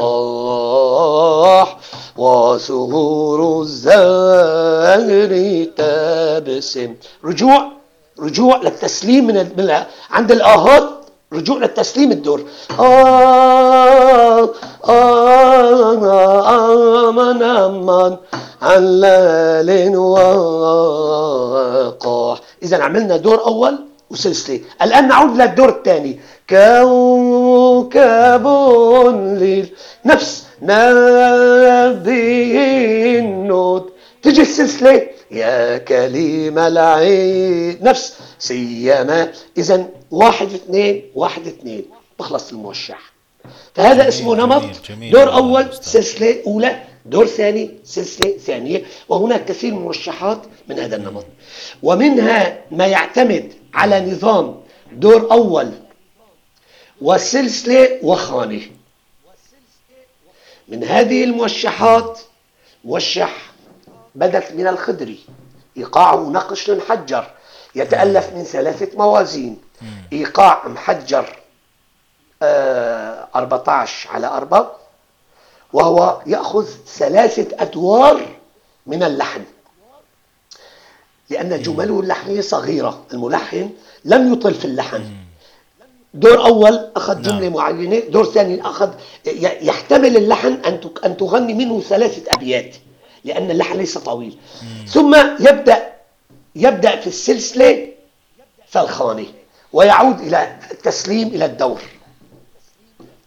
وسهور 2.17 3.63
الزهر 3.63 5.33
تبسم. 5.77 6.95
رجوع 7.25 7.73
رجوع 8.21 8.61
للتسليم 8.63 9.27
من 9.27 9.37
عند 10.11 10.33
الآهات. 10.33 11.02
رجوع 11.33 11.59
للتسليم 11.59 12.12
الدور. 12.12 12.41
آه 12.80 14.51
آه 14.89 15.49
أمن 17.09 17.43
أمن 17.43 18.16
عن 18.62 19.01
ليل 19.66 19.97
وقاح. 21.16 22.41
إذا 22.62 22.83
عملنا 22.83 23.16
دور 23.16 23.47
أول 23.47 23.78
وسلسلة. 24.11 24.61
الآن 24.83 25.09
نعود 25.09 25.37
للدور 25.37 25.68
الثاني. 25.68 26.20
كوكب 26.51 28.47
ليل. 29.41 29.74
نفس 30.05 30.45
نبي 30.62 32.09
النوت 33.18 33.93
تجي 34.22 34.43
السلسلة. 34.43 35.07
يا 35.30 35.78
كليم 35.78 36.59
العين. 36.59 37.78
نفس 37.83 38.14
سيما 38.49 39.32
إذا 39.59 39.88
واحد 40.11 40.53
اثنين 40.53 41.11
واحد 41.14 41.47
اثنين. 41.47 41.84
بخلص 42.18 42.51
الموشح. 42.51 43.12
فهذا 43.74 43.95
جميل، 43.95 44.09
اسمه 44.09 44.34
نمط. 44.34 44.62
جميل، 44.62 44.76
جميل. 44.88 45.12
دور 45.12 45.32
أول. 45.32 45.74
سلسلة 45.74 46.43
أولى 46.47 46.82
دور 47.07 47.26
ثاني 47.26 47.70
سلسلة 47.84 48.38
ثانية. 48.38 48.84
وهناك 49.09 49.45
كثير 49.45 49.74
من 49.74 49.93
من 50.68 50.78
هذا 50.78 50.97
النمط. 50.97 51.24
ومنها 51.82 52.59
ما 52.70 52.86
يعتمد 52.86 53.53
على 53.74 54.01
نظام 54.01 54.61
دور 54.93 55.32
أول 55.32 55.72
وسلسلة 57.01 57.99
وخانة 58.03 58.62
من 60.68 60.84
هذه 60.84 61.24
الموشحات 61.24 62.20
موشح 62.84 63.53
بدت 64.14 64.53
من 64.53 64.66
الخدري. 64.66 65.18
إيقاعه 65.76 66.30
نقش 66.30 66.70
محجر 66.70 67.30
يتألف 67.75 68.31
من 68.35 68.45
ثلاثة 68.45 68.99
موازين. 68.99 69.59
إيقاع 70.12 70.68
محجر 70.68 71.37
14 72.43 74.09
على 74.11 74.27
4 74.27 74.73
وهو 75.73 76.20
يأخذ 76.27 76.66
ثلاثة 76.87 77.47
أدوار 77.62 78.29
من 78.87 79.03
اللحن 79.03 79.43
لأن 81.31 81.62
جمله 81.62 82.01
اللحنية 82.01 82.41
صغيرة 82.41 83.05
الملحن 83.12 83.70
لم 84.05 84.33
يطل 84.33 84.55
في 84.55 84.64
اللحن 84.64 85.05
دور 86.14 86.47
أول 86.47 86.91
أخذ 86.97 87.23
جملة 87.23 87.41
نعم. 87.41 87.53
معينة 87.53 87.99
دور 87.99 88.25
ثاني 88.25 88.62
أخذ 88.62 88.91
يحتمل 89.41 90.16
اللحن 90.16 90.53
أن 91.05 91.16
تغني 91.16 91.55
منه 91.55 91.81
ثلاثة 91.81 92.33
أبيات 92.35 92.77
لأن 93.25 93.51
اللحن 93.51 93.77
ليس 93.79 93.99
طويل. 93.99 94.39
ثم 94.89 95.14
يبدأ 95.41 95.93
يبدأ 96.57 97.01
في 97.01 97.07
السلسلة 97.07 97.89
فالخانة 98.69 99.27
ويعود 99.73 100.21
إلى 100.21 100.59
التسليم 100.71 101.29
إلى 101.29 101.45
الدور. 101.45 101.81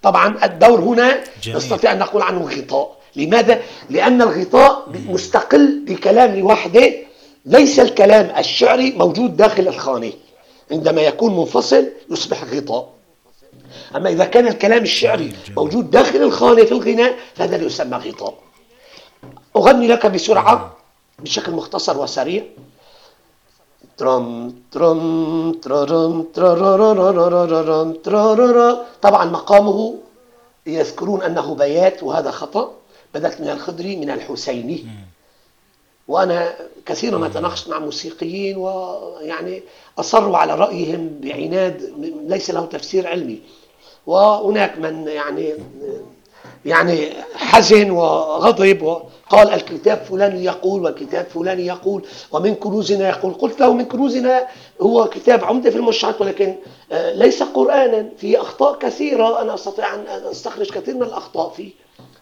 طبعا 0.01 0.45
الدور 0.45 0.79
هنا 0.79 1.23
جميل. 1.43 1.57
نستطيع 1.57 1.91
أن 1.91 1.99
نقول 1.99 2.21
عنه 2.21 2.49
غطاء. 2.49 2.95
لماذا؟ 3.15 3.61
لأن 3.89 4.21
الغطاء 4.21 4.89
مستقل 5.05 5.85
بكلام 5.85 6.35
لوحده 6.35 6.93
ليس 7.45 7.79
الكلام 7.79 8.37
الشعري 8.37 8.91
موجود 8.91 9.37
داخل 9.37 9.67
الخانة. 9.67 10.13
عندما 10.71 11.01
يكون 11.01 11.37
منفصل 11.37 11.89
يصبح 12.11 12.43
غطاء. 12.43 12.89
أما 13.95 14.09
إذا 14.09 14.25
كان 14.25 14.47
الكلام 14.47 14.83
الشعري 14.83 15.33
موجود 15.57 15.91
داخل 15.91 16.21
الخانة 16.21 16.63
في 16.63 16.71
الغناء 16.71 17.15
فهذا 17.35 17.57
يسمى 17.57 17.97
غطاء. 17.97 18.33
أغني 19.55 19.87
لك 19.87 20.05
بسرعة 20.05 20.77
بشكل 21.19 21.51
مختصر 21.51 21.97
وسريع 21.97 22.43
ترم 22.43 22.43
ترم 22.43 22.43
ترم 22.43 22.63
ترم 23.73 23.84
طبعا 29.01 29.25
مقامه 29.25 29.95
يذكرون 30.67 31.21
أنه 31.23 31.55
بيات 31.55 32.03
وهذا 32.03 32.31
خطأ 32.31 32.71
بدأت 33.13 33.41
من 33.41 33.49
الخضري 33.49 33.95
من 33.95 34.09
الحسيني 34.09 34.85
وأنا 36.07 36.55
كثيرا 36.85 37.17
ما 37.17 37.27
تناقشت 37.27 37.69
مع 37.69 37.79
موسيقيين 37.79 38.57
ويعني 38.57 39.63
أصروا 39.99 40.37
على 40.37 40.55
رأيهم 40.55 41.09
بعناد 41.21 41.93
ليس 42.27 42.51
له 42.51 42.65
تفسير 42.65 43.07
علمي. 43.07 43.39
وهناك 44.07 44.77
من 44.77 45.07
يعني 45.07 45.53
يعني 46.65 47.09
حزن 47.35 47.89
وغضب 47.91 48.81
وقال 48.81 49.53
الكتاب 49.53 49.97
فلان 49.97 50.43
يقول 50.43 50.83
والكتاب 50.83 51.25
فلان 51.25 51.59
يقول 51.59 52.05
ومن 52.31 52.55
كنوزنا 52.55 53.09
يقول. 53.09 53.33
قلت 53.33 53.59
له 53.59 53.73
من 53.73 53.85
كنوزنا 53.85 54.47
هو 54.81 55.05
كتاب 55.05 55.43
عمدة 55.43 55.69
في 55.69 55.77
المشروعات 55.77 56.21
ولكن 56.21 56.55
آه، 56.91 57.13
ليس 57.13 57.43
قرآنا 57.43 58.09
فيه 58.17 58.41
أخطاء 58.41 58.77
كثيرة 58.79 59.41
أنا 59.41 59.53
أستطيع 59.53 59.95
أن 59.95 60.05
أستخرج 60.31 60.71
كثير 60.71 60.95
من 60.95 61.03
الأخطاء 61.03 61.49
فيه. 61.49 61.71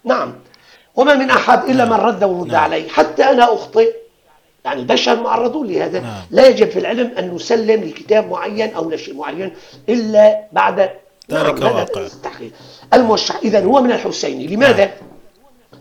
نعم. 0.03 0.33
وما 0.95 1.15
من 1.15 1.29
أحد 1.29 1.69
إلا 1.69 1.85
من 1.85 1.93
رد 1.93 2.23
ورد 2.23 2.47
نعم. 2.47 2.63
عليه. 2.63 2.89
حتى 2.89 3.23
أنا 3.23 3.53
أخطئ. 3.53 3.93
يعني 4.65 4.79
البشر 4.81 5.21
معرضون 5.21 5.67
لهذا. 5.67 5.99
نعم. 5.99 6.21
لا 6.31 6.47
يجب 6.47 6.69
في 6.69 6.79
العلم 6.79 7.11
أن 7.17 7.35
نسلم 7.35 7.83
لكتاب 7.83 8.29
معين 8.29 8.73
أو 8.73 8.89
لشيء 8.89 9.15
معين 9.15 9.53
إلا 9.89 10.39
بعد 10.51 10.89
نعم 11.29 11.63
واقع 11.63 12.07
الموشح 12.93 13.35
إذا 13.35 13.65
هو 13.65 13.81
من 13.81 13.91
الحسيني 13.91 14.47
لماذا؟ 14.47 14.91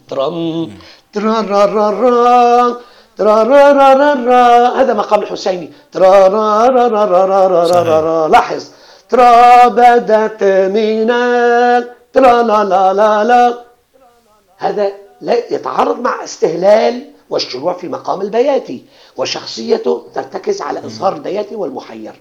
ترم 0.08 0.70
ترارارارا 1.12 2.80
ترارارارا 3.18 4.80
هذا 4.80 4.94
مقام 4.94 5.22
الحسيني. 5.22 5.72
ترارارارا 5.92 7.08
لاحظ. 8.28 8.64
ترا 9.08 9.68
بدت 9.68 10.44
مينا 10.44 11.84
ترا 12.12 12.42
لا 12.42 12.64
لا 12.64 12.92
لا 12.92 13.24
لا 13.24 13.54
هذا 14.56 14.92
لا 15.20 15.54
يتعارض 15.54 16.00
مع 16.00 16.24
استهلال 16.24 17.04
والشروع 17.30 17.72
في 17.72 17.88
مقام 17.88 18.20
البياتي 18.20 18.84
وشخصيته 19.16 20.06
ترتكز 20.14 20.62
على 20.62 20.78
إظهار 20.78 21.12
البياتي 21.12 21.54
والمحير. 21.54 22.12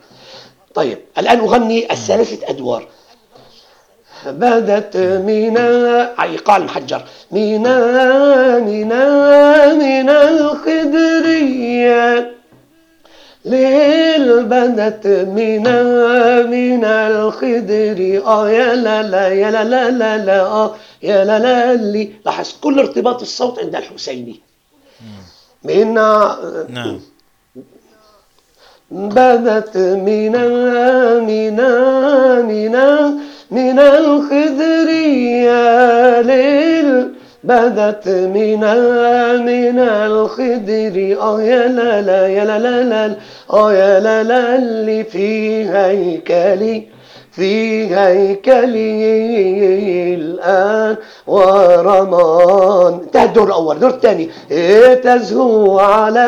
طيب 0.74 1.00
الآن 1.18 1.40
أغني 1.40 1.92
الثلاثة 1.92 2.50
أدوار. 2.50 2.88
بدت 4.28 4.98
مينا 4.98 5.68
إيقاع 6.24 6.58
المحجر 6.58 7.04
مينا 7.32 8.60
مينا 8.60 9.74
من 9.74 10.10
الخدرية. 10.10 12.02
ليل 13.46 14.44
بدت 14.44 15.08
مينا 15.08 15.84
من 16.44 16.86
الخدر. 16.86 18.22
آه 18.26 18.50
يا 18.50 18.76
لا 18.76 19.04
لا 19.04 19.28
يا 19.28 19.52
لا 19.52 19.64
لا 19.64 19.92
لا 19.92 20.18
لا 20.18 20.42
آه 20.42 20.76
يا 21.04 21.26
لا 21.26 21.40
لا 21.40 21.74
لي. 21.74 22.14
لاحظ 22.26 22.54
كل 22.62 22.80
ارتباط 22.80 23.22
الصوت 23.22 23.60
عند 23.60 23.76
الحسيني. 23.76 24.40
من 25.64 25.94
نعم. 25.94 27.00
بدت 28.92 29.78
مينا 29.78 30.48
مينا 31.20 32.42
مينا 32.42 33.14
من 33.52 33.80
الخضر 33.80 34.90
يا 35.46 36.22
ليل 36.22 37.14
بدت 37.44 38.08
من 38.08 38.60
من 39.46 39.80
الخضر. 39.80 41.18
آه 41.22 41.42
يا 41.42 41.68
لا 41.68 42.02
لا 42.02 42.28
يا 42.28 42.46
لا 42.46 42.60
لا 42.60 42.84
لا 42.84 43.16
آه 43.54 43.74
يا 43.74 44.00
لا 44.00 44.24
لا 44.24 44.56
اللي 44.56 45.04
في 45.04 45.64
هيكلي 45.70 46.88
في 47.32 47.86
هيكلي 47.96 48.96
الآن. 50.16 50.96
ورمان 51.28 52.94
انتهى 53.04 53.26
الدور 53.26 53.48
الأول 53.48 53.76
الدور 53.76 53.90
الثاني. 53.90 54.30
تزهو 54.96 55.80
على 55.80 56.26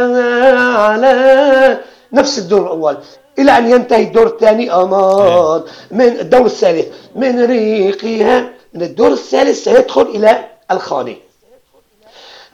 على 0.78 1.78
نفس 2.14 2.40
الدور 2.40 2.62
الأول. 2.62 2.98
إلى 3.40 3.58
أن 3.58 3.72
ينتهي 3.72 4.04
الدور 4.04 4.28
الثاني 4.28 4.74
أمان. 4.74 5.62
من 5.92 6.20
الدور 6.20 6.46
الثالث 6.46 6.88
من 7.16 7.46
ريقها 7.46 8.50
من 8.74 8.82
الدور 8.82 9.12
الثالث 9.12 9.64
سيدخل 9.64 10.02
إلى 10.02 10.46
الخانة. 10.72 11.16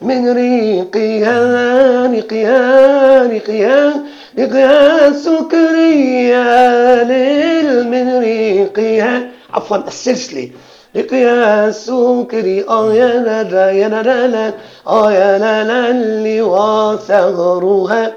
من 0.01 0.33
ريقها 0.33 2.07
ريقها 2.07 3.27
ريقها 3.27 3.93
ريقها 4.37 5.11
سكرية 5.11 7.03
ليل. 7.03 7.87
من 7.87 8.19
ريقها 8.19 9.27
عفوا 9.53 9.77
السلسلة. 9.77 10.49
ريقها 10.95 11.71
سكري 11.71 12.65
آه 12.69 12.93
يا 12.93 13.07
لا 13.07 13.43
لا 13.43 13.71
يا 13.71 13.87
لا 13.87 14.03
لا 14.03 14.27
لا 14.27 14.53
آه 14.87 15.11
يا 15.11 15.37
لا 15.37 15.63
لا 15.63 15.91
اللي 15.91 16.41
وثغرها. 16.41 18.13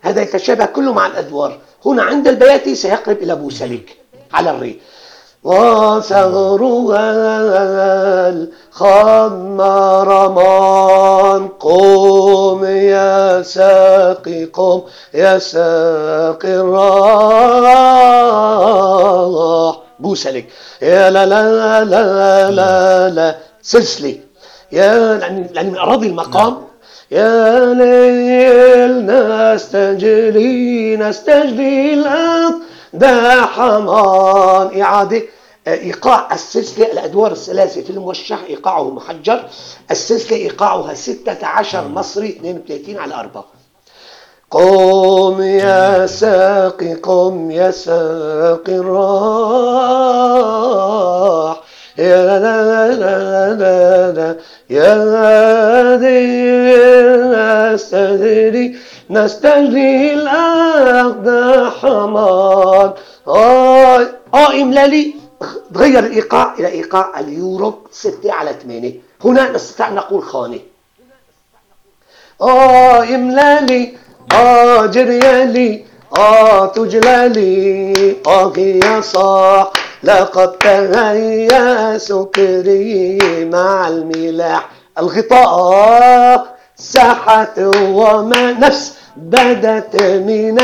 هذا 0.00 0.22
يتشابه 0.22 0.64
كله 0.64 0.92
مع 0.92 1.06
الأدوار. 1.06 1.58
هنا 1.86 2.02
عند 2.02 2.28
البياتي 2.28 2.74
سيقرب 2.74 3.16
إلى 3.22 3.34
بوسلك 3.36 3.96
على 4.32 4.50
الري. 4.50 4.80
وثغرها 5.44 7.04
الخمرمان 10.14 11.48
قوم 11.48 12.64
يا 12.64 13.42
ساقي 13.42 14.44
قوم 14.44 14.84
يا 15.14 15.38
ساقي 15.38 16.54
الراح 18.04 19.78
بوسلك 20.00 20.46
يا 20.82 21.10
لا 21.10 21.26
لا 21.26 21.84
لا 21.84 22.50
لا 22.50 23.10
لا 23.10 23.36
سلسلة 23.62 24.16
يا 24.72 25.18
يعني 25.20 25.70
من 25.70 25.76
أراضي 25.76 26.06
المقام 26.06 26.56
يا 27.14 27.74
ليل 27.74 29.06
نستجري 29.06 30.96
نستجري 30.96 31.94
الأرض 31.94 32.54
ده 32.92 33.42
حمان 33.46 34.80
إعادة 34.80 35.22
إيقاع 35.68 36.34
السلسلة 36.34 36.92
الأدوار 36.92 37.32
الثلاثة 37.32 37.82
في 37.82 37.90
الموشح 37.90 38.38
إيقاعه 38.48 38.90
محجر 38.90 39.44
السلسلة 39.90 40.36
إيقاعها 40.36 40.94
16 40.94 41.88
مصري 41.88 42.28
32 42.28 42.98
على 42.98 43.14
4 43.14 43.44
قم 44.50 45.42
يا 45.42 46.06
ساقي 46.06 46.94
قم 46.94 47.50
يا 47.50 47.70
ساقي 47.70 48.76
الراح 50.34 51.60
يا 51.98 52.24
لا 52.26 52.38
لا 52.38 52.88
لا 52.92 53.54
لا 53.54 54.12
لا 54.12 54.36
يا 54.70 54.94
هادي 54.94 56.44
نستجري 57.74 58.76
نستجري 59.10 60.14
الأرض 60.14 61.28
حمار 61.80 62.94
آه 63.28 64.00
آه 64.34 64.52
إملالي 64.62 65.14
تغير 65.74 65.98
الإيقاع 65.98 66.54
إلى 66.58 66.68
إيقاع 66.68 67.20
اليوروب 67.20 67.78
6 67.92 68.32
على 68.32 68.54
8 68.62 68.92
هنا 69.24 69.50
نستطيع 69.52 69.88
أن 69.88 69.94
نقول 69.94 70.22
خانة 70.22 70.60
آه 72.40 73.02
إملالي 73.04 73.92
آه 74.32 74.86
جريالي 74.86 75.84
آه 76.18 76.66
تجلالي 76.66 78.16
آه 78.26 78.52
يا 78.58 79.00
صاح 79.00 79.72
لقد 80.04 80.52
تهيأ 80.58 81.98
سكري 81.98 83.18
مع 83.44 83.88
الملاح. 83.88 84.70
الغطاء 84.98 86.56
ساحة 86.76 87.54
وما 87.82 88.52
نفس 88.52 88.94
بدت 89.16 90.02
من 90.02 90.58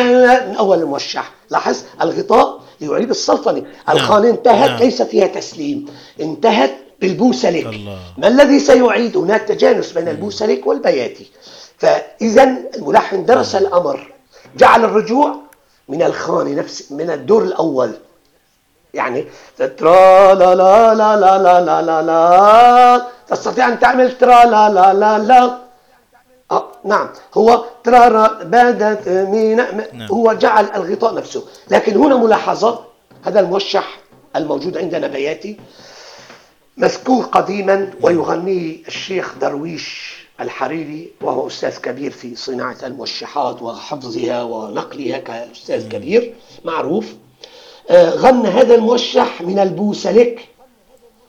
أول 0.57 0.79
الموشح 0.79 1.33
لاحظ؟ 1.51 1.77
الغطاء 2.03 2.61
ليعيد 2.81 3.11
السلطنة 3.11 3.61
نعم. 3.61 3.97
الخانة 3.97 4.31
انتهت 4.31 4.71
نعم. 4.71 4.79
ليس 4.79 5.03
فيها 5.03 5.27
تسليم. 5.27 5.87
انتهت 6.21 6.71
بالبوسلك 7.01 7.67
الله. 7.67 7.99
ما 8.19 8.29
الذي 8.29 8.59
سيعيد 8.59 9.17
هناك 9.17 9.41
تجانس 9.43 9.93
بين 9.93 10.09
البوسلك 10.09 10.67
والبياتي. 10.67 11.31
فإذا 11.79 12.57
الملحن 12.77 13.25
درس 13.25 13.55
الأمر. 13.55 14.13
جعل 14.57 14.85
الرجوع 14.85 15.37
من 15.89 16.03
الخانة 16.03 16.51
نفس 16.51 16.93
من 16.93 17.11
الدور 17.11 17.43
الأول. 17.43 17.93
يعني 18.95 19.25
ترا 19.79 20.35
لا 20.35 20.55
لا 20.55 20.95
لا 20.95 21.17
لا 21.17 21.39
لا 21.39 21.61
لا 21.61 21.83
لا 21.83 22.03
لا 22.03 23.07
تستطيع 23.29 23.69
أن 23.69 23.79
تعمل 23.79 24.19
ترا 24.19 24.45
لا 24.45 24.69
لا 24.69 24.95
لا 24.95 25.19
لا 25.19 25.59
آه 26.51 26.73
نعم. 26.85 27.09
هو 27.35 27.65
ترى 27.85 28.39
بدت 28.43 29.09
من 29.09 29.57
نعم. 29.57 30.09
هو 30.11 30.33
جعل 30.33 30.65
الغطاء 30.75 31.15
نفسه. 31.15 31.45
لكن 31.71 31.97
هنا 31.97 32.17
ملاحظة 32.17 32.85
هذا 33.25 33.41
الموشح 33.41 33.99
الموجود 34.37 34.79
عندنا 34.79 35.07
بياتي 35.07 35.57
مذكور 36.77 37.25
قديما 37.25 37.91
ويغنيه 38.01 38.77
الشيخ 38.89 39.35
درويش 39.41 40.17
الحريري 40.41 41.13
وهو 41.21 41.47
أستاذ 41.47 41.79
كبير 41.79 42.11
في 42.11 42.37
صناعة 42.37 42.77
الموشحات 42.83 43.63
وحفظها 43.63 44.43
ونقلها 44.43 45.19
كأستاذ 45.19 45.89
كبير 45.89 46.35
معروف. 46.65 47.15
غنى 47.93 48.49
هذا 48.49 48.75
الموشح 48.75 49.43
من 49.43 49.59
البوسلك 49.59 50.49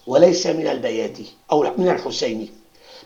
وليس 0.07 0.48
من 0.48 0.68
البياتي 0.68 1.26
أو 1.52 1.65
من 1.78 1.90
الحسيني 1.90 2.49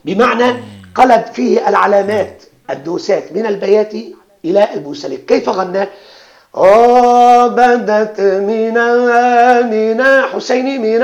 بمعنى 0.05 0.63
قلب 0.95 1.26
فيه 1.34 1.69
العلامات 1.69 2.43
الدوسات 2.69 3.31
من 3.31 3.45
البياتي 3.45 4.15
إلى 4.45 4.73
البوسلك 4.73 5.26
كيف 5.26 5.49
غنى؟ 5.49 5.88
بدت 7.47 8.22
من 8.22 8.73
من 9.69 10.03
حسين 10.34 10.81
من 10.81 10.99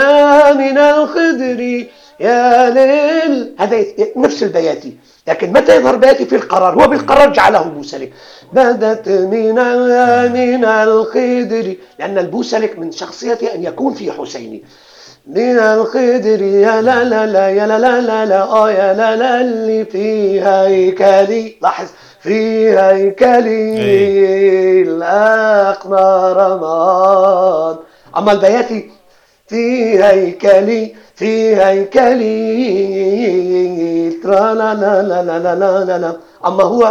من 0.57 0.77
الخدر 0.77 1.88
يا 2.19 2.69
ليل. 2.69 3.55
هذا 3.59 3.85
نفس 4.15 4.43
البياتي 4.43 4.97
لكن 5.27 5.53
متى 5.53 5.76
يظهر 5.76 5.95
بياتي 5.95 6.26
في 6.26 6.35
القرار؟ 6.35 6.84
هو 6.84 6.88
بالقرار 6.88 7.34
جعله 7.34 7.61
بوسلك 7.64 8.14
بدت 8.53 9.10
من 9.10 9.56
من 10.34 10.65
الخدر. 10.65 11.76
لأن 11.99 12.18
البوسلك 12.18 12.80
من 12.80 12.91
شخصيته 12.91 13.53
أن 13.56 13.64
يكون 13.64 13.93
في 13.93 14.11
حسيني. 14.11 14.64
من 15.27 15.60
الخدر 15.60 16.41
يا 16.41 16.81
لا 16.81 17.03
لا 17.03 17.26
لا 17.26 17.49
يا 17.49 17.68
لا 17.68 17.80
لا 17.80 18.02
لا 18.02 18.26
لا 18.26 18.41
آه 18.43 18.72
يا 18.72 18.93
لا 18.93 19.15
لا 19.15 19.41
اللي 19.41 19.85
في 19.85 20.41
هيكلي. 20.41 21.56
لاحظ 21.61 21.88
في 22.19 22.69
هيكلي 22.80 24.81
الأقمار 24.81 26.38
رمضان 26.38 27.76
أما 28.18 28.31
البياتي 28.31 28.91
في 29.52 30.03
هيكلي 30.03 30.95
في 31.15 31.56
هيكلي 31.56 32.32
ترى 34.23 34.53
لا 34.60 34.69
لا 34.82 34.94
لا 35.10 35.19
لا 35.28 35.40
لا 35.40 35.56
لا 35.56 35.84
لا 35.86 35.98
لا 36.03 36.11
أما 36.45 36.64
هو 36.64 36.82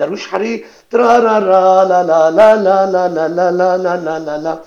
درويش 0.00 0.26
حري 0.28 0.64
ترى 0.90 1.12
لا 1.26 1.40
لا 1.40 1.84
لا 1.90 2.30
لا 2.30 2.56
لا 2.56 2.86
لا 2.94 2.96
لا 3.08 3.08
لا 3.08 3.28
لا 3.28 3.50
لا 3.50 3.76
لا 3.76 3.96
لا 4.06 4.18
لا 4.18 4.38
لا 4.38 4.58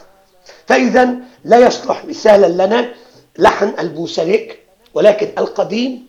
فإذا 0.67 1.15
لا 1.45 1.57
يصلح 1.57 2.05
مثالا 2.05 2.65
لنا 2.65 2.89
لحن 3.37 3.73
البوسلك 3.79 4.59
ولكن 4.93 5.27
القديم 5.37 6.07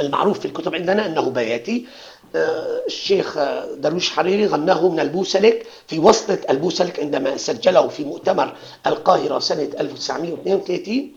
المعروف 0.00 0.38
في 0.38 0.44
الكتب 0.44 0.74
عندنا 0.74 1.06
أنه 1.06 1.30
بياتي 1.30 1.86
الشيخ 2.34 3.38
درويش 3.76 4.10
حريري 4.10 4.46
غناه 4.46 4.88
من 4.88 5.00
البوسلك 5.00 5.66
في 5.86 5.98
وسطة 5.98 6.38
البوسلك 6.50 7.00
عندما 7.00 7.36
سجله 7.36 7.88
في 7.88 8.04
مؤتمر 8.04 8.54
القاهرة 8.86 9.38
سنة 9.38 9.68
1932 9.80 11.12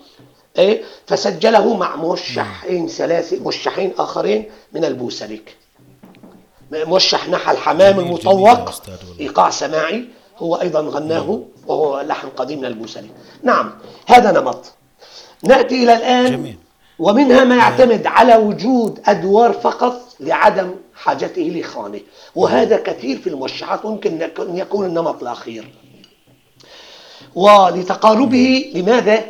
إيه 0.58 0.84
فسجله 1.06 1.78
مع 1.78 1.96
موشحين 1.96 2.88
ثلاثة 2.88 3.40
موشحين 3.40 3.94
آخرين 3.98 4.46
من 4.74 4.86
البوسلك. 4.86 5.56
موشح 6.72 7.30
نحى 7.30 7.52
الحمام 7.52 8.00
المطوق 8.00 8.72
إيقاع 9.20 9.50
سماعي 9.50 10.06
هو 10.38 10.56
أيضا 10.56 10.82
غناه 10.82 11.42
وهو 11.68 12.02
لحن 12.02 12.28
قديم 12.30 12.60
من 12.60 12.66
البوسلك. 12.66 13.10
نعم 13.44 13.74
هذا 14.06 14.32
نمط. 14.32 14.66
نأتي 15.44 15.84
إلى 15.84 15.96
الآن 15.96 16.32
جميل. 16.32 16.56
ومنها 17.00 17.44
ما 17.44 17.56
يعتمد 17.56 18.08
على 18.08 18.36
وجود 18.36 19.02
أدوار 19.06 19.54
فقط 19.54 20.02
لعدم 20.20 20.76
حاجته 20.98 21.42
لخانة 21.42 22.00
وهذا 22.36 22.78
كثير 22.78 23.18
في 23.18 23.28
الموشحات 23.30 23.86
ممكن 23.86 24.22
أن 24.22 24.58
يكون 24.58 24.86
النمط 24.86 25.22
الأخير. 25.22 25.68
ولتقاربه 27.36 28.72
لماذا؟ 28.76 29.26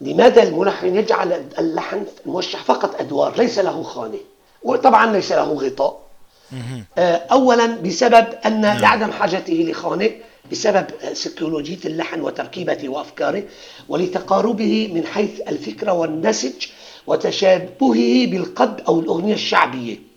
لماذا 0.00 0.42
الملحن 0.42 0.96
يجعل 0.96 1.32
اللحن 1.58 2.04
الموشح 2.26 2.64
فقط 2.64 3.00
أدوار؟ 3.00 3.38
ليس 3.38 3.58
له 3.58 3.82
خانة 3.82 4.18
وطبعا 4.62 5.12
ليس 5.12 5.32
له 5.32 5.52
غطاء. 5.52 6.00
آه، 6.98 7.16
أولا 7.16 7.66
بسبب 7.66 8.26
أن 8.46 8.60
نعم. 8.60 8.78
لعدم 8.78 9.12
حاجته 9.12 9.52
لخانة 9.52 10.10
بسبب 10.52 10.86
سيكولوجية 11.12 11.78
اللحن 11.84 12.20
وتركيبته 12.20 12.88
وأفكاره 12.88 13.42
ولتقاربه 13.88 14.90
من 14.94 15.06
حيث 15.06 15.40
الفكرة 15.48 15.92
والنسج 15.92 16.66
وتشابهه 17.06 18.26
بالقد 18.26 18.80
أو 18.88 19.00
الأغنية 19.00 19.34
الشعبية. 19.34 20.09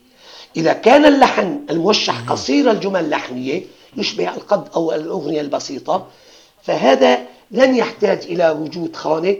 إذا 0.57 0.73
كان 0.73 1.05
اللحن 1.05 1.59
الموشح 1.69 2.19
قصير 2.29 2.71
الجمل 2.71 3.05
اللحنية 3.05 3.61
يشبه 3.97 4.29
القد 4.29 4.67
أو 4.75 4.91
الأغنية 4.91 5.41
البسيطة 5.41 6.07
فهذا 6.63 7.19
لن 7.51 7.75
يحتاج 7.75 8.19
إلى 8.23 8.49
وجود 8.49 8.95
خانة. 8.95 9.37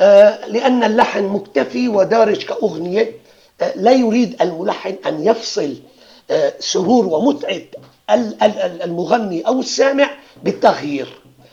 آه، 0.00 0.46
لأن 0.46 0.84
اللحن 0.84 1.24
مكتفي 1.24 1.88
ودارج 1.88 2.44
كأغنية. 2.44 3.12
آه، 3.60 3.72
لا 3.76 3.92
يريد 3.92 4.42
الملحن 4.42 4.96
أن 5.06 5.26
يفصل 5.26 5.76
آه، 6.30 6.52
سرور 6.58 7.06
ومتعة 7.06 7.60
المغني 8.84 9.46
أو 9.46 9.60
السامع 9.60 10.10
بالتغيير. 10.42 11.08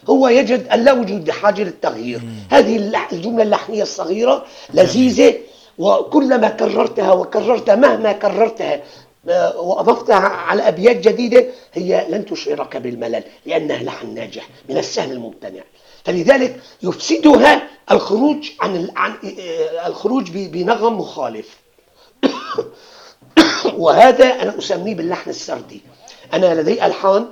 هو 0.09 0.27
يجد 0.27 0.67
أن 0.67 0.83
لا 0.83 0.93
وجود 0.93 1.31
حاجة 1.31 1.63
للتغيير. 1.63 2.21
هذه 2.49 3.05
الجملة 3.11 3.43
اللحنية 3.43 3.83
الصغيرة 3.83 4.45
لذيذة 4.73 5.33
وكلما 5.77 6.49
كررتها 6.49 7.11
وكررتها 7.13 7.75
مهما 7.75 8.11
كررتها 8.11 8.81
آه، 9.29 9.59
وأضفتها 9.59 10.15
على 10.15 10.67
أبيات 10.67 10.95
جديدة 10.95 11.45
هي 11.73 12.07
لن 12.09 12.25
تشعرك 12.25 12.77
بالملل 12.77 13.23
لأنها 13.45 13.83
لحن 13.83 14.13
ناجح 14.13 14.49
من 14.69 14.77
السهل 14.77 15.11
الممتنع. 15.11 15.61
فلذلك 16.03 16.59
يفسدها 16.83 17.67
الخروج 17.91 18.51
عن 18.61 18.89
عن 18.95 19.11
آه، 19.11 19.87
الخروج 19.87 20.31
بنغم 20.31 20.99
مخالف. 20.99 21.57
وهذا 23.77 24.25
أنا 24.25 24.57
أسميه 24.57 24.95
باللحن 24.95 25.29
السردي. 25.29 25.81
أنا 26.33 26.61
لدي 26.61 26.85
ألحان 26.85 27.29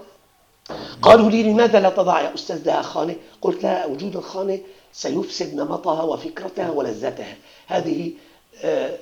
قالوا 1.02 1.30
لي 1.30 1.44
لماذا 1.44 1.80
لا 1.80 1.90
تضع 1.90 2.22
يا 2.22 2.34
أستاذ 2.34 2.62
لها 2.66 2.82
خانة 2.82 3.16
قلت 3.42 3.64
لا 3.64 3.86
وجود 3.86 4.16
الخانة 4.16 4.60
سيفسد 4.94 5.56
نمطها 5.56 6.04
وفكرتها 6.04 6.72
ولذتها. 6.72 7.38
هذه 7.68 8.12
آه، 8.12 8.35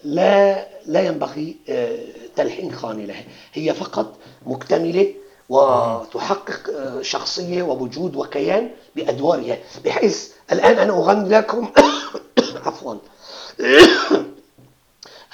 لا 0.04 0.68
لا 0.86 1.02
ينبغي 1.02 1.56
آه، 1.70 2.00
تلحين 2.36 2.72
خانة 2.76 3.06
لها. 3.06 3.24
هي 3.54 3.74
فقط 3.74 4.16
مكتملة 4.46 5.14
وتحقق 5.50 6.70
آه، 6.70 7.02
شخصية 7.02 7.64
ووجود 7.64 8.16
وكيان 8.16 8.70
بأدوارها 8.96 9.58
بحيث 9.86 10.30
الآن 10.52 10.78
أنا 10.80 10.94
أغني 10.94 11.30
لكم 11.30 11.72
عفوا. 12.66 12.96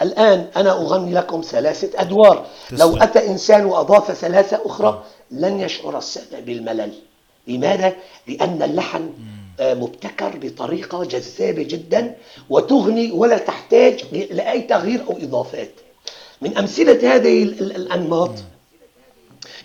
الآن 0.01 0.47
أنا 0.55 0.71
أغني 0.71 1.13
لكم 1.13 1.41
ثلاثة 1.41 2.01
أدوار. 2.01 2.45
لو 2.71 2.97
أتى 2.97 3.27
إنسان 3.27 3.65
وأضاف 3.65 4.11
ثلاثة 4.11 4.61
أخرى 4.65 5.03
لن 5.31 5.59
يشعر 5.59 5.97
السامع 5.97 6.39
بالملل. 6.39 6.93
لماذا؟ 7.47 7.95
لأن 8.27 8.63
اللحن 8.63 9.01
آه، 9.03 9.38
مبتكر 9.61 10.31
بطريقة 10.41 11.03
جذابة 11.03 11.63
جدا 11.63 12.15
وتغني 12.49 13.11
ولا 13.11 13.37
تحتاج 13.37 14.03
لأي 14.11 14.61
تغيير 14.61 15.01
أو 15.09 15.17
إضافات. 15.17 15.71
من 16.41 16.57
أمثلة 16.57 17.15
هذه 17.15 17.43
الأنماط 17.43 18.31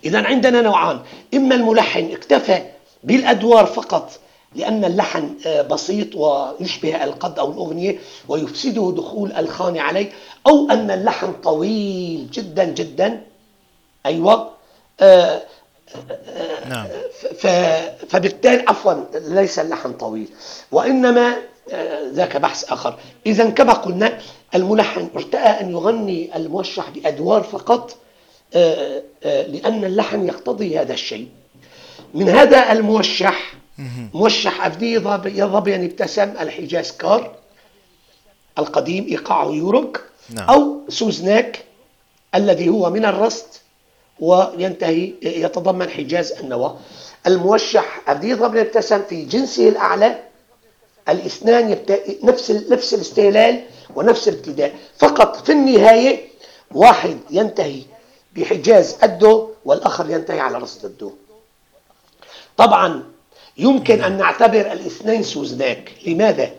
إذا 0.04 0.22
عندنا 0.22 0.60
نوعان. 0.60 1.00
إما 1.34 1.54
الملحن 1.54 2.12
اكتفى 2.12 2.62
بالأدوار 3.04 3.66
فقط 3.66 4.10
لأن 4.54 4.84
اللحن 4.84 5.30
آه، 5.46 5.62
بسيط 5.62 6.14
ويشبه 6.14 7.04
القد 7.04 7.38
أو 7.38 7.52
الأغنية 7.52 7.98
ويفسده 8.28 8.92
دخول 8.96 9.32
الخانة 9.32 9.80
عليه 9.80 10.10
أو 10.46 10.70
أن 10.70 10.90
اللحن 10.90 11.32
طويل 11.32 12.30
جدا 12.30 12.64
جدا. 12.64 13.20
أيوة. 14.06 14.50
آه، 15.00 15.42
نعم. 16.68 16.86
فبالتالي 18.08 18.64
عفوا 18.68 18.94
ليس 19.14 19.58
اللحن 19.58 19.92
طويل. 19.92 20.28
وإنما 20.72 21.36
آه، 21.72 22.10
ذاك 22.10 22.36
بحث 22.36 22.72
آخر. 22.72 22.98
إذا 23.26 23.50
كما 23.50 23.72
قلنا 23.72 24.18
الملحن 24.54 25.08
ارتأى 25.16 25.60
أن 25.60 25.70
يغني 25.70 26.36
الموشح 26.36 26.90
بأدوار 26.90 27.42
فقط 27.42 27.96
آه، 28.54 29.02
آه، 29.24 29.46
لأن 29.46 29.84
اللحن 29.84 30.26
يقتضي 30.26 30.78
هذا 30.78 30.92
الشيء. 30.92 31.28
من 32.14 32.28
هذا 32.28 32.72
الموشح 32.72 33.54
موشح 34.14 34.66
أفدي 34.66 34.94
يضبين 35.24 35.84
ابتسم 35.84 36.34
الحجاز 36.40 36.90
كار 36.90 37.36
القديم 38.58 39.04
إيقاعه 39.04 39.50
يورك 39.50 40.00
نعم. 40.30 40.50
أو 40.50 40.80
سوزناك 40.88 41.64
الذي 42.34 42.68
هو 42.68 42.90
من 42.90 43.04
الرست. 43.04 43.63
وينتهي 44.20 45.12
يتضمن 45.22 45.88
حجاز 45.88 46.32
النواة 46.32 46.76
الموشح 47.26 48.00
أفدي 48.08 48.28
يضبين 48.28 48.60
ابتسم 48.60 49.02
في 49.02 49.24
جنسه 49.24 49.68
الأعلى. 49.68 50.18
الاثنان 51.08 51.70
يبت... 51.70 52.18
نفس 52.22 52.50
نفس 52.50 52.94
الاستهلال 52.94 53.62
ونفس 53.96 54.28
الابتداء. 54.28 54.74
فقط 54.98 55.36
في 55.36 55.52
النهاية 55.52 56.28
واحد 56.70 57.18
ينتهي 57.30 57.82
بحجاز 58.36 58.96
الدو 59.02 59.48
والآخر 59.64 60.10
ينتهي 60.10 60.40
على 60.40 60.58
رصد 60.58 60.84
الدو. 60.84 61.12
طبعا 62.56 63.04
يمكن 63.56 64.04
أن 64.04 64.18
نعتبر 64.18 64.72
الاثنين 64.72 65.22
سوزناك. 65.22 65.92
لماذا؟ 66.06 66.50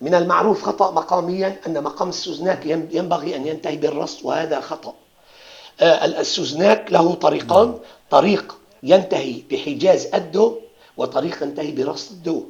من 0.00 0.14
المعروف 0.14 0.62
خطأ 0.62 0.90
مقاميا 0.90 1.56
أن 1.66 1.82
مقام 1.82 2.08
السوزناك 2.08 2.66
ينبغي 2.66 3.36
أن 3.36 3.46
ينتهي 3.46 3.76
بالرصد 3.76 4.26
وهذا 4.26 4.60
خطأ. 4.60 4.94
السوزناك 5.80 6.92
له 6.92 7.14
طريقان. 7.14 7.78
طريق 8.10 8.58
ينتهي 8.82 9.42
بحجاز 9.50 10.06
الدو 10.14 10.56
وطريق 10.96 11.42
ينتهي 11.42 11.72
برصد 11.72 12.12
الدو. 12.12 12.44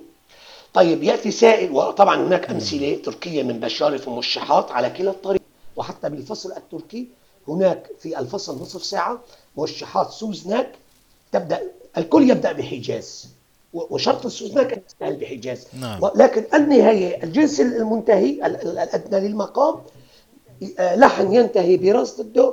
طيب 0.75 1.03
يأتي 1.03 1.31
سائل 1.31 1.73
وطبعا 1.73 2.27
هناك 2.27 2.51
أمثلة 2.51 3.01
تركية 3.05 3.43
من 3.43 3.61
بشارة 3.61 4.09
ومشحات 4.09 4.71
على 4.71 4.91
كلا 4.91 5.11
الطريق 5.11 5.43
وحتى 5.77 6.09
بالفصل 6.09 6.53
التركي 6.53 7.09
هناك 7.49 7.91
في 7.99 8.19
الفصل 8.19 8.63
نصف 8.63 8.85
ساعة 8.85 9.21
موشحات 9.57 10.11
سوزناك 10.11 10.73
تبدأ 11.33 11.63
الكل 11.99 12.31
يبدأ 12.31 12.53
بحجاز 12.53 13.29
وشرط 13.73 14.27
السوزناك 14.27 14.73
أن 14.73 14.83
يستهل 14.87 15.17
بحجاز. 15.17 15.67
نعم. 15.81 16.01
لكن 16.15 16.45
النهاية 16.55 17.23
الجنس 17.25 17.61
المنتهي 17.61 18.47
الأدنى 18.47 19.29
للمقام 19.29 19.81
آه، 20.79 20.97
لحن 20.97 21.33
ينتهي 21.35 21.77
برصد 21.77 22.21
الدو. 22.21 22.53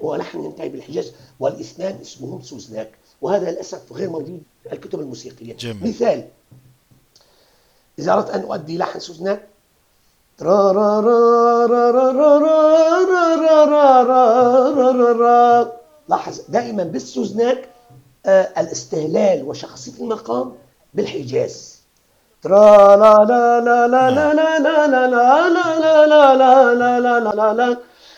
ولحن 0.00 0.44
ينتهي 0.44 0.68
بالحجاز 0.68 1.12
والاثنان 1.40 1.98
اسمهم 2.02 2.42
سوزناك 2.42 2.90
وهذا 3.22 3.50
للأسف 3.50 3.92
غير 3.92 4.10
موجود 4.10 4.42
في 4.62 4.72
الكتب 4.72 5.00
الموسيقية 5.00 5.56
جميل. 5.56 5.88
مثال 5.88 6.28
إذا 7.98 8.12
أردت 8.12 8.30
أن 8.30 8.40
أؤدي 8.40 8.78
لحن 8.78 8.98
سوزناك 8.98 9.48
لاحظ 16.08 16.40
دائما 16.48 16.84
بالسوزناك 16.84 17.68
الاستهلال 18.26 19.42
وشخصية 19.48 19.92
المقام 20.00 20.52
بالحجاز 20.94 21.76
ترا 22.42 22.96
لا 22.96 23.24
لا 23.24 23.60
لا 23.60 23.88
لا 23.88 24.10
لا 24.10 24.34
لا 24.34 24.58
لا 24.58 24.86
لا 24.86 25.06
لا 25.06 25.46
لا 25.46 26.06
لا 26.06 26.74
لا 26.74 27.00
لا 27.00 27.20
لا 27.20 27.30
لا 27.34 27.54
لا 27.54 27.76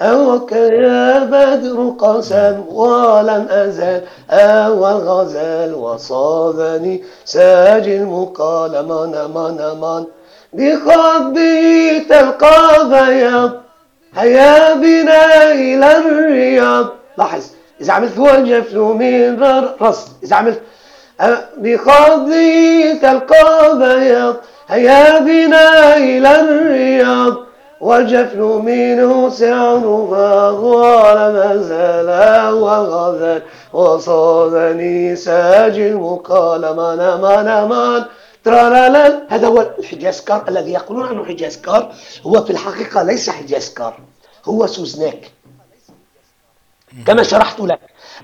أوك 0.00 0.52
يا 0.52 1.18
بدر 1.24 1.94
قسم 1.98 2.64
ولم 2.68 3.46
أزل 3.50 4.00
أول 4.30 4.92
غزل 4.92 5.74
وصادني 5.74 7.04
ساج 7.24 7.88
المقال 7.88 8.86
من 8.88 9.12
من 9.34 9.80
من. 9.80 10.04
بخدي 10.52 12.00
تلقى 12.00 12.88
بياض 12.88 13.50
هيا 14.14 14.74
بنا 14.74 15.52
إلى 15.52 15.98
الرياض 15.98 16.86
لاحظ 17.18 17.42
إذا 17.80 17.92
عملت 17.92 18.18
وجف 18.18 18.74
من 18.74 19.42
رصد. 19.80 20.08
إذا 20.22 20.36
عملت 20.36 20.60
بخضي 21.58 22.94
تلقى 22.94 23.78
بياض 23.78 24.36
هيا 24.68 25.18
بنا 25.18 25.96
إلى 25.96 26.40
الرياض 26.40 27.36
والجفن 27.82 28.40
منه 28.40 29.30
سعرها 29.30 30.50
ولم 30.50 31.62
زال 31.62 32.10
وغزل 32.54 33.42
وصادني 33.72 35.16
ساج 35.16 35.78
المقال. 35.78 36.60
من 36.76 37.00
من 37.24 37.68
من؟ 37.68 38.04
ترالال. 38.44 39.26
هذا 39.28 39.46
هو 39.48 39.60
الحجازكار 39.78 40.44
الذي 40.48 40.72
يقولون 40.72 41.08
عنه 41.08 41.24
حجازكار 41.24 41.92
هو 42.26 42.44
في 42.44 42.50
الحقيقة 42.50 43.02
ليس 43.02 43.30
حجازكار 43.30 43.94
هو 44.44 44.66
سوزناك 44.66 45.30
كما 47.06 47.22
شرحت 47.22 47.60
لك. 47.60 47.80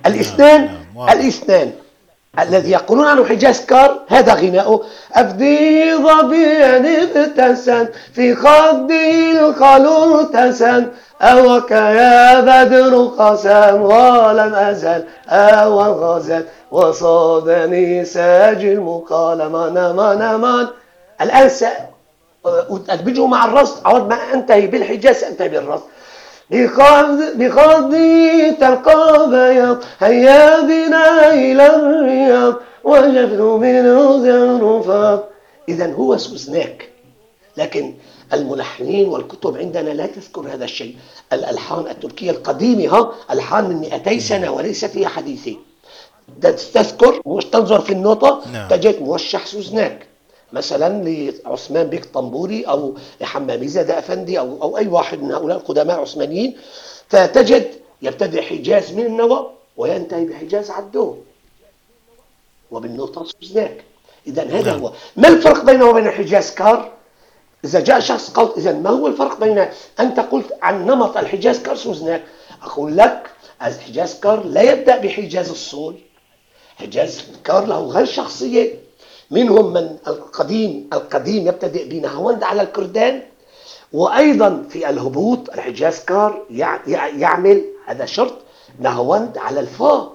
الاثنان 0.06 0.64
نعم، 0.64 1.06
نعم، 1.06 1.08
الاثنان. 1.08 1.72
الذي 2.42 2.70
يقولون 2.70 3.06
عنه 3.06 3.24
حجازكار 3.24 4.00
هذا 4.08 4.34
غناؤه. 4.34 4.84
أفدي 5.14 5.94
ظبيا 5.94 7.02
ابتسم 7.02 7.86
في 8.14 8.34
خدي 8.34 9.40
الخلور 9.40 10.22
تسم 10.22 10.86
أوك 11.22 11.70
يا 11.70 12.40
بدر 12.40 13.04
قسم 13.18 13.82
ولم 13.82 14.54
أزل 14.54 15.04
أو 15.28 15.80
غزل. 15.80 16.44
وصادني 16.70 18.04
ساج 18.04 18.64
المقال 18.64 19.52
من 19.52 19.96
من 19.96 20.40
من. 20.40 20.66
الآن 21.20 21.48
سأدمجه 21.48 23.26
مع 23.26 23.44
الرصد. 23.44 23.86
عود 23.86 24.08
ما 24.08 24.18
أنتهي 24.34 24.66
بالحجاز 24.66 25.16
سأنتهي 25.16 25.48
بالرصد. 25.48 25.84
بخضي 27.34 28.50
تلقى 28.50 29.30
بياض 29.30 29.78
هيا 30.00 30.60
بنا 30.60 31.34
إلى 31.34 31.66
الرياض 31.76 32.54
وجفن 32.84 33.42
منه 33.42 34.18
زرفاض 34.22 35.24
إذا 35.68 35.92
هو 35.92 36.16
سوزناك. 36.16 36.88
لكن 37.56 37.94
الملحنين 38.32 39.08
والكتب 39.08 39.56
عندنا 39.56 39.90
لا 39.90 40.06
تذكر 40.06 40.40
هذا 40.54 40.64
الشيء. 40.64 40.96
الألحان 41.32 41.86
التركية 41.86 42.30
القديمة 42.30 42.94
ها 42.96 43.12
ألحان 43.30 43.64
من 43.68 43.80
200 43.80 44.18
سنة 44.18 44.50
وليست 44.50 44.96
هي 44.96 45.06
حديثة 45.06 45.56
تذكر 46.74 47.20
مش 47.26 47.44
تنظر 47.44 47.80
في 47.80 47.92
النوطة 47.92 48.42
نعم. 48.52 48.68
تجد 48.68 49.02
موشح 49.02 49.46
سوزناك. 49.46 50.06
مثلا 50.52 51.04
لعثمان 51.04 51.86
بيك 51.86 52.04
طنبوري 52.04 52.62
أو 52.64 52.94
لحمامي 53.20 53.68
زاده 53.68 53.98
أفندي 53.98 54.38
أو 54.38 54.62
أو 54.62 54.78
أي 54.78 54.88
واحد 54.88 55.22
من 55.22 55.32
هؤلاء 55.32 55.56
القدماء 55.56 55.96
العثمانيين 55.96 56.56
فتجد 57.08 57.70
يبتدئ 58.02 58.42
حجاز 58.42 58.92
من 58.92 59.06
النوى 59.06 59.50
وينتهي 59.76 60.24
بحجاز 60.24 60.70
دو 60.70 61.16
وبالنوطة 62.70 63.24
سوزناك 63.24 63.84
اذا 64.26 64.42
هذا 64.42 64.70
نعم. 64.70 64.80
هو. 64.80 64.92
ما 65.16 65.28
الفرق 65.28 65.64
بينه 65.64 65.86
وبين 65.86 66.06
الحجاز 66.06 66.54
كار؟ 66.54 66.92
إذا 67.64 67.80
جاء 67.80 68.00
شخص 68.00 68.30
قال 68.30 68.56
اذا 68.56 68.72
ما 68.72 68.90
هو 68.90 69.06
الفرق 69.06 69.40
بين 69.40 69.68
أنت 70.00 70.20
قلت 70.20 70.58
عن 70.62 70.86
نمط 70.86 71.16
الحجاز 71.16 71.62
كار 71.62 71.76
سوزناك 71.76 72.22
أقول 72.62 72.96
لك 72.96 73.30
الحجاز 73.62 74.20
كار 74.20 74.44
لا 74.44 74.62
يبدأ 74.62 74.96
بحجاز 74.96 75.50
الصول. 75.50 75.96
حجاز 76.76 77.22
كار 77.44 77.66
له 77.66 77.86
غير 77.86 78.06
شخصية. 78.06 78.87
منهم 79.30 79.72
من 79.72 79.96
القديم 80.06 80.88
القديم 80.92 81.48
يبتدئ 81.48 81.88
بنهاوند 81.88 82.42
على 82.42 82.62
الكردان 82.62 83.22
وأيضا 83.92 84.64
في 84.70 84.90
الهبوط 84.90 85.50
الحجازكار 85.50 86.42
يعمل 87.16 87.64
هذا 87.86 88.04
شرط 88.04 88.34
نهاوند 88.80 89.38
على 89.38 89.60
الفا. 89.60 90.12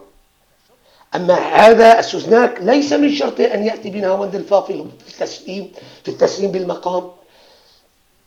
أما 1.15 1.34
هذا 1.34 1.99
السوزناك 1.99 2.57
ليس 2.61 2.94
من 2.94 3.15
شرطه 3.15 3.44
أن 3.44 3.64
يأتي 3.64 3.90
بنهاوند 3.90 4.35
الفا 4.35 4.61
في 4.61 4.85
التسليم 5.10 5.72
في 6.03 6.11
التسليم 6.11 6.52
بالمقام. 6.52 7.11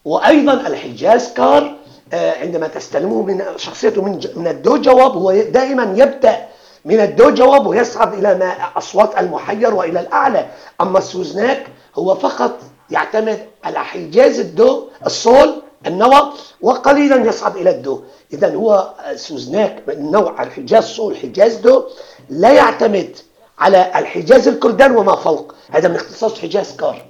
وأيضا 0.05 0.53
الحجازكار 0.53 1.77
آه، 2.13 2.39
عندما 2.39 2.69
تستلمه 2.69 3.23
من 3.23 3.43
شخصيته 3.57 4.03
من 4.37 4.47
الدو 4.47 4.77
جواب 4.77 5.13
هو 5.13 5.33
دائما 5.33 5.95
يبدأ 5.97 6.47
من 6.87 7.01
الدو 7.01 7.31
جواب 7.31 7.67
ويصعد 7.67 8.15
إلى 8.15 8.35
ما 8.35 8.53
أصوات 8.77 9.19
المحير 9.19 9.75
وإلى 9.75 10.01
الأعلى. 10.01 10.47
أما 10.81 10.99
السوزناك 10.99 11.67
هو 11.95 12.15
فقط 12.15 12.59
يعتمد 12.91 13.47
على 13.65 13.79
حجاز 13.79 14.41
الدو 14.41 14.89
الصول 15.07 15.63
النوى 15.87 16.33
وقليلا 16.61 17.17
يصعد 17.17 17.57
إلى 17.57 17.71
الدو. 17.71 18.03
إذا 18.33 18.55
هو 18.55 18.95
سوزناك 19.15 19.83
من 19.89 20.11
نوع 20.11 20.43
الحجاز 20.43 20.85
صول 20.85 21.17
حجاز 21.17 21.57
دو 21.57 21.85
لا 22.29 22.53
يعتمد 22.53 23.17
على 23.59 23.93
الحجاز 23.97 24.49
الكردان 24.49 24.97
وما 24.97 25.17
فوق. 25.17 25.55
هذا 25.71 25.89
من 25.89 25.95
اختصاص 25.95 26.41
حجاز 26.41 26.77
كار. 26.77 27.05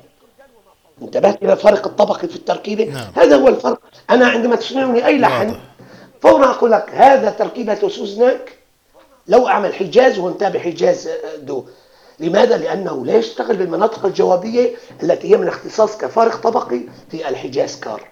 انتبهت 1.03 1.43
إلى 1.43 1.53
الفرق 1.53 1.87
الطبقي 1.87 2.29
في 2.29 2.37
التركيبة 2.37 2.85
نعم. 2.85 3.13
هذا 3.17 3.37
هو 3.37 3.49
الفرق. 3.49 3.81
أنا 4.11 4.27
عندما 4.27 4.57
تسمعني 4.57 5.07
أي 5.07 5.19
لحن 5.19 5.57
فورا 6.21 6.47
أقول 6.47 6.71
لك 6.71 6.91
هذا 6.93 7.31
تركيبة 7.31 7.89
سوزناك 7.89 8.56
لو 9.29 9.49
أعمل 9.49 9.75
حجاز 9.75 10.19
وانتبه 10.19 10.59
حجاز 10.59 11.09
دو. 11.39 11.65
لماذا؟ 12.19 12.57
لأنه 12.57 13.07
لا 13.07 13.17
يشتغل 13.17 13.57
بالمناطق 13.57 14.07
الجوابية 14.07 14.71
التي 15.03 15.33
هي 15.33 15.37
من 15.37 15.49
اختصاص 15.49 15.99
كفارق 15.99 16.37
طبقي 16.37 16.81
في 17.11 17.29
الحجاز 17.29 17.81
كار. 17.81 18.03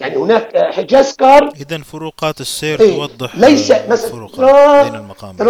يعني 0.00 0.16
هناك 0.16 0.56
حجاز 0.56 1.12
كار. 1.16 1.52
إذا 1.56 1.78
فروقات 1.78 2.40
السير 2.40 2.80
إيه؟ 2.80 2.96
توضح 2.96 3.36
ليس 3.36 3.72
مثلا 3.88 4.10
فروقات 4.10 4.84
بين 4.86 4.94
المقامات. 4.94 5.42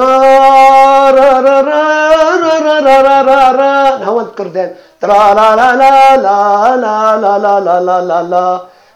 هو 4.03 4.21
الكردان. 4.21 4.75
ترا 5.01 5.35
لا 5.35 5.57
لا 5.57 5.77
لا 5.77 6.17
لا 6.17 6.77
لا 6.77 7.39
لا 7.39 7.61
لا 7.61 7.81
لا 7.81 8.01
لا 8.01 8.23
لا. 8.23 8.67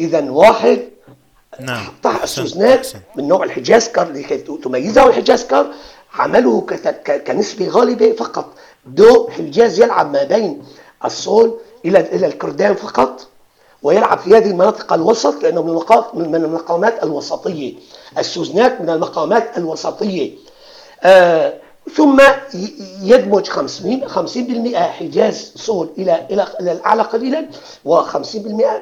إذا 0.00 0.30
واحد. 0.30 0.78
نعم. 1.60 1.86
طرح 2.02 2.22
السوزناك 2.22 2.88
من 3.16 3.28
نوع 3.28 3.44
الحجاز 3.44 3.88
كار 3.88 4.12
لكي 4.12 4.38
تميزه 4.38 5.06
الحجاز 5.06 5.44
كار 5.44 5.66
عمله 6.14 6.66
كنسبة 7.26 7.68
غالبة 7.68 8.12
فقط. 8.12 8.52
دو 8.86 9.28
حجاز 9.28 9.80
يلعب 9.80 10.12
ما 10.12 10.24
بين 10.24 10.64
الصول 11.04 11.58
إلى 11.84 12.00
إلى 12.00 12.26
الكردان 12.26 12.74
فقط 12.74 13.26
ويلعب 13.82 14.18
في 14.18 14.36
هذه 14.36 14.50
المناطق 14.50 14.92
الوسط 14.92 15.42
لأنه 15.42 15.62
من 15.62 16.28
من 16.30 16.34
المقامات 16.34 17.02
الوسطية. 17.02 17.74
السوزناك 18.18 18.80
من 18.80 18.90
المقامات 18.90 19.58
الوسطية. 19.58 20.30
آه 21.02 21.63
ثم 21.92 22.22
يدمج 23.02 23.48
50 23.48 24.08
50% 24.08 24.76
حجاز 24.76 25.52
صول 25.56 25.90
إلى 25.98 26.26
إلى 26.30 26.46
الأعلى 26.60 27.02
قليلا 27.02 27.48
و50% 27.88 28.26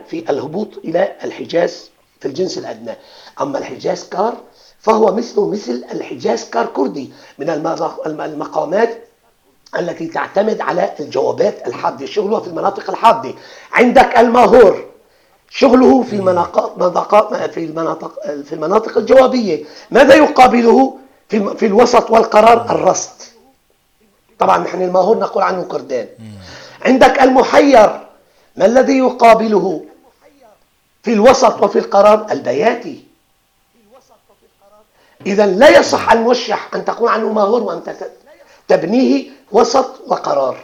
في 0.08 0.24
الهبوط 0.30 0.68
إلى 0.84 1.12
الحجاز 1.24 1.90
في 2.20 2.28
الجنس 2.28 2.58
الأدنى. 2.58 2.96
أما 3.40 3.58
الحجاز 3.58 4.04
كار 4.04 4.34
فهو 4.80 5.14
مثله 5.14 5.48
مثل 5.48 5.84
الحجاز 5.92 6.44
كار 6.50 6.66
كردي 6.66 7.10
من 7.38 7.50
المقامات 8.20 9.04
التي 9.78 10.06
تعتمد 10.06 10.60
على 10.60 10.90
الجوابات 11.00 11.66
الحادة 11.66 12.06
شغله 12.06 12.40
في 12.40 12.48
المناطق 12.48 12.90
الحادة. 12.90 13.34
عندك 13.72 14.18
الماهور 14.18 14.84
شغله 15.50 16.02
في 16.02 16.16
المناطق 16.16 17.46
في 17.46 17.64
المناطق 17.64 18.12
في 18.44 18.52
المناطق 18.52 18.98
الجوابية. 18.98 19.64
ماذا 19.90 20.14
يقابله؟ 20.14 20.98
في 21.32 21.56
في 21.56 21.66
الوسط 21.66 22.10
والقرار 22.10 22.70
الرصد. 22.70 23.22
طبعا 24.38 24.58
نحن 24.58 24.82
الماهور 24.82 25.18
نقول 25.18 25.42
عنه 25.42 25.62
كردان. 25.62 26.08
عندك 26.84 27.22
المحير 27.22 28.00
ما 28.56 28.66
الذي 28.66 28.98
يقابله؟ 28.98 29.84
في 31.02 31.12
الوسط 31.12 31.62
وفي 31.62 31.78
القرار 31.78 32.26
البياتي. 32.30 33.04
إذا 35.26 35.46
لا 35.46 35.68
يصح 35.78 36.12
الموشح 36.12 36.68
أن 36.74 36.84
تقول 36.84 37.08
عنه 37.08 37.32
ماهور 37.32 37.62
وأنت 37.62 37.96
تبنيه 38.68 39.30
وسط 39.52 40.00
وقرار. 40.06 40.56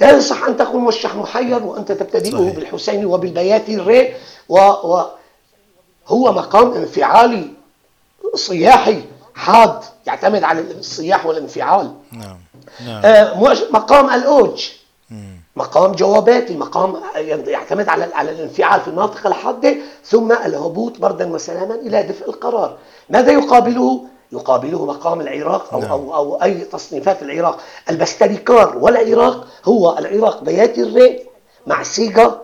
لا 0.00 0.10
يصح 0.10 0.44
أن 0.44 0.56
تكون 0.56 0.80
موشح 0.80 1.14
محير 1.14 1.62
وأنت 1.62 1.92
تبتدئه 1.92 2.52
بالحسين 2.52 3.06
وبالبياتي 3.06 3.74
الري 3.74 4.14
وهو 4.48 5.12
مقام 6.10 6.72
انفعالي 6.72 7.50
صياحي. 8.34 9.02
حاد 9.36 9.80
يعتمد 10.06 10.44
على 10.44 10.60
الصياح 10.60 11.26
والانفعال. 11.26 11.92
نعم 12.12 12.38
نعم. 12.86 13.04
آه 13.04 13.54
مقام 13.70 14.10
الأوج. 14.10 14.68
مقام 15.56 15.92
جواباتي 15.92 16.56
مقام 16.56 16.96
يعتمد 17.46 17.88
على 17.88 18.04
على 18.14 18.30
الانفعال 18.30 18.80
في 18.80 18.88
المناطق 18.88 19.26
الحادة 19.26 19.76
ثم 20.04 20.32
الهبوط 20.32 20.98
بردا 20.98 21.32
وسلاما 21.32 21.74
إلى 21.74 22.02
دفء 22.02 22.28
القرار. 22.28 22.76
ماذا 23.10 23.32
يقابله؟ 23.32 24.04
يقابله 24.32 24.84
مقام 24.84 25.20
العراق 25.20 25.74
أو, 25.74 25.80
نعم. 25.80 25.90
أو, 25.90 26.14
أو 26.14 26.42
أي 26.42 26.54
تصنيفات 26.54 27.22
العراق. 27.22 27.60
البستنكار 27.90 28.78
والعراق 28.78 29.46
هو 29.64 29.98
العراق 29.98 30.44
بياتي 30.44 30.82
الري 30.82 31.26
مع 31.66 31.82
سيجا 31.82 32.40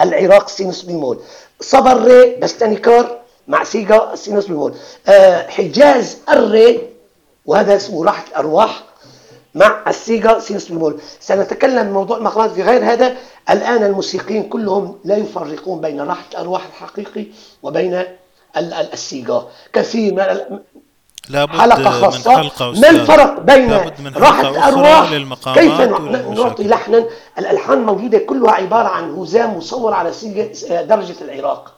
العراق 0.00 0.48
سي 0.48 0.65
نص 0.65 0.82
بيمول. 0.82 1.18
صبا 1.60 2.02
ري 2.02 2.36
بستنيكار 2.36 3.21
مع 3.48 3.64
سيجا 3.64 4.14
سي 4.14 4.30
نص 4.30 4.46
بيمول 4.46 4.74
آه 5.08 5.48
حجاز 5.48 6.18
الري 6.28 6.80
وهذا 7.46 7.76
اسمه 7.76 8.04
راحة 8.04 8.24
الأرواح 8.28 8.82
مع 9.54 9.82
السيجا 9.88 10.38
سي 10.38 10.53
نص 10.53 10.68
بيمول 10.68 11.00
سنتكلم 11.20 11.92
موضوع 11.92 12.16
المقامات 12.16 12.50
في 12.50 12.62
غير 12.62 12.84
هذا. 12.84 13.16
الآن 13.50 13.84
الموسيقيين 13.84 14.42
كلهم 14.42 14.98
لا 15.04 15.16
يفرقون 15.16 15.80
بين 15.80 16.00
راحة 16.00 16.24
الأرواح 16.32 16.62
الحقيقي 16.66 17.26
وبين 17.62 18.04
السيجا. 18.92 19.42
كثير 19.72 20.14
من 20.14 21.60
حلقة 21.60 21.90
خاصة. 21.90 22.30
من 22.30 22.36
حلقة 22.36 22.70
ما 22.80 22.90
الفرق 22.90 23.40
بين 23.40 23.72
راحة 24.16 24.68
أرواح 24.68 25.12
كيف 25.54 25.80
نعطي 26.38 26.64
لحنا 26.64 27.04
الألحان 27.38 27.78
موجودة 27.78 28.18
كلها 28.18 28.52
عبارة 28.52 28.88
عن 28.88 29.14
هزام 29.14 29.56
مصور 29.56 29.94
على 29.94 30.12
درجة 30.70 31.16
العراق. 31.22 31.71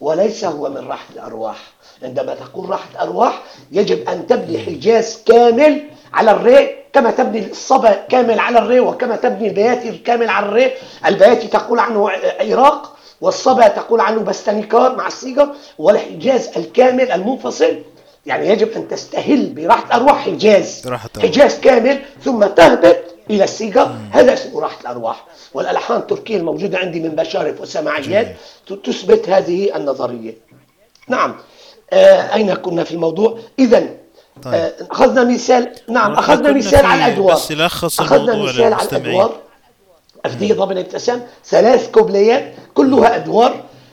وليس 0.00 0.44
هو 0.44 0.68
من 0.68 0.88
راحة 0.88 1.06
الأرواح. 1.14 1.56
عندما 2.02 2.34
تقول 2.34 2.70
راحة 2.70 3.02
أرواح 3.02 3.42
يجب 3.72 4.08
أن 4.08 4.26
تبني 4.26 4.58
حجاز 4.58 5.22
كامل 5.26 5.82
على 6.14 6.30
الري 6.30 6.76
كما 6.92 7.10
تبني 7.10 7.50
الصبا 7.50 7.92
كامل 7.92 8.38
على 8.38 8.58
الري 8.58 8.80
وكما 8.80 9.16
تبني 9.16 9.48
البياتي 9.48 9.98
كامل 9.98 10.28
على 10.28 10.46
الري. 10.46 10.72
البياتي 11.06 11.46
تقول 11.48 11.78
عنه 11.78 12.10
عراق 12.40 12.96
والصبا 13.20 13.68
تقول 13.68 14.00
عنه 14.00 14.20
بستانيكار 14.20 14.96
مع 14.96 15.06
السيجر 15.06 15.48
والحجاز 15.78 16.50
الكامل 16.56 17.12
المنفصل. 17.12 17.78
يعني 18.26 18.48
يجب 18.48 18.70
أن 18.76 18.88
تستهل 18.88 19.46
براحة 19.46 19.96
أرواح 19.96 20.24
حجاز. 20.24 20.82
حجاز 21.22 21.60
كامل 21.60 21.98
ثم 22.24 22.44
تهبط 22.44 22.96
إلى 23.30 23.44
السيجر 23.44 23.90
هذا 24.10 24.32
اسمه 24.32 24.60
راحة 24.60 24.80
الأرواح. 24.80 25.24
والألحان 25.54 25.96
التركية 25.96 26.36
الموجودة 26.36 26.78
عندي 26.78 27.00
من 27.00 27.08
بشارف 27.08 27.60
وسماعيات 27.60 28.36
تثبت 28.84 29.28
هذه 29.28 29.76
النظرية. 29.76 30.34
نعم. 31.08 31.34
آه 31.92 32.34
أين 32.34 32.54
كنا 32.54 32.84
في 32.84 32.92
الموضوع؟ 32.92 33.38
إذا 33.58 33.80
طيب. 34.42 34.54
آه 34.54 34.72
أخذنا 34.90 35.24
مثال. 35.24 35.72
نعم 35.88 36.12
أخذنا 36.12 36.52
مثال 36.52 36.86
على 36.86 37.06
الأدوار. 37.06 37.34
بس 37.34 37.52
لخص 37.52 38.00
أخذنا 38.00 38.36
مثال 38.36 38.72
على 38.74 38.88
الأدوار. 38.92 39.36
أفدية 40.24 40.54
ضمن 40.54 40.78
ابتسام 40.78 41.26
ثلاث 41.44 41.90
كوبليات 41.90 42.54
كلها 42.74 43.16
أدوار. 43.16 43.64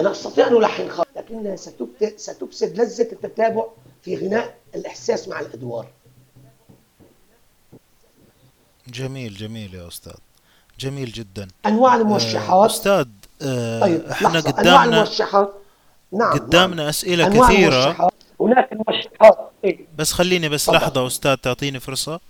أنا 0.00 0.10
أستطيع 0.10 0.46
أن 0.48 0.56
ألحن 0.56 0.88
خانه 0.88 1.06
لكنها 1.16 1.56
ستفسد 2.16 2.80
لذة 2.80 3.08
التتابع 3.12 3.64
في 4.02 4.16
غناء 4.16 4.54
الإحساس 4.74 5.28
مع 5.28 5.40
الأدوار. 5.40 5.86
جميل 8.88 9.34
جميل 9.34 9.74
يا 9.74 9.88
أستاذ. 9.88 10.12
جميل 10.80 11.12
جدا. 11.12 11.48
أنواع 11.66 11.96
الموشحات 11.96 12.70
أستاذ 12.70 13.06
آه 13.42 13.80
طيب 13.80 14.04
إحنا 14.06 14.40
قدامنا 14.40 14.60
أنواع 14.60 14.84
الموشحات 14.84 15.52
نعم 16.12 16.32
قدامنا 16.32 16.76
نعم. 16.76 16.88
أسئلة 16.88 17.26
أنواع 17.26 17.48
كثيرة. 17.48 17.82
الموشحات. 17.82 18.12
هناك 18.40 18.68
موشحات 18.72 19.50
إيه؟ 19.64 19.86
بس 19.98 20.12
خليني 20.12 20.48
بس 20.48 20.66
طبعا. 20.66 20.78
لحظة 20.78 21.06
أستاذ 21.06 21.34
تعطيني 21.36 21.80
فرصة. 21.80 22.20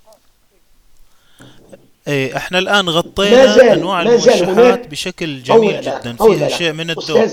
إيه 2.08 2.36
إحنا 2.36 2.58
الآن 2.58 2.88
غطينا 2.88 3.72
أنواع 3.72 4.02
الموشحات 4.02 4.86
بشكل 4.86 5.42
جميل 5.42 5.80
جدا. 5.80 6.16
فيها 6.16 6.48
شيء 6.48 6.72
من 6.72 6.90
الذوق. 6.90 7.26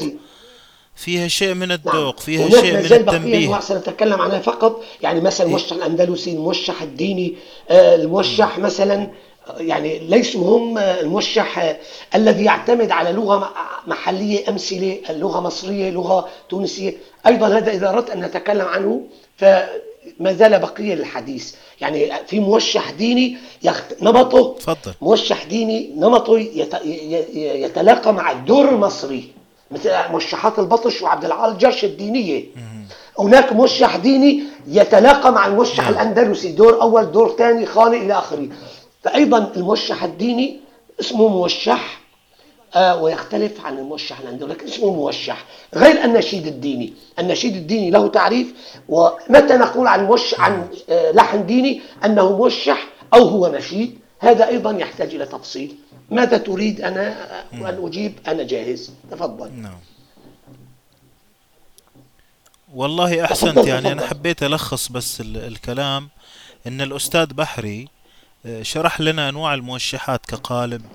فيها 0.96 1.28
شيء 1.28 1.54
من 1.54 1.72
الذوق 1.72 2.20
فيها 2.20 2.50
شيء 2.50 2.74
من 2.74 2.86
التنبيه. 2.86 3.46
انواع 3.46 3.60
سنتكلم 3.60 4.22
عنها 4.22 4.40
فقط. 4.40 4.84
يعني 5.02 5.22
مثلا 5.22 5.48
الموشح 5.48 5.72
الأندلسي 5.72 6.32
الموشح 6.32 6.82
الديني 6.82 7.36
آه، 7.70 7.96
الموشح 7.96 8.60
مثلا 8.60 9.12
يعني 9.58 10.00
ليسوا 10.00 10.58
هم 10.58 10.78
الموشح 10.78 11.78
الذي 12.16 12.44
يعتمد 12.44 12.92
على 12.92 13.12
لغة 13.12 13.54
محلية 13.88 14.50
أمثلة 14.50 15.00
لغة 15.10 15.40
مصرية 15.40 15.90
لغة 15.90 16.30
تونسية. 16.50 16.94
أيضا 17.28 17.48
هذا 17.48 17.72
إذا 17.72 17.90
أردت 17.90 18.10
أن 18.10 18.22
نتكلم 18.26 18.66
عنه 18.66 19.02
فما 19.38 20.34
زال 20.34 20.60
بقية 20.60 20.96
للحديث. 20.96 21.54
يعني 21.82 22.12
في 22.28 22.40
موشح 22.40 22.92
ديني 22.92 23.38
يخت... 23.64 24.02
نمطه 24.02 24.56
تفضل. 24.60 24.94
موشح 25.02 25.44
ديني 25.44 25.92
نمطه 25.98 26.40
يت... 26.40 26.74
يتلاقى 27.36 28.14
مع 28.14 28.32
الدور 28.32 28.70
المصري. 28.70 29.32
مثل 29.76 30.12
موشحات 30.12 30.60
البطش 30.60 31.02
وعبد 31.02 31.26
العال 31.26 31.52
الجرش 31.52 31.86
الدينية. 31.86 32.44
هناك 33.20 33.54
موشح 33.54 33.96
ديني 33.96 34.44
يتلاقى 34.68 35.32
مع 35.32 35.46
الموشح 35.46 35.84
نعم. 35.84 35.94
الأندلسي. 35.94 36.52
دور 36.52 36.82
أول 36.82 37.12
دور 37.12 37.36
ثاني 37.38 37.66
خاني 37.66 37.98
إلى 37.98 38.14
آخره. 38.14 38.48
فأيضا 39.04 39.52
الموشح 39.56 40.04
الديني 40.04 40.60
اسمه 41.00 41.28
موشح 41.28 42.02
آه 42.76 43.04
ويختلف 43.04 43.66
عن 43.66 43.78
الموشح 43.78 44.20
الأندلسي. 44.20 44.54
لكن 44.54 44.68
اسمه 44.68 44.94
موشح 44.94 45.46
غير 45.76 46.04
النشيد 46.04 46.48
الديني. 46.48 46.94
النشيد 47.20 47.56
الديني 47.56 47.90
له 47.90 48.08
تعريف 48.08 48.54
ومتى 48.90 49.54
نقول 49.54 49.88
عن 49.88 50.06
موشح 50.06 50.42
عن 50.42 50.68
آه 50.90 51.12
لحن 51.12 51.46
ديني؟ 51.46 51.82
أنه 52.06 52.38
موشح 52.38 52.88
أو 53.14 53.24
هو 53.24 53.48
نشيد. 53.48 54.00
هذا 54.20 54.48
أيضا 54.48 54.72
يحتاج 54.72 55.16
إلى 55.16 55.26
تفصيل. 55.26 55.76
ماذا 56.12 56.38
تريد 56.38 56.82
أنا 56.82 57.42
أن 57.54 57.86
أجيب؟ 57.88 58.20
أنا 58.28 58.44
جاهز. 58.44 58.92
تفضل. 59.12 59.52
نعم. 59.52 59.80
والله 62.74 63.26
أحسنت 63.26 63.68
يعني 63.68 63.92
أنا 63.92 64.08
حبيت 64.08 64.44
ألخص 64.44 64.92
بس 64.92 65.22
الكلام. 65.22 66.10
أن 66.68 66.82
الأستاذ 66.82 67.34
بحري 67.34 67.88
شرح 68.62 69.02
لنا 69.02 69.30
أنواع 69.30 69.54
الموشحات 69.54 70.26
كقالب. 70.26 70.86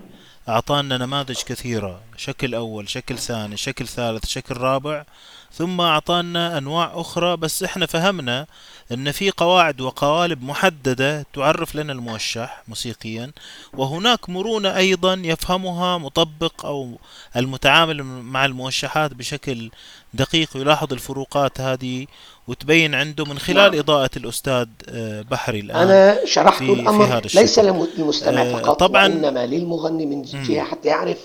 أعطانا 0.49 0.99
نماذج 0.99 1.43
كثيرة. 1.43 2.01
شكل 2.17 2.55
أول 2.55 2.89
شكل 2.89 3.19
ثاني 3.19 3.57
شكل 3.57 3.89
ثالث 3.89 4.27
شكل 4.27 4.57
رابع. 4.57 5.05
ثم 5.53 5.81
أعطانا 5.81 6.59
أنواع 6.59 6.93
أخرى 6.95 7.37
بس 7.37 7.63
إحنا 7.63 7.87
فهمنا 7.87 8.47
أن 8.93 9.13
في 9.13 9.31
قواعد 9.31 9.81
وقوالب 9.81 10.43
محددة 10.43 11.27
تعرف 11.35 11.75
لنا 11.75 11.93
الموشح 11.93 12.63
موسيقيا 12.69 13.33
وهناك 13.73 14.31
مرونة 14.31 14.77
أيضا 14.77 15.15
يفهمها 15.25 15.99
مطبق 15.99 16.67
أو 16.67 16.99
المتعامل 17.37 18.03
مع 18.03 18.45
الموشحات 18.45 19.15
بشكل 19.15 19.71
دقيق 20.15 20.49
ويلاحظ 20.57 20.93
الفروقات 20.93 21.61
هذه 21.61 22.07
وتبين 22.51 22.95
عنده 22.95 23.25
من 23.25 23.39
خلال 23.39 23.71
نعم. 23.71 23.81
إضاءة 23.81 24.11
الأستاذ 24.17 24.67
آه، 24.89 25.23
بحري 25.31 25.61
الآن 25.61 25.77
أنا 25.77 26.19
شرحت 26.25 26.63
في 26.63 26.73
الأمر 26.73 27.07
في 27.07 27.13
هذا 27.13 27.41
ليس 27.41 27.59
للمستمع 27.59 28.43
آه، 28.43 28.53
فقط 28.53 28.79
طبعا 28.79 29.09
وإنما 29.09 29.47
للمغني 29.47 30.07
من 30.07 30.23
جهة 30.23 30.65
حتى 30.65 30.89
يعرف 30.89 31.19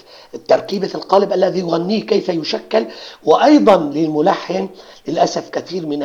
تركيبة 0.47 0.89
القالب 0.95 1.33
الذي 1.33 1.59
يغنيه 1.59 2.01
كيف 2.05 2.29
يشكل 2.29 2.85
وأيضا 3.23 3.77
للملحن 3.77 4.69
للأسف 5.07 5.49
كثير 5.49 5.85
من 5.85 6.03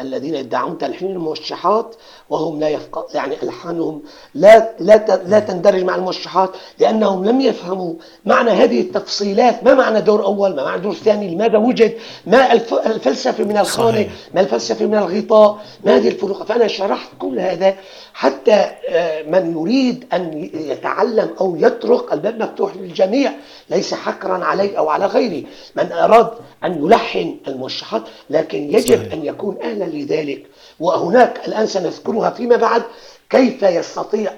الذين 0.00 0.34
يدعون 0.34 0.78
تلحين 0.78 1.10
الموشحات 1.10 1.96
وهم 2.30 2.60
لا 2.60 2.68
يفق... 2.68 3.06
يعني 3.14 3.42
ألحانهم 3.42 4.02
لا 4.34 4.70
لا 4.78 5.22
لا 5.26 5.40
تندرج 5.40 5.82
مع 5.84 5.94
الموشحات 5.94 6.50
لأنهم 6.78 7.24
لم 7.24 7.40
يفهموا 7.40 7.94
معنى 8.24 8.50
هذه 8.50 8.80
التفصيلات 8.80 9.64
ما 9.64 9.74
معنى 9.74 10.00
دور 10.00 10.24
أول 10.24 10.56
ما 10.56 10.64
معنى 10.64 10.82
دور 10.82 10.94
ثاني 10.94 11.34
لماذا 11.34 11.58
وجد 11.58 11.96
ما 12.26 12.52
الفلسفة 12.86 13.44
من 13.44 13.58
الخانة 13.58 14.08
ما 14.34 14.40
الفلسفة 14.40 14.86
من 14.86 14.94
الغطاء 14.94 15.58
ما 15.84 15.96
هذه 15.96 16.08
الفروق 16.08 16.42
فأنا 16.42 16.68
شرحت 16.68 17.08
كل 17.18 17.38
هذا 17.38 17.74
حتى 18.20 18.52
آه، 18.88 19.22
من 19.22 19.52
يريد 19.52 20.04
أن 20.12 20.50
يتعلم 20.54 21.30
أو 21.40 21.56
يطرق 21.56 22.12
الباب 22.12 22.42
مفتوح 22.42 22.76
للجميع 22.76 23.32
ليس 23.70 23.94
حكرا 23.94 24.44
علي 24.44 24.78
أو 24.78 24.88
على 24.88 25.06
غيري 25.06 25.46
من 25.76 25.92
أراد 25.92 26.30
أن 26.64 26.84
يلحن 26.84 27.36
الموشحات 27.48 28.02
لكن 28.30 28.58
يجب 28.74 28.96
صحيح. 28.98 29.12
أن 29.12 29.24
يكون 29.24 29.58
أهلا 29.62 29.84
لذلك. 29.84 30.46
وهناك 30.80 31.48
الآن 31.48 31.66
سنذكرها 31.66 32.30
فيما 32.30 32.56
بعد 32.56 32.82
كيف 33.30 33.62
يستطيع 33.62 34.32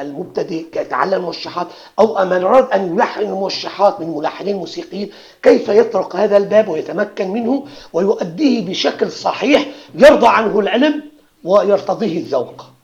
المبتدئ 0.00 0.64
يتعلم 0.76 1.14
الموشحات 1.14 1.66
أو 1.98 2.24
من 2.24 2.42
أراد 2.44 2.70
أن 2.72 2.94
يلحن 2.96 3.20
الموشحات 3.20 4.00
من 4.00 4.16
ملحنين 4.16 4.56
موسيقيين 4.56 5.10
كيف 5.42 5.68
يطرق 5.68 6.16
هذا 6.16 6.36
الباب 6.36 6.68
ويتمكن 6.68 7.28
منه 7.28 7.64
ويؤديه 7.92 8.66
بشكل 8.66 9.10
صحيح 9.10 9.66
يرضى 9.94 10.26
عنه 10.26 10.60
العلم 10.60 11.02
ويرتضيه 11.44 12.18
الذوق. 12.18 12.77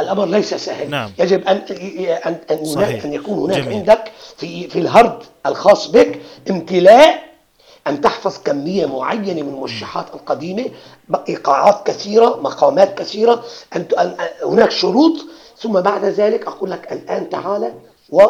الأمر 0.00 0.24
ليس 0.26 0.54
سهل 0.54 0.90
نعم. 0.90 1.10
يجب 1.18 1.48
ان 1.48 1.56
ان 2.26 2.36
ان, 2.50 2.82
أن 3.04 3.12
يكون 3.12 3.38
هناك 3.38 3.62
جميل. 3.62 3.76
عندك 3.76 4.12
في 4.36 4.68
في 4.68 4.78
الهرد 4.78 5.22
الخاص 5.46 5.86
بك 5.86 6.20
امتلاء 6.50 7.24
أن 7.86 8.00
تحفظ 8.00 8.38
كمية 8.42 8.86
معينة 8.86 9.42
من 9.42 9.48
الموشحات 9.48 10.06
القديمة 10.14 10.64
إيقاعات 11.28 11.86
كثيرة 11.86 12.40
مقامات 12.40 12.98
كثيرة 12.98 13.44
أن 13.76 13.86
هناك 14.44 14.70
شروط 14.70 15.12
ثم 15.58 15.80
بعد 15.80 16.04
ذلك 16.04 16.46
أقول 16.46 16.70
لك 16.70 16.92
الآن 16.92 17.30
تعال 17.30 17.72
و 18.10 18.22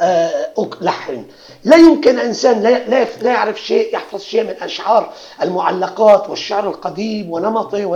آه، 0.00 0.68
لحن. 0.80 1.24
لا 1.64 1.76
يمكن 1.76 2.18
إنسان 2.18 2.62
لا, 2.62 2.88
لا, 2.88 3.32
يعرف 3.32 3.62
شيء 3.62 3.94
يحفظ 3.94 4.20
شيء 4.22 4.44
من 4.44 4.54
أشعار 4.60 5.12
المعلقات 5.42 6.30
والشعر 6.30 6.68
القديم 6.68 7.30
ونمطه 7.30 7.86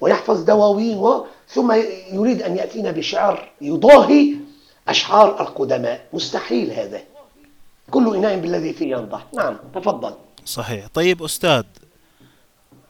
ويحفظ 0.00 0.44
دواوين 0.44 1.20
ثم 1.48 1.72
يريد 2.12 2.42
أن 2.42 2.56
يأتينا 2.56 2.90
بشعر 2.90 3.50
يضاهي 3.60 4.34
أشعار 4.88 5.40
القدماء. 5.40 6.00
مستحيل 6.12 6.70
هذا. 6.70 7.00
كل 7.90 8.16
إناء 8.16 8.36
بالذي 8.36 8.72
فيه 8.72 8.90
ينضح. 8.96 9.26
نعم 9.34 9.56
تفضل. 9.74 10.12
صحيح. 10.46 10.86
طيب 10.94 11.22
أستاذ 11.22 11.62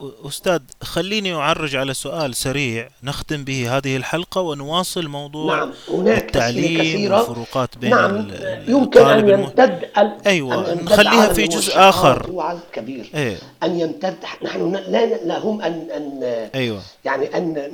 أستاذ 0.01 0.61
خليني 0.83 1.35
أعرج 1.35 1.77
على 1.77 1.95
سؤال 1.95 2.35
سريع 2.35 2.89
نختم 3.03 3.45
به 3.45 3.77
هذه 3.77 3.97
الحلقة 3.97 4.41
ونواصل 4.41 5.09
موضوع 5.09 5.57
نعم. 5.57 5.73
هناك 5.89 6.23
التعليم 6.23 7.13
والفروقات 7.13 7.79
بين 7.79 7.91
نعم. 7.91 8.31
يمكن 8.69 9.01
أن 9.01 9.29
يمتد 9.29 9.91
أيوة 10.27 10.73
أن 10.73 10.85
نخليها 10.85 11.33
في 11.33 11.47
جزء 11.47 11.73
آخر 11.77 12.59
كبير 12.73 13.11
إيه؟ 13.15 13.37
أن 13.63 13.81
يمتد 13.81 14.17
نحن 14.43 14.73
لا 14.89 15.07
لهم 15.07 15.63
أن 15.63 15.91
أن 15.91 16.23
أيوة. 16.55 16.83
يعني 17.05 17.37
أن 17.37 17.71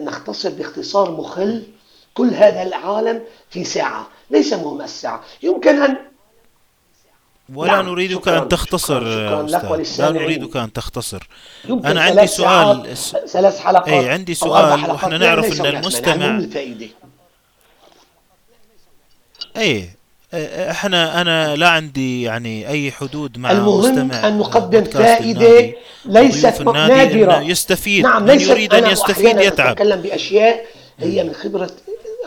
نختصر 0.00 0.50
باختصار 0.50 1.10
مخل 1.10 1.62
كل 2.14 2.28
هذا 2.28 2.62
العالم 2.62 3.22
في 3.50 3.64
ساعة 3.64 4.08
ليس 4.30 4.52
مهم 4.52 4.82
الساعة 4.82 5.22
يمكن 5.42 5.82
أن 5.82 5.96
ولا 7.54 7.72
نعم. 7.72 7.88
نريدك 7.88 8.20
شكراً. 8.20 8.42
أن 8.42 8.48
تختصر 8.48 9.00
شكراً 9.48 9.80
أستاذ. 9.82 10.04
لا 10.04 10.10
نريدك 10.10 10.56
أن 10.56 10.72
تختصر. 10.72 11.28
أنا 11.68 12.02
عندي 12.02 12.26
سؤال 12.26 12.96
ثلاث 13.28 13.60
حلقات. 13.60 13.88
أي 13.88 14.10
عندي 14.10 14.34
سؤال 14.34 14.90
وإحنا 14.90 15.18
نعرف 15.18 15.60
أن 15.60 15.66
المستمع 15.66 16.40
أي 19.56 19.90
إحنا 20.44 21.20
أنا 21.20 21.56
لا 21.56 21.68
عندي 21.68 22.22
يعني 22.22 22.68
أي 22.68 22.92
حدود 22.92 23.38
مع 23.38 23.50
المهم 23.50 24.12
أن 24.12 24.38
نقدم 24.38 24.84
النادي. 24.94 25.74
ليست 26.04 26.60
إنه 26.60 27.48
يستفيد 27.48 28.02
نعم 28.02 28.22
من 28.22 28.30
ليست. 28.30 28.50
يريد 28.50 28.74
أن 28.74 28.90
يستفيد 28.90 29.40
يتعب. 29.40 29.72
أتكلم 29.72 30.00
بأشياء 30.00 30.66
هي 30.98 31.24
من 31.24 31.34
خبرة 31.34 31.70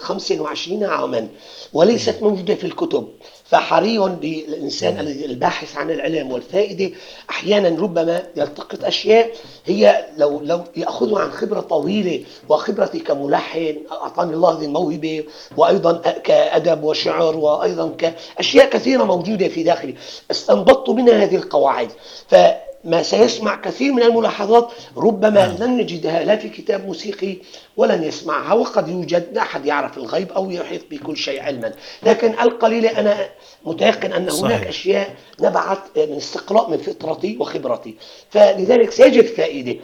25 0.01 0.83
عاما 0.83 1.27
وليست 1.73 2.17
موجودة 2.21 2.55
في 2.55 2.63
الكتب. 2.63 3.07
فحري 3.45 3.99
بالإنسان 3.99 4.99
الباحث 4.99 5.77
عن 5.77 5.91
العلم 5.91 6.31
والفائدة. 6.31 6.91
أحيانا 7.29 7.81
ربما 7.81 8.23
يلتقط 8.35 8.83
أشياء 8.83 9.31
هي 9.65 10.05
لو 10.17 10.39
لو 10.43 10.63
يأخذها 10.77 11.19
عن 11.21 11.31
خبرة 11.31 11.59
طويلة 11.59 12.23
وخبرتي 12.49 12.99
كملحن 12.99 13.77
أعطاني 13.91 14.33
الله 14.33 14.59
هذه 14.59 14.65
الموهبة 14.65 15.23
وأيضا 15.57 15.97
كأدب 16.23 16.83
وشعر 16.83 17.37
وأيضا 17.37 17.95
كأشياء 17.97 18.69
كثيرة 18.69 19.03
موجودة 19.03 19.47
في 19.47 19.63
داخلي. 19.63 19.95
استنبطت 20.31 20.89
منها 20.89 21.23
هذه 21.23 21.35
القواعد. 21.35 21.89
ف 22.27 22.35
ما 22.83 23.03
سيسمع 23.03 23.55
كثير 23.55 23.93
من 23.93 24.03
الملاحظات 24.03 24.71
ربما 24.97 25.47
نعم. 25.47 25.57
لن 25.57 25.77
نجدها 25.77 26.23
لا 26.23 26.35
في 26.35 26.49
كتاب 26.49 26.85
موسيقي 26.85 27.37
ولن 27.77 28.03
يسمعها 28.03 28.53
وقد 28.53 28.87
يوجد 28.87 29.29
لا 29.33 29.41
أحد 29.41 29.65
يعرف 29.65 29.97
الغيب 29.97 30.31
أو 30.31 30.51
يحيط 30.51 30.81
بكل 30.91 31.17
شيء 31.17 31.41
علما. 31.41 31.73
لكن 32.03 32.39
القليلة 32.39 32.99
أنا 32.99 33.29
متيقن 33.65 34.13
أن 34.13 34.29
هناك 34.29 34.31
صحيح. 34.31 34.67
أشياء 34.67 35.15
نبعت 35.41 35.97
من 35.97 36.17
استقراء 36.17 36.69
من 36.69 36.77
فطرتي 36.77 37.37
وخبرتي. 37.37 37.95
فلذلك 38.29 38.91
سيجد 38.91 39.25
فائدة. 39.25 39.75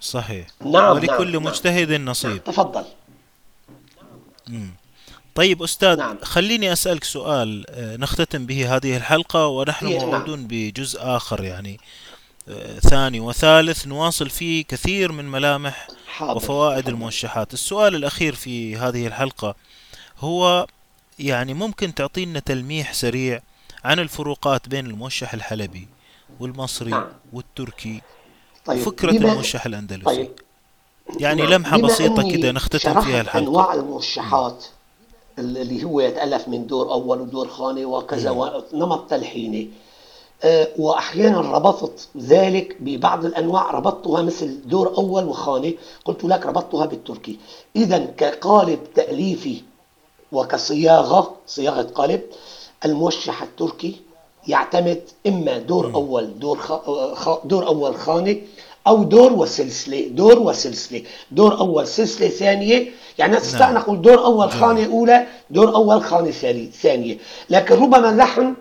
صحيح. 0.00 0.46
نعم 0.64 0.96
ولكل 0.96 1.32
نعم 1.32 1.42
مجتهد 1.42 1.90
نعم 1.90 2.04
نصيب 2.04 2.44
تفضل 2.44 2.84
طيب 5.34 5.62
أستاذ 5.62 5.96
نعم. 5.96 6.18
خليني 6.22 6.72
أسألك 6.72 7.04
سؤال 7.04 7.64
آه، 7.70 7.96
نختتم 7.96 8.46
به 8.46 8.76
هذه 8.76 8.96
الحلقة 8.96 9.46
ونحن 9.46 9.86
كثير 9.86 10.00
نعم. 10.00 10.08
موعودون 10.08 10.46
بجزء 10.50 10.98
آخر 11.02 11.44
يعني. 11.44 11.80
ثاني 12.80 13.20
وثالث 13.20 13.86
نواصل 13.86 14.30
فيه 14.30 14.64
كثير 14.64 15.12
من 15.12 15.30
ملامح 15.30 15.88
حاضر. 16.06 16.36
وفوائد 16.36 16.80
تفضل 16.80 16.94
الموشحات 16.94 17.54
السؤال 17.54 17.94
الأخير 17.94 18.34
في 18.34 18.76
هذه 18.76 19.06
الحلقة 19.06 19.54
هو 20.18 20.66
يعني 21.18 21.54
ممكن 21.54 21.94
تعطينا 21.94 22.40
تلميح 22.40 22.92
سريع 22.92 23.40
عن 23.84 23.98
الفروقات 23.98 24.68
بين 24.68 24.86
الموشح 24.86 25.34
الحلبي 25.34 25.88
والمصري 26.40 26.90
نعم 26.90 27.06
والتركي 27.32 28.02
طيب 28.64 28.80
وفكرة 28.80 29.12
بما 29.12 29.32
الموشح 29.32 29.66
الأندلسي؟ 29.66 30.04
طيب. 30.04 30.30
يعني 31.20 31.42
نعم 31.42 31.52
لمحة 31.52 31.80
بسيطة 31.80 32.30
كده 32.30 32.52
نختتم 32.52 33.00
فيها 33.00 33.20
الحلقة. 33.20 33.42
أنواع 33.42 33.74
الموشحات 33.74 34.64
اللي 35.38 35.84
هو 35.84 36.00
يتألف 36.00 36.48
من 36.48 36.66
دور 36.66 36.92
أول 36.92 37.20
ودور 37.20 37.48
خاني 37.48 37.84
وكذا. 37.84 38.30
ونمط 38.30 39.10
تلحيني. 39.10 39.70
آه، 40.44 40.68
وأحيانا 40.78 41.40
ربطت 41.40 42.08
ذلك 42.18 42.76
ببعض 42.80 43.24
الأنواع 43.24 43.70
ربطتها 43.70 44.22
مثل 44.22 44.60
دور 44.68 44.94
أول 44.98 45.24
وخاني 45.24 45.76
قلت 46.04 46.24
لك 46.24 46.46
ربطتها 46.46 46.86
بالتركي. 46.86 47.38
إذا 47.76 47.98
كقالب 47.98 48.78
تأليفي 48.94 49.62
وكصياغة 50.32 51.34
صياغة 51.46 51.82
قالب 51.82 52.20
الموشح 52.84 53.42
التركي 53.42 53.96
يعتمد 54.48 55.02
إما 55.26 55.58
دور. 55.58 55.94
أول 55.94 56.38
دور 56.38 56.58
خ... 56.58 56.72
خ... 57.14 57.44
دور 57.46 57.66
أول 57.66 57.96
خانة 57.96 58.36
أو 58.86 59.02
دور 59.04 59.32
وسلسلة 59.32 60.08
دور 60.08 60.38
وسلسلة. 60.38 61.02
دور 61.30 61.58
أول 61.58 61.86
سلسلة 61.86 62.28
ثانية 62.28 62.88
يعني 63.18 63.36
نستطيع 63.36 63.66
نعم. 63.70 63.74
نقول 63.82 64.02
دور 64.02 64.24
أول 64.24 64.48
جميل 64.48 64.60
خانة 64.60 64.86
أولى 64.86 65.26
دور 65.50 65.74
أول 65.74 66.02
خانة 66.04 66.30
ثاني- 66.30 66.70
ثانية. 66.82 67.18
لكن 67.50 67.74
ربما 67.74 68.10
اللحن 68.10 68.42
آه، 68.44 68.54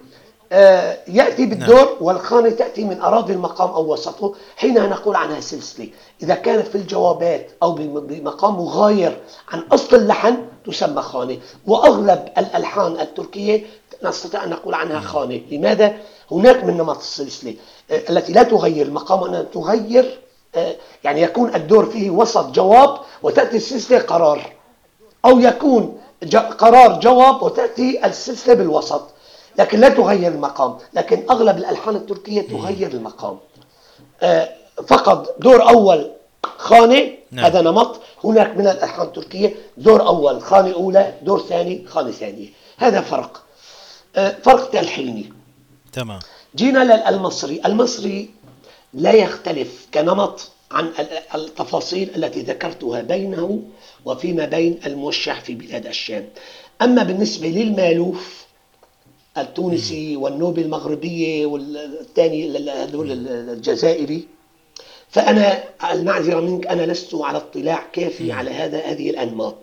يأتي 1.08 1.42
نعم. 1.46 1.50
بالدور 1.50 1.98
والخانة 2.02 2.50
تأتي 2.50 2.84
من 2.84 3.02
أراضي 3.02 3.34
المقام 3.34 3.70
أو 3.70 3.94
وسطه. 3.94 4.34
حينها 4.58 4.88
نقول 4.88 5.16
عنها 5.16 5.40
سلسلة. 5.40 5.90
إذا 6.24 6.36
كانت 6.36 6.68
في 6.68 6.76
الجوابات 6.76 7.52
أو 7.64 7.72
بم- 7.72 8.00
بمقام 8.08 8.56
مغاير 8.56 9.18
عن 9.52 9.60
أصل 9.60 9.96
اللحن 9.96 10.38
تسمى 10.66 11.02
خانة. 11.02 11.38
وأغلب 11.68 12.30
الألحان 12.38 13.00
التركية 13.00 13.66
نستطيع 14.04 14.44
أن 14.44 14.50
نقول 14.50 14.74
عنها 14.74 15.00
مم. 15.00 15.06
خانة. 15.06 15.42
لماذا؟ 15.52 15.94
هناك 16.32 16.64
من 16.64 16.78
نمط 16.78 16.98
السلسلة 16.98 17.56
آه، 17.92 18.02
التي 18.10 18.34
لا 18.34 18.44
تغير 18.44 18.86
المقام 18.86 19.24
أنها 19.24 19.42
تغير 19.44 20.20
آه، 20.56 20.76
يعني 21.04 21.22
يكون 21.22 21.56
الدور 21.56 21.86
فيه 21.86 22.10
وسط 22.10 22.46
جواب 22.52 22.98
وتأتي 23.24 23.58
السلسلة 23.58 24.00
قرار. 24.00 24.52
أو 25.26 25.40
يكون 25.40 25.98
قرار 26.58 27.00
جواب 27.00 27.44
وتأتي 27.44 28.06
السلسلة 28.06 28.54
بالوسط. 28.54 29.02
لكن 29.58 29.80
لا 29.80 29.90
تغير 29.90 30.32
المقام. 30.32 30.78
لكن 30.94 31.24
أغلب 31.30 31.58
الألحان 31.58 31.96
التركية. 31.96 32.42
تغير 32.42 32.92
المقام. 32.92 33.38
آه، 34.22 34.50
فقط 34.88 35.36
دور 35.40 35.70
أول 35.70 36.12
خانة 36.44 37.12
نعم. 37.32 37.46
هذا 37.46 37.62
نمط. 37.62 38.00
هناك 38.24 38.58
من 38.58 38.68
الألحان 38.68 39.08
التركية 39.08 39.56
دور 39.78 40.08
أول 40.08 40.42
خانة 40.42 40.74
أولى 40.74 41.14
دور 41.22 41.40
ثاني 41.40 41.86
خانة 41.88 42.12
ثانية 42.12 42.48
هذا 42.78 43.02
فرق. 43.02 43.44
آه، 44.16 44.36
فرق 44.44 44.70
تلحيني. 44.70 45.34
تمام. 45.94 46.20
جينا 46.56 47.10
للمصري 47.10 47.62
المصري 47.66 48.30
لا 48.94 49.12
يختلف 49.12 49.88
كنمط 49.94 50.50
عن 50.72 50.86
ال- 51.00 51.36
التفاصيل 51.36 52.12
التي 52.16 52.42
ذكرتها 52.42 53.02
بينه 53.02 53.62
وفيما 54.06 54.46
بين 54.46 54.80
الموشح 54.86 55.42
في 55.42 55.54
بلاد 55.56 55.86
الشام. 55.86 56.30
أما 56.82 57.04
بالنسبة 57.04 57.48
للمالوف. 57.48 58.45
التونسي 59.38 60.16
والنوبي 60.16 60.62
المغربية 60.62 61.46
والثاني 61.46 62.70
هذول 62.70 63.12
الجزائري. 63.28 64.28
فأنا 65.10 65.64
المعذرة 65.92 66.40
منك 66.40 66.68
أنا 66.68 66.82
لست 66.92 67.16
على 67.16 67.38
اطلاع 67.38 67.84
كافي. 67.94 68.32
على 68.32 68.52
هذا 68.52 68.80
هذه 68.80 69.10
الأنماط. 69.10 69.56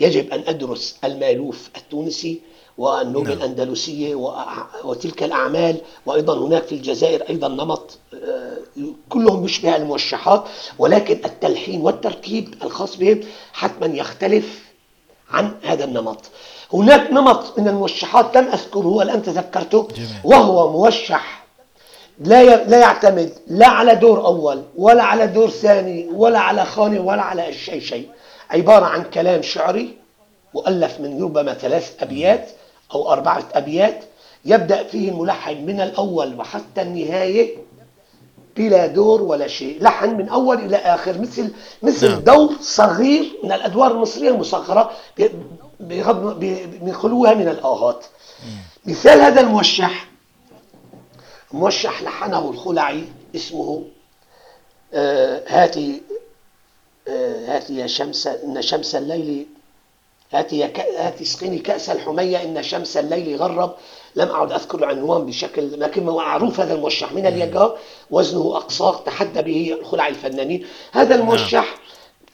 يجب 0.00 0.30
أن 0.30 0.42
أدرس 0.46 0.96
المالوف 1.04 1.70
التونسي 1.76 2.40
والنوبة 2.78 3.28
نعم. 3.28 3.38
الأندلسية 3.38 4.14
وتلك 4.84 5.22
الأعمال. 5.22 5.76
وأيضا 6.06 6.38
هناك 6.38 6.62
في 6.62 6.74
الجزائر 6.74 7.28
أيضا 7.28 7.48
نمط 7.48 7.98
آه، 8.14 8.56
كلهم 9.08 9.44
يشبه 9.44 9.76
الموشحات 9.76 10.44
ولكن 10.78 11.24
التلحين 11.24 11.80
والتركيب 11.80 12.54
الخاص 12.62 12.96
بهم 12.96 13.20
حتما 13.52 13.86
يختلف 13.96 14.66
عن 15.30 15.54
هذا 15.62 15.84
النمط. 15.84 16.24
هناك 16.72 17.10
نمط 17.10 17.58
من 17.58 17.68
الموشحات 17.68 18.36
لم 18.36 18.48
أذكره 18.48 18.86
والآن 18.86 19.22
تذكرته 19.22 19.88
وهو 20.24 20.72
موشح 20.72 21.46
لا 22.18 22.64
لا 22.64 22.78
يعتمد 22.80 23.32
لا 23.46 23.66
على 23.68 23.94
دور 23.94 24.26
أول 24.26 24.62
ولا 24.76 25.02
على 25.02 25.26
دور 25.26 25.50
ثاني 25.50 26.08
ولا 26.12 26.38
على 26.38 26.64
خانة 26.64 27.00
ولا 27.00 27.22
على 27.22 27.52
شيء 27.52 27.80
شيء 27.80 28.08
عبارة 28.50 28.84
عن 28.84 29.02
كلام 29.02 29.42
شعري 29.42 29.96
مؤلف 30.54 31.00
من 31.00 31.22
ربما 31.22 31.54
ثلاث. 31.54 32.02
أبيات 32.02 32.50
أو 32.94 33.12
أربعة 33.12 33.44
أبيات 33.54 34.04
يبدأ 34.44 34.82
فيه 34.84 35.08
الملحن 35.10 35.66
من 35.66 35.80
الأول 35.80 36.38
وحتى 36.40 36.82
النهاية 36.82 37.56
بلا 38.56 38.86
دور 38.86 39.22
ولا 39.22 39.46
شيء 39.46 39.82
لحن 39.82 40.16
من 40.16 40.28
أول 40.28 40.56
إلى 40.58 40.76
آخر 40.76 41.18
مثل 41.18 41.50
مثل 41.82 42.10
نعم 42.10 42.20
دور 42.20 42.52
صغير 42.60 43.24
من 43.44 43.52
الأدوار 43.52 43.90
المصرية 43.90 44.30
المصغرة 44.30 44.90
بغض 45.80 46.44
من 46.82 46.92
خلوها 46.92 47.34
من 47.34 47.48
الآهات. 47.48 48.04
مثال 48.86 49.20
هذا 49.20 49.40
الموشح 49.40 50.06
موشح 51.52 52.02
لحنه 52.02 52.50
الخلعي 52.50 53.04
اسمه 53.36 53.84
آه، 54.94 55.42
هاتي 55.48 56.02
آه، 57.08 57.56
هاتي 57.56 57.76
يا 57.76 57.86
شمس 57.86 58.26
إن 58.26 58.62
شمس 58.62 58.94
الليل 58.94 59.46
هاتي 60.32 60.64
هاتي 60.98 61.22
اسقني 61.22 61.58
كأس 61.58 61.90
الحمية 61.90 62.42
إن 62.42 62.62
شمس 62.62 62.96
الليل 62.96 63.36
غرب 63.36 63.74
لم 64.16 64.28
أعد 64.28 64.52
أذكر 64.52 64.78
العنوان 64.78 65.26
بشكل 65.26 65.80
لكن 65.80 66.06
معروف 66.06 66.60
هذا 66.60 66.74
الموشح 66.74 67.12
من. 67.12 67.26
اليقظة 67.26 67.76
وزنه 68.10 68.56
أقصاق 68.56 69.04
تحدى 69.04 69.42
به 69.42 69.78
خلع 69.84 70.08
الفنانين 70.08 70.66
هذا 70.92 71.16
نعم 71.16 71.20
الموشح 71.20 71.74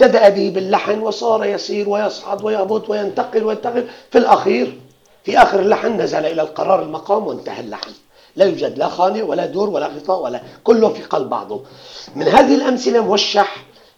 ابتدأ 0.02 0.28
به 0.28 0.50
باللحن 0.54 0.98
وصار 0.98 1.44
يسير 1.44 1.88
ويصعد 1.88 2.44
ويهبط 2.44 2.90
وينتقل 2.90 3.44
وينتقل. 3.44 3.88
في 4.10 4.18
الأخير 4.18 4.78
في 5.24 5.38
آخر 5.38 5.60
اللحن 5.60 6.00
نزل 6.00 6.26
إلى 6.26 6.42
القرار 6.42 6.82
المقام 6.82 7.26
وانتهى 7.26 7.60
اللحن. 7.60 7.90
لا 8.36 8.44
يوجد 8.44 8.78
لا 8.78 8.88
خانة 8.88 9.22
ولا 9.22 9.46
دور 9.46 9.70
ولا 9.70 9.86
غطاء 9.86 10.22
ولا 10.22 10.40
كله 10.64 10.88
في 10.88 11.02
قلب 11.02 11.28
بعضه. 11.28 11.62
من 12.16 12.28
هذه 12.28 12.54
الأمثلة 12.54 13.00
موشح 13.04 13.56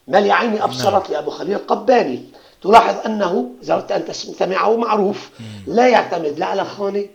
ما 0.09 0.21
لعيني 0.21 0.65
أبصرت 0.65 1.11
لأبو 1.11 1.31
خليل 1.31 1.55
القباني. 1.55 2.23
تلاحظ 2.63 2.97
أنه 3.07 3.51
إذا 3.63 3.75
أردت 3.75 3.93
أن 3.93 4.05
تستمعه 4.05 4.77
معروف. 4.77 5.31
لا 5.67 5.89
يعتمد 5.89 6.39
لا 6.39 6.47
على 6.47 6.65
خانة 6.65 7.07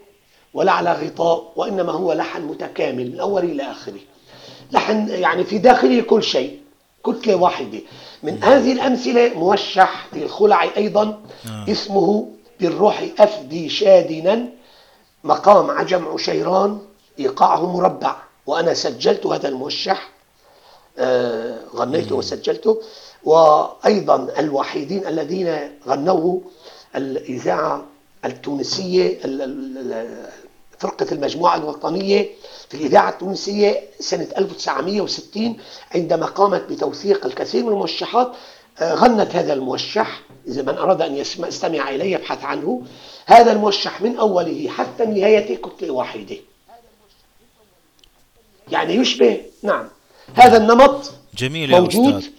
ولا 0.53 0.71
على 0.71 0.93
غطاء 0.93 1.51
وإنما 1.55 1.91
هو 1.91 2.13
لحن 2.13 2.41
متكامل 2.41 3.11
من 3.11 3.19
أوله 3.19 3.51
إلى 3.51 3.63
آخره. 3.63 3.99
لحن 4.71 5.07
يعني 5.09 5.43
في 5.43 5.57
داخله 5.57 6.01
كل 6.01 6.23
شيء. 6.23 6.59
كتلة 7.05 7.35
واحدة 7.35 7.79
من 8.23 8.33
مم. 8.33 8.43
هذه 8.43 8.71
الأمثلة 8.71 9.33
موشح 9.33 10.07
للخلعي 10.13 10.69
أيضا 10.77 11.03
آه. 11.49 11.65
اسمه 11.71 12.27
بالروح 12.59 13.03
أفدي 13.19 13.69
شادنا 13.69 14.45
مقام 15.23 15.71
عجم 15.71 16.05
عشيران 16.07 16.79
إيقاعه 17.19 17.73
مربع 17.77 18.15
وأنا 18.47 18.73
سجلت 18.73 19.25
هذا 19.25 19.47
الموشح 19.49 20.09
آه، 20.99 21.57
غنيته 21.75 22.15
وسجلته 22.15 22.81
وأيضا 23.23 24.27
الوحيدين 24.39 25.07
الذين 25.07 25.71
غنوه 25.87 26.41
الإذاعة 26.95 27.85
التونسية 28.25 29.19
فرقة 30.79 31.07
المجموعة 31.11 31.55
الوطنية 31.57 32.29
في 32.69 32.77
الإذاعة 32.77 33.09
التونسية 33.09 33.81
سنة 33.99 34.27
1960 34.37 35.57
عندما 35.95 36.25
قامت 36.25 36.61
بتوثيق 36.69 37.25
الكثير 37.25 37.63
من 37.63 37.69
الموشحات 37.69 38.31
آه، 38.79 38.93
غنت 38.93 39.35
هذا 39.35 39.53
الموشح 39.53 40.21
إذا 40.47 40.61
من 40.61 40.77
أراد 40.77 41.01
أن 41.01 41.15
يستمع 41.17 41.89
إليه 41.89 42.13
يبحث 42.15 42.43
عنه 42.43 42.81
هذا 43.25 43.51
الموشح 43.51 44.01
من 44.01 44.17
أوله 44.17 44.69
حتى 44.69 45.05
نهايته 45.05 45.55
كتلة 45.55 45.91
واحدة 45.93 46.35
يعني 48.71 48.93
يشبه 48.93 49.41
نعم 49.63 49.87
هذا 50.35 50.57
النمط 50.57 51.11
جميل 51.35 51.71
يا 51.73 51.79
موجود 51.79 52.13
أستاذ. 52.15 52.31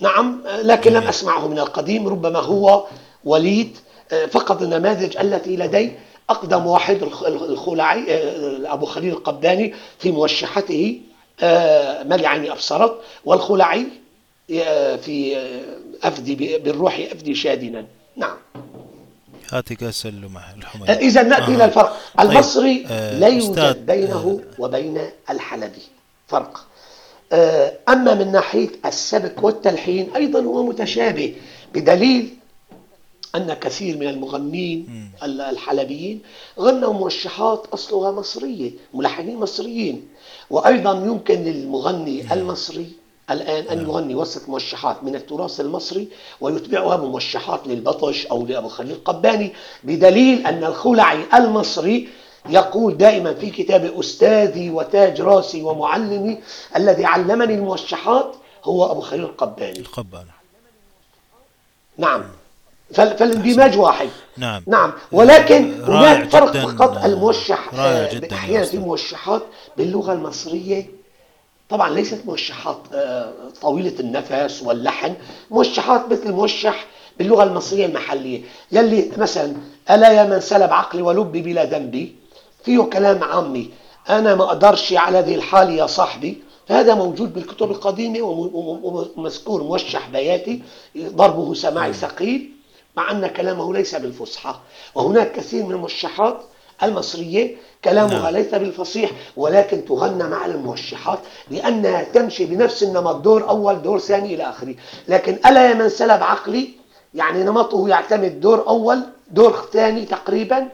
نعم 0.00 0.42
لكن 0.46 0.90
جميل. 0.90 1.02
لم 1.02 1.08
أسمعه 1.08 1.48
من 1.48 1.58
القديم 1.58 2.08
ربما 2.08 2.38
هو 2.38 2.86
وليد 3.24 3.76
آه، 4.12 4.26
فقط 4.26 4.62
النماذج 4.62 5.16
التي 5.16 5.56
لدي 5.56 5.92
أقدم 6.30 6.66
واحد 6.66 7.02
الخلعي 7.26 8.14
آه، 8.14 8.72
أبو 8.72 8.86
خليل 8.86 9.12
القباني 9.12 9.74
في 9.98 10.10
موشحته 10.12 11.00
آه، 11.40 12.02
ملي 12.02 12.26
عيني 12.26 12.52
أبصرت 12.52 13.00
والخلعي 13.24 13.86
في 14.96 15.36
أفدي 16.02 16.58
بالروح 16.58 17.08
أفدي 17.12 17.34
شادنا. 17.34 17.86
نعم. 18.16 18.36
هاتي 19.52 19.74
كاس 19.74 20.06
اللمح 20.06 20.50
الحميد. 20.50 20.90
إذا 20.90 21.22
نأتي 21.22 21.54
إلى 21.54 21.64
الفرق. 21.64 21.96
طيب. 22.18 22.30
المصري 22.30 22.82
لا 23.18 23.26
يوجد 23.26 23.86
بينه 23.86 24.40
وبين 24.58 25.00
الحلبي. 25.30 25.82
فرق. 26.28 26.66
أما 27.88 28.14
من 28.14 28.32
ناحية 28.32 28.68
السبك 28.86 29.42
والتلحين 29.42 30.10
أيضا 30.16 30.40
هو 30.40 30.62
متشابه 30.62 31.34
بدليل 31.74 32.35
أن 33.36 33.54
كثير 33.54 33.96
من 33.96 34.08
المغنين 34.08 35.10
الحلبيين 35.22 36.20
غنوا 36.58 36.92
موشحات 36.92 37.66
أصلها 37.66 38.10
مصرية 38.10 38.70
ملحنين 38.94 39.36
مصريين. 39.36 40.08
وأيضا 40.50 40.92
يمكن 40.92 41.44
للمغني 41.44 42.32
المصري 42.32 42.92
الآن 43.30 43.68
أن 43.68 43.76
نعم. 43.76 43.86
يغني 43.86 44.14
وسط 44.14 44.48
موشحات 44.48 45.04
من 45.04 45.14
التراث 45.14 45.60
المصري 45.60 46.08
ويتبعها 46.40 46.96
بموشحات 46.96 47.66
للبطش 47.66 48.26
أو 48.26 48.46
لأبو 48.46 48.68
خليل 48.68 48.92
القباني 48.92 49.52
بدليل 49.84 50.46
أن 50.46 50.64
الخلعي 50.64 51.24
المصري 51.34 52.08
يقول 52.48 52.96
دائما 52.96 53.34
في 53.34 53.50
كتاب 53.50 53.84
أستاذي 53.84 54.70
وتاج 54.70 55.20
راسي 55.20 55.62
ومعلمي 55.62 56.38
الذي 56.76 57.04
علمني 57.04 57.54
الموشحات 57.54 58.34
هو 58.64 58.90
أبو 58.92 59.00
خليل 59.00 59.24
القباني. 59.24 59.78
القباني. 59.78 60.30
نعم. 61.98 62.22
فالإندماج 62.94 63.78
واحد. 63.78 64.08
نعم. 64.36 64.62
نعم. 64.66 64.92
ولكن 65.12 65.82
هناك 65.82 66.30
فرق 66.30 66.56
فقط 66.56 67.04
الموشح 67.04 67.74
أحيانا 68.32 68.64
في 68.64 68.78
موشحات 68.78 69.42
باللغة 69.76 70.12
المصرية 70.12 70.90
طبعا 71.68 71.90
ليست 71.90 72.20
موشحات 72.24 72.78
آه، 72.94 73.32
طويلة 73.62 74.00
النفس 74.00 74.62
واللحن. 74.62 75.14
موشحات 75.50 76.12
مثل 76.12 76.32
موشح 76.32 76.86
باللغة 77.18 77.42
المصرية 77.44 77.86
المحلية. 77.86 78.42
يلي 78.72 79.10
مثلا 79.16 79.54
ألا 79.90 80.12
يا 80.12 80.24
من 80.24 80.40
سلب 80.40 80.72
عقلي 80.72 81.02
ولبي 81.02 81.42
بلا 81.42 81.64
ذنبي؟ 81.64 82.14
فيه 82.64 82.82
كلام 82.82 83.24
عامي. 83.24 83.70
أنا 84.08 84.34
ما 84.34 84.44
أقدرش 84.44 84.92
على 84.92 85.20
ذي 85.20 85.34
الحال 85.34 85.70
يا 85.70 85.86
صاحبي. 85.86 86.42
هذا 86.68 86.94
موجود 86.94 87.34
بالكتب 87.34 87.70
القديمة 87.70 88.20
ومذكور 88.22 89.62
موشح 89.62 90.08
بياتي 90.08 90.62
ضربه 90.98 91.54
سماعي 91.54 91.92
ثقيل. 91.92 92.55
مع 92.96 93.10
أن 93.10 93.26
كلامه 93.26 93.72
ليس 93.74 93.94
بالفصحى. 93.94 94.54
وهناك 94.94 95.32
كثير 95.32 95.64
من 95.64 95.72
الموشحات 95.74 96.40
المصرية 96.82 97.56
كلامها 97.84 98.18
نعم. 98.22 98.26
ليس 98.36 98.54
بالفصيح 98.54 99.10
ولكن 99.36 99.84
تغنى 99.84 100.24
مع 100.24 100.46
الموشحات 100.46 101.18
لأنها 101.50 102.02
تمشي 102.02 102.46
بنفس 102.46 102.82
النمط 102.82 103.14
دور 103.16 103.48
أول 103.48 103.82
دور 103.82 103.98
ثاني 103.98 104.34
إلى 104.34 104.42
آخره. 104.42 104.74
لكن 105.08 105.38
ألا 105.46 105.68
يا 105.68 105.74
من 105.74 105.88
سلب 105.88 106.22
عقلي؟ 106.22 106.70
يعني 107.14 107.42
نمطه 107.44 107.88
يعتمد 107.88 108.40
دور 108.40 108.68
أول 108.68 109.00
دور 109.30 109.68
ثاني 109.72 110.04
تقريبا؟ 110.04 110.68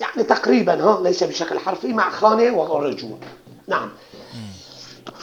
يعني 0.00 0.22
تقريبا 0.22 0.84
ها 0.84 1.00
ليس 1.02 1.24
بشكل 1.24 1.58
حرفي 1.58 1.92
مع 1.92 2.10
خانة 2.10 2.56
ورجوع 2.58 3.18
نعم. 3.68 3.90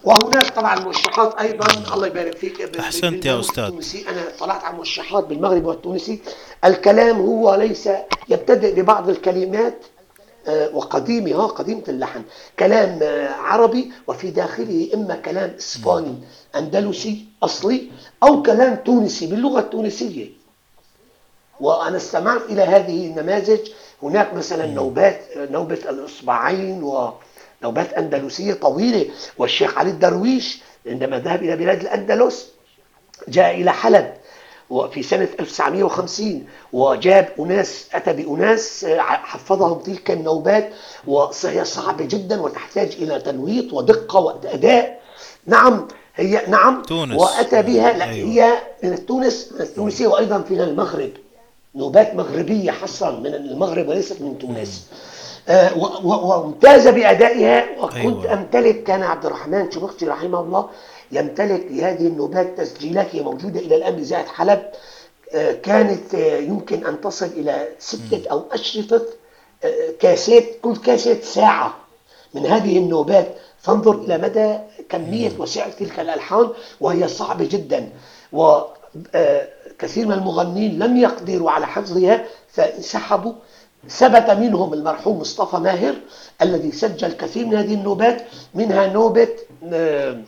وهناك 0.03 0.49
طبعا 0.49 0.79
موشحات 0.79 1.35
أيضا. 1.39 1.93
الله 1.93 2.07
يبارك 2.07 2.37
فيك. 2.37 2.79
أحسنت 2.79 3.25
يا 3.25 3.39
أستاذ. 3.39 3.63
التونسي. 3.63 4.05
أنا 4.09 4.21
طلعت 4.39 4.63
على 4.63 4.77
موشحات 4.77 5.23
بالمغرب 5.23 5.65
والتونسي. 5.65 6.19
الكلام 6.65 7.21
هو 7.21 7.55
ليس 7.55 7.89
يبتدئ 8.29 8.81
ببعض 8.81 9.09
الكلمات 9.09 9.77
آه، 10.47 10.75
وقديمة 10.75 11.35
ها 11.35 11.47
قديمة 11.47 11.83
اللحن. 11.87 12.21
كلام 12.59 12.99
آه، 13.03 13.29
عربي 13.29 13.91
وفي 14.07 14.31
داخله 14.31 14.89
إما 14.93 15.15
كلام 15.15 15.55
إسباني 15.59 16.15
أندلسي 16.55 17.25
أصلي 17.43 17.89
أو 18.23 18.41
كلام 18.41 18.75
تونسي 18.75 19.27
باللغة 19.27 19.59
التونسية. 19.59 20.29
وأنا 21.59 21.97
استمعت 21.97 22.41
إلى 22.49 22.61
هذه 22.61 23.07
النماذج. 23.07 23.59
هناك 24.03 24.33
مثلا 24.33 24.65
نوبات 24.65 25.21
نوبة 25.37 25.79
الإصبعين 25.89 26.83
و 26.83 27.13
نوبات 27.63 27.93
أندلسية 27.93 28.53
طويلة 28.53 29.05
والشيخ 29.37 29.77
علي 29.77 29.89
الدرويش 29.89 30.61
عندما 30.87 31.19
ذهب 31.19 31.43
إلى 31.43 31.55
بلاد 31.55 31.81
الأندلس 31.81 32.47
جاء 33.27 33.55
إلى 33.55 33.71
حلب 33.71 34.13
وفي 34.69 35.03
سنة 35.03 35.27
1950 35.39 36.45
وجاب 36.73 37.29
أناس 37.39 37.87
أتى 37.93 38.13
بأناس 38.13 38.85
حفظهم 38.99 39.79
تلك 39.79 40.11
النوبات 40.11 40.69
وهي 41.07 41.65
صعبة 41.65 42.05
جدا 42.05 42.41
وتحتاج 42.41 42.91
إلى 42.99 43.19
تنويط 43.19 43.73
ودقة 43.73 44.19
وأداء. 44.19 45.01
نعم 45.45 45.87
هي 46.15 46.41
نعم 46.47 46.81
تونس. 46.81 47.15
وأتى 47.21 47.61
بها 47.61 47.93
لا 47.97 48.05
أيوة. 48.05 48.29
هي 48.29 48.53
من 48.83 49.05
تونس 49.05 49.51
من 49.55 49.61
التونسية 49.61 50.07
وأيضا 50.07 50.41
في 50.41 50.53
المغرب. 50.53 51.09
نوبات 51.75 52.15
مغربية 52.15 52.71
حصرا 52.71 53.11
من 53.19 53.33
المغرب 53.33 53.87
وليست 53.87 54.21
من 54.21 54.37
تونس. 54.37 54.87
آه، 54.93 55.12
وامتاز 56.03 56.87
بأدائها 56.87 57.65
وكنت 57.79 57.95
أيوة. 57.95 58.33
أمتلك 58.33 58.83
كان 58.83 59.03
عبد 59.03 59.25
الرحمن 59.25 59.71
شبختي 59.71 60.05
رحمه 60.05 60.39
الله 60.39 60.69
يمتلك 61.11 61.65
لهذه 61.69 62.07
النوبات 62.07 62.57
تسجيلات 62.57 63.15
هي 63.15 63.21
موجودة 63.23 63.59
إلى 63.59 63.75
الآن 63.75 63.95
بإذاعة 63.95 64.25
حلب. 64.27 64.63
آه، 65.33 65.51
كانت 65.51 66.15
آه، 66.15 66.37
يمكن 66.37 66.85
أن 66.85 67.01
تصل 67.01 67.25
إلى 67.25 67.67
ستة 67.79 68.21
أو 68.31 68.43
أشرطة 68.51 69.01
كاسيت 69.99 70.59
كل 70.61 70.75
كاسيت 70.75 71.23
ساعة 71.23 71.73
من 72.33 72.45
هذه 72.45 72.77
النوبات 72.77 73.27
فانظر 73.61 73.95
إلى 73.95 74.17
مدى 74.17 74.57
كمية 74.89 75.31
وسعة 75.39 75.69
تلك 75.69 75.99
الألحان 75.99 76.49
وهي 76.81 77.07
صعبة 77.07 77.45
جدا. 77.45 77.89
وكثير 78.33 80.05
من 80.07 80.11
المغنين 80.13 80.79
لم 80.79 80.97
يقدروا 80.97 81.51
على 81.51 81.67
حفظها 81.67 82.25
فانسحبوا. 82.53 83.33
ثبت 83.89 84.29
منهم 84.31 84.73
المرحوم 84.73 85.19
مصطفى 85.19 85.57
ماهر 85.57 85.95
الذي 86.41 86.71
سجل 86.71 87.11
كثير 87.11 87.45
من 87.45 87.55
هذه 87.55 87.73
النوبات 87.73 88.21
منها 88.53 88.87
نوبة 88.87 89.27
آه، 89.73 90.21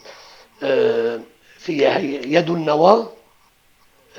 آه، 0.63 1.19
في 1.57 1.83
يد 2.27 2.49
النواة 2.49 3.07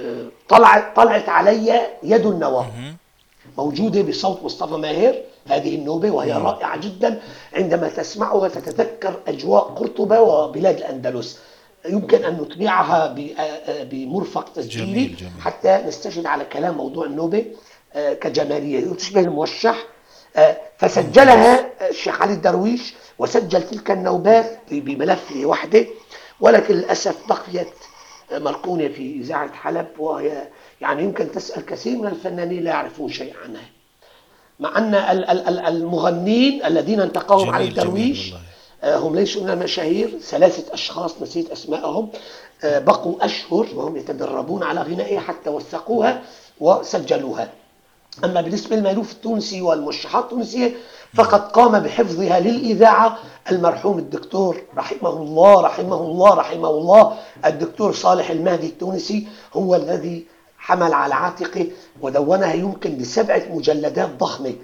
آه، 0.01 0.27
طلعت 0.49 0.97
طلعت 0.97 1.29
علي 1.29 1.81
يد 2.03 2.27
النواة 2.27 2.67
موجودة 3.59 4.03
بصوت 4.03 4.43
مصطفى 4.43 4.75
ماهر 4.75 5.15
هذه 5.49 5.75
النوبة 5.75 6.11
وهي 6.11 6.33
رائعة 6.33 6.77
جدا. 6.81 7.21
عندما 7.55 7.89
تسمعها 7.89 8.49
تتذكر 8.49 9.21
أجواء 9.29 9.63
قرطبة 9.63 10.21
وبلاد 10.21 10.77
الأندلس 10.77 11.39
يمكن 11.89 12.25
أن 12.25 12.35
نتبعها 12.43 13.15
بمرفق 13.83 14.53
تسجيلي 14.53 15.15
حتى 15.41 15.83
نستشهد 15.87 16.27
على 16.27 16.45
كلام 16.45 16.77
موضوع 16.77 17.07
النوبة. 17.07 17.45
آه، 17.97 18.15
كجمالية 18.15 18.95
تشبه 18.95 19.21
الموشح 19.21 19.87
آه، 20.37 20.57
فسجلها 20.79 21.71
الشيخ 21.91 22.23
علي 22.23 22.33
الدرويش 22.33 22.95
وسجل 23.19 23.63
تلك 23.63 23.91
النوبات 23.91 24.59
بملف 24.71 25.33
وحده. 25.45 25.87
ولكن 26.41 26.75
للأسف 26.75 27.17
بقيت 27.29 27.69
مركونة 28.33 28.89
في 28.89 29.17
إذاعة 29.21 29.53
حلب 29.53 29.87
وهي 29.99 30.49
يعني 30.81 31.03
يمكن 31.03 31.33
تسأل 31.33 31.67
كثير 31.67 31.99
من 31.99 32.07
الفنانين 32.07 32.65
لا 32.65 32.71
يعرفون 32.71 33.09
شيء 33.09 33.35
عنها. 33.45 33.65
مع 34.61 34.79
أن 34.79 34.95
المغنين 35.67 36.65
الذين 36.65 37.01
انتقاهم 37.01 37.51
علي 37.51 37.65
الدرويش 37.69 38.35
آه، 38.83 38.97
هم 38.97 39.15
ليسوا 39.17 39.43
من 39.43 39.51
المشاهير. 39.51 40.19
ثلاثة 40.21 40.75
أشخاص 40.75 41.23
نسيت 41.23 41.51
أسمائهم 41.51 42.09
بقوا 42.65 43.25
أشهر 43.25 43.67
وهم 43.75 43.97
يتدربون 43.97 44.63
على 44.63 44.81
غنائها 44.81 45.21
حتى 45.21 45.51
وثقوها 45.51 46.23
وسجلوها. 46.61 47.53
أما 48.25 48.41
بالنسبة 48.41 48.77
للمألوف 48.77 49.13
التونسي 49.13 49.61
والموشحات 49.63 50.25
التونسية 50.25 50.75
فقد 51.15 51.41
قام 51.41 51.79
بحفظها 51.81 52.41
للإذاعة 52.41 53.19
المرحوم 53.51 53.99
الدكتور 53.99 54.63
رحمه 54.77 55.11
الله 55.11 55.61
رحمه 55.61 55.97
الله 55.97 56.35
رحمه 56.35 56.71
الله. 56.71 57.17
الدكتور 57.45 57.93
صالح 57.93 58.31
المهدي 58.31 58.67
التونسي 58.67 59.27
هو 59.55 59.75
الذي 59.75 60.27
حمل 60.59 60.93
على 60.93 61.15
عاتقه 61.15 61.67
ودونها 62.01 62.55
يمكن 62.55 62.99
بسبعة 62.99 63.43
مجلدات 63.51 64.11
ضخمة. 64.19 64.55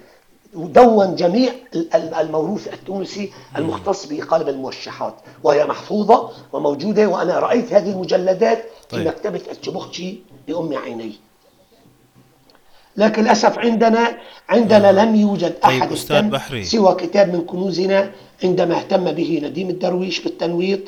دون 0.53 1.15
جميع 1.15 1.53
الموروث 1.93 2.73
التونسي 2.73 3.31
المختص 3.57 4.05
بقالب 4.05 4.49
الموشحات. 4.49 5.15
وهي 5.43 5.65
محفوظة 5.65 6.29
وموجودة 6.53 7.07
وأنا 7.07 7.39
رأيت 7.39 7.73
هذه 7.73 7.91
المجلدات 7.91 8.65
في 8.89 8.95
طيب. 8.95 9.07
مكتبة 9.07 9.41
الشبخشي 9.51 10.19
بأم 10.47 10.77
عيني. 10.77 11.13
لكن 12.97 13.21
للأسف 13.21 13.59
عندنا 13.59 14.17
عندنا 14.49 14.89
آه. 14.89 14.91
لم 14.91 15.15
يوجد 15.15 15.59
طيب، 15.59 15.81
أحد 15.81 15.91
أستاذ 15.91 16.21
بحري. 16.21 16.65
سوى 16.65 16.95
كتاب 16.95 17.33
من 17.33 17.41
كنوزنا 17.41 18.11
عندما 18.43 18.75
اهتم 18.75 19.11
به 19.11 19.41
نديم 19.43 19.69
الدرويش 19.69 20.19
بالتنويط 20.19 20.79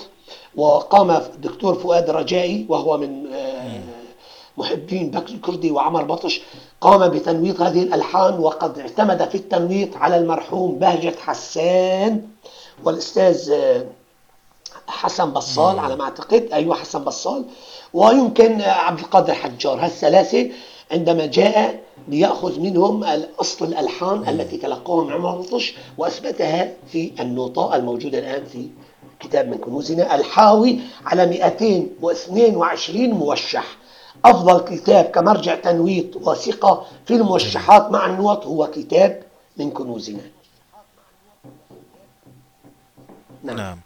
وقام 0.55 1.11
الدكتور 1.11 1.75
فؤاد 1.75 2.09
رجائي 2.09 2.65
وهو 2.69 2.97
من 2.97 3.33
آه، 3.33 3.79
محبين 4.57 5.11
بكر 5.11 5.33
الكردي 5.33 5.71
وعمر 5.71 6.03
بطش 6.03 6.41
قام 6.81 7.07
بتنويط 7.07 7.61
هذه 7.61 7.83
الألحان 7.83 8.39
وقد 8.39 8.79
اعتمد 8.79 9.29
في 9.29 9.35
التنويط 9.35 9.97
على 9.97 10.17
المرحوم 10.17 10.79
بهجة 10.79 11.13
حسان 11.25 12.21
والأستاذ 12.83 13.51
آه، 13.51 13.85
حسن 14.87 15.31
بصال 15.31 15.79
على 15.79 15.95
ما 15.95 16.03
أعتقد. 16.03 16.49
أيوة 16.53 16.75
حسن 16.75 17.03
بصال. 17.03 17.45
ويمكن 17.93 18.61
عبد 18.61 18.99
القادر 18.99 19.33
حجار. 19.33 19.85
هالثلاثة 19.85 20.49
عندما 20.91 21.25
جاء 21.25 21.83
ليأخذ 22.07 22.59
منهم 22.59 23.03
أصل 23.39 23.65
الألحان 23.65 24.29
التي 24.29 24.57
تلقوها 24.57 25.05
من 25.05 25.13
عمر 25.13 25.41
بطش 25.41 25.73
وأثبتها 25.97 26.73
في 26.91 27.11
النوطة 27.19 27.75
الموجودة 27.75 28.19
الآن 28.19 28.45
في 28.45 28.69
كتاب 29.19 29.47
من 29.47 29.57
كنوزنا 29.57 30.15
الحاوي 30.15 30.79
على 31.05 31.25
222 31.25 33.09
موشح. 33.09 33.77
أفضل 34.25 34.75
كتاب 34.75 35.05
كمرجع 35.05 35.55
تنويط 35.55 36.15
وثقة 36.15 36.85
في 37.05 37.15
الموشحات 37.15 37.91
مع 37.91 38.05
النوط 38.05 38.45
هو 38.45 38.67
كتاب 38.67 39.23
من 39.57 39.71
كنوزنا. 39.71 40.21
نعم, 43.43 43.57
نعم. 43.57 43.79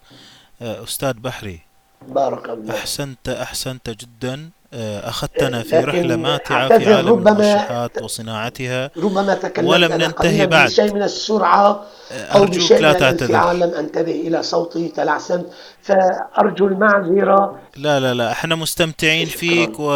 أستاذ 0.62 1.14
بحري 1.14 1.60
بارك 2.08 2.50
الله 2.50 2.76
أحسنت 2.76 3.30
أحسنت 3.30 3.90
جدا. 3.90 4.50
أخذتنا 4.74 5.64
في 5.64 5.78
رحلة 5.78 6.16
ماتعة 6.16 6.80
في 6.80 6.94
عالم 6.94 7.28
المرشحات 7.28 8.02
وصناعتها. 8.02 8.92
ربما 8.98 9.34
تكلمت 9.34 9.70
ولم 9.70 9.92
ننتهي 9.94 10.48
بعد. 10.48 10.70
بشيء 10.70 10.94
من 10.94 11.04
السرعة 11.04 11.84
آه، 12.12 12.26
أو 12.26 12.46
بشيء 12.46 12.80
لا 12.80 12.92
من 12.92 12.96
الانفعال 12.96 13.60
لم 13.60 13.74
أنتبه 13.74 14.12
إلى 14.12 14.44
صوتي 14.44 14.88
تلعثمت. 14.88 15.46
فأرجو 15.82 16.68
المعذرة 16.68 17.60
لا 17.76 18.00
لا 18.00 18.14
لا. 18.14 18.32
إحنا 18.32 18.56
مستمتعين 18.56 19.26
فيك 19.26 19.80
و 19.80 19.92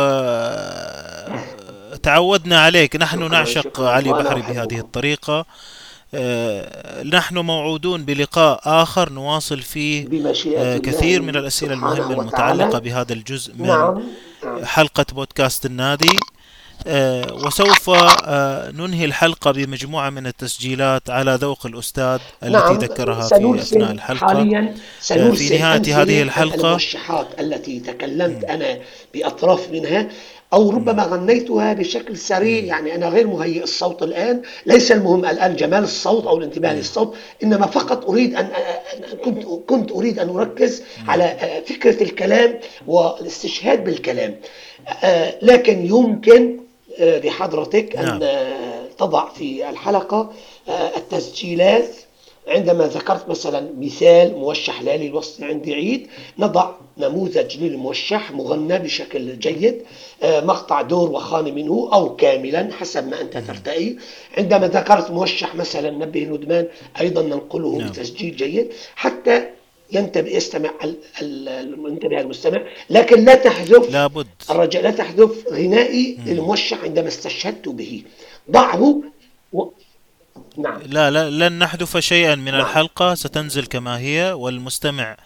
تعودنا 2.04 2.60
عليك. 2.60 2.96
نحن 2.96 3.32
نعشق 3.32 3.82
علي 3.82 4.14
بحري 4.14 4.42
بهذه 4.42 4.80
الطريقة. 4.80 5.46
آه، 6.16 7.04
نحن 7.04 7.38
موعودون 7.38 8.06
بلقاء 8.06 8.62
آخر 8.66 9.10
نواصل 9.10 9.60
فيه 9.60 10.08
كثير 10.78 11.22
من 11.22 11.36
الأسئلة 11.36 11.74
المهمة 11.74 12.22
المتعلقة 12.22 12.80
بهذا 12.80 13.14
الجزء 13.14 13.54
من 13.58 13.68
نعم. 13.68 14.04
حلقة 14.64 15.06
بودكاست 15.14 15.66
النادي. 15.66 16.20
آه، 16.88 17.34
وسوف 17.34 17.90
آه، 17.90 18.72
ننهي 18.72 19.06
الحلقة 19.06 19.52
بمجموعة 19.52 20.10
من 20.10 20.28
التسجيلات 20.28 21.10
على 21.10 21.38
ذوق 21.42 21.66
الأستاذ 21.66 22.20
التي 22.44 22.54
نعم 22.54 22.78
ذكرها 22.78 23.28
في 23.28 23.60
أثناء 23.60 23.92
الحلقة. 23.92 24.28
حاليا 24.28 24.76
آه، 25.12 25.32
في 25.32 25.58
نهاية 25.58 26.02
هذه 26.02 26.22
الحلقة. 26.22 26.68
المرشحات 26.68 27.28
التي 27.40 27.80
تكلمت 27.80 28.44
أنا 28.44 28.80
بأطراف 29.14 29.70
منها. 29.72 30.08
أو 30.54 30.70
ربما 30.70 31.04
غنيتها 31.04 31.74
بشكل 31.74 32.18
سريع 32.18 32.64
يعني 32.64 32.96
أنا 32.96 33.10
غير 33.10 33.28
مهيئ 33.28 33.64
الصوت 33.64 34.04
الآن. 34.04 34.42
ليس 34.66 34.92
المهم 34.92 35.26
الآن 35.26 35.56
جمال 35.56 35.84
الصوت 35.84 36.28
أو 36.28 36.38
الانتباه 36.38 36.74
للصوت 36.74 37.16
إنما 37.44 37.68
فقط 37.68 38.10
أريد 38.10 38.36
أن 38.36 38.48
كنت 39.26 39.44
كنت 39.68 39.92
أريد 39.92 40.20
أن 40.20 40.30
أركز 40.30 40.84
على 41.08 41.38
فكرة 41.66 42.04
الكلام 42.04 42.60
والاستشهاد 42.88 43.84
بالكلام. 43.84 44.36
لكن 45.42 45.86
يمكن 45.86 46.60
لحضرتك 47.00 47.96
أن 47.96 48.06
نعم. 48.06 48.20
تضع 48.98 49.30
في 49.30 49.70
الحلقة 49.70 50.32
التسجيلات 50.98 51.88
عندما 52.48 52.88
ذكرت 52.88 53.30
مثلا 53.30 53.70
مثال 53.80 54.36
موشح 54.36 54.82
لالي 54.82 55.08
الوسطي 55.08 55.46
عندي 55.46 55.74
عيد 55.74 56.08
نضع 56.40 56.72
نموذج 56.98 57.58
للموشح 57.58 58.32
مغنى 58.32 58.80
بشكل 58.80 59.40
جيد 59.40 59.82
آه، 60.24 60.46
مقطع 60.46 60.82
دور 60.82 61.12
وخاني 61.12 61.52
منه 61.52 61.90
أو 61.94 62.16
كاملا 62.16 62.70
حسب 62.74 63.08
ما 63.08 63.22
أنت 63.22 63.38
ترتئي. 63.38 63.98
عندما 64.38 64.68
ذكرت 64.68 65.12
موشح 65.12 65.56
مثلا 65.56 65.92
نبه 65.92 66.24
ندمان 66.24 66.68
أيضا 67.00 67.22
ننقله 67.22 67.78
نعم. 67.78 67.90
بتسجيل 67.90 68.36
جيد 68.36 68.74
حتى 68.96 69.50
ينتبه 69.92 70.30
يستمع 70.30 70.72
المنتبه 71.22 72.22
المستمع 72.22 72.62
لكن 72.90 73.26
لا 73.26 73.36
تحذف 73.36 73.92
لابد. 73.92 74.28
الرجاء 74.50 74.84
لا 74.84 74.92
تحذف 74.92 75.48
غنائي 75.52 76.18
للموشح 76.26 76.84
عندما 76.84 77.08
استشهدت 77.08 77.70
به. 77.70 78.04
ضعه 78.52 79.02
و... 79.54 79.66
نعم 80.58 80.82
لا 80.86 81.12
لا 81.12 81.50
لن 81.50 81.60
نحذف 81.60 81.98
شيئا 81.98 82.36
من 82.36 82.52
نعم. 82.52 82.62
الحلقة 82.62 83.14
ستنزل 83.14 83.66
كما 83.66 84.00
هي 84.00 84.32
والمستمع 84.32 85.18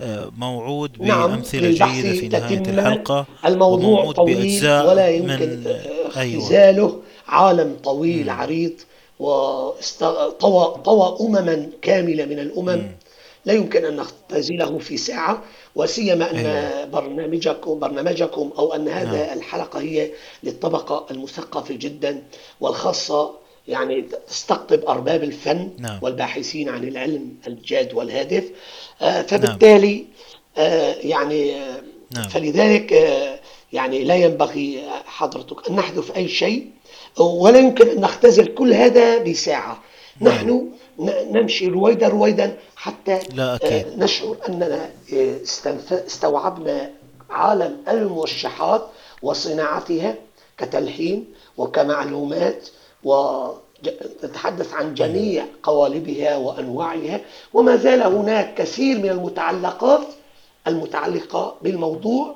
آه، 0.00 0.30
موعود 0.36 1.02
نعم، 1.02 1.30
بأمثلة 1.30 1.68
جيدة 1.68 2.12
في 2.12 2.28
نهاية 2.28 2.58
الحلقة 2.58 3.26
الموضوع 3.46 4.12
طويل 4.12 4.64
ولا 4.64 5.08
يمكن 5.08 5.62
اختزاله 6.06 6.82
أيوة. 6.82 7.02
عالم 7.28 7.76
طويل 7.84 8.24
مم. 8.24 8.30
عريض 8.30 8.72
وطوى 9.18 10.80
طوى 10.84 11.16
أمما 11.20 11.70
كاملة 11.82 12.24
من 12.24 12.38
الأمم 12.38 12.68
مم. 12.68 12.96
لا 13.44 13.52
يمكن 13.52 13.84
أن 13.84 13.96
نختزله 13.96 14.78
في 14.78 14.96
ساعة 14.96 15.42
وسيما 15.74 16.30
أن 16.30 16.36
أيوة. 16.36 16.84
برنامجكم 16.84 17.78
برنامجكم 17.78 18.50
أو 18.58 18.74
أن 18.74 18.88
هذا 18.88 19.26
نعم. 19.26 19.38
الحلقة 19.38 19.80
هي 19.80 20.10
للطبقة 20.42 21.06
المثقفة 21.10 21.74
جدا 21.74 22.22
والخاصة 22.60 23.45
يعني 23.68 24.04
تستقطب 24.28 24.84
أرباب 24.84 25.24
الفن 25.24 25.70
نعم. 25.78 25.98
والباحثين 26.02 26.68
عن 26.68 26.84
العلم 26.84 27.34
الجاد 27.46 27.94
والهادف 27.94 28.44
آه، 29.02 29.22
فبالتالي 29.22 30.04
آه، 30.58 30.94
يعني 30.94 31.54
آه، 31.54 31.80
نعم. 32.14 32.28
فلذلك 32.28 32.92
يعني 33.72 34.04
لا 34.04 34.16
ينبغي 34.16 34.82
حضرتك 35.06 35.68
أن 35.70 35.76
نحذف 35.76 36.16
أي 36.16 36.28
شيء 36.28 36.70
ولا 37.18 37.58
يمكن 37.58 37.88
أن 37.88 38.00
نختزل 38.00 38.46
كل 38.46 38.72
هذا 38.72 39.18
بساعة 39.18 39.82
نعم. 40.20 40.34
نحن 40.34 40.70
نمشي 41.30 41.66
رويدا 41.66 42.08
رويدا 42.08 42.56
حتى 42.76 43.18
لا 43.34 43.54
أكيد. 43.54 43.86
نشعر 43.98 44.36
أننا 44.48 44.90
استوعبنا 45.92 46.90
عالم 47.30 47.76
الموشحات 47.88 48.86
وصناعتها 49.22 50.14
كتلحين 50.58 51.24
وكمعلومات 51.56 52.68
وتتحدث 53.06 54.74
عن 54.74 54.94
جميع 54.94 55.44
قوالبها 55.62 56.36
وأنواعها 56.36 57.20
وما 57.54 57.76
زال 57.76 58.02
هناك 58.02 58.54
كثير 58.54 58.98
من 58.98 59.08
المتعلقات 59.10 60.06
المتعلقة 60.66 61.54
بالموضوع. 61.62 62.34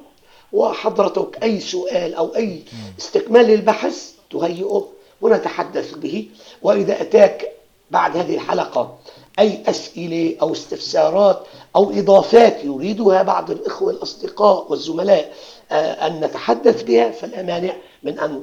وحضرتك 0.53 1.43
أي 1.43 1.61
سؤال 1.61 2.15
أو 2.15 2.37
أي 2.37 2.63
استكمال 2.99 3.47
للبحث 3.47 4.13
تهيئه 4.31 4.89
ونتحدث 5.21 5.95
به. 5.95 6.29
وإذا 6.63 7.01
أتاك 7.01 7.53
بعد 7.91 8.17
هذه 8.17 8.35
الحلقة 8.35 8.99
أي 9.39 9.63
أسئلة 9.67 10.37
أو 10.43 10.53
استفسارات 10.53 11.43
أو 11.77 11.91
إضافات 11.91 12.65
يريدها 12.65 13.23
بعض 13.23 13.51
الإخوة 13.51 13.91
الأصدقاء 13.93 14.67
والزملاء 14.71 15.33
آه، 15.73 16.07
أن 16.07 16.21
نتحدث 16.25 16.83
بها 16.83 17.11
فلا 17.11 17.43
مانع 17.43 17.73
من 18.03 18.19
أن 18.19 18.43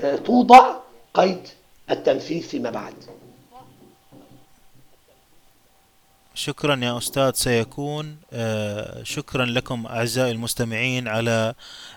آه، 0.00 0.16
توضع 0.16 0.74
قيد 1.14 1.48
التنفيذ 1.90 2.42
فيما 2.42 2.70
بعد. 2.70 2.94
شكرا 6.34 6.76
يا 6.84 6.98
أستاذ 6.98 7.32
سيكون 7.34 8.16
آه، 8.32 9.02
شكرا 9.02 9.44
لكم 9.44 9.86
أعزائي 9.86 10.30
المستمعين 10.30 11.08
على 11.08 11.54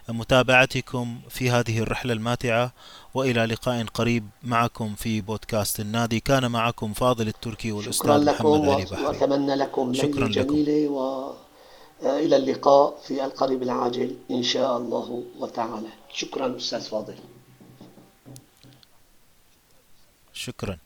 متابعتكم 0.09 1.19
في 1.29 1.49
هذه 1.51 1.79
الرحلة 1.79 2.13
الماتعة 2.13 2.71
وإلى 3.13 3.45
لقاء 3.45 3.85
قريب 3.85 4.29
معكم 4.43 4.95
في 4.95 5.21
بودكاست 5.21 5.79
النادي. 5.79 6.19
كان 6.19 6.51
معكم 6.51 6.93
فاضل 6.93 7.27
التركي 7.27 7.71
والأستاذ 7.71 8.25
محمد 8.25 8.69
علي 8.69 8.85
بحري. 8.85 9.05
وأتمنى 9.05 9.55
لكم 9.55 9.93
شكرا 9.93 10.27
جميلة 10.27 10.87
وإلى 10.89 12.35
اللقاء 12.35 12.97
في 13.07 13.25
القريب 13.25 13.63
العاجل 13.63 14.15
إن 14.31 14.43
شاء 14.43 14.77
الله 14.77 15.23
وتعالى. 15.39 15.89
شكرا 16.13 16.57
أستاذ 16.57 16.81
فاضل. 16.81 17.15
شكرا. 20.39 20.77